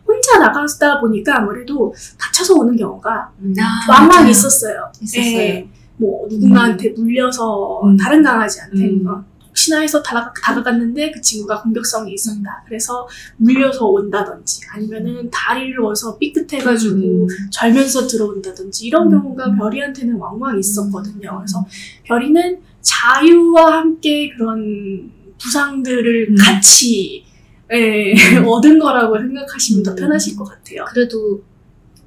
혼자 0.07 0.39
나가다 0.39 1.01
보니까 1.01 1.39
아무래도 1.39 1.95
다쳐서 2.19 2.55
오는 2.55 2.77
경우가 2.77 3.11
아, 3.11 3.91
왕왕 3.91 4.09
맞아요. 4.09 4.29
있었어요. 4.29 4.93
있었어요. 5.01 5.39
예, 5.39 5.69
뭐 5.97 6.27
누군가한테 6.29 6.91
물려서 6.91 7.83
음. 7.85 7.97
다른 7.97 8.23
강아지한테 8.23 8.85
음. 8.85 9.07
어, 9.07 9.25
혹시나 9.49 9.81
해서 9.81 10.03
다가, 10.03 10.33
다가갔는데 10.43 11.11
그 11.13 11.21
친구가 11.21 11.63
공격성이 11.63 12.13
있었다. 12.13 12.63
그래서 12.67 13.09
물려서 13.39 13.87
온다든지 13.87 14.61
아니면은 14.71 15.31
다리를 15.31 15.79
워서 15.79 16.19
삐끗해가지고 16.19 16.97
음. 16.97 17.27
절면서 17.51 18.07
들어온다든지 18.07 18.87
이런 18.87 19.07
음. 19.07 19.23
경우가 19.23 19.57
별이한테는 19.57 20.17
왕왕 20.17 20.59
있었거든요. 20.59 21.39
그래서 21.39 21.67
별이는 22.05 22.61
자유와 22.83 23.79
함께 23.79 24.31
그런 24.37 25.11
부상들을 25.41 26.29
음. 26.31 26.37
같이 26.37 27.26
예, 27.73 28.15
얻은 28.47 28.79
거라고 28.79 29.19
생각하시면 29.19 29.83
더 29.83 29.91
음. 29.93 29.97
편하실 29.97 30.37
것 30.37 30.45
같아요. 30.45 30.85
그래도 30.89 31.43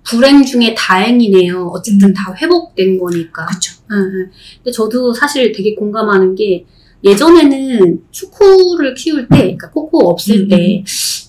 불행 0.04 0.44
중에 0.44 0.74
다행이네요. 0.76 1.68
어쨌든 1.68 2.10
음. 2.10 2.14
다 2.14 2.34
회복된 2.34 2.98
거니까. 2.98 3.48
응, 3.92 3.98
응. 3.98 4.32
근데 4.58 4.72
저도 4.72 5.14
사실 5.14 5.52
되게 5.52 5.76
공감하는 5.76 6.36
게 6.36 6.66
예전에는 7.04 8.04
초코를 8.12 8.94
키울 8.94 9.28
때, 9.28 9.38
그러니까 9.38 9.70
코코 9.70 10.10
없을 10.10 10.42
음, 10.42 10.48
때 10.50 10.84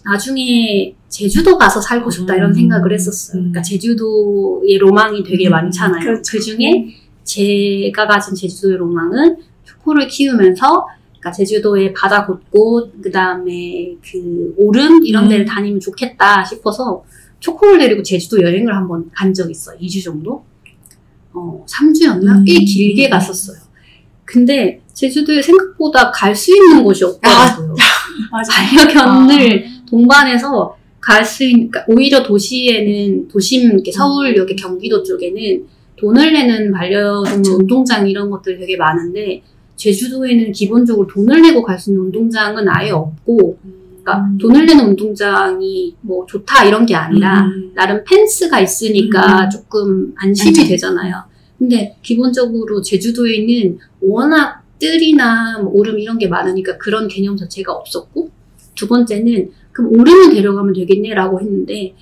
나중에 0.05 0.95
제주도 1.09 1.59
가서 1.59 1.81
살고 1.81 2.11
싶다 2.11 2.35
이런 2.37 2.51
음. 2.51 2.55
생각을 2.55 2.93
했었어요. 2.93 3.39
음. 3.39 3.53
그러니까 3.53 3.63
제주도의 3.63 4.79
로망이 4.79 5.23
되게 5.23 5.49
음, 5.49 5.53
많잖아요. 5.53 6.01
그렇죠. 6.01 6.23
그 6.33 6.41
중에 6.41 6.95
제가 7.25 8.07
가진 8.07 8.35
제주도의 8.35 8.79
로망은 8.79 9.37
초코를 9.65 10.09
키우면서 10.09 10.87
그러니까 11.21 11.33
제주도의 11.33 11.93
바다 11.93 12.27
곳곳 12.27 12.93
그 13.03 13.11
다음에 13.11 13.95
그 14.03 14.55
오름 14.57 15.05
이런 15.05 15.29
데를 15.29 15.45
음. 15.45 15.47
다니면 15.47 15.79
좋겠다 15.81 16.45
싶어서 16.45 17.05
초코를 17.41 17.79
데리고 17.79 18.03
제주도 18.03 18.41
여행을 18.43 18.75
한번 18.75 19.11
간 19.13 19.33
적 19.35 19.51
있어요. 19.51 19.79
2주 19.79 20.03
정도? 20.03 20.45
어, 21.33 21.65
3주였나? 21.69 22.39
음. 22.39 22.45
꽤 22.45 22.55
길게 22.55 23.09
갔었어요. 23.09 23.59
근데 24.25 24.81
제주도에 24.95 25.41
생각보다 25.43 26.11
갈 26.11 26.35
수 26.35 26.55
있는 26.55 26.83
곳이 26.85 27.05
없더라고요. 27.05 27.75
맞아. 28.33 28.53
반려견을 28.53 29.65
동반해서 29.89 30.77
갈 31.01 31.25
수 31.25 31.45
있는, 31.45 31.71
그러니까 31.71 31.93
오히려 31.93 32.23
도시에는, 32.23 33.29
도심, 33.29 33.73
이렇게 33.73 33.91
서울역의 33.93 34.57
경기도 34.57 35.03
쪽에는 35.03 35.67
돈을 35.97 36.33
내는 36.33 36.73
반려동물 36.73 37.53
운동장 37.61 38.09
이런 38.09 38.31
것들 38.31 38.59
되게 38.59 38.77
많은데, 38.77 39.43
제주도에는 39.81 40.53
기본적으로 40.53 41.07
돈을 41.07 41.41
내고 41.43 41.63
갈 41.63 41.79
수 41.79 41.91
있는 41.91 42.05
운동장은 42.05 42.69
아예 42.69 42.91
없고, 42.91 43.59
그러니까 44.03 44.27
음. 44.27 44.39
돈을 44.39 44.67
내는 44.67 44.89
운동장이 44.89 45.97
뭐 46.03 46.27
좋다 46.27 46.65
이런 46.67 46.85
게 46.85 46.95
아니라, 46.95 47.47
음. 47.47 47.73
나름 47.75 48.05
펜스가 48.07 48.61
있으니까 48.61 49.45
음. 49.45 49.51
조금 49.51 50.13
안심이 50.17 50.51
안전. 50.51 50.67
되잖아요. 50.69 51.23
근데 51.59 51.97
기본적으로 52.03 52.81
제주도에는 52.83 53.79
워낙 54.03 54.63
뜰이나 54.79 55.59
뭐 55.61 55.73
오름 55.75 55.99
이런 55.99 56.19
게 56.19 56.27
많으니까 56.29 56.79
그런 56.79 57.07
개념 57.09 57.37
자체가 57.37 57.73
없었고 57.73 58.31
두 58.75 58.87
번째는 58.89 59.51
그럼 59.73 59.93
오름을 59.93 60.33
데려가면 60.35 60.73
되겠네라고 60.75 61.41
했는데 61.41 61.95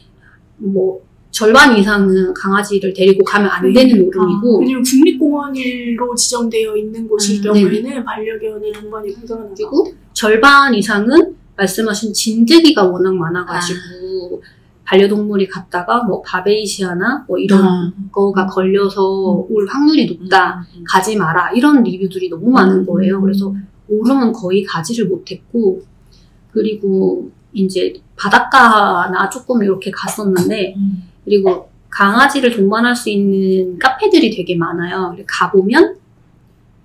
뭐 0.59 1.01
절반 1.39 1.78
이상은 1.78 2.35
강아지를 2.35 2.93
데리고 2.93 3.23
가면 3.23 3.48
안 3.48 3.62
네. 3.62 3.73
되는 3.73 4.05
오름이고 4.05 4.59
왜냐면 4.59 4.82
국립공원으로 4.82 6.12
지정되어 6.16 6.77
있는 6.77 7.06
곳일 7.06 7.39
음, 7.47 7.55
경우에는 7.55 8.05
반려견이 8.05 8.73
동반이 8.73 9.15
불가능하고 9.15 9.55
그리고 9.55 9.94
절반 10.12 10.74
이상은 10.74 11.36
말씀하신 11.56 12.12
진드기가 12.12 12.82
워낙 12.86 13.15
많아가지고 13.15 14.43
반려동물이 14.82 15.47
갔다가 15.47 16.02
뭐 16.02 16.20
바베이시아나 16.23 17.27
뭐 17.28 17.39
이런 17.39 17.62
아. 17.62 17.93
거가 18.10 18.48
걸려서 18.48 19.47
올 19.48 19.65
확률이 19.69 20.06
높다. 20.06 20.66
음. 20.77 20.82
가지 20.89 21.15
마라 21.15 21.52
이런 21.52 21.85
리뷰들이 21.85 22.31
너무 22.31 22.51
많은 22.51 22.85
거예요. 22.85 23.20
그래서 23.20 23.55
오름은 23.89 24.32
거의 24.32 24.65
가지를 24.65 25.06
못했고 25.06 25.82
그리고 26.51 27.31
이제 27.52 27.93
바닷가나 28.16 29.28
조금 29.31 29.62
이렇게 29.62 29.93
갔었는데 29.93 30.74
그리고 31.29 31.69
강아지를 31.91 32.57
동반할 32.57 32.97
수 32.97 33.11
있는 33.11 33.79
카페들이 33.79 34.35
되게 34.35 34.57
많아요. 34.57 35.15
가보면 35.27 35.97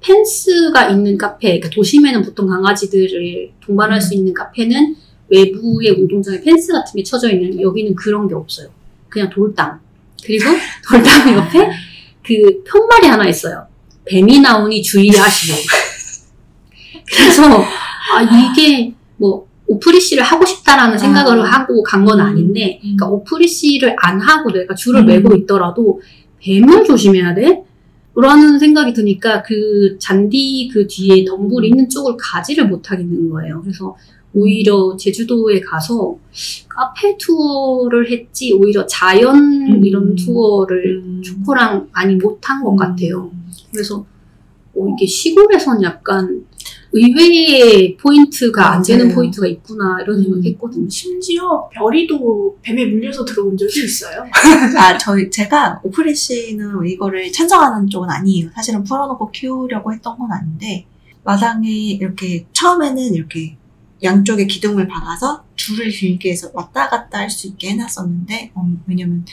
펜스가 0.01 0.89
있는 0.89 1.17
카페, 1.17 1.47
그러니까 1.47 1.69
도심에는 1.69 2.23
보통 2.23 2.47
강아지들을 2.47 3.51
동반할 3.61 4.01
수 4.01 4.13
있는 4.13 4.33
카페는 4.33 4.95
외부의 5.29 5.91
운동장에 5.91 6.41
펜스 6.41 6.73
같은 6.73 6.97
게 6.97 7.03
쳐져 7.03 7.31
있는 7.31 7.61
여기는 7.61 7.95
그런 7.95 8.27
게 8.27 8.35
없어요. 8.35 8.67
그냥 9.07 9.29
돌담. 9.29 9.79
그리고 10.21 10.45
돌담 10.89 11.33
옆에 11.37 11.71
그 12.25 12.63
편말이 12.65 13.07
하나 13.07 13.27
있어요. 13.27 13.65
뱀이 14.05 14.41
나오니 14.41 14.83
주의하시오. 14.83 15.55
그래서 17.07 17.43
아 18.13 18.21
이게 18.21 18.93
뭐 19.15 19.47
오프리시를 19.67 20.23
하고 20.23 20.45
싶다라는 20.45 20.97
생각을 20.97 21.41
아. 21.41 21.45
하고 21.45 21.81
간 21.83 22.05
건 22.05 22.19
아닌데, 22.19 22.79
음. 22.83 22.95
그러니까 22.97 23.07
오프리시를 23.09 23.95
안 23.99 24.19
하고 24.19 24.51
내가 24.51 24.75
줄을 24.75 25.01
음. 25.01 25.05
매고 25.07 25.35
있더라도 25.35 26.01
뱀을 26.41 26.83
조심해야 26.85 27.33
돼? 27.33 27.63
라는 28.15 28.59
생각이 28.59 28.93
드니까 28.93 29.41
그 29.41 29.97
잔디 29.99 30.69
그 30.71 30.85
뒤에 30.87 31.25
덤불 31.25 31.65
있는 31.65 31.89
쪽을 31.89 32.15
가지를 32.19 32.67
못하겠는 32.67 33.29
거예요. 33.29 33.61
그래서 33.61 33.95
오히려 34.35 34.95
제주도에 34.97 35.61
가서 35.61 36.17
카페 36.67 37.17
투어를 37.17 38.11
했지, 38.11 38.51
오히려 38.53 38.85
자연 38.85 39.35
음. 39.37 39.85
이런 39.85 40.15
투어를 40.15 41.01
음. 41.03 41.21
초코랑 41.23 41.87
많이 41.93 42.15
못한 42.15 42.63
것 42.63 42.71
음. 42.71 42.75
같아요. 42.75 43.31
그래서 43.71 44.05
어, 44.75 44.87
이게 44.95 45.05
시골에선 45.05 45.81
약간 45.83 46.45
의외의 46.95 47.97
포인트가 47.97 48.73
안 48.73 48.83
되는 48.83 49.05
맞아요. 49.07 49.15
포인트가 49.15 49.47
있구나 49.47 49.97
이런 50.03 50.19
음. 50.19 50.23
생각했거든요. 50.23 50.87
심지어 50.89 51.67
별이도 51.73 52.59
뱀에 52.61 52.85
물려서 52.85 53.25
들어온 53.25 53.57
적이 53.57 53.83
있어요. 53.83 54.23
아, 54.77 54.97
저희, 54.97 55.29
제가 55.31 55.81
off 55.83 56.09
leash는 56.09 56.87
이거를 56.87 57.31
찬성하는 57.31 57.89
쪽은 57.89 58.09
아니에요. 58.09 58.49
사실은 58.53 58.83
풀어놓고 58.83 59.31
키우려고 59.31 59.91
했던 59.91 60.17
건 60.17 60.31
아닌데, 60.31 60.85
마당에 61.23 61.69
이렇게, 61.69 62.45
처음에는 62.53 63.13
이렇게 63.15 63.57
양쪽에 64.03 64.45
기둥을 64.45 64.87
박아서 64.87 65.45
줄을 65.55 65.89
길게 65.89 66.29
해서 66.31 66.51
왔다 66.53 66.89
갔다 66.89 67.19
할 67.19 67.29
수 67.29 67.47
있게 67.47 67.71
해놨었는데, 67.71 68.51
음, 68.57 68.83
왜냐면 68.85 69.25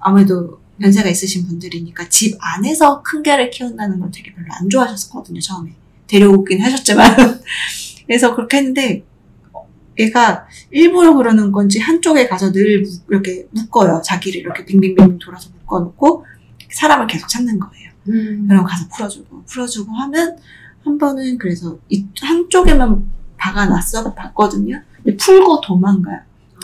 아무래도 0.00 0.58
연세가 0.80 1.08
있으신 1.10 1.46
분들이니까 1.46 2.08
집 2.08 2.36
안에서 2.40 3.02
큰 3.02 3.22
개를 3.22 3.50
키운다는 3.50 4.00
걸 4.00 4.10
되게 4.10 4.34
별로 4.34 4.48
안 4.58 4.68
좋아하셨거든요, 4.68 5.38
처음에. 5.40 5.74
데려오긴 6.06 6.60
하셨지만. 6.62 7.40
그래서 8.06 8.34
그렇게 8.34 8.58
했는데, 8.58 9.04
어, 9.52 9.66
얘가 9.98 10.46
일부러 10.70 11.14
그러는 11.14 11.52
건지 11.52 11.78
한쪽에 11.78 12.26
가서 12.28 12.52
늘 12.52 12.82
무- 12.82 12.88
이렇게 13.10 13.46
묶어요. 13.50 14.02
자기를 14.04 14.40
이렇게 14.40 14.64
빙빙빙 14.64 15.18
돌아서 15.18 15.50
묶어놓고 15.60 16.26
사람을 16.72 17.06
계속 17.06 17.28
찾는 17.28 17.58
거예요. 17.58 17.90
음. 18.08 18.46
그럼 18.48 18.64
가서 18.64 18.86
풀어주고 18.94 19.44
풀어주고 19.46 19.92
하면 19.92 20.36
한 20.84 20.98
번은 20.98 21.38
그래서 21.38 21.78
이 21.88 22.04
한쪽에만 22.20 23.10
박아놨어 23.38 24.12
봤거든요. 24.14 24.82
근데 25.02 25.16
풀고 25.16 25.60
도망가요. 25.62 26.20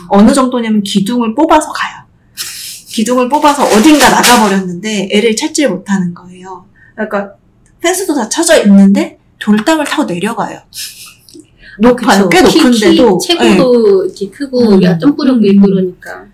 어느 0.08 0.32
정도냐면 0.32 0.82
기둥을 0.82 1.34
뽑아서 1.34 1.72
가요. 1.72 2.04
기둥을 2.88 3.28
뽑아서 3.28 3.64
어딘가 3.64 4.10
나가버렸는데 4.10 5.08
애를 5.12 5.36
찾지를 5.36 5.70
못하는 5.70 6.12
거예요. 6.12 6.66
그러니까 6.94 7.34
펜스도 7.80 8.14
다 8.14 8.28
쳐져 8.28 8.60
있는데 8.64 9.19
돌담을 9.40 9.84
타고 9.84 10.04
내려가요. 10.04 10.60
높아요. 11.80 12.28
꽤 12.28 12.42
그쵸. 12.42 12.50
키- 12.52 12.58
높은데도 12.58 13.18
키, 13.18 13.34
네. 13.34 13.38
체구도 13.56 14.04
이렇게 14.04 14.30
크고 14.30 14.74
음. 14.74 14.82
야 14.82 14.98
점프력도 14.98 15.40
음. 15.40 15.44
있고 15.46 15.62
그러니까 15.66 16.26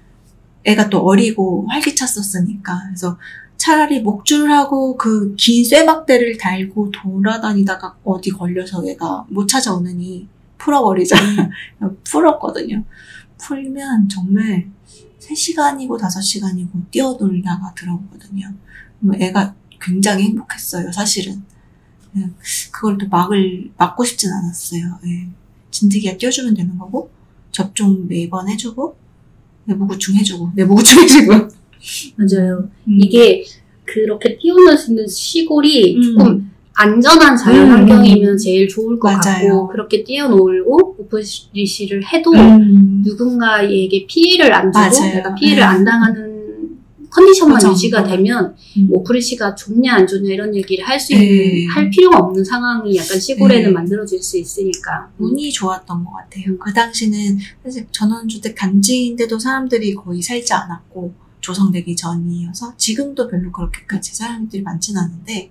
애가 0.65 0.91
또 0.91 0.99
어리고 1.01 1.67
활기찼었으니까 1.69 2.83
그래서 2.87 3.17
차라리 3.57 4.01
목줄하고 4.01 4.97
그 4.97 5.35
긴 5.37 5.65
쇠막대를 5.65 6.37
달고 6.39 6.91
돌아다니다가 6.91 7.97
어디 8.05 8.31
걸려서 8.31 8.87
얘가 8.87 9.25
못 9.29 9.47
찾아오느니 9.47 10.29
풀어버리자 10.59 11.17
풀었거든요 12.05 12.83
풀면 13.39 14.09
정말 14.09 14.67
3시간이고 15.21 15.99
5시간이고 16.01 16.91
뛰어놀다가 16.91 17.73
들어오거든요 17.77 18.53
애가 19.21 19.55
굉장히 19.81 20.25
행복했어요 20.25 20.91
사실은 20.91 21.35
예, 21.35 21.56
그걸 22.73 22.99
또 22.99 23.07
막을 23.09 23.71
막고 23.77 24.05
싶진 24.05 24.31
않았어요 24.31 24.99
예. 25.07 25.29
진드기가 25.71 26.17
뛰어주면 26.17 26.55
되는 26.55 26.79
거고 26.79 27.11
접종 27.53 28.07
매번 28.09 28.49
해주고 28.49 28.97
내부구충 29.65 30.15
해주고 30.17 30.53
내부구충 30.55 31.03
해주고 31.03 31.33
맞아요. 32.17 32.69
음. 32.89 32.99
이게 33.01 33.45
그렇게 33.85 34.37
뛰어놀 34.39 34.77
수 34.77 34.91
있는 34.91 35.07
시골이 35.07 35.97
음. 35.97 36.03
조금 36.03 36.51
안전한 36.75 37.37
자연 37.37 37.69
음. 37.69 37.73
환경이면 37.73 38.37
제일 38.37 38.69
좋을 38.69 38.99
것 38.99 39.09
맞아요. 39.11 39.49
같고 39.51 39.69
그렇게 39.69 40.05
뛰어놀고 40.05 40.97
오프리시를 40.99 42.05
해도 42.13 42.33
음. 42.33 43.03
누군가에게 43.05 44.07
피해를 44.07 44.53
안 44.53 44.73
주고 44.73 44.79
맞아요. 44.79 45.15
내가 45.15 45.35
피해를 45.35 45.59
네. 45.59 45.63
안 45.63 45.85
당하는 45.85 46.36
컨디션만 47.17 47.55
맞아. 47.55 47.71
유지가 47.71 48.05
되면 48.05 48.55
음. 48.77 48.89
오프리시가 48.91 49.55
좋냐 49.55 49.95
안 49.95 50.07
좋냐 50.07 50.35
이런 50.35 50.55
얘기를 50.55 50.87
할수 50.87 51.15
네. 51.15 51.25
있는 51.25 51.71
할 51.71 51.89
필요가 51.89 52.19
없는 52.19 52.45
상황이 52.45 52.95
약간 52.95 53.19
시골에는 53.19 53.65
네. 53.65 53.71
만들어질 53.71 54.23
수 54.23 54.37
있으니까 54.37 55.09
운이 55.19 55.51
좋았던 55.51 56.05
것 56.05 56.13
같아요. 56.13 56.59
그 56.59 56.73
당시는 56.75 57.39
사실 57.65 57.87
전원주택 57.91 58.55
단지인데도 58.55 59.39
사람들이 59.39 59.95
거의 59.95 60.21
살지 60.21 60.53
않았고 60.53 61.15
조성되기 61.41 61.97
전이어서 61.97 62.75
지금도 62.77 63.29
별로 63.29 63.51
그렇게까지 63.51 64.15
사람들이 64.15 64.63
많지는 64.63 65.01
않은데 65.01 65.51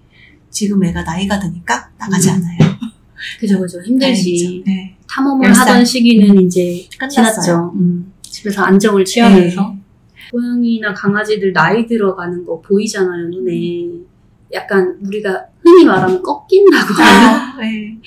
지금 0.51 0.83
애가 0.83 1.01
나이가 1.01 1.39
드니까 1.39 1.89
나가지 1.97 2.29
음. 2.29 2.35
않아요. 2.35 2.59
그죠 3.39 3.59
그죠 3.59 3.81
힘들지. 3.81 4.63
네. 4.67 4.95
탐험을. 5.09 5.51
하던 5.51 5.83
시기는 5.83 6.39
이제 6.45 6.87
끝났어요. 6.99 7.31
지났죠. 7.33 7.71
음. 7.75 8.13
집에서 8.21 8.61
안정을 8.61 9.03
취하면서 9.03 9.61
네. 9.61 9.84
고양이나 10.31 10.93
강아지들 10.93 11.53
나이 11.53 11.85
들어가는 11.85 12.45
거 12.45 12.61
보이잖아요 12.61 13.29
눈에. 13.29 14.05
약간 14.53 14.97
우리가 15.03 15.45
흔히 15.61 15.85
말하는 15.85 16.21
꺾인다고? 16.21 16.93
아, 17.01 17.57
네. 17.59 17.97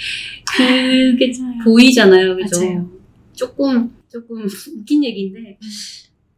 그게 0.56 1.32
보이잖아요, 1.64 2.36
그죠? 2.36 2.60
맞아요. 2.60 2.90
조금 3.34 3.92
조금 4.08 4.44
웃긴 4.44 5.04
얘기인데 5.04 5.58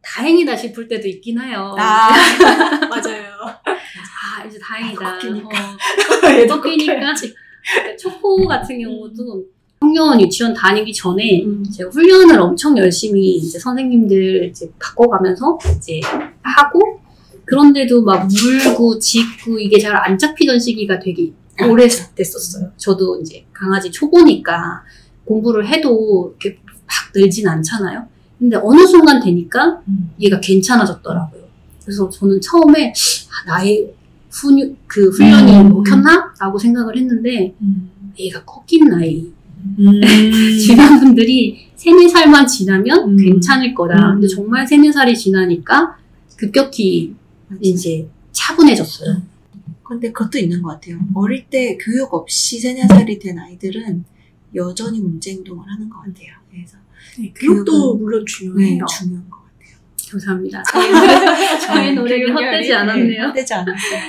다행이다 0.01 0.55
싶을 0.55 0.87
때도 0.87 1.07
있긴 1.07 1.39
해요. 1.39 1.75
아, 1.77 2.09
맞아요. 2.89 3.31
아, 3.65 4.43
이제 4.45 4.59
다행이다. 4.59 5.17
꺾이니까. 5.17 5.47
어, 5.47 6.47
꺾이니까. 6.47 6.93
그러니까 7.63 7.95
초코 7.97 8.47
같은 8.47 8.79
경우도 8.81 9.45
청년 9.81 10.21
유치원 10.21 10.53
다니기 10.53 10.93
전에 10.93 11.43
음. 11.43 11.63
제가 11.63 11.89
훈련을 11.89 12.39
엄청 12.39 12.77
열심히 12.77 13.35
이제 13.37 13.57
선생님들 13.57 14.45
이제 14.45 14.71
바꿔가면서 14.79 15.57
이제 15.77 15.99
하고 16.43 17.01
그런데도 17.45 18.03
막 18.03 18.27
물고 18.27 18.99
짖고 18.99 19.57
이게 19.59 19.79
잘 19.79 19.95
안 19.95 20.17
잡히던 20.17 20.59
시기가 20.59 20.99
되게 20.99 21.33
오래 21.67 21.87
됐었어요. 21.87 22.71
저도 22.77 23.19
이제 23.21 23.43
강아지 23.51 23.91
초보니까 23.91 24.83
공부를 25.25 25.67
해도 25.67 26.35
이렇게 26.39 26.59
막 26.65 27.11
늘진 27.15 27.47
않잖아요. 27.47 28.07
근데 28.37 28.57
어느 28.61 28.85
순간 28.85 29.19
되니까 29.19 29.81
음. 29.87 30.11
얘가 30.19 30.39
괜찮아졌더라고요. 30.39 31.41
그래서 31.83 32.07
저는 32.07 32.39
처음에 32.39 32.93
아, 32.93 33.51
나의 33.57 33.91
훈, 34.29 34.77
그 34.85 35.09
훈련이 35.09 35.57
음. 35.59 35.69
먹혔나? 35.69 36.33
라고 36.39 36.57
생각을 36.57 36.95
했는데 36.97 37.55
음. 37.61 37.91
얘가 38.17 38.43
꺾인 38.45 38.89
나이. 38.89 39.31
음. 39.79 40.01
주변 40.65 40.99
분들이 40.99 41.67
세네 41.75 42.07
살만 42.07 42.47
지나면 42.47 43.09
음. 43.09 43.17
괜찮을 43.17 43.73
거다. 43.73 44.09
음. 44.09 44.13
근데 44.15 44.27
정말 44.27 44.67
세네 44.67 44.91
살이 44.91 45.15
지나니까 45.17 45.97
급격히 46.37 47.15
이제 47.59 48.07
차분해졌어요. 48.31 49.21
근데 49.83 50.11
그것도 50.11 50.39
있는 50.39 50.61
것 50.61 50.69
같아요. 50.69 50.99
어릴 51.13 51.45
때 51.49 51.77
교육 51.79 52.13
없이 52.13 52.59
세네 52.59 52.87
살이 52.87 53.19
된 53.19 53.37
아이들은 53.39 54.05
여전히 54.55 54.99
문제 54.99 55.31
행동을 55.31 55.63
하는 55.69 55.89
것 55.89 55.97
같아요. 55.99 56.27
그래서 56.49 56.77
네, 57.19 57.31
교육도 57.35 57.95
물론 57.95 58.25
네, 58.25 58.33
중요해요. 58.33 58.85
중요한 58.85 59.29
것 59.29 59.37
같아요. 59.37 59.77
감사합니다. 60.11 60.63
저의 60.71 60.91
노래- 60.91 61.59
저의 61.59 61.93
노력이 61.95 62.23
교육열이- 62.25 62.33
헛되지 62.35 62.69
네, 62.69 62.73
않았네요. 62.75 63.23
헛되지 63.27 63.53
않았어요. 63.53 64.01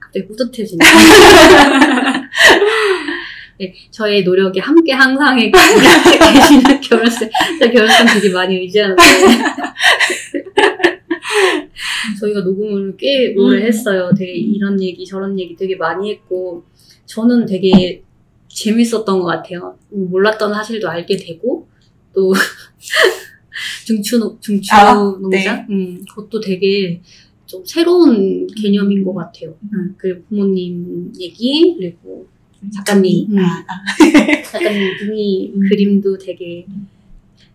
갑자기 0.00 0.26
뿌듯해지네. 0.28 0.84
네, 3.58 3.74
저의 3.90 4.22
노력이 4.22 4.60
함께 4.60 4.92
항상에 4.92 5.50
계시는 5.50 6.80
결혼생, 6.80 7.28
결혼생 7.72 8.06
되게 8.20 8.32
많이 8.32 8.56
의지하는데. 8.56 9.02
저희가 12.20 12.40
녹음을 12.40 12.96
꽤 12.96 13.34
오래 13.36 13.60
음. 13.60 13.66
했어요. 13.66 14.10
되게 14.16 14.32
이런 14.32 14.80
얘기, 14.80 15.04
저런 15.04 15.38
얘기 15.38 15.56
되게 15.56 15.76
많이 15.76 16.10
했고, 16.12 16.64
저는 17.06 17.46
되게 17.46 18.02
재밌었던 18.48 19.20
것 19.20 19.24
같아요. 19.26 19.76
음, 19.92 20.08
몰랐던 20.10 20.52
사실도 20.54 20.88
알게 20.88 21.16
되고, 21.16 21.66
또또 22.14 22.32
중추 23.86 24.18
노- 24.18 24.38
중추 24.40 24.72
아, 24.72 24.94
농장 24.94 25.66
음, 25.68 26.04
그것도 26.08 26.40
되게 26.40 27.00
좀 27.46 27.64
새로운 27.64 28.46
개념인 28.46 29.02
것 29.04 29.14
같아요. 29.14 29.56
음, 29.72 29.94
그 29.96 30.22
부모님 30.28 31.12
얘기 31.18 31.74
그리고 31.76 32.28
작가님 32.74 33.32
음, 33.32 33.38
아, 33.38 33.64
아. 33.66 34.42
작가님 34.42 34.98
분이 34.98 35.52
음. 35.54 35.60
그림도 35.68 36.18
되게 36.18 36.66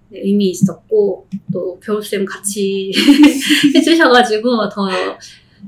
네, 0.10 0.20
의미 0.24 0.50
있었고 0.50 1.28
또 1.52 1.80
겨울쌤 1.80 2.26
같이 2.26 2.92
해주셔가지고 3.76 4.70
더 4.70 4.90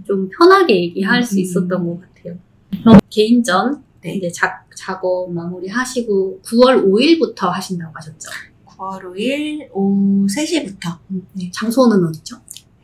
좀 0.03 0.29
편하게 0.29 0.81
얘기할 0.83 1.23
수 1.23 1.35
음. 1.35 1.39
있었던 1.39 1.69
것 1.87 2.01
같아요. 2.01 2.37
그럼 2.81 2.99
개인전 3.09 3.83
네. 4.01 4.15
이제 4.15 4.29
작, 4.29 4.67
작업 4.75 5.31
마무리 5.31 5.67
하시고 5.69 6.41
9월 6.43 6.83
5일부터 6.85 7.47
하신다고 7.47 7.93
하셨죠? 7.95 8.29
9월 8.65 9.01
5일 9.03 9.69
오후 9.73 10.27
3시부터 10.27 10.97
네. 11.33 11.49
장소는 11.51 12.05
어디죠? 12.05 12.37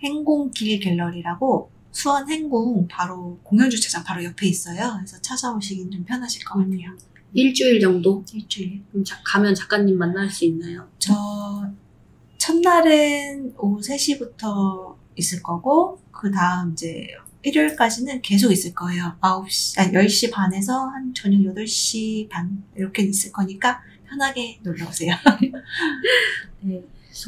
행궁길 0.03 0.80
갤러리라고 0.80 1.69
수원 1.91 2.30
행궁 2.30 2.88
바로 2.88 3.39
공연 3.43 3.69
주차장 3.69 4.03
바로 4.03 4.23
옆에 4.23 4.47
있어요. 4.47 4.93
그래서 4.97 5.19
찾아오시긴 5.22 5.91
좀 5.91 6.03
편하실 6.05 6.43
것 6.45 6.59
같아요. 6.59 6.95
일주일 7.34 7.80
정도? 7.80 8.23
일주일. 8.34 8.81
그럼 8.91 9.03
자- 9.03 9.22
가면 9.26 9.55
작가님 9.55 9.97
만날 9.97 10.30
수 10.30 10.45
있나요? 10.45 10.88
저 10.99 11.13
첫날은 12.38 13.53
오후 13.57 13.80
3시부터 13.81 14.95
있을 15.15 15.41
거고 15.43 15.99
그 16.11 16.31
다음 16.31 16.73
이제 16.73 17.07
일요일까지는 17.43 18.22
계속 18.22 18.51
있을 18.51 18.73
거예요. 18.73 19.15
9시, 19.22 19.80
아니 19.80 19.91
10시 19.93 20.31
반에서 20.31 20.88
한 20.88 21.13
저녁 21.13 21.39
8시 21.55 22.30
반 22.30 22.63
이렇게 22.76 23.03
있을 23.03 23.31
거니까 23.31 23.81
편하게 24.07 24.59
놀러 24.63 24.88
오세요. 24.88 25.15
네. 26.61 26.84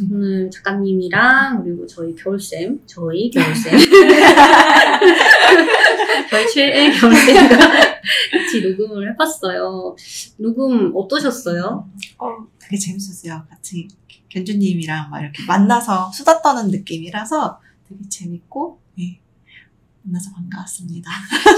오늘 0.10 0.50
작가님이랑 0.50 1.64
그리고 1.64 1.86
저희 1.86 2.16
겨울쌤, 2.16 2.80
저희 2.86 3.30
겨울쌤, 3.32 3.78
저희 6.30 6.54
최애 6.54 6.92
겨울쌤과 6.92 7.58
같이 7.58 8.62
녹음을 8.62 9.12
해봤어요. 9.12 9.96
녹음 10.38 10.92
어떠셨어요? 10.96 11.90
어, 12.18 12.28
되게 12.60 12.78
재밌었어요. 12.78 13.44
같이 13.50 13.88
견주님이랑 14.30 15.10
막 15.10 15.22
이렇게 15.22 15.44
만나서 15.46 16.12
수다 16.14 16.42
떠는 16.42 16.72
느낌이라서 16.72 17.60
되게 17.88 18.02
재밌고, 18.10 18.80
네. 18.98 19.20
만나서 20.04 20.32
반가웠습니다. 20.34 21.10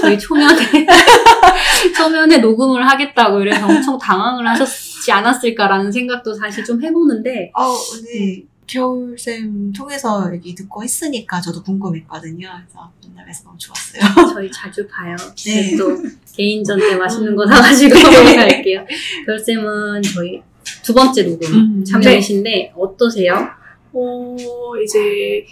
저희 0.02 0.18
초면에 0.20 0.56
초면에 1.96 2.38
녹음을 2.38 2.88
하겠다고 2.88 3.42
이래서 3.42 3.66
엄청 3.66 3.98
당황을 3.98 4.48
하셨 4.48 4.68
지 5.06 5.12
않았을까라는 5.12 5.92
생각도 5.92 6.34
사실 6.34 6.66
좀 6.66 6.82
해보는데 6.84 7.52
어, 7.54 7.62
오늘 7.68 8.44
겨울쌤 8.66 9.72
통해서 9.72 10.34
얘기 10.34 10.56
듣고 10.56 10.84
했으니까 10.84 11.40
저도 11.40 11.62
궁금했거든요. 11.62 12.50
그래서 12.50 12.92
만나뵈서 13.08 13.44
너무 13.44 13.56
좋았어요. 13.60 14.02
저희 14.34 14.52
자주 14.52 14.88
봐요. 14.88 15.16
네. 15.46 15.70
네. 15.70 15.78
또 15.78 15.96
개인전 16.36 16.80
때 16.80 16.96
맛있는 16.96 17.36
거 17.36 17.46
사가지고 17.46 17.94
네. 17.94 18.36
갈게요. 18.36 18.84
별쌤은 19.28 20.02
저희 20.02 20.42
두 20.84 20.92
번째 20.96 21.22
녹음 21.22 21.54
음, 21.54 21.86
참여이신데 21.86 22.74
어떠세요? 22.76 23.48
어, 23.94 24.36
이제 24.84 25.46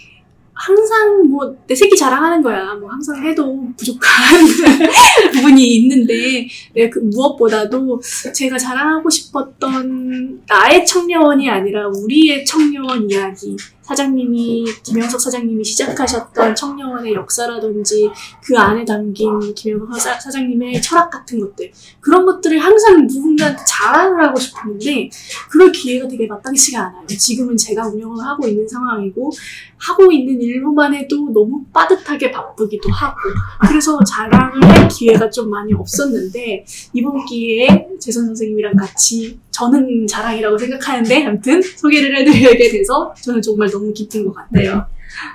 항상 0.54 1.22
뭐 1.28 1.56
내 1.66 1.74
새끼 1.74 1.96
자랑하는 1.96 2.42
거야. 2.42 2.74
뭐 2.74 2.90
항상 2.90 3.24
해도 3.24 3.66
부족한 3.76 4.12
부분이 5.32 5.76
있는데 5.76 6.46
네, 6.74 6.90
그 6.90 6.98
무엇보다도 7.00 8.00
제가 8.34 8.56
자랑하고 8.58 9.08
싶었던 9.10 10.42
나의 10.46 10.84
청녀원이 10.86 11.48
아니라 11.48 11.88
우리의 11.88 12.44
청녀원 12.44 13.10
이야기. 13.10 13.56
사장님이 13.84 14.64
김영석 14.82 15.20
사장님이 15.20 15.62
시작하셨던 15.62 16.54
청녀원의 16.54 17.14
역사라든지 17.14 18.10
그 18.42 18.58
안에 18.58 18.84
담긴 18.84 19.54
김영석 19.54 20.00
사- 20.00 20.18
사장님의 20.18 20.80
철학 20.82 21.10
같은 21.10 21.38
것들 21.40 21.70
그런 22.00 22.24
것들을 22.24 22.58
항상 22.58 23.06
누군가한테 23.06 23.62
자랑을 23.66 24.24
하고 24.26 24.40
싶었는데 24.40 25.10
그럴 25.50 25.70
기회가 25.70 26.08
되게 26.08 26.26
마땅치가 26.26 26.80
않아요. 26.80 27.06
지금은 27.06 27.56
제가 27.56 27.86
운영을 27.88 28.24
하고 28.24 28.46
있는 28.48 28.66
상황이고 28.66 29.30
하고 29.76 30.10
있는 30.10 30.40
일로만 30.40 30.94
해도 30.94 31.30
너무 31.34 31.62
빠듯하게 31.72 32.30
바쁘기도 32.30 32.90
하고 32.90 33.16
그래서 33.68 33.98
자랑을 34.02 34.64
할 34.64 34.88
기회가 34.88 35.28
좀 35.28 35.50
많이 35.50 35.74
없었는데 35.74 36.64
이번 36.94 37.24
기회에 37.26 37.88
재선 38.00 38.24
선생님이랑 38.26 38.76
같이 38.76 39.38
저는 39.58 40.04
자랑이라고 40.08 40.58
생각하는데 40.58 41.26
아무튼 41.26 41.62
소개를 41.62 42.16
해드리게 42.18 42.70
돼서 42.70 43.14
저는 43.22 43.40
정말 43.40 43.70
너무 43.70 43.92
기쁜 43.92 44.26
것 44.26 44.34
같아요. 44.34 44.84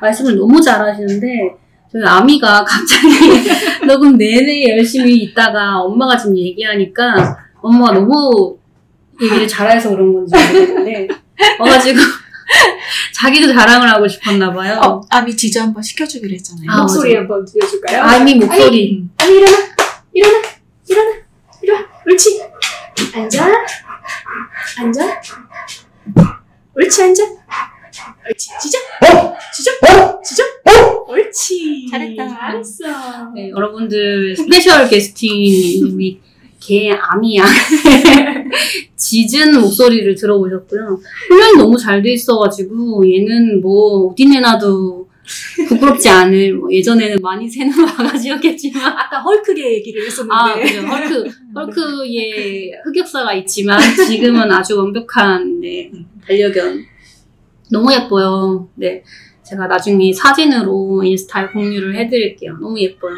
말씀을 0.01 0.35
너무 0.35 0.61
잘하시는데 0.61 1.27
저희 1.89 2.03
아미가 2.03 2.65
갑자기 2.65 3.07
녹음 3.87 4.17
내내 4.17 4.69
열심히 4.71 5.15
있다가 5.23 5.79
엄마가 5.79 6.17
지금 6.17 6.37
얘기하니까 6.37 7.37
엄마가 7.61 7.93
너무 7.93 8.57
얘기를 9.21 9.47
잘해서 9.47 9.89
그런 9.91 10.13
건지 10.13 10.35
모르겠는데 10.35 11.07
와가지고 11.57 11.99
자기도 13.15 13.53
자랑을 13.53 13.87
하고 13.89 14.05
싶었나 14.05 14.51
봐요. 14.51 14.81
어, 14.83 15.01
아미 15.09 15.35
지저 15.35 15.61
한번 15.61 15.81
시켜주기로 15.81 16.33
했잖아요. 16.33 16.65
아, 16.69 16.81
목소리 16.81 17.13
맞아요. 17.13 17.19
한번 17.21 17.45
들려줄까요? 17.45 18.01
아미 18.01 18.35
목소리 18.35 18.97
음. 18.97 19.09
아니 19.17 19.37
일어나 19.37 19.57
일어나 20.13 20.41
일어나 20.85 21.11
일어나 21.61 21.87
옳지 22.05 22.41
앉아 23.15 23.47
앉아. 24.79 25.21
옳지 26.75 27.03
앉아. 27.03 27.23
옳지 27.23 28.49
지적 28.61 28.81
지적 29.55 30.23
지적 30.23 30.47
옳지. 31.07 31.87
잘했다. 31.89 32.27
잘했어. 32.27 32.85
네, 33.35 33.49
여러분들 33.49 34.35
스페셜 34.35 34.87
우리 35.83 36.19
개 36.59 36.91
아미야. 36.91 37.43
짖은 38.95 39.59
목소리를 39.61 40.13
들어보셨고요. 40.15 40.99
훈련이 41.29 41.57
너무 41.57 41.77
잘 41.77 42.01
돼 42.01 42.13
있어가지고 42.13 43.03
얘는 43.11 43.61
뭐 43.61 44.09
어디 44.11 44.25
내놔도 44.25 45.08
부끄럽지 45.67 46.09
않을 46.09 46.53
뭐 46.53 46.71
예전에는 46.71 47.17
많이 47.21 47.49
새는 47.49 47.71
바가지였겠지만 47.85 48.83
아까 48.97 49.19
헐크게 49.19 49.73
얘기를 49.75 50.05
했었는데 50.05 50.33
아 50.33 50.59
그죠 50.59 50.81
헐크 50.87 51.29
헐크의 51.55 52.71
흑역사가 52.85 53.33
있지만 53.35 53.79
지금은 54.07 54.51
아주 54.51 54.77
완벽한 54.77 55.59
네, 55.59 55.91
반려견 56.25 56.85
너무 57.71 57.93
예뻐요. 57.93 58.67
네 58.75 59.03
제가 59.43 59.67
나중에 59.67 60.13
사진으로 60.13 61.03
인스타에 61.03 61.47
공유를 61.47 61.95
해드릴게요. 61.95 62.57
너무 62.59 62.79
예뻐요. 62.79 63.15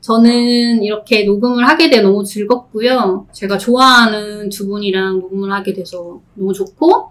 저는 0.00 0.82
이렇게 0.82 1.24
녹음을 1.24 1.68
하게 1.68 1.90
돼 1.90 2.00
너무 2.00 2.24
즐겁고요. 2.24 3.26
제가 3.32 3.58
좋아하는 3.58 4.48
두 4.48 4.66
분이랑 4.66 5.20
녹음을 5.20 5.52
하게 5.52 5.74
돼서 5.74 6.20
너무 6.34 6.54
좋고 6.54 7.10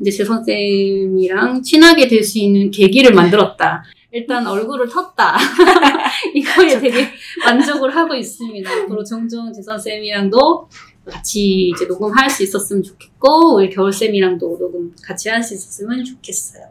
이제 0.00 0.10
제 0.10 0.24
선생님이랑 0.24 1.62
친하게 1.62 2.06
될 2.08 2.22
수 2.22 2.38
있는 2.38 2.70
계기를 2.70 3.14
만들었다. 3.14 3.84
일단 4.12 4.46
얼굴을 4.46 4.86
텄다. 4.88 5.34
이거에 6.34 6.78
되게 6.80 7.06
만족을 7.44 7.94
하고 7.94 8.14
있습니다. 8.14 8.70
앞으로 8.70 9.04
종종 9.04 9.52
제 9.52 9.60
선생님이랑도 9.62 10.68
같이 11.04 11.68
이제 11.74 11.86
녹음할 11.86 12.28
수 12.28 12.42
있었으면 12.42 12.82
좋겠고 12.82 13.56
우리 13.56 13.70
겨울 13.70 13.92
쌤이랑도 13.92 14.58
녹음 14.58 14.94
같이 15.02 15.28
할 15.28 15.42
수 15.42 15.54
있었으면 15.54 16.04
좋겠어요. 16.04 16.64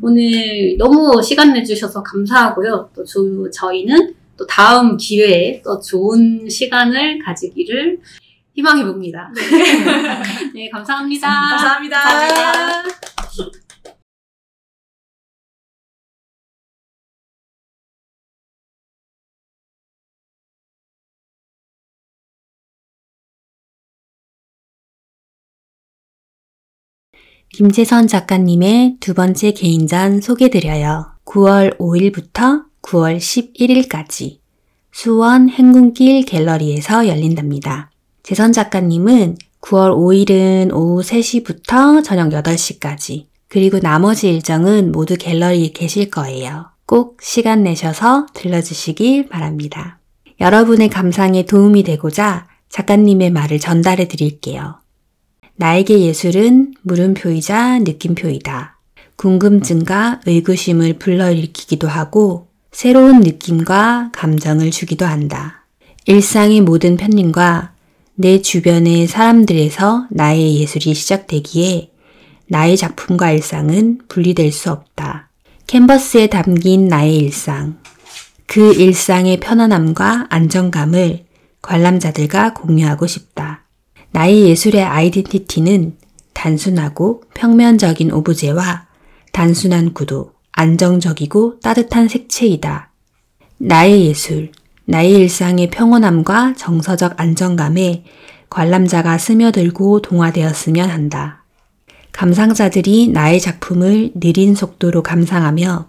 오늘 0.00 0.76
너무 0.78 1.22
시간 1.22 1.52
내주셔서 1.52 2.02
감사하고요. 2.02 2.90
또 2.94 3.04
저, 3.04 3.20
저희는 3.52 4.14
또 4.36 4.46
다음 4.46 4.96
기회에 4.96 5.62
또 5.64 5.80
좋은 5.80 6.48
시간을 6.48 7.18
가지기를 7.24 7.98
희망해 8.58 8.84
봅니다. 8.84 9.30
네, 10.52 10.68
감사합니다. 10.68 11.28
감사합니다. 11.28 12.00
감사합니다. 12.00 12.82
김재선 27.50 28.08
작가님의 28.08 28.96
두 28.98 29.14
번째 29.14 29.52
개인전 29.52 30.20
소개드려요. 30.20 31.12
9월 31.24 31.78
5일부터 31.78 32.64
9월 32.82 33.18
11일까지 33.18 34.40
수원 34.90 35.48
행군길 35.48 36.24
갤러리에서 36.24 37.06
열린답니다. 37.06 37.87
재선 38.28 38.52
작가님은 38.52 39.38
9월 39.62 39.96
5일은 39.96 40.70
오후 40.74 41.00
3시부터 41.00 42.04
저녁 42.04 42.28
8시까지 42.28 43.24
그리고 43.48 43.80
나머지 43.80 44.28
일정은 44.28 44.92
모두 44.92 45.16
갤러리에 45.16 45.70
계실 45.70 46.10
거예요. 46.10 46.66
꼭 46.84 47.16
시간 47.22 47.62
내셔서 47.62 48.26
들러주시길 48.34 49.30
바랍니다. 49.30 49.98
여러분의 50.40 50.90
감상에 50.90 51.46
도움이 51.46 51.84
되고자 51.84 52.48
작가님의 52.68 53.30
말을 53.30 53.60
전달해 53.60 54.08
드릴게요. 54.08 54.74
나에게 55.56 55.98
예술은 56.00 56.74
물음표이자 56.82 57.78
느낌표이다. 57.78 58.78
궁금증과 59.16 60.20
의구심을 60.26 60.98
불러일으키기도 60.98 61.88
하고 61.88 62.48
새로운 62.72 63.20
느낌과 63.20 64.10
감정을 64.12 64.70
주기도 64.70 65.06
한다. 65.06 65.64
일상의 66.04 66.60
모든 66.60 66.98
편님과 66.98 67.77
내 68.20 68.42
주변의 68.42 69.06
사람들에서 69.06 70.08
나의 70.10 70.56
예술이 70.56 70.92
시작되기에 70.92 71.92
나의 72.48 72.76
작품과 72.76 73.30
일상은 73.30 74.00
분리될 74.08 74.50
수 74.50 74.72
없다. 74.72 75.30
캔버스에 75.68 76.26
담긴 76.26 76.88
나의 76.88 77.16
일상. 77.16 77.78
그 78.48 78.74
일상의 78.74 79.38
편안함과 79.38 80.26
안정감을 80.30 81.26
관람자들과 81.62 82.54
공유하고 82.54 83.06
싶다. 83.06 83.68
나의 84.10 84.48
예술의 84.48 84.82
아이덴티티는 84.82 85.98
단순하고 86.32 87.22
평면적인 87.34 88.10
오브제와 88.10 88.88
단순한 89.32 89.94
구도, 89.94 90.32
안정적이고 90.50 91.60
따뜻한 91.60 92.08
색채이다. 92.08 92.90
나의 93.58 94.06
예술, 94.06 94.50
나의 94.90 95.12
일상의 95.12 95.68
평온함과 95.68 96.54
정서적 96.56 97.20
안정감에 97.20 98.04
관람자가 98.48 99.18
스며들고 99.18 100.00
동화되었으면 100.00 100.88
한다. 100.88 101.44
감상자들이 102.12 103.08
나의 103.08 103.38
작품을 103.38 104.12
느린 104.14 104.54
속도로 104.54 105.02
감상하며 105.02 105.88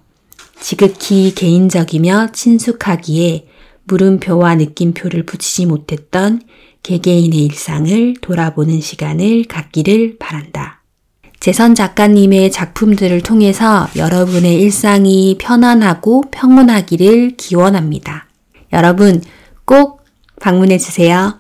지극히 0.60 1.34
개인적이며 1.34 2.34
친숙하기에 2.34 3.48
물음표와 3.86 4.56
느낌표를 4.56 5.26
붙이지 5.26 5.66
못했던 5.66 6.42
개개인의 6.84 7.40
일상을 7.40 8.16
돌아보는 8.20 8.82
시간을 8.82 9.46
갖기를 9.46 10.18
바란다. 10.20 10.84
재선 11.40 11.74
작가님의 11.74 12.52
작품들을 12.52 13.22
통해서 13.22 13.88
여러분의 13.96 14.56
일상이 14.56 15.38
편안하고 15.40 16.26
평온하기를 16.32 17.38
기원합니다. 17.38 18.29
여러분 18.74 19.22
꼭 19.66 20.04
방문해 20.40 20.78
주세요. 20.78 21.40